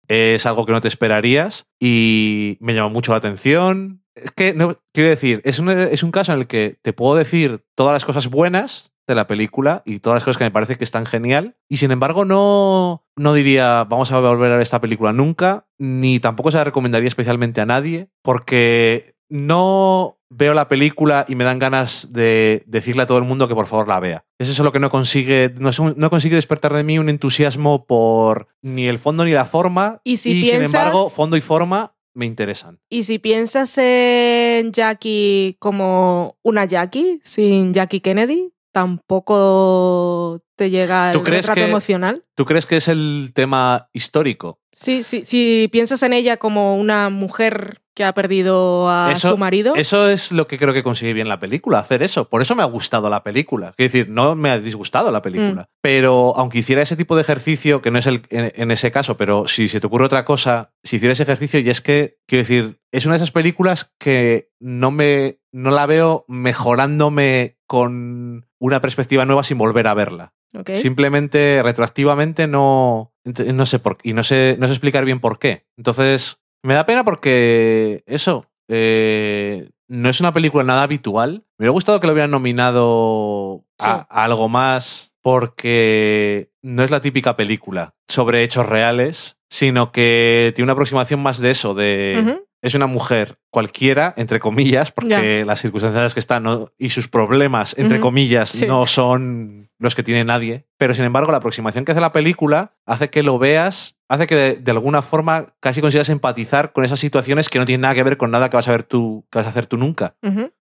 es 0.08 0.46
algo 0.46 0.66
que 0.66 0.74
no 0.74 0.82
te 0.82 0.88
esperarías 0.88 1.68
y 1.80 2.58
me 2.60 2.74
llama 2.74 2.90
mucho 2.90 3.12
la 3.12 3.20
atención. 3.20 4.04
Es 4.16 4.32
que, 4.32 4.54
no, 4.54 4.80
quiero 4.94 5.10
decir, 5.10 5.42
es 5.44 5.60
un, 5.60 5.70
es 5.70 6.04
un 6.04 6.12
caso 6.12 6.34
en 6.34 6.40
el 6.40 6.48
que 6.48 6.78
te 6.82 6.94
puedo 6.94 7.16
decir 7.16 7.64
todas 7.76 7.94
las 7.94 8.06
cosas 8.06 8.28
buenas 8.28 8.93
de 9.08 9.16
la 9.16 9.28
película 9.28 9.82
y 9.86 10.00
todas 10.00 10.18
las 10.18 10.24
cosas 10.24 10.38
que 10.38 10.44
me 10.46 10.52
parece 10.52 10.78
que 10.78 10.84
están 10.84 11.06
genial 11.06 11.56
y 11.70 11.78
sin 11.78 11.92
embargo 11.92 12.24
no, 12.26 13.04
no 13.18 13.34
diría 13.34 13.84
vamos 13.84 14.12
a 14.12 14.20
volver 14.20 14.52
a 14.52 14.56
ver 14.56 14.62
esta 14.62 14.80
película 14.82 15.12
nunca 15.12 15.68
ni 15.78 16.20
tampoco 16.20 16.52
se 16.52 16.58
la 16.58 16.64
recomendaría 16.64 17.08
especialmente 17.10 17.60
a 17.62 17.66
nadie 17.66 18.10
porque 18.22 19.16
no 19.30 20.20
veo 20.30 20.54
la 20.54 20.68
película 20.68 21.26
y 21.28 21.36
me 21.36 21.44
dan 21.44 21.60
ganas 21.60 22.14
de 22.14 22.64
decirle 22.66 23.04
a 23.04 23.08
todo 23.08 23.18
el 23.18 23.24
mundo 23.24 23.48
que 23.48 23.56
por 23.56 23.68
favor 23.68 23.88
la 23.88 24.00
vea. 24.00 24.26
Es 24.40 24.50
eso 24.50 24.64
lo 24.64 24.72
que 24.72 24.80
no 24.80 24.90
consigue, 24.90 25.54
no, 25.58 26.10
consigue 26.10 26.36
despertar 26.36 26.74
de 26.74 26.84
mí 26.84 26.98
un 27.00 27.10
entusiasmo 27.10 27.86
por 27.86 28.48
ni 28.62 28.88
el 28.88 29.00
fondo 29.00 29.26
ni 29.26 29.32
la 29.32 29.46
forma. 29.46 30.02
Y 30.04 30.18
si 30.18 30.34
sin 30.34 30.42
piensas- 30.44 30.74
embargo, 30.74 31.10
fondo 31.10 31.38
y 31.38 31.42
forma 31.42 31.96
me 32.16 32.26
interesan. 32.26 32.80
Y 32.90 33.04
si 33.04 33.18
piensas 33.20 33.76
en 33.78 34.72
Jackie 34.72 35.56
como 35.60 36.38
una 36.44 36.66
Jackie, 36.66 37.20
sin 37.24 37.74
Jackie 37.74 38.02
Kennedy, 38.02 38.54
tampoco 38.74 40.42
te 40.56 40.70
llega 40.70 41.12
el 41.12 41.14
¿Tú 41.18 41.24
crees 41.24 41.46
retrato 41.46 41.62
que- 41.66 41.70
emocional. 41.70 42.24
¿Tú 42.36 42.46
crees 42.46 42.66
que 42.66 42.78
es 42.78 42.88
el 42.88 43.32
tema 43.34 43.90
histórico? 43.94 44.60
Sí, 44.72 45.04
sí, 45.04 45.24
si 45.24 45.70
piensas 45.72 46.02
en 46.04 46.14
ella 46.14 46.38
como 46.38 46.76
una 46.76 47.10
mujer 47.10 47.80
que 47.96 48.04
ha 48.04 48.14
perdido 48.14 48.90
a 48.90 49.12
Eso- 49.12 49.30
su 49.30 49.38
marido. 49.38 49.76
Eso 49.76 50.10
es 50.10 50.32
lo 50.32 50.48
que 50.48 50.58
creo 50.58 50.74
que 50.74 50.82
consigue 50.82 51.14
bien 51.14 51.30
la 51.30 51.38
película, 51.38 51.78
hacer 51.78 52.02
eso. 52.02 52.28
Por 52.28 52.42
eso 52.42 52.56
me 52.56 52.64
ha 52.64 52.66
gustado 52.66 53.08
la 53.08 53.22
película. 53.22 53.74
Quiero 53.78 53.92
decir, 53.92 54.10
no 54.10 54.34
me 54.34 54.50
ha 54.50 54.58
disgustado 54.60 55.12
la 55.12 55.22
película. 55.22 55.62
Mm. 55.64 55.66
Pero 55.80 56.34
aunque 56.36 56.58
hiciera 56.58 56.82
ese 56.82 56.96
tipo 56.96 57.16
de 57.16 57.22
ejercicio, 57.22 57.84
que 57.84 57.92
no 57.92 58.00
es 58.00 58.08
el, 58.08 58.24
en, 58.32 58.52
en 58.56 58.72
ese 58.72 58.90
caso, 58.92 59.16
pero 59.16 59.48
si 59.48 59.68
se 59.68 59.80
te 59.80 59.86
ocurre 59.86 60.06
otra 60.06 60.26
cosa, 60.26 60.72
si 60.84 60.96
hiciera 60.96 61.14
ese 61.14 61.22
ejercicio, 61.22 61.60
y 61.60 61.70
es 61.70 61.82
que, 61.82 62.18
quiero 62.28 62.42
decir, 62.42 62.80
es 62.92 63.06
una 63.06 63.14
de 63.14 63.18
esas 63.18 63.32
películas 63.32 63.94
que 64.00 64.50
no 64.60 64.90
me 64.90 65.38
no 65.52 65.70
la 65.70 65.86
veo 65.86 66.26
mejorándome 66.28 67.58
con 67.74 68.46
una 68.60 68.82
perspectiva 68.82 69.26
nueva 69.26 69.42
sin 69.42 69.58
volver 69.58 69.88
a 69.88 69.96
verla. 69.96 70.32
Simplemente 70.76 71.60
retroactivamente 71.64 72.46
no, 72.46 73.12
no 73.26 73.66
sé 73.66 73.80
por 73.80 73.98
y 74.04 74.14
no 74.14 74.24
sé, 74.24 74.58
no 74.60 74.68
sé 74.68 74.74
explicar 74.74 75.06
bien 75.06 75.20
por 75.20 75.40
qué. 75.40 75.66
Entonces, 75.76 76.38
me 76.62 76.76
da 76.76 76.86
pena 76.86 77.04
porque 77.04 78.04
eso 78.06 78.46
eh, 78.70 79.72
no 79.88 80.08
es 80.08 80.20
una 80.20 80.32
película 80.34 80.64
nada 80.64 80.84
habitual. 80.84 81.46
Me 81.58 81.64
hubiera 81.64 81.72
gustado 81.72 82.00
que 82.00 82.06
lo 82.06 82.14
hubieran 82.14 82.30
nominado 82.30 83.66
a, 83.80 83.84
Sí. 83.84 83.90
a 84.08 84.24
algo 84.24 84.48
más 84.50 85.12
porque 85.24 86.52
no 86.62 86.84
es 86.84 86.92
la 86.92 87.02
típica 87.02 87.36
película 87.36 87.96
sobre 88.08 88.44
hechos 88.44 88.70
reales, 88.70 89.38
sino 89.50 89.92
que 89.92 90.52
tiene 90.56 90.66
una 90.68 90.74
aproximación 90.74 91.24
más 91.24 91.40
de 91.40 91.50
eso, 91.50 91.74
de. 91.74 92.38
Es 92.64 92.74
una 92.74 92.88
mujer 92.88 93.38
cualquiera, 93.52 94.14
entre 94.18 94.40
comillas, 94.40 94.92
porque 94.92 95.44
las 95.46 95.62
circunstancias 95.62 95.98
en 96.00 96.04
las 96.06 96.14
que 96.16 96.20
está 96.22 96.40
no- 96.40 96.72
y 96.80 96.90
sus 96.90 97.08
problemas, 97.08 97.78
entre 97.78 98.00
comillas, 98.00 98.50
Sí. 98.50 98.66
no 98.66 98.88
son 98.88 99.70
los 99.78 99.94
que 99.96 100.02
tiene 100.02 100.24
nadie. 100.24 100.66
Pero 100.78 100.96
sin 100.96 101.04
embargo, 101.04 101.32
la 101.32 101.38
aproximación 101.40 101.84
que 101.86 101.92
hace 101.92 102.02
la 102.02 102.14
película 102.14 102.74
hace 102.86 103.10
que 103.10 103.22
lo 103.22 103.38
veas, 103.38 103.98
hace 104.08 104.28
que 104.28 104.36
de, 104.36 104.54
de 104.56 104.72
alguna 104.72 105.02
forma 105.02 105.54
casi 105.60 105.82
consigas 105.82 106.08
empatizar 106.10 106.72
con 106.72 106.86
esas 106.86 107.00
situaciones 107.00 107.50
que 107.50 107.60
no 107.60 107.66
tienen 107.66 107.82
nada 107.82 107.94
que 107.96 108.04
ver 108.04 108.18
con 108.18 108.32
nada 108.32 108.50
que 108.50 108.56
vas 108.58 108.68
a 108.68 108.72
ver 108.72 108.84
tú, 108.84 109.26
que 109.30 109.40
vas 109.40 109.46
a 109.48 109.50
hacer 109.52 109.68
tú 109.68 109.76
nunca. 109.78 110.16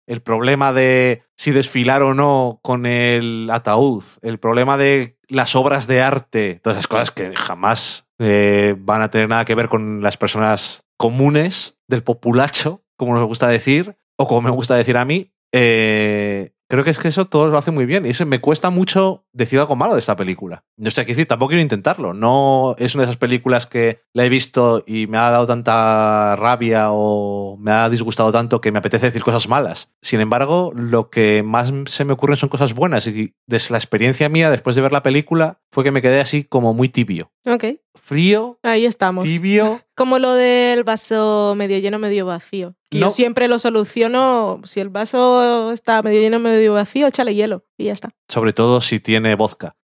El 0.06 0.20
problema 0.22 0.72
de 0.72 1.22
si 1.36 1.52
desfilar 1.52 2.02
o 2.02 2.14
no 2.14 2.58
con 2.62 2.84
el 2.84 3.48
ataúd, 3.52 4.02
el 4.22 4.38
problema 4.38 4.76
de 4.76 5.16
las 5.28 5.54
obras 5.54 5.86
de 5.86 6.02
arte, 6.02 6.60
todas 6.62 6.78
esas 6.78 6.88
cosas 6.88 7.10
que 7.12 7.34
jamás 7.36 8.08
eh, 8.22 8.74
van 8.78 9.02
a 9.02 9.10
tener 9.10 9.28
nada 9.28 9.44
que 9.44 9.54
ver 9.54 9.68
con 9.68 10.00
las 10.02 10.16
personas 10.16 10.84
comunes 10.96 11.78
del 11.88 12.02
populacho, 12.02 12.84
como 12.96 13.14
nos 13.14 13.26
gusta 13.26 13.48
decir, 13.48 13.96
o 14.16 14.26
como 14.28 14.42
me 14.42 14.50
gusta 14.50 14.74
decir 14.76 14.96
a 14.96 15.04
mí. 15.04 15.32
eh, 15.52 16.52
creo 16.72 16.84
que 16.84 16.90
es 16.90 16.98
que 16.98 17.08
eso 17.08 17.26
todo 17.26 17.48
lo 17.48 17.58
hace 17.58 17.70
muy 17.70 17.84
bien. 17.84 18.06
Y 18.06 18.10
eso 18.10 18.24
me 18.24 18.40
cuesta 18.40 18.70
mucho 18.70 19.26
decir 19.34 19.58
algo 19.58 19.76
malo 19.76 19.92
de 19.92 19.98
esta 19.98 20.16
película. 20.16 20.64
No 20.78 20.90
sé, 20.90 21.04
qué 21.04 21.12
decir, 21.12 21.28
tampoco 21.28 21.50
quiero 21.50 21.60
intentarlo. 21.60 22.14
No 22.14 22.74
es 22.78 22.94
una 22.94 23.02
de 23.02 23.10
esas 23.10 23.18
películas 23.18 23.66
que 23.66 24.00
la 24.14 24.24
he 24.24 24.30
visto 24.30 24.82
y 24.86 25.06
me 25.06 25.18
ha 25.18 25.28
dado 25.30 25.46
tanta 25.46 26.34
rabia 26.36 26.86
o 26.90 27.58
me 27.60 27.72
ha 27.72 27.90
disgustado 27.90 28.32
tanto 28.32 28.62
que 28.62 28.72
me 28.72 28.78
apetece 28.78 29.04
decir 29.04 29.22
cosas 29.22 29.48
malas. 29.50 29.90
Sin 30.00 30.22
embargo, 30.22 30.72
lo 30.74 31.10
que 31.10 31.42
más 31.42 31.70
se 31.84 32.06
me 32.06 32.14
ocurren 32.14 32.38
son 32.38 32.48
cosas 32.48 32.72
buenas. 32.72 33.06
Y 33.06 33.34
desde 33.46 33.72
la 33.72 33.78
experiencia 33.78 34.30
mía, 34.30 34.50
después 34.50 34.74
de 34.74 34.80
ver 34.80 34.92
la 34.92 35.02
película, 35.02 35.60
fue 35.70 35.84
que 35.84 35.92
me 35.92 36.00
quedé 36.00 36.20
así 36.20 36.44
como 36.44 36.72
muy 36.72 36.88
tibio. 36.88 37.32
Ok, 37.44 37.64
Frío, 37.94 38.58
ahí 38.62 38.86
estamos. 38.86 39.24
tibio. 39.24 39.80
Como 39.94 40.18
lo 40.18 40.34
del 40.34 40.84
vaso 40.84 41.54
medio 41.56 41.78
lleno, 41.78 41.98
medio 41.98 42.26
vacío. 42.26 42.74
No. 42.90 42.98
Yo 43.00 43.10
siempre 43.10 43.48
lo 43.48 43.58
soluciono, 43.58 44.60
si 44.64 44.80
el 44.80 44.88
vaso 44.88 45.72
está 45.72 46.02
medio 46.02 46.20
lleno, 46.20 46.38
medio 46.38 46.74
vacío, 46.74 47.06
échale 47.06 47.34
hielo 47.34 47.64
y 47.78 47.84
ya 47.84 47.92
está. 47.92 48.10
sobre 48.28 48.52
todo 48.52 48.80
si 48.80 49.00
tiene 49.00 49.34
vodka. 49.34 49.76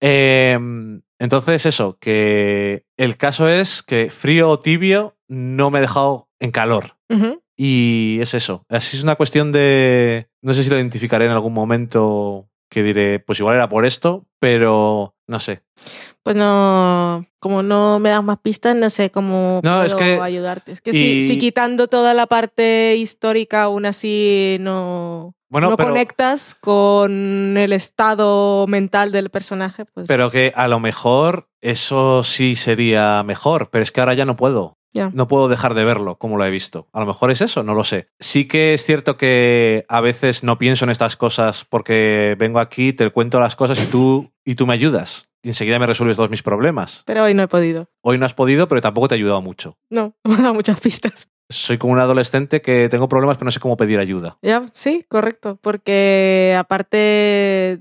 Eh, 0.00 0.58
entonces, 1.18 1.64
eso, 1.66 1.96
que 1.98 2.84
el 2.96 3.16
caso 3.16 3.48
es 3.48 3.82
que 3.82 4.10
frío 4.10 4.50
o 4.50 4.60
tibio 4.60 5.16
no 5.28 5.70
me 5.70 5.78
he 5.78 5.82
dejado 5.82 6.28
en 6.38 6.50
calor. 6.50 6.96
Y 7.56 8.18
es 8.20 8.34
eso. 8.34 8.64
Así 8.68 8.98
es 8.98 9.02
una 9.02 9.16
cuestión 9.16 9.50
de. 9.50 10.28
No 10.42 10.52
sé 10.52 10.62
si 10.62 10.68
lo 10.68 10.76
identificaré 10.76 11.24
en 11.24 11.30
algún 11.30 11.54
momento 11.54 12.50
que 12.68 12.82
diré, 12.82 13.18
pues 13.20 13.38
igual 13.38 13.54
era 13.54 13.68
por 13.68 13.86
esto, 13.86 14.26
pero 14.38 15.14
no 15.26 15.40
sé. 15.40 15.62
Pues 16.26 16.34
no, 16.34 17.24
como 17.38 17.62
no 17.62 18.00
me 18.00 18.08
das 18.10 18.24
más 18.24 18.38
pistas, 18.42 18.74
no 18.74 18.90
sé 18.90 19.12
cómo 19.12 19.60
No, 19.62 19.70
puedo 19.74 19.84
es 19.84 19.94
que- 19.94 20.20
ayudarte. 20.20 20.72
Es 20.72 20.80
que 20.80 20.90
y- 20.90 20.92
si, 21.22 21.22
si 21.22 21.38
quitando 21.38 21.86
toda 21.86 22.14
la 22.14 22.26
parte 22.26 22.96
histórica, 22.96 23.62
aún 23.62 23.86
así 23.86 24.56
no, 24.58 25.36
Bueno, 25.48 25.70
no 25.70 25.76
pero, 25.76 25.90
conectas 25.90 26.56
con 26.56 27.56
el 27.56 27.72
estado 27.72 28.66
mental 28.66 29.12
del 29.12 29.30
personaje, 29.30 29.84
pues 29.84 30.08
pero 30.08 30.32
que 30.32 30.52
a 30.56 30.66
lo 30.66 30.80
mejor 30.80 31.48
eso 31.60 32.24
sí 32.24 32.56
sería 32.56 33.22
mejor, 33.22 33.70
pero 33.70 33.84
es 33.84 33.92
que 33.92 34.00
ahora 34.00 34.14
ya 34.14 34.24
no 34.24 34.34
puedo. 34.36 34.74
No 35.12 35.28
puedo 35.28 35.48
dejar 35.48 35.74
de 35.74 35.84
verlo 35.84 36.16
como 36.16 36.38
lo 36.38 36.44
he 36.46 36.50
visto. 36.50 36.88
A 36.94 37.00
lo 37.00 37.06
mejor 37.06 37.30
es 37.30 37.42
eso, 37.42 37.62
no 37.62 37.74
lo 37.74 37.84
sé. 37.84 38.08
Sí 38.18 38.48
que 38.48 38.72
es 38.72 38.82
cierto 38.82 39.18
que 39.18 39.84
a 39.90 40.00
veces 40.00 40.42
no 40.42 40.56
pienso 40.56 40.86
en 40.86 40.90
estas 40.90 41.16
cosas 41.16 41.66
porque 41.68 42.34
vengo 42.38 42.60
aquí, 42.60 42.94
te 42.94 43.10
cuento 43.10 43.38
las 43.38 43.56
cosas 43.56 43.84
y 43.84 43.88
tú, 43.90 44.32
y 44.42 44.54
tú 44.54 44.66
me 44.66 44.72
ayudas. 44.72 45.28
Y 45.46 45.50
enseguida 45.50 45.78
me 45.78 45.86
resuelves 45.86 46.16
todos 46.16 46.28
mis 46.28 46.42
problemas. 46.42 47.04
Pero 47.06 47.22
hoy 47.22 47.32
no 47.32 47.44
he 47.44 47.46
podido. 47.46 47.88
Hoy 48.02 48.18
no 48.18 48.26
has 48.26 48.34
podido, 48.34 48.66
pero 48.66 48.80
tampoco 48.80 49.06
te 49.06 49.14
he 49.14 49.18
ayudado 49.18 49.40
mucho. 49.42 49.78
No, 49.90 50.16
me 50.24 50.34
ha 50.34 50.38
dado 50.38 50.54
muchas 50.54 50.80
pistas. 50.80 51.28
Soy 51.48 51.78
como 51.78 51.92
un 51.92 52.00
adolescente 52.00 52.60
que 52.60 52.88
tengo 52.88 53.08
problemas, 53.08 53.36
pero 53.36 53.44
no 53.44 53.50
sé 53.52 53.60
cómo 53.60 53.76
pedir 53.76 54.00
ayuda. 54.00 54.38
Ya, 54.42 54.68
sí, 54.72 55.04
correcto. 55.08 55.56
Porque 55.62 56.56
aparte 56.58 57.78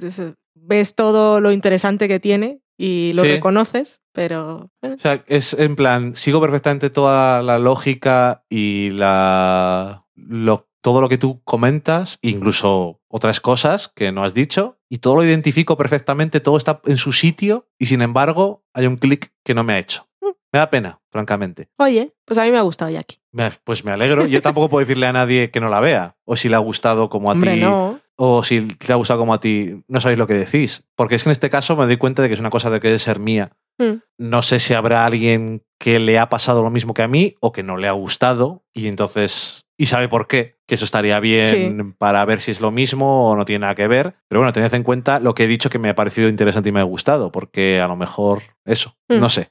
ves 0.53 0.93
todo 0.93 1.41
lo 1.41 1.51
interesante 1.51 2.07
que 2.07 2.19
tiene 2.19 2.61
y 2.77 3.13
lo 3.15 3.23
Sí. 3.23 3.29
reconoces, 3.29 4.01
pero 4.13 4.69
bueno, 4.83 4.97
O 4.97 4.99
sea, 4.99 5.23
es 5.25 5.55
en 5.55 5.75
plan, 5.75 6.15
sigo 6.15 6.39
perfectamente 6.41 6.91
toda 6.91 7.41
la 7.41 7.57
lógica 7.57 8.43
y 8.47 8.91
la. 8.91 10.05
Lo, 10.13 10.69
todo 10.85 11.01
lo 11.01 11.09
que 11.09 11.17
tú 11.17 11.41
comentas, 11.45 12.19
incluso 12.21 13.01
otras 13.07 13.39
cosas 13.39 13.91
que 13.95 14.11
no 14.11 14.23
has 14.23 14.35
dicho, 14.35 14.77
y 14.87 14.99
todo 14.99 15.15
lo 15.15 15.23
identifico 15.23 15.77
perfectamente, 15.77 16.39
todo 16.41 16.57
está 16.57 16.79
en 16.85 16.99
su 16.99 17.11
sitio, 17.11 17.67
y 17.79 17.87
sin 17.87 18.03
embargo 18.03 18.63
hay 18.71 18.85
un 18.85 18.97
clic 18.97 19.31
que 19.43 19.55
no 19.55 19.63
me 19.63 19.73
ha 19.73 19.79
hecho. 19.79 20.07
Mm. 20.21 20.27
Me 20.53 20.59
da 20.59 20.69
pena, 20.69 21.01
francamente. 21.11 21.69
Oye, 21.79 22.13
pues 22.23 22.37
a 22.37 22.43
mí 22.43 22.51
me 22.51 22.59
ha 22.59 22.61
gustado 22.61 22.91
Jackie. 22.91 23.17
Pues 23.63 23.83
me 23.83 23.93
alegro. 23.93 24.27
Yo 24.27 24.43
tampoco 24.43 24.69
puedo 24.69 24.85
decirle 24.85 25.07
a 25.07 25.11
nadie 25.11 25.49
que 25.49 25.59
no 25.59 25.69
la 25.69 25.79
vea, 25.79 26.17
o 26.23 26.35
si 26.35 26.49
le 26.49 26.55
ha 26.55 26.59
gustado 26.59 27.09
como 27.09 27.29
a 27.29 27.33
Hombre, 27.33 27.55
ti, 27.55 27.61
no. 27.61 27.99
o 28.15 28.43
si 28.43 28.67
te 28.67 28.93
ha 28.93 28.95
gustado 28.95 29.19
como 29.19 29.33
a 29.33 29.39
ti, 29.39 29.83
no 29.87 29.99
sabéis 29.99 30.19
lo 30.19 30.27
que 30.27 30.35
decís. 30.35 30.83
Porque 30.95 31.15
es 31.15 31.23
que 31.23 31.29
en 31.29 31.31
este 31.31 31.49
caso 31.49 31.75
me 31.75 31.87
doy 31.87 31.97
cuenta 31.97 32.21
de 32.21 32.27
que 32.27 32.35
es 32.35 32.39
una 32.39 32.51
cosa 32.51 32.69
de 32.69 32.79
que 32.79 32.89
debe 32.89 32.99
ser 32.99 33.17
mía. 33.17 33.53
Mm. 33.79 34.03
No 34.19 34.43
sé 34.43 34.59
si 34.59 34.75
habrá 34.75 35.03
alguien 35.07 35.63
que 35.79 35.97
le 35.97 36.19
ha 36.19 36.29
pasado 36.29 36.61
lo 36.61 36.69
mismo 36.69 36.93
que 36.93 37.01
a 37.01 37.07
mí 37.07 37.35
o 37.39 37.51
que 37.51 37.63
no 37.63 37.75
le 37.75 37.87
ha 37.87 37.93
gustado 37.93 38.63
y 38.71 38.87
entonces 38.87 39.64
y 39.77 39.87
sabe 39.87 40.07
por 40.07 40.27
qué, 40.27 40.55
que 40.65 40.75
eso 40.75 40.85
estaría 40.85 41.19
bien 41.19 41.93
para 41.97 42.23
ver 42.25 42.39
si 42.39 42.51
es 42.51 42.61
lo 42.61 42.71
mismo 42.71 43.29
o 43.29 43.35
no 43.35 43.43
tiene 43.45 43.59
nada 43.59 43.75
que 43.75 43.87
ver. 43.87 44.15
Pero 44.29 44.39
bueno, 44.39 44.53
tened 44.53 44.73
en 44.73 44.83
cuenta 44.83 45.19
lo 45.19 45.35
que 45.35 45.43
he 45.43 45.47
dicho 45.47 45.69
que 45.69 45.79
me 45.79 45.89
ha 45.89 45.95
parecido 45.95 46.29
interesante 46.29 46.69
y 46.69 46.71
me 46.71 46.79
ha 46.79 46.83
gustado, 46.83 47.31
porque 47.31 47.81
a 47.81 47.87
lo 47.87 47.95
mejor 47.97 48.41
eso, 48.65 48.95
Mm. 49.09 49.19
no 49.19 49.29
sé. 49.29 49.49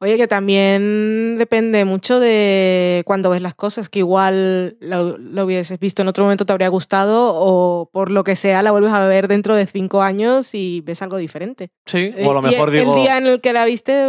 Oye, 0.00 0.16
que 0.16 0.26
también 0.26 1.36
depende 1.38 1.84
mucho 1.84 2.18
de 2.20 3.02
cuando 3.06 3.30
ves 3.30 3.42
las 3.42 3.54
cosas, 3.54 3.88
que 3.88 4.00
igual 4.00 4.76
lo, 4.80 5.16
lo 5.18 5.44
hubieses 5.44 5.78
visto 5.78 6.02
en 6.02 6.08
otro 6.08 6.24
momento 6.24 6.46
te 6.46 6.52
habría 6.52 6.68
gustado 6.68 7.32
o 7.34 7.88
por 7.92 8.10
lo 8.10 8.24
que 8.24 8.34
sea 8.34 8.62
la 8.62 8.70
vuelves 8.72 8.92
a 8.92 9.04
ver 9.06 9.28
dentro 9.28 9.54
de 9.54 9.66
cinco 9.66 10.02
años 10.02 10.54
y 10.54 10.80
ves 10.80 11.02
algo 11.02 11.18
diferente. 11.18 11.70
Sí, 11.84 12.12
o 12.24 12.30
a 12.30 12.34
lo 12.34 12.40
Eh, 12.48 12.50
y 12.50 12.54
mejor 12.54 12.68
el, 12.74 12.80
digo, 12.80 12.96
día 12.96 13.18
en 13.18 13.26
el 13.26 13.40
que 13.40 13.52
la 13.52 13.64
viste, 13.64 14.06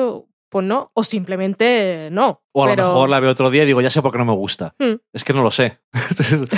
pues 0.49 0.65
no, 0.65 0.91
o 0.94 1.03
simplemente 1.03 2.10
no. 2.11 2.41
o 2.53 2.64
a 2.65 2.68
pero- 2.69 2.84
lo 2.84 2.90
mejor 2.90 3.10
la 3.10 3.19
veo 3.19 3.32
otro 3.32 3.49
día 3.49 3.64
y 3.64 3.65
digo, 3.68 3.82
ya 3.82 3.90
sé 3.90 4.02
por 4.02 4.11
qué 4.11 4.18
no 4.18 4.26
me 4.26 4.34
gusta. 4.34 4.74
Mm. 4.80 4.95
Es 5.14 5.24
que 5.24 5.34
no 5.34 5.44
lo 5.44 5.52
sé. 5.52 5.80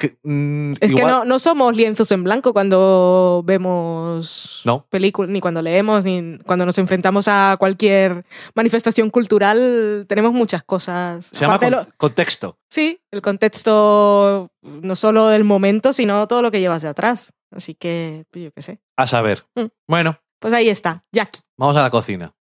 Que, 0.00 0.16
mm, 0.22 0.74
Es 0.80 0.94
que 0.94 1.02
no, 1.02 1.24
no 1.24 1.40
somos 1.40 1.74
lienzos 1.76 2.12
en 2.12 2.22
blanco 2.22 2.52
cuando 2.52 3.42
vemos 3.44 4.62
No. 4.64 4.86
películas, 4.90 5.28
ni 5.28 5.40
cuando 5.40 5.60
leemos, 5.60 6.04
ni 6.04 6.38
cuando 6.46 6.64
nos 6.64 6.78
enfrentamos 6.78 7.26
a 7.26 7.56
cualquier 7.58 8.24
manifestación 8.54 9.10
cultural. 9.10 10.04
Tenemos 10.08 10.32
muchas 10.32 10.62
cosas. 10.62 11.26
Se 11.26 11.40
llama 11.40 11.58
con- 11.58 11.70
lo- 11.72 11.86
contexto. 11.96 12.56
Sí, 12.70 13.00
el 13.10 13.22
contexto 13.22 14.52
no 14.62 14.94
solo 14.94 15.26
del 15.26 15.42
momento, 15.42 15.92
sino 15.92 16.28
todo 16.28 16.42
lo 16.42 16.52
que 16.52 16.60
llevas 16.60 16.82
de 16.82 16.90
atrás. 16.90 17.32
Así 17.50 17.74
que, 17.74 18.24
pues 18.30 18.44
yo 18.44 18.52
qué 18.52 18.62
sé. 18.62 18.78
A 18.96 19.08
saber. 19.08 19.46
Mm. 19.56 19.64
Bueno, 19.88 20.20
Pues 20.38 20.52
ahí 20.54 20.68
está, 20.68 21.02
Jackie. 21.12 21.40
vamos 21.58 21.76
a 21.76 21.82
la 21.82 21.90
cocina. 21.90 22.32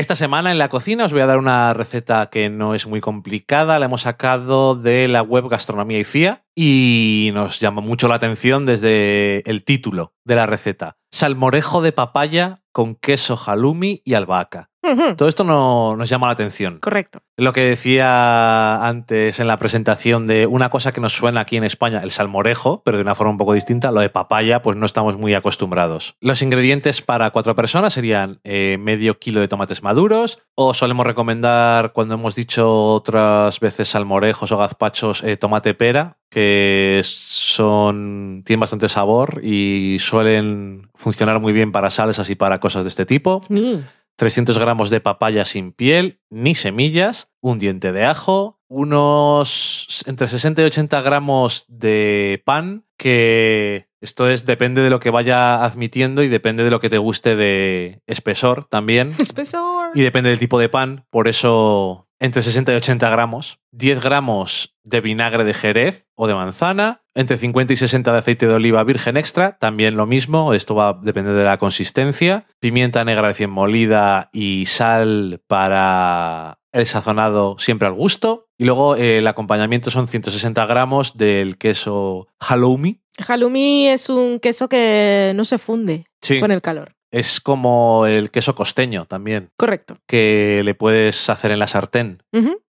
Esta 0.00 0.14
semana 0.14 0.50
en 0.50 0.56
la 0.56 0.70
cocina 0.70 1.04
os 1.04 1.12
voy 1.12 1.20
a 1.20 1.26
dar 1.26 1.36
una 1.36 1.74
receta 1.74 2.30
que 2.30 2.48
no 2.48 2.74
es 2.74 2.86
muy 2.86 3.02
complicada. 3.02 3.78
La 3.78 3.84
hemos 3.84 4.00
sacado 4.00 4.74
de 4.74 5.08
la 5.08 5.20
web 5.20 5.46
Gastronomía 5.46 5.98
y 5.98 6.04
CIA 6.04 6.46
y 6.56 7.30
nos 7.34 7.60
llama 7.60 7.82
mucho 7.82 8.08
la 8.08 8.14
atención 8.14 8.64
desde 8.64 9.42
el 9.44 9.62
título 9.62 10.14
de 10.24 10.36
la 10.36 10.46
receta. 10.46 10.96
Salmorejo 11.10 11.82
de 11.82 11.92
papaya 11.92 12.62
con 12.72 12.94
queso 12.94 13.36
halloumi 13.36 14.00
y 14.02 14.14
albahaca. 14.14 14.69
Todo 15.16 15.28
esto 15.28 15.44
no, 15.44 15.96
nos 15.96 16.08
llama 16.08 16.26
la 16.26 16.32
atención. 16.32 16.78
Correcto. 16.80 17.20
Lo 17.36 17.52
que 17.52 17.62
decía 17.62 18.86
antes 18.86 19.40
en 19.40 19.46
la 19.46 19.58
presentación 19.58 20.26
de 20.26 20.46
una 20.46 20.70
cosa 20.70 20.92
que 20.92 21.00
nos 21.00 21.12
suena 21.12 21.40
aquí 21.40 21.56
en 21.56 21.64
España, 21.64 22.00
el 22.02 22.10
salmorejo, 22.10 22.82
pero 22.84 22.96
de 22.98 23.02
una 23.02 23.14
forma 23.14 23.32
un 23.32 23.38
poco 23.38 23.54
distinta, 23.54 23.92
lo 23.92 24.00
de 24.00 24.10
papaya, 24.10 24.62
pues 24.62 24.76
no 24.76 24.86
estamos 24.86 25.16
muy 25.16 25.34
acostumbrados. 25.34 26.16
Los 26.20 26.42
ingredientes 26.42 27.02
para 27.02 27.30
cuatro 27.30 27.54
personas 27.54 27.92
serían 27.92 28.40
eh, 28.44 28.76
medio 28.78 29.18
kilo 29.18 29.40
de 29.40 29.48
tomates 29.48 29.82
maduros, 29.82 30.38
o 30.54 30.74
solemos 30.74 31.06
recomendar, 31.06 31.92
cuando 31.92 32.14
hemos 32.14 32.34
dicho 32.34 32.92
otras 32.92 33.60
veces 33.60 33.88
salmorejos 33.88 34.52
o 34.52 34.58
gazpachos, 34.58 35.22
eh, 35.22 35.36
tomate 35.36 35.74
pera, 35.74 36.18
que 36.30 37.00
son 37.04 38.42
tienen 38.46 38.60
bastante 38.60 38.88
sabor 38.88 39.40
y 39.42 39.96
suelen 39.98 40.90
funcionar 40.94 41.40
muy 41.40 41.52
bien 41.52 41.72
para 41.72 41.90
salsas 41.90 42.30
y 42.30 42.36
para 42.36 42.60
cosas 42.60 42.84
de 42.84 42.88
este 42.88 43.04
tipo. 43.04 43.40
Mm. 43.48 43.78
300 44.20 44.58
gramos 44.58 44.90
de 44.90 45.00
papaya 45.00 45.46
sin 45.46 45.72
piel 45.72 46.20
ni 46.28 46.54
semillas, 46.54 47.30
un 47.40 47.58
diente 47.58 47.90
de 47.90 48.04
ajo, 48.04 48.60
unos 48.68 50.02
entre 50.04 50.28
60 50.28 50.60
y 50.60 50.64
80 50.66 51.00
gramos 51.00 51.64
de 51.68 52.42
pan, 52.44 52.84
que 52.98 53.88
esto 54.02 54.28
es 54.28 54.44
depende 54.44 54.82
de 54.82 54.90
lo 54.90 55.00
que 55.00 55.08
vaya 55.08 55.64
admitiendo 55.64 56.22
y 56.22 56.28
depende 56.28 56.64
de 56.64 56.70
lo 56.70 56.80
que 56.80 56.90
te 56.90 56.98
guste 56.98 57.34
de 57.34 58.02
espesor 58.06 58.64
también. 58.64 59.14
Espesor. 59.18 59.92
Y 59.94 60.02
depende 60.02 60.28
del 60.28 60.38
tipo 60.38 60.58
de 60.58 60.68
pan, 60.68 61.06
por 61.08 61.26
eso 61.26 62.06
entre 62.20 62.42
60 62.42 62.72
y 62.72 62.76
80 62.76 63.10
gramos, 63.10 63.58
10 63.72 64.02
gramos 64.02 64.76
de 64.84 65.00
vinagre 65.00 65.44
de 65.44 65.54
jerez 65.54 66.06
o 66.14 66.26
de 66.26 66.34
manzana, 66.34 67.02
entre 67.14 67.38
50 67.38 67.72
y 67.72 67.76
60 67.76 68.12
de 68.12 68.18
aceite 68.18 68.46
de 68.46 68.54
oliva 68.54 68.84
virgen 68.84 69.16
extra, 69.16 69.58
también 69.58 69.96
lo 69.96 70.06
mismo, 70.06 70.52
esto 70.52 70.74
va 70.74 70.90
a 70.90 70.98
depender 71.02 71.34
de 71.34 71.44
la 71.44 71.58
consistencia, 71.58 72.46
pimienta 72.60 73.04
negra 73.04 73.28
recién 73.28 73.50
molida 73.50 74.28
y 74.32 74.66
sal 74.66 75.42
para 75.46 76.60
el 76.72 76.86
sazonado 76.86 77.56
siempre 77.58 77.88
al 77.88 77.94
gusto. 77.94 78.46
Y 78.56 78.64
luego 78.64 78.96
eh, 78.96 79.18
el 79.18 79.26
acompañamiento 79.26 79.90
son 79.90 80.06
160 80.06 80.66
gramos 80.66 81.16
del 81.16 81.56
queso 81.56 82.28
halloumi. 82.38 83.00
Halloumi 83.26 83.88
es 83.88 84.08
un 84.08 84.38
queso 84.38 84.68
que 84.68 85.32
no 85.34 85.44
se 85.44 85.58
funde 85.58 86.06
Sí, 86.20 86.38
con 86.38 86.50
el 86.50 86.60
calor. 86.60 86.94
Es 87.10 87.40
como 87.40 88.06
el 88.06 88.30
queso 88.30 88.54
costeño 88.54 89.06
también, 89.06 89.50
Correcto. 89.56 89.96
que 90.06 90.62
le 90.64 90.74
puedes 90.74 91.28
hacer 91.28 91.50
en 91.50 91.58
la 91.58 91.66
sartén. 91.66 92.22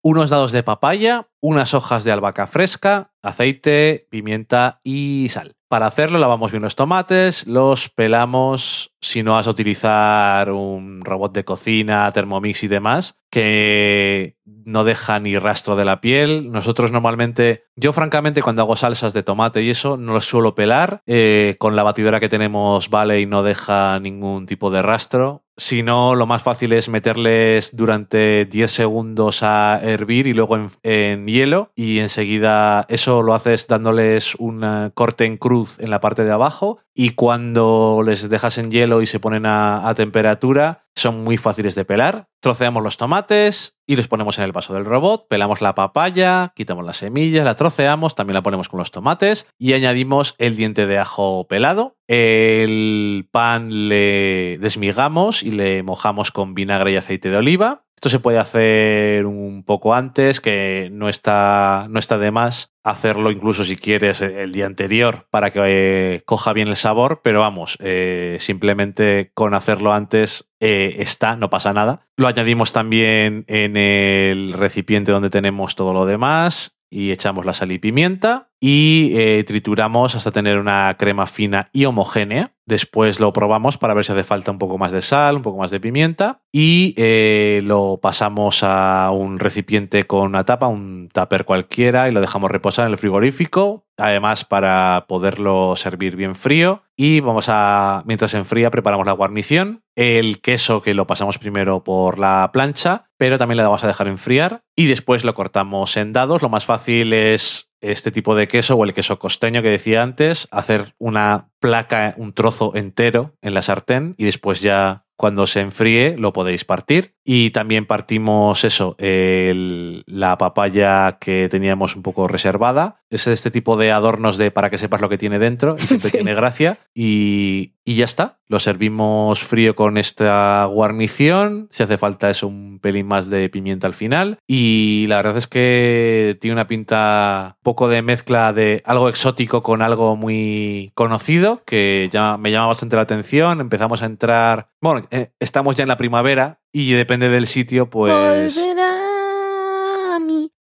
Unos 0.02 0.30
dados 0.30 0.52
de 0.52 0.62
papaya, 0.62 1.28
unas 1.40 1.74
hojas 1.74 2.04
de 2.04 2.12
albahaca 2.12 2.46
fresca, 2.46 3.10
aceite, 3.22 4.06
pimienta 4.10 4.80
y 4.84 5.28
sal. 5.30 5.56
Para 5.68 5.84
hacerlo 5.84 6.18
lavamos 6.18 6.50
bien 6.50 6.62
los 6.62 6.76
tomates, 6.76 7.46
los 7.46 7.90
pelamos, 7.90 8.94
si 9.02 9.22
no 9.22 9.34
vas 9.34 9.46
a 9.46 9.50
utilizar 9.50 10.50
un 10.50 11.02
robot 11.04 11.34
de 11.34 11.44
cocina, 11.44 12.10
Thermomix 12.10 12.64
y 12.64 12.68
demás, 12.68 13.18
que 13.30 14.38
no 14.46 14.84
deja 14.84 15.20
ni 15.20 15.36
rastro 15.36 15.76
de 15.76 15.84
la 15.84 16.00
piel. 16.00 16.50
Nosotros 16.50 16.90
normalmente, 16.90 17.64
yo 17.76 17.92
francamente 17.92 18.40
cuando 18.40 18.62
hago 18.62 18.76
salsas 18.76 19.12
de 19.12 19.22
tomate 19.22 19.62
y 19.62 19.68
eso, 19.68 19.98
no 19.98 20.14
los 20.14 20.24
suelo 20.24 20.54
pelar. 20.54 21.02
Eh, 21.06 21.56
con 21.58 21.76
la 21.76 21.82
batidora 21.82 22.18
que 22.18 22.30
tenemos 22.30 22.88
vale 22.88 23.20
y 23.20 23.26
no 23.26 23.42
deja 23.42 24.00
ningún 24.00 24.46
tipo 24.46 24.70
de 24.70 24.80
rastro. 24.80 25.44
Si 25.60 25.82
no, 25.82 26.14
lo 26.14 26.24
más 26.26 26.44
fácil 26.44 26.72
es 26.72 26.88
meterles 26.88 27.74
durante 27.74 28.44
10 28.44 28.70
segundos 28.70 29.42
a 29.42 29.80
hervir 29.82 30.28
y 30.28 30.32
luego 30.32 30.56
en, 30.84 31.26
hielo 31.26 31.72
y 31.74 31.98
enseguida 31.98 32.86
eso 32.88 33.22
lo 33.22 33.34
haces 33.34 33.66
dándoles 33.66 34.36
un 34.36 34.62
eh, 34.62 34.92
corte 34.94 35.24
en 35.24 35.36
cruz 35.36 35.80
en 35.80 35.90
la 35.90 36.00
parte 36.00 36.24
de 36.24 36.30
abajo 36.30 36.78
y 36.94 37.10
cuando 37.10 38.04
les 38.06 38.28
dejas 38.28 38.56
en 38.58 38.70
hielo 38.70 39.02
y 39.02 39.08
se 39.08 39.18
ponen 39.18 39.46
a, 39.46 39.88
a 39.88 39.94
temperatura 39.96 40.86
son 40.96 41.24
muy 41.24 41.36
fáciles 41.36 41.74
de 41.74 41.84
pelar. 41.84 42.28
Troceamos 42.40 42.82
los 42.82 42.96
tomates 42.96 43.78
y 43.86 43.96
los 43.96 44.08
ponemos 44.08 44.38
en 44.38 44.44
el 44.44 44.52
vaso 44.52 44.74
del 44.74 44.84
robot, 44.84 45.28
pelamos 45.28 45.60
la 45.60 45.74
papaya, 45.74 46.52
quitamos 46.54 46.84
las 46.84 46.98
semillas, 46.98 47.44
la 47.44 47.54
troceamos, 47.54 48.14
también 48.14 48.34
la 48.34 48.42
ponemos 48.42 48.68
con 48.68 48.78
los 48.78 48.90
tomates 48.90 49.46
y 49.58 49.72
añadimos 49.72 50.34
el 50.38 50.56
diente 50.56 50.86
de 50.86 50.98
ajo 50.98 51.46
pelado. 51.48 51.96
El 52.06 53.28
pan 53.30 53.88
le 53.88 54.58
desmigamos 54.58 55.42
y 55.42 55.50
le 55.50 55.82
mojamos 55.82 56.32
con 56.32 56.54
vinagre 56.54 56.92
y 56.92 56.96
aceite 56.96 57.30
de 57.30 57.36
oliva. 57.36 57.84
Esto 57.98 58.10
se 58.10 58.20
puede 58.20 58.38
hacer 58.38 59.26
un 59.26 59.64
poco 59.64 59.92
antes, 59.92 60.40
que 60.40 60.88
no 60.92 61.08
está, 61.08 61.88
no 61.90 61.98
está 61.98 62.16
de 62.16 62.30
más 62.30 62.72
hacerlo 62.84 63.32
incluso 63.32 63.64
si 63.64 63.74
quieres 63.74 64.20
el 64.20 64.52
día 64.52 64.66
anterior 64.66 65.26
para 65.32 65.50
que 65.50 65.60
eh, 65.64 66.22
coja 66.24 66.52
bien 66.52 66.68
el 66.68 66.76
sabor, 66.76 67.22
pero 67.24 67.40
vamos, 67.40 67.76
eh, 67.80 68.36
simplemente 68.38 69.32
con 69.34 69.52
hacerlo 69.52 69.92
antes 69.92 70.48
eh, 70.60 70.94
está, 71.00 71.34
no 71.34 71.50
pasa 71.50 71.72
nada. 71.72 72.06
Lo 72.16 72.28
añadimos 72.28 72.72
también 72.72 73.44
en 73.48 73.76
el 73.76 74.52
recipiente 74.52 75.10
donde 75.10 75.28
tenemos 75.28 75.74
todo 75.74 75.92
lo 75.92 76.06
demás 76.06 76.78
y 76.88 77.10
echamos 77.10 77.46
la 77.46 77.52
sal 77.52 77.72
y 77.72 77.80
pimienta 77.80 78.47
y 78.60 79.12
eh, 79.14 79.44
trituramos 79.46 80.14
hasta 80.14 80.32
tener 80.32 80.58
una 80.58 80.96
crema 80.98 81.26
fina 81.26 81.70
y 81.72 81.84
homogénea. 81.84 82.52
Después 82.66 83.18
lo 83.18 83.32
probamos 83.32 83.78
para 83.78 83.94
ver 83.94 84.04
si 84.04 84.12
hace 84.12 84.24
falta 84.24 84.50
un 84.50 84.58
poco 84.58 84.76
más 84.76 84.92
de 84.92 85.00
sal, 85.00 85.36
un 85.36 85.42
poco 85.42 85.58
más 85.58 85.70
de 85.70 85.80
pimienta 85.80 86.42
y 86.52 86.92
eh, 86.98 87.60
lo 87.62 87.98
pasamos 88.02 88.62
a 88.62 89.10
un 89.10 89.38
recipiente 89.38 90.06
con 90.06 90.26
una 90.26 90.44
tapa, 90.44 90.66
un 90.66 91.08
tupper 91.10 91.46
cualquiera 91.46 92.08
y 92.08 92.12
lo 92.12 92.20
dejamos 92.20 92.50
reposar 92.50 92.86
en 92.86 92.92
el 92.92 92.98
frigorífico. 92.98 93.86
Además 93.96 94.44
para 94.44 95.06
poderlo 95.08 95.74
servir 95.76 96.14
bien 96.14 96.34
frío 96.34 96.82
y 96.94 97.20
vamos 97.20 97.46
a, 97.48 98.02
mientras 98.06 98.32
se 98.32 98.38
enfría, 98.38 98.70
preparamos 98.70 99.06
la 99.06 99.12
guarnición, 99.12 99.82
el 99.96 100.40
queso 100.40 100.82
que 100.82 100.94
lo 100.94 101.06
pasamos 101.06 101.38
primero 101.38 101.82
por 101.82 102.18
la 102.18 102.50
plancha, 102.52 103.08
pero 103.16 103.38
también 103.38 103.56
le 103.56 103.62
vamos 103.62 103.82
a 103.82 103.86
dejar 103.88 104.08
enfriar 104.08 104.62
y 104.76 104.86
después 104.86 105.24
lo 105.24 105.34
cortamos 105.34 105.96
en 105.96 106.12
dados. 106.12 106.42
Lo 106.42 106.48
más 106.48 106.66
fácil 106.66 107.12
es 107.12 107.67
este 107.80 108.10
tipo 108.10 108.34
de 108.34 108.48
queso 108.48 108.74
o 108.76 108.84
el 108.84 108.94
queso 108.94 109.18
costeño 109.18 109.62
que 109.62 109.70
decía 109.70 110.02
antes, 110.02 110.48
hacer 110.50 110.94
una 110.98 111.48
placa, 111.60 112.14
un 112.16 112.32
trozo 112.32 112.72
entero 112.74 113.34
en 113.42 113.54
la 113.54 113.62
sartén 113.62 114.14
y 114.18 114.24
después 114.24 114.60
ya 114.60 115.04
cuando 115.16 115.46
se 115.48 115.60
enfríe 115.60 116.16
lo 116.16 116.32
podéis 116.32 116.64
partir. 116.64 117.14
Y 117.24 117.50
también 117.50 117.86
partimos 117.86 118.62
eso, 118.64 118.94
el- 118.98 119.87
la 120.06 120.38
papaya 120.38 121.18
que 121.20 121.48
teníamos 121.50 121.96
un 121.96 122.02
poco 122.02 122.28
reservada. 122.28 123.00
Es 123.10 123.26
este 123.26 123.50
tipo 123.50 123.76
de 123.76 123.90
adornos 123.92 124.36
de 124.38 124.50
para 124.50 124.68
que 124.70 124.78
sepas 124.78 125.00
lo 125.00 125.08
que 125.08 125.18
tiene 125.18 125.38
dentro 125.38 125.76
y 125.78 125.82
siempre 125.82 126.08
Sí. 126.10 126.16
tiene 126.16 126.34
gracia. 126.34 126.78
Y, 126.94 127.74
y 127.84 127.94
ya 127.96 128.04
está. 128.04 128.38
Lo 128.48 128.60
servimos 128.60 129.40
frío 129.40 129.74
con 129.76 129.96
esta 129.98 130.64
guarnición. 130.66 131.68
Si 131.70 131.82
hace 131.82 131.98
falta 131.98 132.30
es 132.30 132.42
un 132.42 132.78
pelín 132.82 133.06
más 133.06 133.30
de 133.30 133.48
pimienta 133.48 133.86
al 133.86 133.94
final. 133.94 134.38
Y 134.46 135.06
la 135.08 135.16
verdad 135.16 135.36
es 135.36 135.46
que 135.46 136.36
tiene 136.40 136.52
una 136.54 136.66
pinta 136.66 137.56
poco 137.62 137.88
de 137.88 138.02
mezcla 138.02 138.52
de 138.52 138.82
algo 138.84 139.08
exótico 139.08 139.62
con 139.62 139.80
algo 139.82 140.16
muy 140.16 140.90
conocido 140.94 141.62
que 141.64 142.08
ya 142.12 142.36
me 142.36 142.50
llama 142.50 142.68
bastante 142.68 142.96
la 142.96 143.02
atención. 143.02 143.60
Empezamos 143.60 144.02
a 144.02 144.06
entrar. 144.06 144.68
Bueno, 144.80 145.06
eh, 145.10 145.30
estamos 145.40 145.76
ya 145.76 145.82
en 145.84 145.88
la 145.88 145.96
primavera 145.96 146.60
y 146.72 146.92
depende 146.92 147.28
del 147.30 147.46
sitio, 147.46 147.88
pues. 147.90 148.54
Volverá 148.54 148.97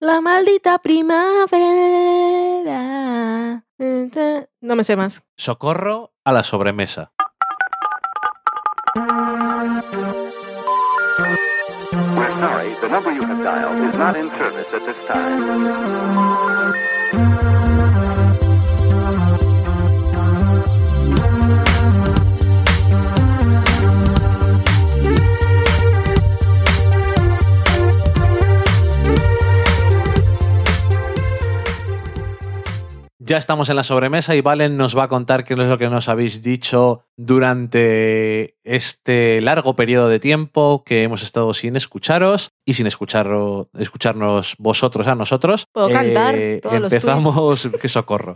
la 0.01 0.19
maldita 0.19 0.79
primavera. 0.79 1.61
No 4.59 4.75
me 4.75 4.83
sé 4.83 4.95
más. 4.95 5.23
Socorro 5.37 6.11
a 6.25 6.33
la 6.33 6.43
sobremesa. 6.43 7.13
We're 12.15 12.35
sorry, 12.39 12.73
the 12.81 12.89
number 12.89 13.11
you 13.13 13.23
have 13.23 13.43
dialed 13.43 13.89
is 13.89 13.95
not 13.95 14.15
in 14.17 14.29
service 14.31 14.73
at 14.73 14.85
this 14.85 14.97
time. 15.07 16.40
Ya 33.31 33.37
estamos 33.37 33.69
en 33.69 33.77
la 33.77 33.85
sobremesa 33.85 34.35
y 34.35 34.41
Valen 34.41 34.75
nos 34.75 34.97
va 34.97 35.03
a 35.03 35.07
contar 35.07 35.45
qué 35.45 35.53
es 35.53 35.59
lo 35.59 35.77
que 35.77 35.87
nos 35.87 36.09
habéis 36.09 36.41
dicho 36.41 37.05
durante 37.15 38.57
este 38.65 39.39
largo 39.39 39.73
periodo 39.73 40.09
de 40.09 40.19
tiempo 40.19 40.83
que 40.83 41.03
hemos 41.03 41.23
estado 41.23 41.53
sin 41.53 41.77
escucharos 41.77 42.51
y 42.65 42.73
sin 42.73 42.87
escucharlo, 42.87 43.69
escucharnos 43.79 44.55
vosotros 44.57 45.07
a 45.07 45.15
nosotros. 45.15 45.65
Puedo 45.71 45.89
cantar 45.89 46.35
todos 46.61 46.81
los 46.81 46.91
empezamos, 46.91 47.69
qué 47.81 47.87
socorro. 47.87 48.33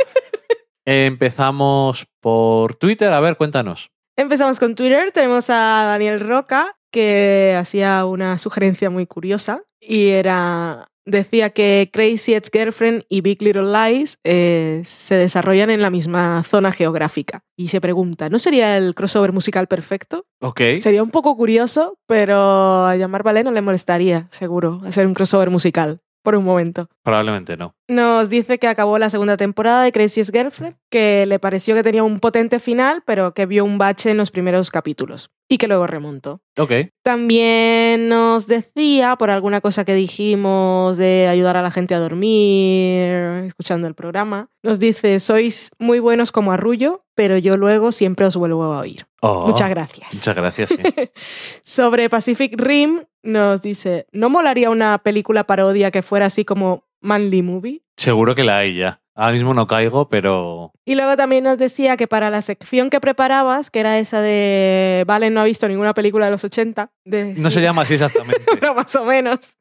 empezamos 0.86 2.08
por 2.22 2.76
Twitter, 2.76 3.12
a 3.12 3.20
ver, 3.20 3.36
cuéntanos. 3.36 3.92
Empezamos 4.16 4.62
con 4.62 4.76
Twitter. 4.76 5.12
Tenemos 5.12 5.50
a 5.50 5.84
Daniel 5.88 6.22
Roca, 6.22 6.78
que 6.90 7.54
hacía 7.60 8.06
una 8.06 8.38
sugerencia 8.38 8.90
muy 8.90 9.08
curiosa 9.08 9.62
y 9.82 10.12
era. 10.12 10.88
Decía 11.06 11.52
que 11.52 11.90
Crazy 11.94 12.34
Ex 12.34 12.50
Girlfriend 12.52 13.04
y 13.10 13.22
Big 13.22 13.42
Little 13.42 13.72
Lies 13.72 14.18
eh, 14.24 14.82
se 14.86 15.16
desarrollan 15.16 15.70
en 15.70 15.82
la 15.82 15.92
misma 15.92 16.42
zona 16.44 16.72
geográfica. 16.72 17.44
Y 17.56 17.68
se 17.68 17.80
pregunta, 17.80 18.30
¿no 18.30 18.40
sería 18.40 18.76
el 18.76 18.96
crossover 18.96 19.32
musical 19.32 19.68
perfecto? 19.68 20.26
Ok. 20.42 20.62
Sería 20.78 21.04
un 21.04 21.12
poco 21.12 21.38
curioso, 21.38 22.00
pero 22.08 22.86
a 22.86 22.96
llamar 22.96 23.24
Vale 23.24 23.44
no 23.44 23.52
le 23.52 23.62
molestaría, 23.62 24.28
seguro, 24.32 24.82
hacer 24.86 25.06
un 25.06 25.14
crossover 25.14 25.52
musical 25.52 26.02
por 26.24 26.36
un 26.36 26.44
momento. 26.44 26.90
Probablemente 27.06 27.56
no. 27.56 27.76
Nos 27.88 28.32
dice 28.32 28.58
que 28.58 28.68
acabó 28.68 28.98
la 28.98 29.12
segunda 29.12 29.38
temporada 29.38 29.84
de 29.84 29.92
Crazy 29.92 30.22
Ex 30.22 30.32
Girlfriend, 30.32 30.76
que 30.90 31.28
le 31.28 31.38
pareció 31.38 31.76
que 31.76 31.84
tenía 31.84 32.02
un 32.02 32.20
potente 32.20 32.60
final, 32.60 33.04
pero 33.06 33.36
que 33.36 33.46
vio 33.46 33.64
un 33.64 33.78
bache 33.78 34.10
en 34.10 34.18
los 34.18 34.32
primeros 34.32 34.72
capítulos 34.72 35.30
y 35.48 35.60
que 35.60 35.68
luego 35.68 35.86
remontó. 35.86 36.42
Ok. 36.58 36.72
También 37.04 38.10
nos 38.10 38.48
decía, 38.48 39.18
por 39.18 39.30
alguna 39.30 39.62
cosa 39.62 39.86
que 39.86 39.94
dijimos 39.94 40.98
de 40.98 41.28
ayudar 41.28 41.58
a 41.58 41.62
la 41.62 41.70
gente 41.70 41.94
a 41.94 42.00
dormir, 42.00 43.46
escuchando 43.46 43.88
el 43.88 43.94
programa, 43.94 44.50
nos 44.64 44.80
dice, 44.80 45.20
sois 45.20 45.70
muy 45.78 46.00
buenos 46.00 46.32
como 46.32 46.54
arrullo, 46.54 47.02
pero 47.14 47.38
yo 47.38 47.56
luego 47.56 47.92
siempre 47.92 48.26
os 48.26 48.36
vuelvo 48.36 48.64
a 48.64 48.80
oír. 48.80 49.06
Oh, 49.22 49.46
Muchas 49.46 49.70
gracias. 49.70 50.12
Muchas 50.12 50.36
gracias. 50.36 50.70
sí. 50.72 50.78
Sobre 51.64 52.10
Pacific 52.10 52.60
Rim 52.60 53.04
nos 53.22 53.62
dice, 53.62 54.08
¿no 54.12 54.32
molaría 54.32 54.72
una 54.72 54.98
película 55.00 55.44
parodia 55.46 55.92
que 55.92 56.02
fuera 56.02 56.28
así 56.28 56.46
como 56.46 56.84
Manly 57.06 57.42
Movie? 57.42 57.82
Seguro 57.98 58.36
que 58.36 58.44
la 58.44 58.58
hay 58.60 58.76
ya. 58.76 59.02
Ahora 59.18 59.32
mismo 59.32 59.54
no 59.54 59.66
caigo, 59.66 60.10
pero 60.10 60.74
Y 60.84 60.96
luego 60.96 61.16
también 61.16 61.46
nos 61.46 61.58
decía 61.58 61.96
que 61.96 62.06
para 62.06 62.30
la 62.30 62.42
sección 62.42 62.90
que 62.90 63.00
preparabas, 63.00 63.72
que 63.72 63.80
era 63.80 63.98
esa 63.98 64.20
de 64.20 65.06
Valen 65.08 65.34
no 65.34 65.40
ha 65.40 65.46
visto 65.46 65.70
ninguna 65.70 65.94
película 65.94 66.26
de 66.26 66.32
los 66.32 66.44
80, 66.44 66.92
decía- 67.06 67.42
no 67.42 67.50
se 67.50 67.62
llama 67.62 67.84
así 67.84 67.94
exactamente. 67.94 68.44
pero 68.60 68.76
más 68.76 68.94
o 68.98 69.06
menos, 69.06 69.54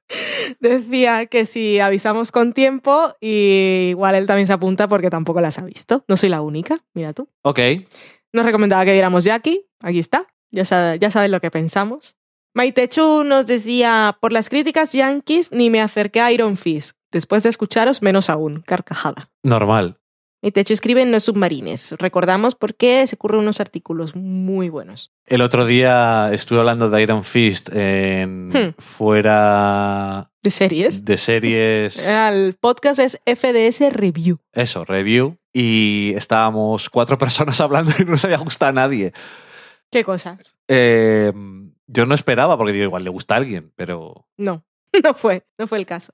decía 0.60 1.26
que 1.26 1.46
si 1.46 1.78
avisamos 1.78 2.32
con 2.32 2.52
tiempo, 2.52 3.14
y 3.20 3.88
igual 3.90 4.16
él 4.16 4.26
también 4.26 4.46
se 4.48 4.52
apunta 4.52 4.88
porque 4.88 5.10
tampoco 5.10 5.40
las 5.40 5.58
ha 5.58 5.64
visto. 5.64 6.04
No 6.08 6.16
soy 6.16 6.30
la 6.30 6.40
única, 6.40 6.80
mira 6.94 7.12
tú. 7.12 7.28
ok. 7.42 7.60
Nos 8.32 8.44
recomendaba 8.44 8.84
que 8.84 8.92
viéramos 8.92 9.22
Jackie, 9.22 9.66
aquí 9.80 10.00
está, 10.00 10.26
ya, 10.50 10.64
sabe, 10.64 10.98
ya 10.98 11.12
sabes 11.12 11.30
lo 11.30 11.40
que 11.40 11.52
pensamos. 11.52 12.16
Maitechu 12.56 13.22
nos 13.24 13.46
decía, 13.46 14.16
por 14.20 14.32
las 14.32 14.48
críticas 14.48 14.92
yankees 14.92 15.52
ni 15.52 15.70
me 15.70 15.80
acerqué 15.80 16.20
a 16.20 16.32
Iron 16.32 16.56
Fist. 16.56 16.96
Después 17.14 17.44
de 17.44 17.48
escucharos, 17.50 18.02
menos 18.02 18.28
aún, 18.28 18.60
carcajada. 18.66 19.30
Normal. 19.44 19.98
Maitechu 20.42 20.72
escribe 20.74 21.00
en 21.02 21.12
No 21.12 21.20
Submarines. 21.20 21.92
Recordamos 21.98 22.56
porque 22.56 23.06
se 23.06 23.14
ocurren 23.14 23.40
unos 23.40 23.60
artículos 23.60 24.16
muy 24.16 24.68
buenos. 24.68 25.12
El 25.26 25.40
otro 25.40 25.64
día 25.64 26.28
estuve 26.32 26.58
hablando 26.58 26.90
de 26.90 27.00
Iron 27.02 27.22
Fist 27.24 27.70
en 27.72 28.48
Hmm. 28.50 28.74
fuera 28.78 30.30
¿De 30.42 30.50
series? 30.50 31.04
de 31.04 31.16
series. 31.18 32.04
El 32.06 32.54
podcast 32.60 32.98
es 32.98 33.18
FDS 33.24 33.90
Review. 33.92 34.38
Eso, 34.52 34.84
review. 34.84 35.38
Y 35.52 36.12
estábamos 36.16 36.90
cuatro 36.90 37.16
personas 37.24 37.60
hablando 37.60 37.92
y 37.98 38.04
no 38.04 38.18
se 38.18 38.26
había 38.26 38.38
gustado 38.38 38.70
a 38.70 38.72
nadie. 38.72 39.12
¿Qué 39.90 40.02
cosas? 40.04 40.56
Eh, 40.68 41.32
yo 41.86 42.06
no 42.06 42.14
esperaba, 42.14 42.58
porque 42.58 42.72
digo, 42.72 42.84
igual 42.86 43.04
le 43.04 43.10
gusta 43.10 43.34
a 43.34 43.38
alguien, 43.38 43.72
pero. 43.76 44.26
No, 44.36 44.64
no 45.04 45.14
fue, 45.14 45.46
no 45.58 45.66
fue 45.68 45.78
el 45.78 45.86
caso. 45.86 46.12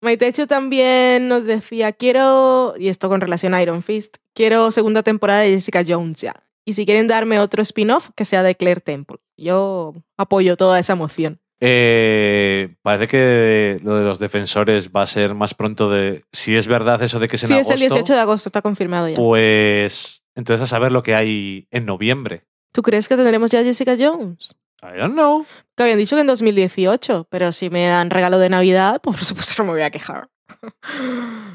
Maitechu 0.00 0.46
también 0.46 1.28
nos 1.28 1.44
decía, 1.44 1.92
quiero, 1.92 2.74
y 2.78 2.88
esto 2.88 3.08
con 3.08 3.20
relación 3.20 3.54
a 3.54 3.62
Iron 3.62 3.82
Fist, 3.82 4.18
quiero 4.34 4.70
segunda 4.70 5.02
temporada 5.02 5.40
de 5.40 5.50
Jessica 5.50 5.82
Jones 5.86 6.20
ya. 6.20 6.34
Y 6.64 6.74
si 6.74 6.84
quieren 6.84 7.06
darme 7.06 7.40
otro 7.40 7.62
spin-off, 7.62 8.10
que 8.14 8.24
sea 8.24 8.42
de 8.42 8.54
Claire 8.54 8.80
Temple. 8.80 9.18
Yo 9.36 9.94
apoyo 10.16 10.56
toda 10.56 10.78
esa 10.78 10.94
moción. 10.94 11.40
Eh, 11.60 12.76
parece 12.82 13.08
que 13.08 13.80
lo 13.82 13.96
de 13.96 14.04
los 14.04 14.18
defensores 14.18 14.90
va 14.90 15.02
a 15.02 15.06
ser 15.06 15.34
más 15.34 15.54
pronto 15.54 15.90
de. 15.90 16.24
Si 16.32 16.54
es 16.54 16.68
verdad 16.68 17.02
eso 17.02 17.18
de 17.18 17.26
que 17.26 17.36
es 17.36 17.42
en 17.42 17.48
Sí, 17.48 17.54
es 17.54 17.66
agosto. 17.70 17.74
el 17.74 17.80
18 17.80 18.12
de 18.12 18.20
agosto, 18.20 18.48
está 18.48 18.62
confirmado 18.62 19.08
ya. 19.08 19.14
Pues. 19.16 20.22
Entonces 20.34 20.62
a 20.62 20.66
saber 20.66 20.92
lo 20.92 21.02
que 21.02 21.14
hay 21.14 21.66
en 21.70 21.84
noviembre. 21.84 22.44
¿Tú 22.72 22.82
crees 22.82 23.08
que 23.08 23.16
tendremos 23.16 23.50
ya 23.50 23.64
Jessica 23.64 23.96
Jones? 23.98 24.56
I 24.82 24.96
don't 24.96 25.14
know. 25.14 25.44
Que 25.76 25.82
habían 25.82 25.98
dicho 25.98 26.16
que 26.16 26.20
en 26.20 26.26
2018, 26.26 27.26
pero 27.30 27.52
si 27.52 27.70
me 27.70 27.86
dan 27.86 28.10
regalo 28.10 28.38
de 28.38 28.48
Navidad, 28.48 29.00
pues 29.02 29.16
por 29.18 29.24
supuesto 29.24 29.54
no 29.62 29.66
me 29.66 29.72
voy 29.72 29.82
a 29.82 29.90
quejar. 29.90 30.28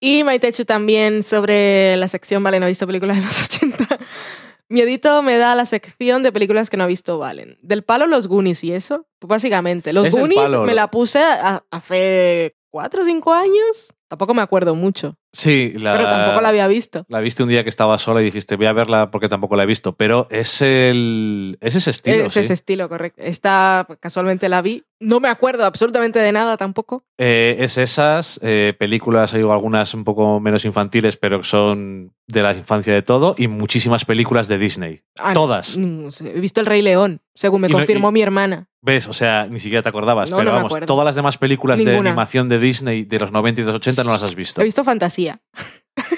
Y 0.00 0.22
Maitechu 0.22 0.66
también 0.66 1.22
sobre 1.22 1.96
la 1.96 2.08
sección 2.08 2.42
Vale, 2.42 2.60
no 2.60 2.66
he 2.66 2.68
visto 2.68 2.86
películas 2.86 3.16
de 3.16 3.22
los 3.22 3.42
80. 3.42 3.98
Miedito 4.68 5.22
me 5.22 5.38
da 5.38 5.54
la 5.54 5.64
sección 5.64 6.22
de 6.22 6.30
películas 6.30 6.68
que 6.68 6.76
no 6.76 6.84
ha 6.84 6.88
visto 6.88 7.18
Valen. 7.18 7.58
Del 7.62 7.84
palo 7.84 8.06
los 8.06 8.26
Goonies 8.26 8.64
y 8.64 8.72
eso, 8.72 9.06
pues 9.18 9.28
básicamente. 9.28 9.92
Los 9.94 10.08
Es 10.08 10.14
Goonies 10.14 10.42
palo. 10.42 10.64
me 10.64 10.74
la 10.74 10.90
puse 10.90 11.22
hace 11.70 12.54
cuatro 12.70 13.02
o 13.02 13.04
cinco 13.06 13.32
años. 13.32 13.94
Tampoco 14.08 14.34
me 14.34 14.42
acuerdo 14.42 14.74
mucho, 14.74 15.16
Sí, 15.34 15.72
la, 15.76 15.92
pero 15.96 16.08
tampoco 16.08 16.40
la 16.40 16.48
había 16.48 16.68
visto. 16.68 17.04
la 17.08 17.18
viste 17.20 17.42
un 17.42 17.48
día 17.48 17.64
que 17.64 17.68
estaba 17.68 17.98
sola 17.98 18.22
y 18.22 18.24
dijiste, 18.26 18.54
voy 18.56 18.66
a 18.66 18.72
verla 18.72 19.10
porque 19.10 19.28
tampoco 19.28 19.56
la 19.56 19.64
he 19.64 19.66
visto. 19.66 19.96
Pero 19.96 20.28
es 20.30 20.62
el. 20.62 21.58
Es 21.60 21.74
ese 21.74 21.90
estilo. 21.90 22.24
es 22.24 22.32
sí. 22.32 22.40
ese 22.40 22.52
estilo, 22.52 22.88
correcto. 22.88 23.20
Esta 23.22 23.86
casualmente 24.00 24.48
la 24.48 24.62
vi. 24.62 24.84
No 25.00 25.18
me 25.20 25.28
acuerdo 25.28 25.66
absolutamente 25.66 26.20
de 26.20 26.32
nada 26.32 26.56
tampoco. 26.56 27.04
Eh, 27.18 27.56
es 27.58 27.78
esas 27.78 28.38
eh, 28.42 28.74
películas, 28.78 29.34
hay 29.34 29.42
algunas 29.42 29.92
un 29.92 30.04
poco 30.04 30.38
menos 30.40 30.64
infantiles, 30.64 31.16
pero 31.16 31.40
que 31.40 31.46
son 31.48 32.12
de 32.26 32.42
la 32.42 32.54
infancia 32.54 32.94
de 32.94 33.02
todo, 33.02 33.34
y 33.36 33.48
muchísimas 33.48 34.04
películas 34.06 34.48
de 34.48 34.56
Disney. 34.56 35.02
Ah, 35.18 35.34
Todas. 35.34 35.76
no 35.76 36.10
sé, 36.10 36.30
He 36.34 36.40
visto 36.40 36.60
El 36.60 36.66
Rey 36.66 36.80
León, 36.80 37.20
según 37.34 37.60
me 37.60 37.68
Y 37.68 37.70
no- 37.72 37.78
confirmó 37.78 38.08
y- 38.08 38.12
mi 38.12 38.22
hermana. 38.22 38.68
¿Ves? 38.80 39.08
O 39.08 39.12
sea, 39.14 39.46
ni 39.50 39.60
siquiera 39.60 39.82
te 39.82 39.88
acordabas. 39.88 40.30
No, 40.30 40.36
pero 40.38 40.50
no 40.50 40.56
vamos, 40.56 40.74
todas 40.86 41.06
las 41.06 41.14
demás 41.14 41.38
películas 41.38 41.82
de 41.82 41.96
animación 41.96 42.50
de 42.50 42.58
Disney 42.58 43.04
de 43.04 43.18
los 43.18 43.32
90 43.32 43.62
y 43.62 43.64
los 43.64 43.74
80 43.74 44.04
no 44.04 44.12
las 44.12 44.22
has 44.22 44.34
visto. 44.34 44.60
He 44.60 44.64
visto 44.64 44.84
fantasía. 44.84 45.23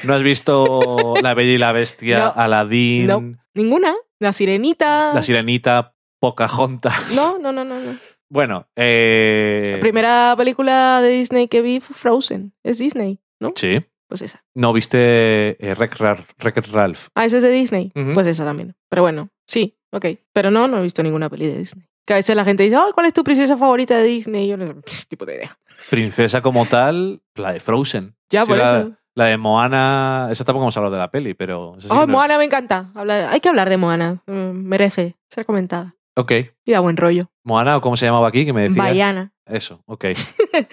¿No 0.04 0.14
has 0.14 0.22
visto 0.22 1.14
La 1.22 1.34
Bella 1.34 1.52
y 1.52 1.58
la 1.58 1.72
Bestia, 1.72 2.18
No. 2.36 2.42
Aladdin, 2.42 3.06
No. 3.06 3.34
Ninguna. 3.54 3.94
La 4.18 4.32
sirenita. 4.32 5.12
La 5.12 5.22
Sirenita, 5.22 5.94
Pocahontas? 6.20 7.14
No, 7.14 7.38
no, 7.38 7.52
no, 7.52 7.64
no. 7.64 7.78
no. 7.80 7.98
Bueno, 8.28 8.66
eh, 8.76 9.72
La 9.74 9.80
primera 9.80 10.34
película 10.36 11.00
de 11.02 11.10
Disney 11.10 11.48
que 11.48 11.62
vi 11.62 11.80
fue 11.80 11.94
Frozen. 11.94 12.52
Es 12.64 12.78
Disney. 12.78 13.20
¿no? 13.40 13.52
Sí. 13.54 13.84
Pues 14.08 14.22
esa. 14.22 14.44
¿No 14.54 14.72
viste 14.72 15.56
eh, 15.60 15.74
Wreck 15.74 15.96
Ralph? 15.96 17.08
Ah, 17.14 17.24
esa 17.24 17.36
es 17.38 17.42
de 17.42 17.50
Disney. 17.50 17.92
Pues 18.14 18.26
esa 18.26 18.44
también. 18.44 18.74
Pero 18.88 19.02
bueno, 19.02 19.30
sí, 19.46 19.78
ok. 19.92 20.06
Pero 20.32 20.50
no, 20.50 20.66
no 20.68 20.78
he 20.78 20.82
visto 20.82 21.02
ninguna 21.02 21.28
peli 21.28 21.46
de 21.48 21.58
Disney. 21.58 21.86
Que 22.06 22.14
a 22.14 22.16
veces 22.16 22.36
la 22.36 22.44
gente 22.44 22.62
dice, 22.62 22.76
"Ay, 22.76 22.92
¿cuál 22.94 23.06
es 23.06 23.12
tu 23.12 23.24
princesa 23.24 23.56
favorita 23.56 23.96
de 23.98 24.04
Disney? 24.04 24.44
Y 24.44 24.48
yo 24.48 24.56
no 24.56 24.66
sé, 24.66 24.74
tipo 25.08 25.26
de 25.26 25.36
idea. 25.36 25.58
Princesa 25.90 26.40
como 26.42 26.66
tal, 26.66 27.22
la 27.34 27.52
de 27.52 27.60
Frozen. 27.60 28.16
Ya, 28.30 28.42
Sí, 28.42 28.48
por 28.48 28.58
la, 28.58 28.78
eso. 28.80 28.92
La 29.14 29.24
de 29.26 29.36
Moana, 29.38 30.28
esa 30.30 30.44
tampoco 30.44 30.64
hemos 30.64 30.76
hablado 30.76 30.92
de 30.94 30.98
la 31.00 31.10
peli, 31.10 31.34
pero... 31.34 31.74
sí 31.78 31.86
Oh, 31.90 32.00
no- 32.00 32.06
Moana 32.08 32.36
me 32.38 32.44
encanta. 32.44 32.90
Hablar- 32.94 33.28
hay 33.30 33.40
que 33.40 33.48
hablar 33.48 33.70
de 33.70 33.76
Moana. 33.78 34.22
Mm, 34.26 34.50
merece 34.66 35.16
ser 35.30 35.46
comentada. 35.46 35.94
Ok. 36.16 36.32
Y 36.64 36.72
da 36.72 36.80
buen 36.80 36.96
rollo. 36.96 37.30
Moana, 37.44 37.76
o 37.76 37.80
cómo 37.80 37.96
se 37.96 38.06
llamaba 38.06 38.28
aquí, 38.28 38.44
que 38.44 38.52
me 38.52 38.62
decía. 38.62 38.82
Baiana. 38.82 39.32
Eso, 39.46 39.82
ok. 39.86 40.06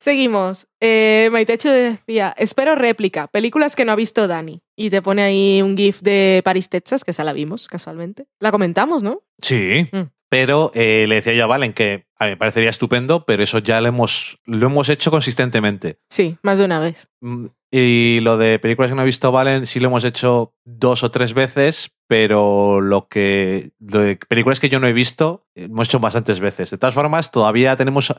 Seguimos. 0.00 0.68
Eh, 0.80 1.28
Maitecho 1.32 1.70
decía, 1.70 2.32
espero 2.38 2.76
réplica, 2.76 3.26
películas 3.26 3.74
que 3.74 3.84
no 3.84 3.92
ha 3.92 3.96
visto 3.96 4.28
Dani. 4.28 4.62
Y 4.76 4.90
te 4.90 5.02
pone 5.02 5.22
ahí 5.22 5.60
un 5.60 5.76
GIF 5.76 6.00
de 6.02 6.40
Paris, 6.44 6.68
Texas, 6.68 7.04
que 7.04 7.10
esa 7.10 7.24
la 7.24 7.32
vimos 7.32 7.66
casualmente. 7.68 8.26
La 8.38 8.52
comentamos, 8.52 9.02
¿no? 9.02 9.22
Sí. 9.42 9.88
Mm. 9.92 10.02
Pero 10.30 10.70
eh, 10.74 11.06
le 11.08 11.16
decía 11.16 11.32
yo 11.34 11.44
a 11.44 11.46
Valen 11.46 11.72
que 11.72 12.06
a 12.18 12.24
mí 12.24 12.30
me 12.32 12.36
parecería 12.36 12.70
estupendo, 12.70 13.24
pero 13.24 13.42
eso 13.42 13.60
ya 13.60 13.80
lo 13.80 13.88
hemos, 13.88 14.38
lo 14.44 14.66
hemos 14.66 14.88
hecho 14.88 15.10
consistentemente. 15.10 16.00
Sí, 16.10 16.36
más 16.42 16.58
de 16.58 16.64
una 16.64 16.80
vez. 16.80 17.08
Mm, 17.20 17.46
Y 17.70 18.20
lo 18.20 18.36
de 18.38 18.58
películas 18.58 18.90
que 18.90 18.94
no 18.94 19.02
ha 19.02 19.06
visto 19.06 19.30
Valen 19.32 19.66
sí 19.66 19.78
lo 19.80 19.88
hemos 19.88 20.04
hecho 20.04 20.54
dos 20.68 21.02
o 21.02 21.10
tres 21.10 21.32
veces, 21.32 21.90
pero 22.06 22.80
lo 22.80 23.08
que 23.08 23.70
de 23.78 24.18
películas 24.28 24.60
que 24.60 24.68
yo 24.68 24.80
no 24.80 24.86
he 24.86 24.92
visto 24.92 25.46
eh, 25.54 25.64
hemos 25.64 25.88
hecho 25.88 25.98
bastantes 25.98 26.40
veces. 26.40 26.70
De 26.70 26.78
todas 26.78 26.94
formas, 26.94 27.30
todavía 27.30 27.76
tenemos 27.76 28.14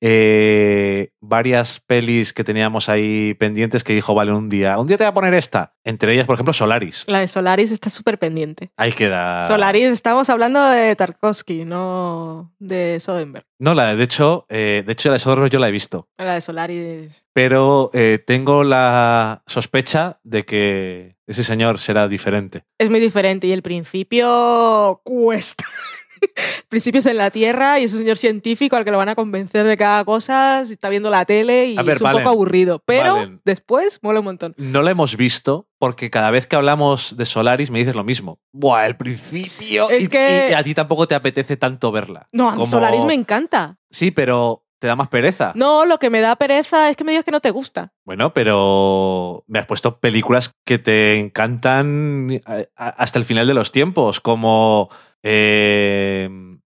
eh, 0.00 1.12
varias 1.20 1.80
pelis 1.80 2.32
que 2.32 2.44
teníamos 2.44 2.88
ahí 2.88 3.34
pendientes 3.34 3.84
que 3.84 3.94
dijo 3.94 4.14
Valen 4.14 4.34
un 4.34 4.48
día. 4.48 4.78
Un 4.78 4.86
día 4.86 4.96
te 4.98 5.04
voy 5.04 5.10
a 5.10 5.14
poner 5.14 5.34
esta. 5.34 5.74
Entre 5.84 6.12
ellas, 6.12 6.26
por 6.26 6.34
ejemplo, 6.34 6.52
Solaris. 6.52 7.04
La 7.06 7.20
de 7.20 7.28
Solaris 7.28 7.70
está 7.70 7.88
súper 7.90 8.18
pendiente. 8.18 8.70
Ahí 8.76 8.92
queda. 8.92 9.42
Solaris, 9.42 9.88
estamos 9.88 10.28
hablando 10.30 10.62
de 10.68 10.94
Tarkovsky, 10.96 11.64
no 11.64 12.52
de 12.58 12.98
Soderbergh. 13.00 13.46
No, 13.58 13.74
la 13.74 13.94
de 13.94 14.04
hecho, 14.04 14.46
eh, 14.48 14.82
de 14.86 14.92
hecho 14.92 15.08
la 15.10 15.14
de 15.14 15.18
Soderbergh 15.18 15.52
yo 15.52 15.58
la 15.58 15.68
he 15.68 15.72
visto. 15.72 16.08
La 16.18 16.34
de 16.34 16.40
Solaris. 16.40 17.26
pero 17.32 17.90
eh, 17.94 18.22
tengo 18.26 18.64
la 18.64 19.42
sospecha 19.46 20.18
de 20.24 20.44
que 20.44 21.16
ese 21.30 21.44
señor 21.44 21.78
será 21.78 22.08
diferente. 22.08 22.64
Es 22.78 22.90
muy 22.90 23.00
diferente 23.00 23.46
y 23.46 23.52
el 23.52 23.62
principio 23.62 25.00
cuesta. 25.04 25.64
El 26.22 26.64
principio 26.68 26.98
es 26.98 27.06
en 27.06 27.16
la 27.16 27.30
Tierra 27.30 27.80
y 27.80 27.84
es 27.84 27.94
un 27.94 28.00
señor 28.00 28.18
científico 28.18 28.76
al 28.76 28.84
que 28.84 28.90
lo 28.90 28.98
van 28.98 29.08
a 29.08 29.14
convencer 29.14 29.64
de 29.64 29.74
cada 29.78 30.04
cosa, 30.04 30.62
si 30.66 30.74
está 30.74 30.90
viendo 30.90 31.08
la 31.08 31.24
tele 31.24 31.68
y 31.68 31.76
ver, 31.76 31.94
es 31.96 32.00
un 32.02 32.04
Valen, 32.04 32.22
poco 32.22 32.28
aburrido. 32.34 32.82
Pero 32.84 33.14
Valen. 33.14 33.40
después 33.46 33.98
mola 34.02 34.18
un 34.18 34.26
montón. 34.26 34.54
No 34.58 34.82
la 34.82 34.90
hemos 34.90 35.16
visto 35.16 35.66
porque 35.78 36.10
cada 36.10 36.30
vez 36.30 36.46
que 36.46 36.56
hablamos 36.56 37.16
de 37.16 37.24
Solaris 37.24 37.70
me 37.70 37.78
dices 37.78 37.94
lo 37.96 38.04
mismo. 38.04 38.38
Buah, 38.52 38.84
el 38.86 38.98
principio. 38.98 39.88
Es 39.88 40.04
y, 40.04 40.08
que- 40.08 40.48
y 40.50 40.52
a 40.52 40.62
ti 40.62 40.74
tampoco 40.74 41.08
te 41.08 41.14
apetece 41.14 41.56
tanto 41.56 41.90
verla. 41.90 42.28
No, 42.32 42.48
a 42.48 42.52
mí 42.52 42.56
Como- 42.56 42.66
Solaris 42.66 43.04
me 43.04 43.14
encanta. 43.14 43.78
Sí, 43.90 44.10
pero 44.10 44.66
te 44.80 44.86
da 44.88 44.96
más 44.96 45.08
pereza. 45.08 45.52
No, 45.54 45.84
lo 45.84 45.98
que 45.98 46.10
me 46.10 46.20
da 46.20 46.34
pereza 46.34 46.90
es 46.90 46.96
que 46.96 47.04
me 47.04 47.12
digas 47.12 47.24
que 47.24 47.30
no 47.30 47.40
te 47.40 47.50
gusta. 47.52 47.92
Bueno, 48.04 48.32
pero 48.34 49.44
me 49.46 49.58
has 49.60 49.66
puesto 49.66 50.00
películas 50.00 50.50
que 50.66 50.78
te 50.78 51.18
encantan 51.18 52.40
a- 52.46 52.88
hasta 52.88 53.18
el 53.20 53.24
final 53.24 53.46
de 53.46 53.54
los 53.54 53.70
tiempos, 53.70 54.20
como. 54.20 54.88
eh, 55.22 56.28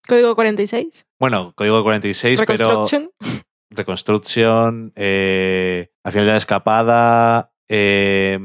Código 0.08 0.34
46, 0.36 1.04
bueno, 1.18 1.52
Código 1.56 1.82
46, 1.82 2.40
pero. 2.46 2.52
Reconstruction. 2.84 3.10
Reconstruction, 3.70 4.92
eh, 4.94 5.88
Al 6.04 6.12
final 6.12 6.26
de 6.26 6.30
la 6.32 6.38
escapada, 6.38 7.52
eh, 7.68 8.38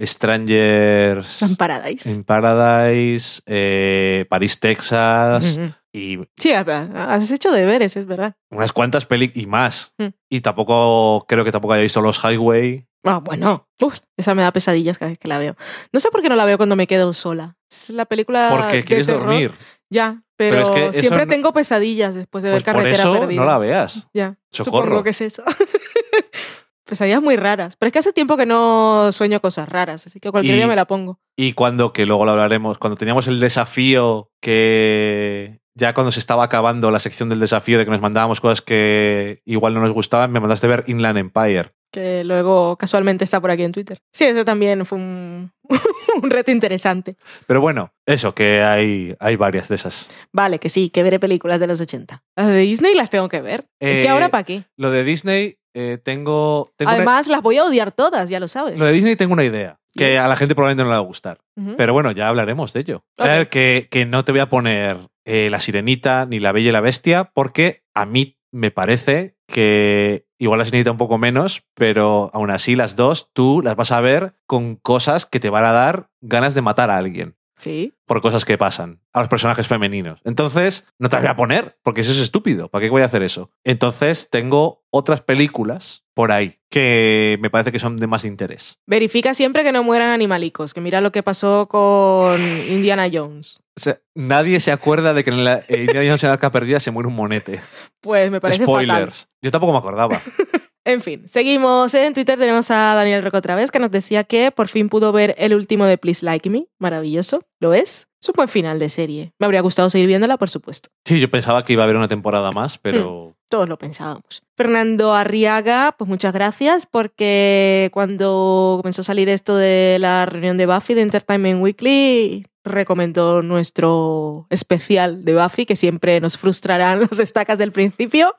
Strangers 0.00 1.26
Sun 1.26 1.56
Paradise. 1.56 2.10
in 2.10 2.22
Paradise, 2.24 3.42
eh, 3.46 4.26
París, 4.30 4.60
Texas. 4.60 5.58
Y 5.94 6.18
Sí, 6.36 6.52
has 6.52 7.30
hecho 7.30 7.52
deberes, 7.52 7.96
es 7.96 8.04
verdad. 8.06 8.34
unas 8.50 8.72
cuantas 8.72 9.06
películas 9.06 9.42
y 9.44 9.46
más. 9.46 9.94
Mm. 9.98 10.06
Y 10.28 10.40
tampoco, 10.40 11.24
creo 11.28 11.44
que 11.44 11.52
tampoco 11.52 11.74
haya 11.74 11.82
visto 11.84 12.00
Los 12.00 12.18
Highway. 12.24 12.86
Ah, 13.06 13.18
bueno. 13.22 13.68
Uf, 13.82 13.98
esa 14.16 14.34
me 14.34 14.42
da 14.42 14.50
pesadillas 14.52 14.98
cada 14.98 15.10
vez 15.10 15.18
que 15.18 15.28
la 15.28 15.38
veo. 15.38 15.56
No 15.92 16.00
sé 16.00 16.10
por 16.10 16.20
qué 16.22 16.28
no 16.28 16.36
la 16.36 16.46
veo 16.46 16.56
cuando 16.56 16.74
me 16.74 16.86
quedo 16.86 17.12
sola. 17.12 17.56
Es 17.70 17.90
la 17.90 18.06
película. 18.06 18.48
Porque 18.50 18.76
de 18.78 18.84
quieres 18.84 19.06
terror. 19.06 19.26
dormir. 19.26 19.52
Ya, 19.90 20.22
pero, 20.36 20.56
Pero 20.56 20.62
es 20.64 20.70
que 20.70 20.84
eso 20.88 21.00
siempre 21.00 21.26
no- 21.26 21.30
tengo 21.30 21.52
pesadillas 21.52 22.14
después 22.14 22.42
de 22.42 22.50
ver 22.50 22.56
Pues 22.62 22.64
por 22.64 22.82
carretera 22.82 23.02
eso 23.10 23.20
perdida. 23.20 23.40
no 23.40 23.46
la 23.46 23.58
veas. 23.58 24.08
Ya, 24.14 24.38
Socorro. 24.50 24.86
supongo 24.86 25.02
que 25.04 25.10
es 25.10 25.20
eso. 25.20 25.44
pesadillas 26.84 27.22
muy 27.22 27.36
raras. 27.36 27.76
Pero 27.78 27.88
es 27.88 27.92
que 27.92 27.98
hace 27.98 28.12
tiempo 28.12 28.36
que 28.36 28.46
no 28.46 29.10
sueño 29.12 29.40
cosas 29.40 29.68
raras, 29.68 30.06
así 30.06 30.20
que 30.20 30.30
cualquier 30.30 30.54
Y- 30.54 30.58
día 30.58 30.66
me 30.66 30.76
la 30.76 30.86
pongo. 30.86 31.20
Y 31.36 31.52
cuando, 31.52 31.92
que 31.92 32.06
luego 32.06 32.24
lo 32.24 32.32
hablaremos, 32.32 32.78
cuando 32.78 32.96
teníamos 32.96 33.26
el 33.28 33.40
desafío 33.40 34.30
que 34.40 35.60
ya 35.74 35.94
cuando 35.94 36.12
se 36.12 36.20
estaba 36.20 36.44
acabando 36.44 36.90
la 36.90 36.98
sección 36.98 37.28
del 37.28 37.40
desafío 37.40 37.78
de 37.78 37.84
que 37.84 37.90
nos 37.90 38.00
mandábamos 38.00 38.40
cosas 38.40 38.62
que 38.62 39.40
igual 39.44 39.74
no 39.74 39.80
nos 39.80 39.92
gustaban, 39.92 40.30
me 40.32 40.40
mandaste 40.40 40.66
ver 40.66 40.84
Inland 40.86 41.18
Empire. 41.18 41.72
Que 41.92 42.24
luego 42.24 42.76
casualmente 42.76 43.22
está 43.24 43.40
por 43.40 43.50
aquí 43.52 43.62
en 43.62 43.70
Twitter. 43.72 43.98
Sí, 44.12 44.24
ese 44.24 44.44
también 44.44 44.84
fue 44.84 44.98
un, 44.98 45.52
un 46.22 46.30
reto 46.30 46.50
interesante. 46.50 47.16
Pero 47.46 47.60
bueno, 47.60 47.92
eso, 48.04 48.34
que 48.34 48.62
hay, 48.62 49.14
hay 49.20 49.36
varias 49.36 49.68
de 49.68 49.76
esas. 49.76 50.10
Vale, 50.32 50.58
que 50.58 50.68
sí, 50.70 50.90
que 50.90 51.02
veré 51.04 51.20
películas 51.20 51.60
de 51.60 51.68
los 51.68 51.80
80. 51.80 52.22
Las 52.36 52.46
de 52.48 52.56
Disney 52.58 52.94
las 52.94 53.10
tengo 53.10 53.28
que 53.28 53.40
ver. 53.40 53.66
es 53.80 53.98
que 53.98 54.02
Eh, 54.04 54.08
ahora 54.08 54.28
para 54.28 54.42
qué. 54.42 54.64
Lo 54.76 54.90
de 54.90 55.04
Disney, 55.04 55.58
eh, 55.72 55.98
tengo. 56.02 56.72
tengo 56.76 56.90
una- 56.90 56.96
Además, 56.96 57.28
las 57.28 57.42
voy 57.42 57.58
a 57.58 57.64
odiar 57.64 57.92
todas, 57.92 58.28
ya 58.28 58.40
lo 58.40 58.48
sabes. 58.48 58.76
lo 58.76 58.86
de 58.86 58.92
Disney 58.92 59.14
tengo 59.14 59.32
una 59.32 59.44
idea. 59.44 59.78
Que 59.96 60.10
Yes. 60.10 60.18
a 60.18 60.26
la 60.26 60.34
gente 60.34 60.56
probablemente 60.56 60.82
no 60.82 60.88
le 60.90 60.96
va 60.96 61.00
a 61.00 61.06
gustar. 61.06 61.38
Pero 61.76 61.92
bueno, 61.92 62.10
ya 62.10 62.26
hablaremos 62.28 62.72
de 62.72 62.80
ello. 62.80 63.04
A 63.20 63.28
ver, 63.28 63.48
que, 63.48 63.86
que 63.88 64.04
no 64.04 64.24
te 64.24 64.32
voy 64.32 64.40
a 64.40 64.48
poner 64.48 64.98
eh, 65.24 65.48
La 65.50 65.60
Sirenita 65.60 66.26
ni 66.26 66.38
La 66.38 66.52
Bella 66.52 66.68
y 66.68 66.72
la 66.72 66.80
Bestia, 66.80 67.30
porque 67.34 67.84
a 67.94 68.06
mí 68.06 68.38
me 68.52 68.70
parece 68.70 69.36
que 69.46 70.26
igual 70.38 70.58
La 70.58 70.64
Sirenita 70.64 70.90
un 70.90 70.96
poco 70.96 71.18
menos, 71.18 71.64
pero 71.74 72.30
aún 72.32 72.50
así 72.50 72.76
las 72.76 72.96
dos 72.96 73.30
tú 73.32 73.60
las 73.62 73.76
vas 73.76 73.92
a 73.92 74.00
ver 74.00 74.34
con 74.46 74.76
cosas 74.76 75.26
que 75.26 75.40
te 75.40 75.50
van 75.50 75.64
a 75.64 75.72
dar 75.72 76.10
ganas 76.20 76.54
de 76.54 76.62
matar 76.62 76.90
a 76.90 76.98
alguien 76.98 77.36
Sí. 77.56 77.94
por 78.06 78.20
cosas 78.20 78.44
que 78.44 78.58
pasan 78.58 79.00
a 79.12 79.20
los 79.20 79.28
personajes 79.28 79.66
femeninos. 79.68 80.20
Entonces, 80.24 80.86
no 80.98 81.08
te 81.08 81.16
las 81.16 81.22
voy 81.22 81.30
a 81.30 81.36
poner, 81.36 81.78
porque 81.82 82.00
eso 82.02 82.12
es 82.12 82.18
estúpido. 82.18 82.68
¿Para 82.68 82.84
qué 82.84 82.90
voy 82.90 83.02
a 83.02 83.06
hacer 83.06 83.22
eso? 83.22 83.50
Entonces, 83.62 84.28
tengo 84.30 84.84
otras 84.90 85.20
películas 85.22 86.04
por 86.14 86.32
ahí 86.32 86.58
que 86.70 87.38
me 87.40 87.50
parece 87.50 87.72
que 87.72 87.78
son 87.78 87.96
de 87.96 88.06
más 88.06 88.24
interés. 88.24 88.78
Verifica 88.86 89.34
siempre 89.34 89.62
que 89.62 89.72
no 89.72 89.82
mueran 89.82 90.10
animalicos, 90.10 90.74
que 90.74 90.80
mira 90.80 91.00
lo 91.00 91.12
que 91.12 91.22
pasó 91.22 91.68
con 91.68 92.40
Indiana 92.68 93.08
Jones. 93.12 93.60
O 93.76 93.80
sea, 93.80 94.00
nadie 94.14 94.60
se 94.60 94.72
acuerda 94.72 95.14
de 95.14 95.24
que 95.24 95.30
en 95.30 95.44
la 95.44 95.58
eh, 95.68 95.84
Indiana 95.86 96.06
Jones 96.06 96.24
en 96.24 96.28
la 96.28 96.34
Arca 96.34 96.50
Perdida 96.50 96.80
se 96.80 96.90
muere 96.90 97.08
un 97.08 97.14
monete. 97.14 97.60
Pues 98.00 98.30
me 98.30 98.40
parece 98.40 98.66
fatal. 98.66 98.84
Spoilers. 98.86 99.28
Yo 99.42 99.50
tampoco 99.50 99.72
me 99.72 99.78
acordaba. 99.78 100.22
En 100.84 101.00
fin, 101.00 101.28
seguimos. 101.28 101.94
En 101.94 102.12
Twitter 102.12 102.38
tenemos 102.38 102.70
a 102.70 102.94
Daniel 102.94 103.22
Roco 103.22 103.38
otra 103.38 103.54
vez, 103.54 103.70
que 103.70 103.78
nos 103.78 103.90
decía 103.90 104.24
que 104.24 104.50
por 104.50 104.68
fin 104.68 104.88
pudo 104.88 105.12
ver 105.12 105.34
el 105.38 105.54
último 105.54 105.86
de 105.86 105.96
Please 105.96 106.24
Like 106.24 106.50
Me. 106.50 106.66
Maravilloso. 106.78 107.42
¿Lo 107.58 107.72
es? 107.72 108.08
Es 108.20 108.28
un 108.28 108.34
buen 108.36 108.48
final 108.48 108.78
de 108.78 108.88
serie. 108.88 109.32
Me 109.38 109.46
habría 109.46 109.60
gustado 109.60 109.90
seguir 109.90 110.06
viéndola, 110.06 110.36
por 110.36 110.50
supuesto. 110.50 110.90
Sí, 111.04 111.20
yo 111.20 111.30
pensaba 111.30 111.64
que 111.64 111.74
iba 111.74 111.82
a 111.82 111.84
haber 111.84 111.96
una 111.96 112.08
temporada 112.08 112.52
más, 112.52 112.78
pero 112.78 113.36
Todos 113.48 113.68
lo 113.68 113.78
pensábamos. 113.78 114.42
Fernando 114.56 115.14
Arriaga, 115.14 115.94
pues 115.98 116.08
muchas 116.08 116.32
gracias, 116.32 116.86
porque 116.86 117.90
cuando 117.92 118.78
comenzó 118.80 119.02
a 119.02 119.04
salir 119.04 119.28
esto 119.28 119.56
de 119.56 119.98
la 120.00 120.26
reunión 120.26 120.56
de 120.56 120.66
Buffy 120.66 120.94
de 120.94 121.02
Entertainment 121.02 121.62
Weekly, 121.62 122.46
recomendó 122.64 123.42
nuestro 123.42 124.46
especial 124.50 125.24
de 125.24 125.34
Buffy, 125.34 125.66
que 125.66 125.76
siempre 125.76 126.20
nos 126.20 126.38
frustrarán 126.38 127.00
las 127.10 127.18
estacas 127.18 127.58
del 127.58 127.72
principio, 127.72 128.34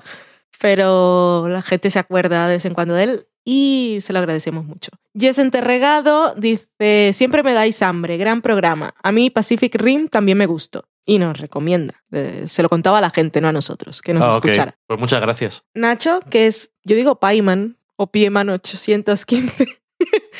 pero 0.59 1.47
la 1.49 1.61
gente 1.61 1.89
se 1.91 1.99
acuerda 1.99 2.47
de 2.47 2.55
vez 2.55 2.65
en 2.65 2.73
cuando 2.73 2.93
de 2.93 3.03
él 3.03 3.27
y 3.43 3.99
se 4.01 4.11
lo 4.13 4.19
agradecemos 4.19 4.65
mucho. 4.65 4.91
Jess 5.17 5.37
Enterregado 5.37 6.33
dice, 6.35 7.11
siempre 7.13 7.43
me 7.43 7.53
dais 7.53 7.81
hambre, 7.81 8.17
gran 8.17 8.41
programa. 8.41 8.93
A 9.03 9.11
mí 9.11 9.29
Pacific 9.29 9.75
Rim 9.75 10.07
también 10.07 10.37
me 10.37 10.45
gustó. 10.47 10.85
Y 11.07 11.19
nos 11.19 11.37
recomienda. 11.37 12.03
Eh, 12.11 12.45
se 12.47 12.63
lo 12.63 12.69
contaba 12.69 12.97
a 12.97 13.01
la 13.01 13.11
gente, 13.11 13.39
no 13.39 13.47
a 13.47 13.51
nosotros, 13.51 14.01
que 14.01 14.11
nos 14.15 14.25
Ah, 14.25 14.29
escuchara. 14.29 14.75
Pues 14.87 14.99
muchas 14.99 15.21
gracias. 15.21 15.63
Nacho, 15.75 16.19
que 16.31 16.47
es, 16.47 16.71
yo 16.83 16.95
digo 16.95 17.19
Payman 17.19 17.77
o 17.95 18.07
Pieman 18.11 18.49
815. 18.49 19.67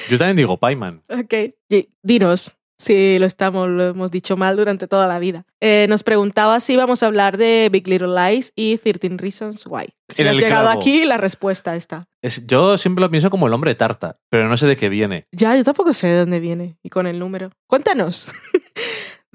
Yo 0.10 0.18
también 0.18 0.38
digo 0.38 0.58
Payman. 0.58 1.04
ok. 1.10 1.34
Y 1.70 1.90
dinos 2.02 2.58
si 2.78 3.18
lo 3.20 3.26
estamos, 3.26 3.70
lo 3.70 3.84
hemos 3.88 4.12
dicho 4.12 4.36
mal 4.38 4.58
durante 4.58 4.88
toda 4.88 5.08
la 5.08 5.20
vida. 5.20 5.46
Eh, 5.62 5.86
nos 5.90 6.04
preguntaba 6.04 6.60
si 6.60 6.74
íbamos 6.74 7.02
a 7.04 7.08
hablar 7.08 7.38
de 7.38 7.70
Big 7.72 7.88
Little 7.88 8.10
Lies 8.16 8.52
y 8.56 8.78
13 8.78 9.18
Reasons 9.18 9.66
Why. 9.68 9.88
Si 10.10 10.22
el 10.22 10.38
llegado 10.38 10.66
clavo. 10.66 10.80
aquí, 10.80 11.06
la 11.06 11.18
respuesta 11.18 11.76
está. 11.76 12.08
Es- 12.22 12.46
yo 12.46 12.78
siempre 12.78 13.02
lo 13.02 13.10
pienso 13.10 13.30
como 13.30 13.48
el 13.48 13.54
hombre 13.54 13.76
tarta, 13.76 14.20
pero 14.30 14.48
no 14.48 14.58
sé 14.58 14.68
de 14.68 14.78
qué 14.78 14.90
viene. 14.90 15.26
Ya, 15.32 15.56
yo 15.56 15.64
tampoco 15.64 15.94
sé 15.94 16.08
de 16.08 16.20
dónde 16.20 16.40
viene 16.40 16.78
y 16.84 16.90
con 16.90 17.08
el 17.08 17.18
número. 17.20 17.52
Cuéntanos. 17.68 18.32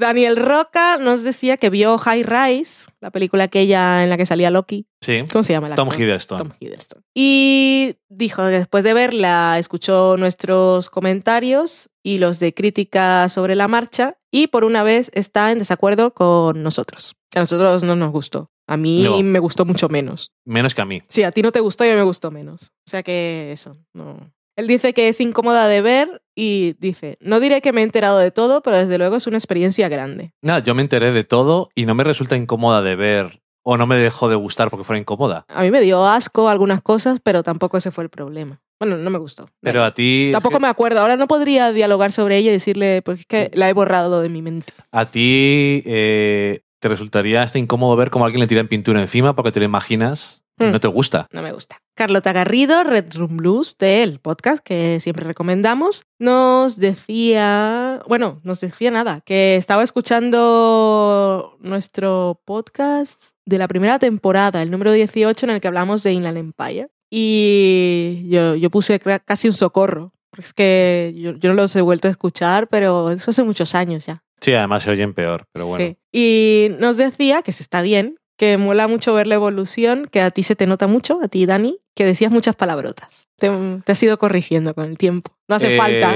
Daniel 0.01 0.37
Roca 0.37 0.97
nos 0.97 1.23
decía 1.23 1.57
que 1.57 1.71
vio 1.71 1.97
High 1.99 2.25
Rise, 2.25 2.91
la 3.01 3.11
película 3.11 3.45
aquella 3.45 4.03
en 4.03 4.11
la 4.11 4.17
que 4.17 4.27
salía 4.27 4.51
Loki. 4.51 4.87
Sí. 5.01 5.23
¿Cómo 5.31 5.43
se 5.45 5.53
llama 5.53 5.69
el 5.69 5.75
Tom? 5.77 5.89
Hiddleston. 5.93 6.39
Tom 6.39 6.51
Hiddleston. 6.59 7.03
Y 7.15 7.95
dijo 8.09 8.43
que 8.43 8.49
después 8.49 8.83
de 8.83 8.95
verla, 8.95 9.57
escuchó 9.59 10.17
nuestros 10.17 10.91
comentarios 10.91 11.91
y 12.03 12.19
los 12.19 12.41
de 12.41 12.53
crítica 12.55 13.29
sobre 13.29 13.55
la 13.55 13.69
marcha 13.69 14.17
y 14.33 14.49
por 14.49 14.65
una 14.65 14.83
vez 14.83 15.11
está 15.15 15.53
en 15.53 15.59
desacuerdo 15.59 16.15
con 16.15 16.63
nosotros. 16.63 17.15
A 17.35 17.41
nosotros 17.41 17.83
no 17.85 17.95
nos 17.95 18.11
gustó. 18.11 18.51
A 18.67 18.77
mí 18.77 19.03
No. 19.03 19.21
me 19.23 19.39
gustó 19.39 19.65
mucho 19.65 19.89
menos. 19.89 20.33
Menos 20.45 20.75
que 20.75 20.81
a 20.83 20.85
mí. 20.85 21.03
Sí, 21.09 21.23
a 21.25 21.31
ti 21.33 21.43
no 21.43 21.53
te 21.53 21.61
gustó 21.61 21.85
y 21.85 21.89
a 21.89 21.93
mí 21.93 21.97
me 21.99 22.05
gustó 22.05 22.31
menos. 22.31 22.73
O 22.87 22.91
sea 22.91 23.03
que 23.03 23.51
eso, 23.53 23.77
no. 23.93 24.33
Él 24.61 24.67
dice 24.67 24.93
que 24.93 25.09
es 25.09 25.19
incómoda 25.23 25.69
de 25.69 25.81
ver 25.81 26.21
y 26.35 26.75
dice, 26.79 27.17
no 27.23 27.41
diré 27.41 27.63
que 27.63 27.73
me 27.73 27.81
he 27.81 27.85
enterado 27.85 28.19
de 28.19 28.31
todo, 28.31 28.63
pero 28.63 28.77
desde 28.77 28.99
luego 28.99 29.17
es 29.17 29.27
una 29.27 29.39
experiencia 29.39 29.89
grande. 29.89 30.35
Nada, 30.43 30.59
yo 30.59 30.75
me 30.75 30.83
enteré 30.83 31.13
de 31.13 31.25
todo 31.25 31.71
y 31.75 31.87
no 31.87 31.95
me 31.95 32.05
resulta 32.05 32.37
incómoda 32.37 32.83
de 32.83 32.95
ver 32.95 33.41
o 33.63 33.79
no 33.79 33.87
me 33.87 33.97
dejó 33.97 34.29
de 34.29 34.37
gustar 34.37 34.69
porque 34.69 34.85
fuera 34.85 35.01
incómoda. 35.01 35.47
A 35.49 35.63
mí 35.63 35.71
me 35.71 35.81
dio 35.81 36.07
asco 36.07 36.51
algunas 36.51 36.83
cosas, 36.83 37.21
pero 37.23 37.43
tampoco 37.43 37.79
ese 37.79 37.91
fue 37.91 38.05
el 38.05 38.11
problema. 38.11 38.61
Bueno, 38.79 38.99
no 38.99 39.09
me 39.09 39.19
gustó. 39.19 39.49
Pero 39.63 39.83
a 39.83 39.95
ti. 39.95 40.29
Tampoco 40.31 40.61
me 40.61 40.69
acuerdo. 40.69 41.01
Ahora 41.01 41.17
no 41.17 41.27
podría 41.27 41.73
dialogar 41.73 42.13
sobre 42.13 42.37
ella 42.37 42.51
y 42.51 42.53
decirle, 42.53 43.01
porque 43.01 43.21
es 43.23 43.27
que 43.27 43.51
la 43.55 43.71
he 43.71 43.73
borrado 43.73 44.21
de 44.21 44.29
mi 44.29 44.43
mente. 44.43 44.75
A 44.93 45.07
ti 45.07 45.83
eh, 45.87 46.65
te 46.81 46.89
resultaría 46.89 47.43
hasta 47.43 47.59
incómodo 47.59 47.97
ver 47.97 48.11
cómo 48.11 48.27
alguien 48.27 48.41
le 48.41 48.47
tira 48.47 48.61
en 48.61 48.69
pintura 48.69 49.01
encima 49.01 49.35
porque 49.35 49.53
te 49.53 49.61
lo 49.61 49.65
imaginas 49.65 50.45
Hmm. 50.61 50.73
no 50.73 50.81
te 50.81 50.89
gusta. 50.89 51.27
No 51.33 51.43
me 51.43 51.53
gusta. 51.53 51.81
Carlota 51.95 52.33
Garrido, 52.33 52.85
Red 52.85 53.15
Room 53.15 53.39
Blues, 53.39 53.77
del 53.79 54.21
podcast 54.21 54.63
que 54.63 55.01
siempre 55.01 55.27
recomendamos, 55.27 56.05
nos 56.19 56.77
decía, 56.77 58.03
bueno, 58.07 58.41
nos 58.45 58.61
decía 58.61 58.91
nada, 58.91 59.23
que 59.25 59.57
estaba 59.57 59.83
escuchando 59.83 61.57
nuestro 61.61 62.43
podcast 62.45 63.23
de 63.47 63.59
la 63.59 63.69
primera 63.69 63.99
temporada, 63.99 64.63
el 64.63 64.71
número 64.71 64.93
18, 64.93 65.47
en 65.47 65.51
el 65.51 65.61
que 65.61 65.69
hablamos 65.69 66.03
de 66.03 66.13
Inland 66.13 66.39
Empire. 66.39 66.89
Y 67.11 68.27
yo, 68.29 68.55
yo 68.55 68.71
puse 68.71 69.01
casi 69.25 69.49
un 69.49 69.55
socorro. 69.55 70.13
Es 70.39 70.55
que 70.55 71.13
yo, 71.17 71.33
yo 71.33 71.51
no 71.51 71.57
los 71.57 71.75
he 71.75 71.81
vuelto 71.81 72.07
a 72.07 72.11
escuchar, 72.11 72.69
pero 72.69 73.11
eso 73.11 73.31
hace 73.31 73.43
muchos 73.43 73.75
años 73.75 74.07
ya. 74.07 74.23
Sí, 74.41 74.55
además 74.55 74.85
se 74.85 74.91
oyen 74.91 75.13
peor, 75.13 75.47
pero 75.53 75.67
bueno. 75.67 75.85
Sí. 75.85 75.97
Y 76.13 76.69
nos 76.79 76.97
decía, 76.97 77.43
que 77.43 77.53
se 77.53 77.63
está 77.63 77.83
bien, 77.83 78.19
que 78.41 78.57
mola 78.57 78.89
mucho 78.89 79.13
ver 79.13 79.27
la 79.27 79.35
evolución, 79.35 80.09
que 80.11 80.23
a 80.23 80.31
ti 80.31 80.45
se 80.45 80.57
te 80.57 80.67
nota 80.67 80.87
mucho, 80.87 81.21
a 81.23 81.29
ti, 81.29 81.45
Dani, 81.45 81.79
que 81.95 82.07
decías 82.07 82.33
muchas 82.33 82.57
palabrotas. 82.57 83.29
Te, 83.37 83.51
te 83.85 83.93
has 83.93 84.03
ido 84.03 84.19
corrigiendo 84.19 84.75
con 84.75 84.87
el 84.87 84.97
tiempo. 84.97 85.37
No 85.47 85.57
hace 85.57 85.75
Eh, 85.75 85.77
falta 85.77 86.15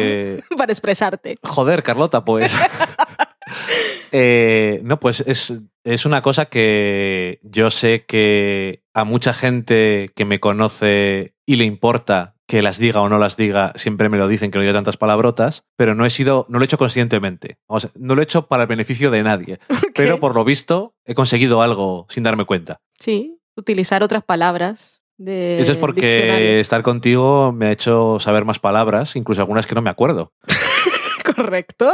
para 0.56 0.72
expresarte. 0.72 1.36
Joder, 1.42 1.82
Carlota, 1.82 2.24
pues. 2.24 2.56
Eh, 4.16 4.80
no, 4.84 5.00
pues 5.00 5.24
es, 5.26 5.52
es 5.82 6.06
una 6.06 6.22
cosa 6.22 6.46
que 6.46 7.40
yo 7.42 7.70
sé 7.70 8.04
que 8.06 8.82
a 8.94 9.02
mucha 9.04 9.34
gente 9.34 10.10
que 10.14 10.24
me 10.24 10.38
conoce 10.38 11.34
y 11.46 11.56
le 11.56 11.64
importa 11.64 12.33
que 12.46 12.62
las 12.62 12.78
diga 12.78 13.00
o 13.00 13.08
no 13.08 13.18
las 13.18 13.36
diga, 13.36 13.72
siempre 13.76 14.08
me 14.08 14.18
lo 14.18 14.28
dicen 14.28 14.50
que 14.50 14.58
no 14.58 14.62
diga 14.62 14.74
tantas 14.74 14.96
palabrotas, 14.96 15.64
pero 15.76 15.94
no 15.94 16.04
he 16.04 16.10
sido, 16.10 16.46
no 16.48 16.58
lo 16.58 16.64
he 16.64 16.66
hecho 16.66 16.78
conscientemente. 16.78 17.58
O 17.66 17.80
sea, 17.80 17.90
no 17.94 18.14
lo 18.14 18.20
he 18.20 18.24
hecho 18.24 18.46
para 18.46 18.64
el 18.64 18.68
beneficio 18.68 19.10
de 19.10 19.22
nadie. 19.22 19.58
Pero 19.94 20.20
por 20.20 20.34
lo 20.34 20.44
visto 20.44 20.94
he 21.04 21.14
conseguido 21.14 21.62
algo 21.62 22.06
sin 22.08 22.22
darme 22.24 22.44
cuenta. 22.44 22.80
Sí, 22.98 23.40
utilizar 23.56 24.02
otras 24.02 24.24
palabras. 24.24 25.02
De 25.16 25.60
Eso 25.60 25.72
es 25.72 25.78
porque 25.78 26.06
diccionario. 26.06 26.48
estar 26.60 26.82
contigo 26.82 27.52
me 27.52 27.66
ha 27.66 27.72
hecho 27.72 28.18
saber 28.18 28.44
más 28.44 28.58
palabras, 28.58 29.14
incluso 29.14 29.40
algunas 29.40 29.66
que 29.66 29.74
no 29.76 29.82
me 29.82 29.90
acuerdo. 29.90 30.32
Correcto. 31.36 31.92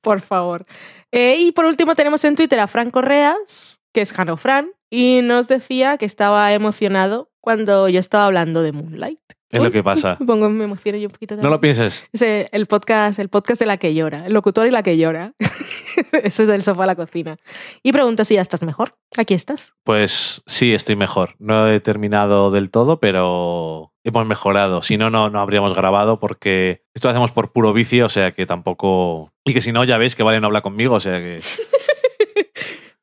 por 0.00 0.20
favor. 0.20 0.64
Eh, 1.12 1.36
y 1.38 1.52
por 1.52 1.66
último 1.66 1.94
tenemos 1.94 2.24
en 2.24 2.34
Twitter 2.34 2.58
a 2.60 2.66
Fran 2.66 2.90
Correas, 2.90 3.80
que 3.92 4.00
es 4.00 4.12
Jano 4.12 4.36
Fran, 4.36 4.72
y 4.90 5.20
nos 5.22 5.48
decía 5.48 5.98
que 5.98 6.06
estaba 6.06 6.52
emocionado 6.52 7.31
cuando 7.42 7.90
yo 7.90 8.00
estaba 8.00 8.24
hablando 8.26 8.62
de 8.62 8.72
Moonlight. 8.72 9.18
Es 9.50 9.58
Uy, 9.58 9.66
lo 9.66 9.70
que 9.70 9.82
pasa. 9.82 10.16
Pongo, 10.26 10.48
me 10.48 10.64
emociono 10.64 10.96
yo 10.96 11.08
un 11.08 11.12
poquito 11.12 11.34
No 11.34 11.42
también. 11.42 11.50
lo 11.52 11.60
pienses. 11.60 12.06
Ese, 12.14 12.48
el 12.52 12.64
podcast, 12.64 13.18
el 13.18 13.28
podcast 13.28 13.60
de 13.60 13.66
la 13.66 13.76
que 13.76 13.92
llora, 13.92 14.26
el 14.26 14.32
locutor 14.32 14.66
y 14.66 14.70
la 14.70 14.82
que 14.82 14.96
llora. 14.96 15.34
Eso 16.22 16.42
es 16.42 16.48
del 16.48 16.62
sofá 16.62 16.84
a 16.84 16.86
la 16.86 16.94
cocina. 16.94 17.36
Y 17.82 17.92
pregunta 17.92 18.24
si 18.24 18.36
ya 18.36 18.40
estás 18.40 18.62
mejor. 18.62 18.94
Aquí 19.18 19.34
estás. 19.34 19.74
Pues 19.84 20.42
sí, 20.46 20.72
estoy 20.72 20.96
mejor. 20.96 21.34
No 21.38 21.68
he 21.68 21.80
terminado 21.80 22.50
del 22.50 22.70
todo, 22.70 22.98
pero 22.98 23.92
hemos 24.04 24.24
mejorado. 24.26 24.80
Si 24.80 24.96
no, 24.96 25.10
no, 25.10 25.28
no 25.28 25.40
habríamos 25.40 25.74
grabado 25.74 26.18
porque 26.18 26.84
esto 26.94 27.08
lo 27.08 27.10
hacemos 27.10 27.32
por 27.32 27.52
puro 27.52 27.74
vicio, 27.74 28.06
o 28.06 28.08
sea 28.08 28.30
que 28.32 28.46
tampoco... 28.46 29.32
Y 29.44 29.52
que 29.52 29.60
si 29.60 29.70
no, 29.72 29.84
ya 29.84 29.98
veis 29.98 30.16
que 30.16 30.22
Vale 30.22 30.40
no 30.40 30.46
habla 30.46 30.62
conmigo, 30.62 30.94
o 30.94 31.00
sea 31.00 31.18
que... 31.18 31.40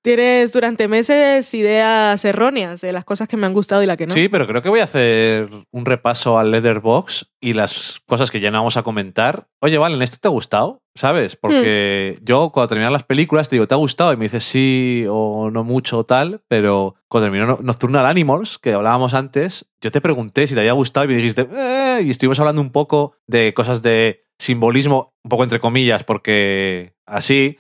Tienes 0.01 0.53
durante 0.53 0.87
meses 0.87 1.53
ideas 1.53 2.23
erróneas 2.23 2.79
de 2.79 2.93
las 2.93 3.03
cosas 3.03 3.27
que 3.27 3.35
me 3.35 3.45
han 3.45 3.53
gustado 3.53 3.83
y 3.83 3.85
la 3.85 3.97
que 3.97 4.07
no. 4.07 4.13
Sí, 4.13 4.29
pero 4.29 4.47
creo 4.47 4.61
que 4.61 4.69
voy 4.69 4.79
a 4.79 4.85
hacer 4.85 5.49
un 5.71 5.85
repaso 5.85 6.39
al 6.39 6.51
Leatherbox 6.51 7.31
y 7.41 7.51
las 7.51 7.99
cosas 8.05 8.31
que 8.31 8.39
ya 8.39 8.49
no 8.49 8.59
vamos 8.59 8.77
a 8.77 8.83
comentar. 8.83 9.47
Oye, 9.59 9.77
Valen, 9.77 10.01
¿esto 10.01 10.17
te 10.21 10.29
ha 10.29 10.31
gustado? 10.31 10.81
¿Sabes? 10.95 11.35
Porque 11.35 12.17
yo 12.23 12.49
cuando 12.53 12.69
terminan 12.69 12.93
las 12.93 13.03
películas 13.03 13.49
te 13.49 13.55
digo, 13.57 13.67
¿te 13.67 13.73
ha 13.73 13.77
gustado? 13.77 14.13
Y 14.13 14.17
me 14.17 14.25
dices 14.25 14.45
sí 14.45 15.05
o 15.09 15.49
no 15.51 15.65
mucho 15.65 15.97
o 15.99 16.05
tal, 16.05 16.41
pero 16.47 16.95
cuando 17.09 17.25
terminó 17.25 17.45
No- 17.45 17.59
Nocturnal 17.61 18.05
Animals, 18.05 18.57
que 18.57 18.71
hablábamos 18.73 19.13
antes, 19.13 19.65
yo 19.81 19.91
te 19.91 19.99
pregunté 19.99 20.47
si 20.47 20.53
te 20.53 20.61
había 20.61 20.73
gustado 20.73 21.05
y 21.05 21.09
me 21.09 21.15
dijiste, 21.15 21.47
"Eh", 21.53 22.01
y 22.05 22.09
estuvimos 22.09 22.39
hablando 22.39 22.61
un 22.61 22.71
poco 22.71 23.17
de 23.27 23.53
cosas 23.53 23.81
de 23.81 24.25
simbolismo, 24.39 25.13
un 25.25 25.29
poco 25.29 25.43
entre 25.43 25.59
comillas, 25.59 26.05
porque 26.05 26.93
así, 27.05 27.57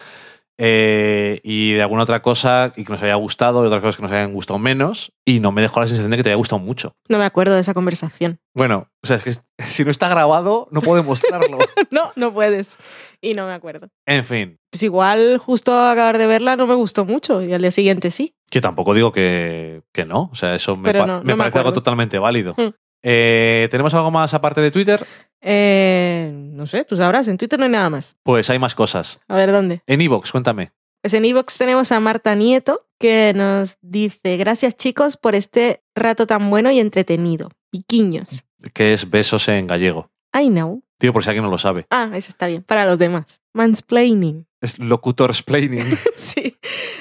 eh, 0.61 1.39
y 1.43 1.71
de 1.73 1.81
alguna 1.81 2.03
otra 2.03 2.21
cosa 2.21 2.73
y 2.75 2.83
que 2.83 2.91
nos 2.91 3.01
había 3.01 3.15
gustado 3.15 3.63
y 3.63 3.67
otras 3.67 3.81
cosas 3.81 3.95
que 3.95 4.03
nos 4.03 4.11
habían 4.11 4.33
gustado 4.33 4.59
menos, 4.59 5.13
y 5.25 5.39
no 5.39 5.51
me 5.53 5.61
dejó 5.61 5.79
la 5.79 5.87
sensación 5.87 6.11
de 6.11 6.17
que 6.17 6.23
te 6.23 6.29
había 6.29 6.35
gustado 6.37 6.59
mucho. 6.59 6.93
No 7.07 7.17
me 7.17 7.23
acuerdo 7.25 7.55
de 7.55 7.61
esa 7.61 7.73
conversación. 7.73 8.39
Bueno, 8.53 8.89
o 9.01 9.07
sea, 9.07 9.15
es 9.15 9.23
que 9.23 9.33
si 9.63 9.85
no 9.85 9.91
está 9.91 10.09
grabado, 10.09 10.67
no 10.71 10.81
puedo 10.81 11.01
demostrarlo. 11.01 11.57
no, 11.91 12.11
no 12.15 12.33
puedes. 12.33 12.77
Y 13.21 13.33
no 13.33 13.47
me 13.47 13.53
acuerdo. 13.53 13.87
en 14.05 14.23
fin, 14.25 14.57
Pues 14.71 14.83
igual 14.83 15.37
justo 15.39 15.73
acabar 15.73 16.17
de 16.17 16.27
verla 16.27 16.55
no 16.55 16.67
me 16.67 16.75
gustó 16.75 17.05
mucho 17.05 17.41
y 17.41 17.53
al 17.53 17.61
día 17.61 17.71
siguiente 17.71 18.11
sí. 18.11 18.33
que 18.51 18.61
tampoco 18.61 18.93
digo 18.93 19.11
que, 19.13 19.81
que 19.93 20.05
no. 20.05 20.29
O 20.31 20.35
sea, 20.35 20.55
eso 20.55 20.75
me, 20.75 20.83
Pero 20.85 20.99
pa- 21.01 21.07
no, 21.07 21.17
no 21.19 21.23
me 21.23 21.33
me 21.33 21.37
parece 21.37 21.59
algo 21.59 21.73
totalmente 21.73 22.19
válido. 22.19 22.53
Hmm. 22.57 22.69
Eh, 23.01 23.67
¿Tenemos 23.71 23.93
algo 23.93 24.11
más 24.11 24.33
aparte 24.33 24.61
de 24.61 24.71
Twitter? 24.71 25.05
Eh, 25.41 26.31
no 26.33 26.67
sé, 26.67 26.83
tú 26.83 26.95
sabrás, 26.95 27.27
en 27.27 27.37
Twitter 27.37 27.57
no 27.57 27.65
hay 27.65 27.71
nada 27.71 27.89
más. 27.89 28.17
Pues 28.23 28.49
hay 28.49 28.59
más 28.59 28.75
cosas. 28.75 29.19
A 29.27 29.35
ver, 29.35 29.51
¿dónde? 29.51 29.81
En 29.87 30.01
Evox, 30.01 30.31
cuéntame. 30.31 30.71
Pues 31.01 31.13
en 31.13 31.23
Evox 31.23 31.57
tenemos 31.57 31.91
a 31.91 31.99
Marta 31.99 32.35
Nieto 32.35 32.85
que 32.99 33.31
nos 33.33 33.77
dice, 33.81 34.35
gracias 34.35 34.75
chicos 34.75 35.15
por 35.15 35.33
este 35.33 35.81
rato 35.95 36.27
tan 36.27 36.49
bueno 36.49 36.71
y 36.71 36.79
entretenido. 36.79 37.49
Piquiños. 37.71 38.43
Que 38.73 38.93
es 38.93 39.09
besos 39.09 39.47
en 39.47 39.67
gallego. 39.67 40.09
I 40.37 40.49
know. 40.49 40.83
Tío, 40.99 41.13
por 41.13 41.23
si 41.23 41.29
alguien 41.29 41.45
no 41.45 41.49
lo 41.49 41.57
sabe. 41.57 41.85
Ah, 41.89 42.11
eso 42.13 42.29
está 42.29 42.47
bien. 42.47 42.61
Para 42.61 42.85
los 42.85 42.99
demás. 42.99 43.41
Mansplaining. 43.53 44.45
Es 44.61 44.77
locutor 44.77 45.29
explaining. 45.29 45.97
sí. 46.15 46.57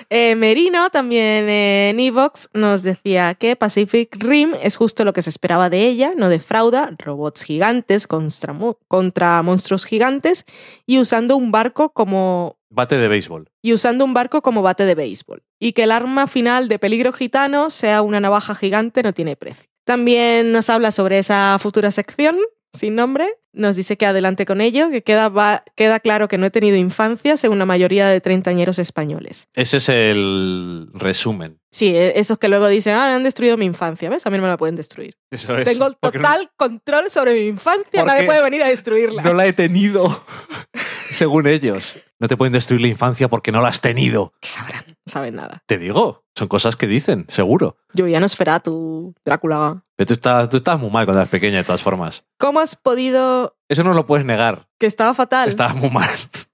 Eh, 0.09 0.37
Merino 0.37 0.89
también 0.91 1.49
en 1.49 1.99
Evox 1.99 2.49
nos 2.55 2.85
decía 2.85 3.35
que 3.35 3.57
Pacific 3.57 4.17
Rim 4.21 4.53
es 4.63 4.77
justo 4.77 5.05
lo 5.05 5.13
que 5.13 5.23
se 5.23 5.31
esperaba 5.31 5.69
de 5.69 5.87
ella, 5.89 6.13
no 6.17 6.29
defrauda, 6.29 6.95
robots 6.97 7.43
gigantes 7.43 8.07
contra, 8.07 8.57
contra 8.87 9.43
monstruos 9.43 9.85
gigantes 9.85 10.45
y 10.87 11.01
usando 11.01 11.37
un 11.37 11.51
barco 11.51 11.93
como 11.93 12.57
Bate 12.71 12.97
de 12.99 13.09
béisbol. 13.09 13.51
y 13.63 13.73
usando 13.73 14.05
un 14.05 14.15
barco 14.15 14.41
como 14.41 14.63
bate 14.63 14.85
de 14.85 14.95
béisbol. 14.95 15.43
Y 15.59 15.73
que 15.73 15.83
el 15.83 15.91
arma 15.91 16.29
final 16.29 16.69
de 16.69 16.79
peligro 16.79 17.13
gitano 17.13 17.71
sea 17.71 18.03
una 18.03 18.21
navaja 18.21 18.55
gigante 18.55 19.03
no 19.03 19.13
tiene 19.13 19.35
precio. 19.35 19.69
También 19.85 20.53
nos 20.53 20.71
habla 20.71 20.93
sobre 20.93 21.19
esa 21.19 21.59
futura 21.59 21.91
sección 21.91 22.37
sin 22.73 22.95
nombre. 22.95 23.27
Nos 23.59 23.75
dice 23.77 23.97
que 23.97 24.07
adelante 24.07 24.47
con 24.47 24.61
ello, 24.61 24.89
que 24.91 25.03
queda, 25.03 25.29
va- 25.29 25.65
queda 25.75 25.99
claro 25.99 26.29
que 26.29 26.39
no 26.39 26.47
he 26.47 26.51
tenido 26.51 26.77
infancia 26.77 27.37
según 27.37 27.59
la 27.59 27.67
mayoría 27.67 28.07
de 28.09 28.21
treintañeros 28.21 28.79
españoles. 28.79 29.49
Ese 29.55 29.79
es 29.79 29.89
el 29.89 30.89
resumen. 30.95 31.59
Sí, 31.73 31.89
e- 31.95 32.19
esos 32.21 32.39
que 32.39 32.49
luego 32.49 32.69
dicen, 32.69 32.95
ah, 32.95 33.09
me 33.09 33.15
han 33.15 33.25
destruido 33.25 33.57
mi 33.57 33.65
infancia, 33.67 34.09
¿ves? 34.11 34.25
A 34.27 34.31
mí 34.31 34.37
no 34.37 34.45
me 34.45 34.49
la 34.49 34.57
pueden 34.57 34.77
destruir. 34.77 35.17
Eso 35.33 35.59
es. 35.59 35.65
Tengo 35.65 35.89
no- 35.89 35.95
total 35.95 36.51
control 36.57 37.11
sobre 37.11 37.35
mi 37.35 37.47
infancia, 37.49 38.05
nadie 38.05 38.27
puede 38.27 38.43
venir 38.43 38.63
a 38.63 38.69
destruirla. 38.69 39.23
No 39.25 39.35
la 39.35 39.45
he 39.47 39.53
tenido, 39.53 40.25
según 41.11 41.47
ellos. 41.49 41.97
No 42.21 42.27
te 42.27 42.37
pueden 42.37 42.53
destruir 42.53 42.81
la 42.81 42.89
infancia 42.89 43.29
porque 43.29 43.53
no 43.53 43.63
la 43.63 43.69
has 43.69 43.81
tenido. 43.81 44.33
¿Qué 44.41 44.49
sabrán? 44.49 44.85
No 44.89 45.13
saben 45.13 45.37
nada. 45.37 45.63
Te 45.67 45.79
digo, 45.79 46.25
son 46.35 46.49
cosas 46.49 46.75
que 46.75 46.89
dicen, 46.89 47.27
seguro. 47.29 47.77
Yo 47.93 48.09
ya 48.09 48.19
no 48.19 48.27
espera 48.27 48.59
tu 48.59 49.15
Drácula. 49.25 49.85
Pero 49.95 50.09
tú 50.09 50.15
estás, 50.15 50.49
tú 50.49 50.57
estás 50.57 50.81
muy 50.81 50.91
mal 50.91 51.05
cuando 51.07 51.21
eras 51.21 51.31
pequeña, 51.31 51.59
de 51.59 51.65
todas 51.65 51.83
formas. 51.83 52.25
¿Cómo 52.39 52.59
has 52.59 52.75
podido 52.75 53.57
Eso 53.69 53.85
no 53.85 53.95
lo 53.95 54.07
puedes 54.07 54.27
negar. 54.27 54.69
que 54.79 54.87
estaba 54.87 55.15
fatal? 55.15 55.49
Estabas 55.49 55.77
muy 55.77 55.91
mal. 55.91 56.09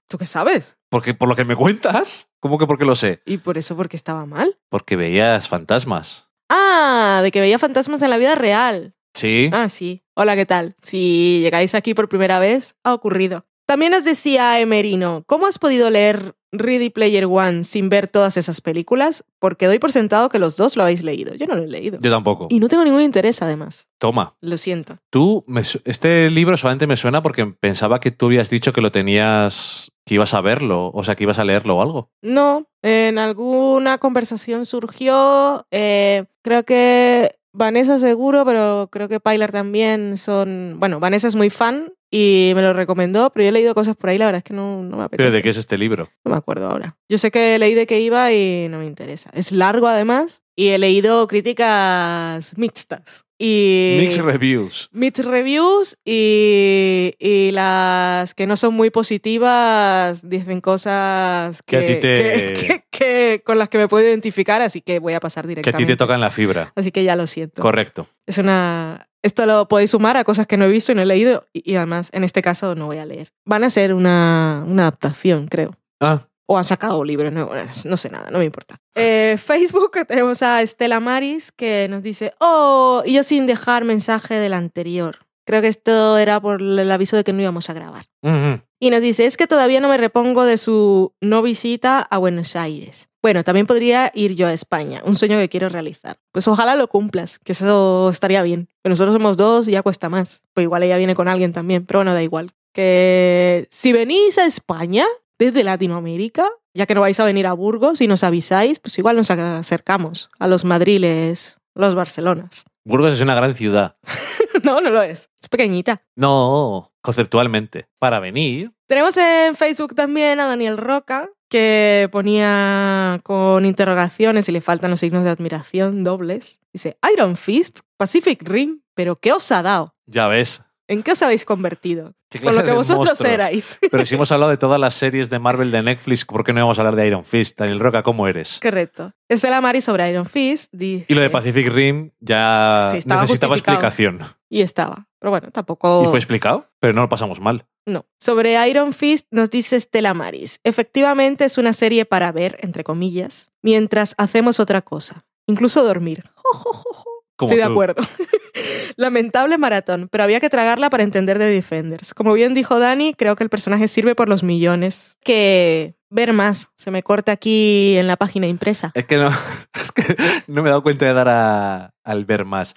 ¿Tú 0.07 0.19
qué 0.19 0.27
sabes? 0.27 0.77
Porque 0.89 1.15
por 1.15 1.27
lo 1.27 1.35
que 1.35 1.45
me 1.45 1.55
cuentas, 1.55 2.29
¿cómo 2.39 2.59
que 2.59 2.67
porque 2.67 2.85
lo 2.85 2.95
sé? 2.95 3.23
¿Y 3.25 3.37
por 3.39 3.57
eso 3.57 3.75
porque 3.75 3.95
estaba 3.97 4.27
mal? 4.27 4.59
Porque 4.69 4.95
veías 4.95 5.47
fantasmas. 5.47 6.29
Ah, 6.47 7.21
de 7.23 7.31
que 7.31 7.41
veía 7.41 7.57
fantasmas 7.57 8.03
en 8.03 8.11
la 8.11 8.17
vida 8.17 8.35
real. 8.35 8.93
Sí. 9.15 9.49
Ah, 9.51 9.67
sí. 9.69 10.03
Hola, 10.13 10.35
¿qué 10.35 10.45
tal? 10.45 10.75
Si 10.79 11.39
llegáis 11.41 11.73
aquí 11.73 11.95
por 11.95 12.07
primera 12.07 12.37
vez, 12.37 12.75
ha 12.83 12.93
ocurrido. 12.93 13.47
También 13.67 13.91
nos 13.91 14.03
decía 14.03 14.59
Emerino, 14.59 15.23
¿cómo 15.27 15.47
has 15.47 15.57
podido 15.59 15.89
leer 15.89 16.35
Ready 16.51 16.89
Player 16.91 17.25
One 17.25 17.63
sin 17.63 17.89
ver 17.89 18.07
todas 18.07 18.37
esas 18.37 18.61
películas? 18.61 19.25
Porque 19.39 19.65
doy 19.65 19.79
por 19.79 19.91
sentado 19.91 20.29
que 20.29 20.37
los 20.39 20.55
dos 20.55 20.75
lo 20.77 20.83
habéis 20.83 21.01
leído. 21.03 21.33
Yo 21.33 21.47
no 21.47 21.55
lo 21.55 21.63
he 21.63 21.67
leído. 21.67 21.97
Yo 21.99 22.11
tampoco. 22.11 22.47
Y 22.49 22.59
no 22.59 22.67
tengo 22.69 22.83
ningún 22.83 23.01
interés, 23.01 23.41
además. 23.41 23.87
Toma. 23.97 24.35
Lo 24.41 24.57
siento. 24.57 24.97
Tú, 25.09 25.43
me 25.47 25.63
su- 25.63 25.81
este 25.83 26.29
libro 26.29 26.57
solamente 26.57 26.85
me 26.87 26.95
suena 26.95 27.21
porque 27.23 27.45
pensaba 27.59 27.99
que 27.99 28.11
tú 28.11 28.27
habías 28.27 28.49
dicho 28.51 28.71
que 28.71 28.81
lo 28.81 28.91
tenías, 28.91 29.91
que 30.05 30.15
ibas 30.15 30.33
a 30.35 30.41
verlo, 30.41 30.91
o 30.93 31.03
sea, 31.03 31.15
que 31.15 31.23
ibas 31.23 31.39
a 31.39 31.43
leerlo 31.43 31.77
o 31.77 31.81
algo. 31.81 32.11
No, 32.21 32.67
en 32.83 33.17
alguna 33.17 33.97
conversación 33.97 34.65
surgió, 34.65 35.65
eh, 35.71 36.25
creo 36.43 36.63
que 36.63 37.35
Vanessa 37.51 37.97
seguro, 37.99 38.45
pero 38.45 38.89
creo 38.91 39.07
que 39.07 39.19
Pilar 39.19 39.51
también 39.51 40.17
son... 40.17 40.75
Bueno, 40.77 40.99
Vanessa 40.99 41.27
es 41.27 41.35
muy 41.35 41.49
fan 41.49 41.93
y 42.17 42.53
me 42.55 42.61
lo 42.61 42.71
recomendó, 42.71 43.29
pero 43.31 43.43
yo 43.43 43.49
he 43.49 43.51
leído 43.51 43.75
cosas 43.75 43.97
por 43.97 44.09
ahí, 44.09 44.17
la 44.17 44.27
verdad 44.27 44.37
es 44.37 44.45
que 44.45 44.53
no, 44.53 44.81
no 44.81 44.95
me 44.95 45.03
apetece. 45.03 45.17
¿Pero 45.17 45.35
de 45.35 45.43
qué 45.43 45.49
es 45.49 45.57
este 45.57 45.77
libro? 45.77 46.09
No 46.23 46.31
me 46.31 46.37
acuerdo 46.37 46.69
ahora. 46.69 46.95
Yo 47.09 47.17
sé 47.17 47.29
que 47.29 47.59
leí 47.59 47.73
de 47.73 47.85
qué 47.85 47.99
iba 47.99 48.31
y 48.31 48.69
no 48.69 48.79
me 48.79 48.85
interesa. 48.85 49.29
Es 49.33 49.51
largo 49.51 49.87
además 49.87 50.44
y 50.55 50.69
he 50.69 50.77
leído 50.77 51.27
críticas 51.27 52.57
mixtas. 52.57 53.25
Y 53.37 53.97
Mixed 53.99 54.21
Reviews. 54.23 54.89
Mixed 54.93 55.25
reviews 55.25 55.97
y, 56.05 57.13
y 57.19 57.51
las 57.51 58.33
que 58.33 58.47
no 58.47 58.55
son 58.55 58.73
muy 58.73 58.91
positivas 58.91 60.27
dicen 60.29 60.61
cosas 60.61 61.61
Que 61.63 61.99
que, 62.01 62.79
te- 62.89 63.41
con 63.45 63.59
las 63.59 63.67
que 63.67 63.77
me 63.77 63.89
puedo 63.89 64.05
identificar, 64.07 64.61
así 64.61 64.79
que 64.81 64.99
voy 64.99 65.13
a 65.13 65.19
pasar 65.19 65.43
Que 65.43 65.47
a 65.47 65.49
directamente. 65.49 65.85
ti 65.85 65.87
te 65.93 65.97
tocan 65.97 66.21
la 66.21 66.31
fibra. 66.31 66.71
Así 66.75 66.91
que 66.91 67.03
ya 67.03 67.17
lo 67.17 67.27
siento. 67.27 67.61
Correcto. 67.61 68.07
Es 68.25 68.37
una. 68.37 69.09
Esto 69.21 69.45
lo 69.45 69.67
podéis 69.67 69.91
sumar 69.91 70.15
a 70.17 70.23
cosas 70.23 70.47
que 70.47 70.55
no 70.55 70.65
he 70.65 70.69
visto 70.69 70.91
y 70.91 70.95
no 70.95 71.01
he 71.01 71.05
leído, 71.05 71.45
y, 71.51 71.69
y 71.69 71.75
además, 71.75 72.11
en 72.13 72.23
este 72.23 72.41
caso, 72.43 72.75
no 72.75 72.85
voy 72.85 72.99
a 72.99 73.05
leer. 73.05 73.29
Van 73.43 73.63
a 73.63 73.69
ser 73.71 73.93
una, 73.93 74.63
una 74.67 74.83
adaptación, 74.83 75.47
creo. 75.47 75.75
Ah, 75.99 76.27
O 76.47 76.57
han 76.57 76.63
sacado 76.63 77.03
libros, 77.03 77.33
no, 77.33 77.49
no 77.85 77.97
sé 77.97 78.09
nada, 78.09 78.29
no 78.29 78.39
me 78.39 78.45
importa. 78.45 78.77
Eh, 78.93 79.37
Facebook 79.43 79.91
tenemos 80.07 80.43
a 80.43 80.61
Estela 80.61 80.99
Maris 80.99 81.51
que 81.51 81.87
nos 81.89 82.03
dice, 82.03 82.33
oh, 82.39 83.01
y 83.05 83.13
yo 83.13 83.23
sin 83.23 83.45
dejar 83.45 83.83
mensaje 83.83 84.35
del 84.35 84.53
anterior. 84.53 85.17
Creo 85.45 85.61
que 85.61 85.67
esto 85.67 86.17
era 86.17 86.39
por 86.39 86.61
el 86.61 86.91
aviso 86.91 87.15
de 87.15 87.23
que 87.23 87.33
no 87.33 87.41
íbamos 87.41 87.69
a 87.69 87.73
grabar. 87.73 88.05
ujú. 88.23 88.61
Y 88.77 88.89
nos 88.89 89.01
dice, 89.01 89.25
es 89.25 89.37
que 89.37 89.47
todavía 89.47 89.79
no 89.79 89.87
me 89.87 89.97
repongo 89.97 90.43
de 90.43 90.57
su 90.57 91.13
no 91.21 91.41
visita 91.41 92.01
a 92.01 92.17
Buenos 92.17 92.55
Aires. 92.55 93.09
Bueno, 93.21 93.43
también 93.43 93.65
podría 93.65 94.11
ir 94.13 94.35
yo 94.35 94.47
a 94.47 94.53
España, 94.53 95.01
un 95.05 95.15
sueño 95.15 95.37
que 95.37 95.49
quiero 95.49 95.69
realizar. 95.69 96.19
Pues 96.31 96.47
ojalá 96.47 96.75
lo 96.75 96.87
cumplas, 96.87 97.39
que 97.39 97.53
eso 97.53 98.09
estaría 98.09 98.43
bien. 98.43 98.67
Que 98.83 98.89
nosotros 98.89 99.13
somos 99.13 99.37
dos 99.37 99.67
y 99.67 99.71
ya 99.71 99.81
cuesta 99.81 100.09
más. 100.09 100.41
Pues 100.53 100.65
igual 100.65 100.83
ella 100.83 100.97
viene 100.97 101.15
con 101.15 101.27
alguien 101.27 101.53
también, 101.53 101.85
pero 101.85 101.99
bueno, 101.99 102.13
da 102.13 102.21
igual. 102.21 102.51
Que 102.73 103.65
si 103.71 103.93
venís 103.93 104.37
a 104.37 104.45
España 104.45 105.05
desde 105.39 105.63
Latinoamérica, 105.63 106.47
ya 106.73 106.85
que 106.85 106.95
no 106.95 107.01
vais 107.01 107.19
a 107.19 107.25
venir 107.25 107.47
a 107.47 107.53
Burgos 107.53 108.01
y 108.01 108.07
nos 108.07 108.23
avisáis, 108.23 108.79
pues 108.79 108.97
igual 108.97 109.15
nos 109.15 109.31
acercamos 109.31 110.29
a 110.39 110.47
los 110.47 110.65
Madriles, 110.65 111.59
los 111.73 111.95
Barcelonas. 111.95 112.65
Burgos 112.83 113.13
es 113.13 113.21
una 113.21 113.35
gran 113.35 113.55
ciudad. 113.55 113.97
no, 114.63 114.81
no 114.81 114.89
lo 114.89 115.01
es. 115.01 115.29
Es 115.41 115.49
pequeñita. 115.49 116.03
No, 116.15 116.93
conceptualmente. 117.01 117.87
Para 117.99 118.19
venir. 118.19 118.71
Tenemos 118.87 119.17
en 119.17 119.55
Facebook 119.55 119.95
también 119.95 120.39
a 120.39 120.45
Daniel 120.45 120.77
Roca, 120.77 121.29
que 121.49 122.09
ponía 122.11 123.19
con 123.23 123.65
interrogaciones 123.65 124.47
y 124.49 124.51
le 124.51 124.61
faltan 124.61 124.91
los 124.91 124.99
signos 124.99 125.23
de 125.23 125.31
admiración 125.31 126.03
dobles. 126.03 126.59
Dice, 126.71 126.97
Iron 127.13 127.37
Fist, 127.37 127.79
Pacific 127.97 128.41
Rim, 128.43 128.81
pero 128.93 129.15
¿qué 129.15 129.31
os 129.31 129.51
ha 129.51 129.63
dado? 129.63 129.95
Ya 130.05 130.27
ves. 130.27 130.61
¿En 130.87 131.01
qué 131.01 131.13
os 131.13 131.21
habéis 131.23 131.45
convertido? 131.45 132.13
¿Qué 132.29 132.39
Con 132.39 132.49
clase 132.49 132.59
lo 132.59 132.65
que 132.65 132.71
vosotros 132.73 133.07
monstruo? 133.07 133.31
erais. 133.31 133.79
Pero 133.91 134.05
si 134.05 134.15
hemos 134.15 134.31
hablado 134.31 134.51
de 134.51 134.57
todas 134.57 134.79
las 134.79 134.93
series 134.93 135.29
de 135.29 135.39
Marvel 135.39 135.71
de 135.71 135.81
Netflix, 135.81 136.25
¿por 136.25 136.43
qué 136.43 136.53
no 136.53 136.59
íbamos 136.59 136.77
a 136.77 136.81
hablar 136.81 136.95
de 136.95 137.07
Iron 137.07 137.23
Fist? 137.25 137.57
Daniel 137.59 137.79
Roca, 137.79 138.03
¿cómo 138.03 138.27
eres? 138.27 138.59
Correcto. 138.61 139.13
Estela 139.27 139.61
Mari 139.61 139.81
sobre 139.81 140.07
Iron 140.09 140.25
Fist. 140.25 140.73
Y 140.79 141.03
lo 141.09 141.21
de 141.21 141.29
Pacific 141.31 141.67
Rim 141.71 142.11
ya 142.19 142.89
Sí, 142.91 142.97
necesitaba 143.07 143.55
explicación. 143.55 144.19
Y 144.49 144.61
estaba. 144.61 145.07
Pero 145.19 145.31
bueno, 145.31 145.49
tampoco... 145.51 146.03
Y 146.03 146.07
fue 146.07 146.19
explicado, 146.19 146.69
pero 146.79 146.93
no 146.93 147.01
lo 147.01 147.09
pasamos 147.09 147.39
mal. 147.39 147.65
No. 147.87 148.05
Sobre 148.19 148.55
Iron 148.69 148.93
Fist 148.93 149.25
nos 149.31 149.49
dice 149.49 149.79
Stella 149.79 150.13
Maris. 150.13 150.59
Efectivamente 150.63 151.45
es 151.45 151.57
una 151.57 151.73
serie 151.73 152.05
para 152.05 152.31
ver, 152.31 152.57
entre 152.61 152.83
comillas, 152.83 153.51
mientras 153.63 154.13
hacemos 154.19 154.59
otra 154.59 154.81
cosa. 154.83 155.25
Incluso 155.47 155.83
dormir. 155.83 156.23
Jo, 156.45 156.59
jo, 156.59 156.73
jo. 156.73 156.94
Como 157.37 157.51
Estoy 157.51 157.61
de 157.61 157.65
tú. 157.67 157.71
acuerdo. 157.73 158.03
Lamentable 158.97 159.57
maratón, 159.57 160.07
pero 160.09 160.23
había 160.23 160.39
que 160.39 160.49
tragarla 160.49 160.89
para 160.89 161.03
entender 161.03 161.37
de 161.39 161.47
Defenders. 161.49 162.13
Como 162.13 162.33
bien 162.33 162.53
dijo 162.53 162.79
Dani, 162.79 163.13
creo 163.13 163.35
que 163.35 163.43
el 163.43 163.49
personaje 163.49 163.87
sirve 163.87 164.15
por 164.15 164.29
los 164.29 164.43
millones. 164.43 165.17
Que 165.23 165.95
ver 166.09 166.31
más. 166.33 166.69
Se 166.77 166.91
me 166.91 167.03
corta 167.03 167.33
aquí 167.33 167.97
en 167.97 168.07
la 168.07 168.15
página 168.15 168.47
impresa. 168.47 168.91
Es 168.95 169.05
que 169.05 169.17
no, 169.17 169.29
es 169.81 169.91
que 169.91 170.15
no 170.47 170.61
me 170.63 170.69
he 170.69 170.71
dado 170.71 170.83
cuenta 170.83 171.05
de 171.05 171.13
dar 171.13 171.27
a- 171.27 171.93
al 172.03 172.25
ver 172.25 172.45
más. 172.45 172.75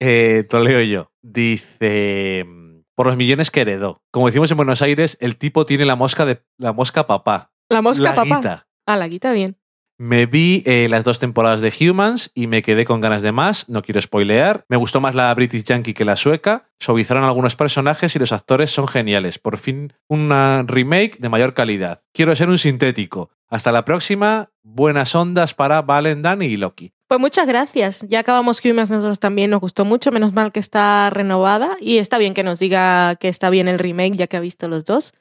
Eh, 0.00 0.44
te 0.48 0.56
lo 0.56 0.62
leo 0.64 0.80
yo. 0.82 1.12
Dice. 1.22 2.46
Por 2.94 3.06
los 3.06 3.16
millones 3.16 3.50
que 3.50 3.62
heredó. 3.62 4.02
Como 4.10 4.26
decimos 4.26 4.50
en 4.50 4.56
Buenos 4.58 4.82
Aires, 4.82 5.16
el 5.20 5.36
tipo 5.36 5.64
tiene 5.64 5.84
la 5.86 5.96
mosca 5.96 6.26
de 6.26 6.42
la 6.58 6.72
mosca 6.72 7.06
papá. 7.06 7.52
La 7.70 7.80
mosca 7.82 8.02
la 8.02 8.14
papá. 8.14 8.24
guita. 8.36 8.68
Ah, 8.86 8.96
la 8.96 9.08
guita 9.08 9.32
bien. 9.32 9.56
Me 10.02 10.24
vi 10.24 10.62
eh, 10.64 10.86
las 10.88 11.04
dos 11.04 11.18
temporadas 11.18 11.60
de 11.60 11.74
Humans 11.78 12.32
y 12.34 12.46
me 12.46 12.62
quedé 12.62 12.86
con 12.86 13.02
ganas 13.02 13.20
de 13.20 13.32
más. 13.32 13.68
No 13.68 13.82
quiero 13.82 14.00
spoilear. 14.00 14.64
Me 14.66 14.78
gustó 14.78 14.98
más 15.02 15.14
la 15.14 15.34
British 15.34 15.64
Yankee 15.64 15.92
que 15.92 16.06
la 16.06 16.16
sueca. 16.16 16.70
Suavizaron 16.78 17.22
algunos 17.22 17.54
personajes 17.54 18.16
y 18.16 18.18
los 18.18 18.32
actores 18.32 18.70
son 18.70 18.88
geniales. 18.88 19.38
Por 19.38 19.58
fin, 19.58 19.92
una 20.08 20.64
remake 20.66 21.18
de 21.18 21.28
mayor 21.28 21.52
calidad. 21.52 22.02
Quiero 22.14 22.34
ser 22.34 22.48
un 22.48 22.56
sintético. 22.56 23.28
Hasta 23.46 23.72
la 23.72 23.84
próxima. 23.84 24.48
Buenas 24.62 25.14
ondas 25.14 25.52
para 25.52 25.82
Valen, 25.82 26.22
Dani 26.22 26.46
y 26.46 26.56
Loki. 26.56 26.94
Pues 27.10 27.18
muchas 27.18 27.48
gracias. 27.48 28.06
Ya 28.06 28.20
acabamos 28.20 28.64
Humans, 28.64 28.88
nosotros 28.88 29.18
también 29.18 29.50
nos 29.50 29.60
gustó 29.60 29.84
mucho, 29.84 30.12
menos 30.12 30.32
mal 30.32 30.52
que 30.52 30.60
está 30.60 31.10
renovada 31.10 31.76
y 31.80 31.98
está 31.98 32.18
bien 32.18 32.34
que 32.34 32.44
nos 32.44 32.60
diga 32.60 33.16
que 33.16 33.26
está 33.26 33.50
bien 33.50 33.66
el 33.66 33.80
remake 33.80 34.14
ya 34.14 34.28
que 34.28 34.36
ha 34.36 34.40
visto 34.40 34.68
los 34.68 34.84
dos. 34.84 35.12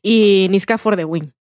Y 0.00 0.46
Niska 0.50 0.78
for 0.78 0.96
the 0.96 1.04
win. 1.04 1.34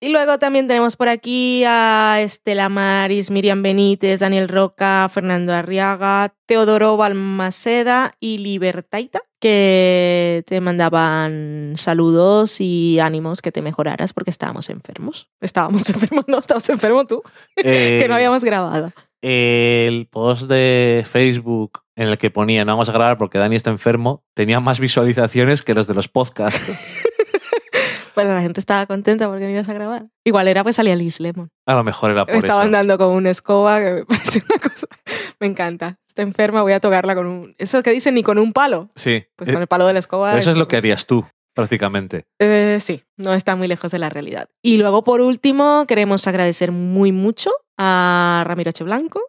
Y 0.00 0.08
luego 0.10 0.38
también 0.38 0.68
tenemos 0.68 0.94
por 0.94 1.08
aquí 1.08 1.64
a 1.66 2.18
Estela 2.20 2.68
Maris, 2.68 3.32
Miriam 3.32 3.64
Benítez, 3.64 4.20
Daniel 4.20 4.48
Roca, 4.48 5.10
Fernando 5.12 5.52
Arriaga, 5.52 6.32
Teodoro 6.46 6.96
Balmaceda 6.96 8.12
y 8.20 8.38
Libertaita, 8.38 9.22
que 9.40 10.44
te 10.46 10.60
mandaban 10.60 11.74
saludos 11.78 12.60
y 12.60 13.00
ánimos 13.00 13.42
que 13.42 13.50
te 13.50 13.60
mejoraras 13.60 14.12
porque 14.12 14.30
estábamos 14.30 14.70
enfermos. 14.70 15.28
Estábamos 15.40 15.88
enfermos, 15.90 16.26
no, 16.28 16.38
estabas 16.38 16.70
enfermo 16.70 17.04
tú, 17.06 17.24
que 17.56 18.06
no 18.06 18.14
Eh, 18.14 18.16
habíamos 18.16 18.44
grabado. 18.44 18.92
El 19.22 20.08
post 20.08 20.48
de 20.48 21.04
Facebook 21.08 21.80
en 21.96 22.08
el 22.08 22.18
que 22.18 22.30
ponía 22.30 22.64
no 22.64 22.72
vamos 22.72 22.88
a 22.88 22.92
grabar 22.92 23.18
porque 23.18 23.38
Dani 23.38 23.54
está 23.56 23.70
enfermo 23.70 24.24
tenía 24.34 24.58
más 24.60 24.80
visualizaciones 24.80 25.62
que 25.62 25.74
los 25.74 25.86
de 25.86 25.94
los 25.94 26.08
podcasts. 26.08 26.70
Bueno, 28.14 28.30
la 28.34 28.40
gente 28.40 28.58
estaba 28.60 28.84
contenta 28.86 29.28
porque 29.28 29.44
no 29.44 29.50
ibas 29.50 29.68
a 29.68 29.72
grabar. 29.74 30.06
Igual 30.24 30.48
era 30.48 30.64
pues 30.64 30.76
salía 30.76 30.96
Liz 30.96 31.20
Lemon. 31.20 31.50
A 31.66 31.74
lo 31.74 31.84
mejor 31.84 32.10
era 32.10 32.26
por 32.26 32.34
estaba 32.36 32.60
eso. 32.62 32.66
andando 32.66 32.98
con 32.98 33.10
una 33.12 33.30
escoba 33.30 33.78
que 33.78 33.92
me 33.92 34.04
parece 34.06 34.42
una 34.48 34.58
cosa... 34.60 34.86
Me 35.38 35.46
encanta. 35.46 35.96
Está 36.08 36.22
enferma, 36.22 36.62
voy 36.62 36.72
a 36.72 36.80
tocarla 36.80 37.14
con 37.14 37.26
un... 37.26 37.54
Eso 37.58 37.82
que 37.82 37.90
dicen 37.90 38.14
ni 38.14 38.22
con 38.22 38.38
un 38.38 38.52
palo. 38.52 38.88
Sí. 38.96 39.24
Pues 39.36 39.48
Eh, 39.48 39.52
con 39.52 39.62
el 39.62 39.68
palo 39.68 39.86
de 39.86 39.92
la 39.92 39.98
escoba. 39.98 40.36
eso 40.36 40.50
es 40.50 40.56
lo 40.56 40.68
que 40.68 40.76
harías 40.76 41.06
tú, 41.06 41.24
prácticamente. 41.54 42.24
Eh, 42.38 42.78
sí, 42.80 43.02
no 43.16 43.34
está 43.34 43.56
muy 43.56 43.68
lejos 43.68 43.90
de 43.92 43.98
la 43.98 44.08
realidad. 44.08 44.48
Y 44.62 44.76
luego, 44.78 45.04
por 45.04 45.20
último, 45.20 45.84
queremos 45.86 46.26
agradecer 46.26 46.72
muy 46.72 47.12
mucho 47.12 47.50
a 47.78 48.44
Ramiro 48.46 48.70
H. 48.70 48.84
Blanco 48.84 49.20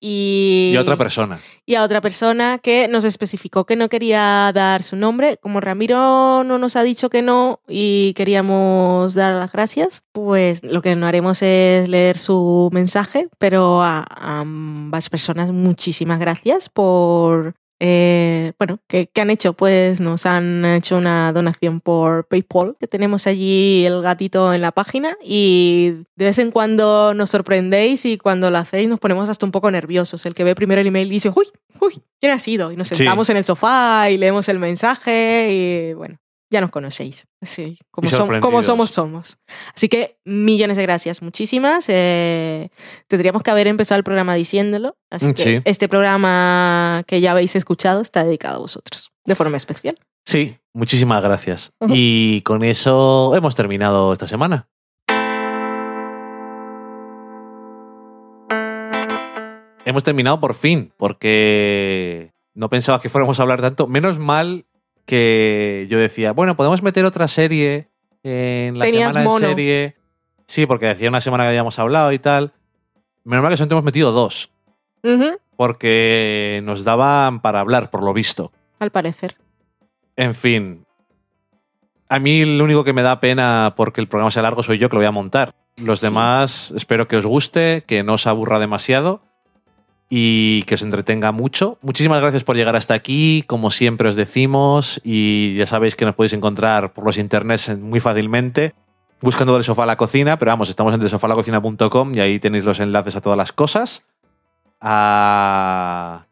y, 0.00 0.70
Y 0.72 0.76
otra 0.78 0.96
persona. 0.96 1.38
y 1.66 1.74
a 1.74 1.82
otra 1.82 2.00
persona 2.00 2.58
que 2.62 2.88
nos 2.88 3.04
especificó 3.04 3.66
que 3.66 3.76
no 3.76 3.90
quería 3.90 4.50
dar 4.54 4.82
su 4.82 4.96
nombre. 4.96 5.36
Como 5.36 5.60
Ramiro 5.60 6.44
no 6.44 6.58
nos 6.58 6.76
ha 6.76 6.82
dicho 6.82 7.10
que 7.10 7.20
no 7.20 7.60
y 7.68 8.14
queríamos 8.14 9.12
dar 9.12 9.34
las 9.34 9.52
gracias, 9.52 10.02
pues 10.12 10.62
lo 10.62 10.80
que 10.80 10.96
no 10.96 11.06
haremos 11.06 11.42
es 11.42 11.88
leer 11.90 12.16
su 12.16 12.70
mensaje, 12.72 13.28
pero 13.38 13.82
a, 13.82 13.98
a 14.08 14.40
ambas 14.40 15.10
personas 15.10 15.50
muchísimas 15.50 16.18
gracias 16.18 16.68
por... 16.70 17.54
eh, 17.86 18.52
bueno, 18.58 18.78
¿qué, 18.88 19.10
qué 19.12 19.20
han 19.20 19.28
hecho? 19.28 19.52
Pues 19.52 20.00
nos 20.00 20.24
han 20.24 20.64
hecho 20.64 20.96
una 20.96 21.30
donación 21.34 21.80
por 21.82 22.26
PayPal, 22.26 22.76
que 22.80 22.86
tenemos 22.86 23.26
allí 23.26 23.84
el 23.84 24.00
gatito 24.00 24.54
en 24.54 24.62
la 24.62 24.72
página 24.72 25.18
y 25.22 25.92
de 26.16 26.24
vez 26.24 26.38
en 26.38 26.50
cuando 26.50 27.12
nos 27.12 27.28
sorprendéis 27.28 28.06
y 28.06 28.16
cuando 28.16 28.50
lo 28.50 28.56
hacéis 28.56 28.88
nos 28.88 28.98
ponemos 29.00 29.28
hasta 29.28 29.44
un 29.44 29.52
poco 29.52 29.70
nerviosos. 29.70 30.24
El 30.24 30.32
que 30.32 30.44
ve 30.44 30.54
primero 30.54 30.80
el 30.80 30.86
email 30.86 31.10
dice, 31.10 31.28
uy, 31.28 31.44
uy, 31.78 32.02
¿quién 32.20 32.32
ha 32.32 32.38
sido? 32.38 32.72
Y 32.72 32.76
nos 32.76 32.88
Sí. 32.88 32.94
sentamos 32.96 33.28
en 33.28 33.36
el 33.36 33.44
sofá 33.44 34.08
y 34.10 34.16
leemos 34.16 34.48
el 34.48 34.58
mensaje 34.58 35.48
y 35.90 35.92
bueno, 35.92 36.16
ya 36.54 36.60
nos 36.62 36.70
conocéis. 36.70 37.26
Así, 37.42 37.78
como, 37.90 38.08
som- 38.08 38.62
somos, 38.62 38.90
somos. 38.90 39.36
Así 39.74 39.88
que 39.88 40.16
millones 40.24 40.76
de 40.78 40.82
gracias, 40.84 41.20
muchísimas. 41.20 41.84
Eh, 41.88 42.70
tendríamos 43.08 43.42
que 43.42 43.50
haber 43.50 43.66
empezado 43.66 43.98
el 43.98 44.04
programa 44.04 44.34
diciéndolo. 44.34 44.96
Así 45.10 45.26
Mm, 45.26 45.34
que 45.34 45.42
sí. 45.42 45.60
este 45.64 45.88
programa 45.88 47.04
que 47.06 47.20
ya 47.20 47.32
habéis 47.32 47.54
escuchado 47.56 48.00
está 48.00 48.24
dedicado 48.24 48.56
a 48.56 48.60
vosotros, 48.60 49.10
de 49.26 49.34
forma 49.34 49.56
especial. 49.58 49.98
Sí, 50.26 50.56
muchísimas 50.72 51.22
gracias. 51.22 51.72
Y 51.88 52.40
con 52.42 52.64
eso 52.64 53.34
hemos 53.36 53.54
terminado 53.54 54.12
esta 54.14 54.26
semana. 54.26 54.68
Hemos 59.86 60.02
terminado 60.02 60.40
por 60.40 60.54
fin, 60.54 60.92
porque 60.96 62.32
no 62.54 62.70
pensaba 62.70 63.00
que 63.00 63.10
fuéramos 63.10 63.38
a 63.38 63.42
hablar 63.42 63.60
tanto. 63.60 63.86
Menos 63.86 64.18
mal 64.18 64.64
que 65.06 65.86
yo 65.90 65.98
decía, 65.98 66.32
bueno, 66.32 66.56
podemos 66.56 66.82
meter 66.82 67.04
otra 67.04 67.28
serie 67.28 67.88
en 68.22 68.78
la 68.78 68.84
Tenías 68.86 69.12
semana 69.12 69.28
mono. 69.30 69.46
de 69.48 69.52
serie. 69.54 69.96
Sí, 70.46 70.66
porque 70.66 70.86
decía 70.86 71.08
una 71.08 71.20
semana 71.20 71.44
que 71.44 71.48
habíamos 71.48 71.78
hablado 71.78 72.12
y 72.12 72.18
tal. 72.18 72.52
Menos 73.24 73.42
mal 73.42 73.50
que 73.52 73.56
solamente 73.56 73.74
hemos 73.74 73.84
metido 73.84 74.12
dos, 74.12 74.50
porque 75.56 76.60
nos 76.64 76.84
daban 76.84 77.40
para 77.40 77.60
hablar, 77.60 77.90
por 77.90 78.02
lo 78.02 78.12
visto. 78.12 78.52
Al 78.78 78.90
parecer. 78.90 79.36
En 80.16 80.34
fin. 80.34 80.84
A 82.08 82.18
mí 82.18 82.44
lo 82.44 82.64
único 82.64 82.84
que 82.84 82.92
me 82.92 83.02
da 83.02 83.20
pena 83.20 83.72
porque 83.76 84.00
el 84.00 84.08
programa 84.08 84.30
sea 84.30 84.42
largo 84.42 84.62
soy 84.62 84.78
yo 84.78 84.88
que 84.88 84.96
lo 84.96 85.00
voy 85.00 85.06
a 85.06 85.10
montar. 85.12 85.54
Los 85.76 86.00
Sí. 86.00 86.06
demás 86.06 86.72
espero 86.76 87.08
que 87.08 87.16
os 87.16 87.26
guste, 87.26 87.82
que 87.86 88.02
no 88.02 88.14
os 88.14 88.26
aburra 88.26 88.58
demasiado 88.58 89.22
y 90.08 90.62
que 90.64 90.74
os 90.74 90.82
entretenga 90.82 91.32
mucho. 91.32 91.78
Muchísimas 91.82 92.20
gracias 92.20 92.44
por 92.44 92.56
llegar 92.56 92.76
hasta 92.76 92.94
aquí, 92.94 93.44
como 93.46 93.70
siempre 93.70 94.08
os 94.08 94.16
decimos, 94.16 95.00
y 95.04 95.56
ya 95.56 95.66
sabéis 95.66 95.96
que 95.96 96.04
nos 96.04 96.14
podéis 96.14 96.32
encontrar 96.32 96.92
por 96.92 97.04
los 97.04 97.18
internets 97.18 97.78
muy 97.78 98.00
fácilmente 98.00 98.74
buscando 99.24 99.54
del 99.54 99.64
sofá 99.64 99.84
a 99.84 99.86
la 99.86 99.96
cocina, 99.96 100.38
pero 100.38 100.52
vamos, 100.52 100.68
estamos 100.68 100.92
en 100.92 101.00
delsofalacocina.com 101.00 102.14
y 102.14 102.20
ahí 102.20 102.38
tenéis 102.38 102.64
los 102.64 102.78
enlaces 102.78 103.16
a 103.16 103.22
todas 103.22 103.38
las 103.38 103.52
cosas. 103.52 104.04
A 104.82 106.26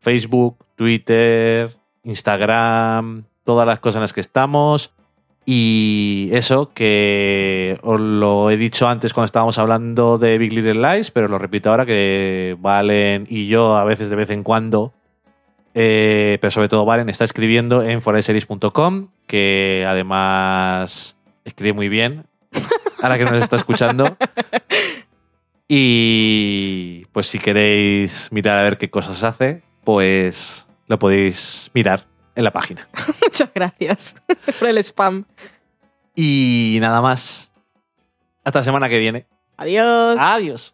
Facebook, 0.00 0.58
Twitter, 0.76 1.74
Instagram, 2.02 3.24
todas 3.42 3.66
las 3.66 3.80
cosas 3.80 3.96
en 3.96 4.02
las 4.02 4.12
que 4.12 4.20
estamos. 4.20 4.92
Y 5.46 6.30
eso, 6.32 6.72
que 6.72 7.78
os 7.82 8.00
lo 8.00 8.50
he 8.50 8.56
dicho 8.56 8.88
antes 8.88 9.12
cuando 9.12 9.26
estábamos 9.26 9.58
hablando 9.58 10.16
de 10.16 10.38
Big 10.38 10.52
Little 10.52 10.74
Lies, 10.74 11.10
pero 11.10 11.28
lo 11.28 11.38
repito 11.38 11.70
ahora 11.70 11.84
que 11.84 12.56
Valen 12.60 13.26
y 13.28 13.46
yo 13.46 13.76
a 13.76 13.84
veces 13.84 14.08
de 14.08 14.16
vez 14.16 14.30
en 14.30 14.42
cuando, 14.42 14.94
eh, 15.74 16.38
pero 16.40 16.50
sobre 16.50 16.68
todo 16.68 16.86
Valen, 16.86 17.10
está 17.10 17.24
escribiendo 17.24 17.82
en 17.82 18.00
foraseries.com, 18.00 19.08
que 19.26 19.84
además 19.86 21.16
escribe 21.44 21.74
muy 21.74 21.90
bien, 21.90 22.24
ahora 23.02 23.18
que 23.18 23.24
nos 23.26 23.36
está 23.36 23.56
escuchando. 23.56 24.16
Y 25.66 27.06
pues 27.12 27.26
si 27.26 27.38
queréis 27.38 28.28
mirar 28.30 28.58
a 28.58 28.62
ver 28.62 28.76
qué 28.76 28.90
cosas 28.90 29.22
hace, 29.22 29.62
pues 29.82 30.66
lo 30.88 30.98
podéis 30.98 31.70
mirar 31.72 32.06
en 32.34 32.44
la 32.44 32.52
página. 32.52 32.88
Muchas 33.22 33.50
gracias 33.54 34.14
por 34.58 34.68
el 34.68 34.78
spam. 34.78 35.24
Y 36.14 36.78
nada 36.80 37.00
más. 37.00 37.50
Hasta 38.44 38.60
la 38.60 38.64
semana 38.64 38.88
que 38.88 38.98
viene. 38.98 39.26
Adiós. 39.56 40.16
Adiós. 40.18 40.73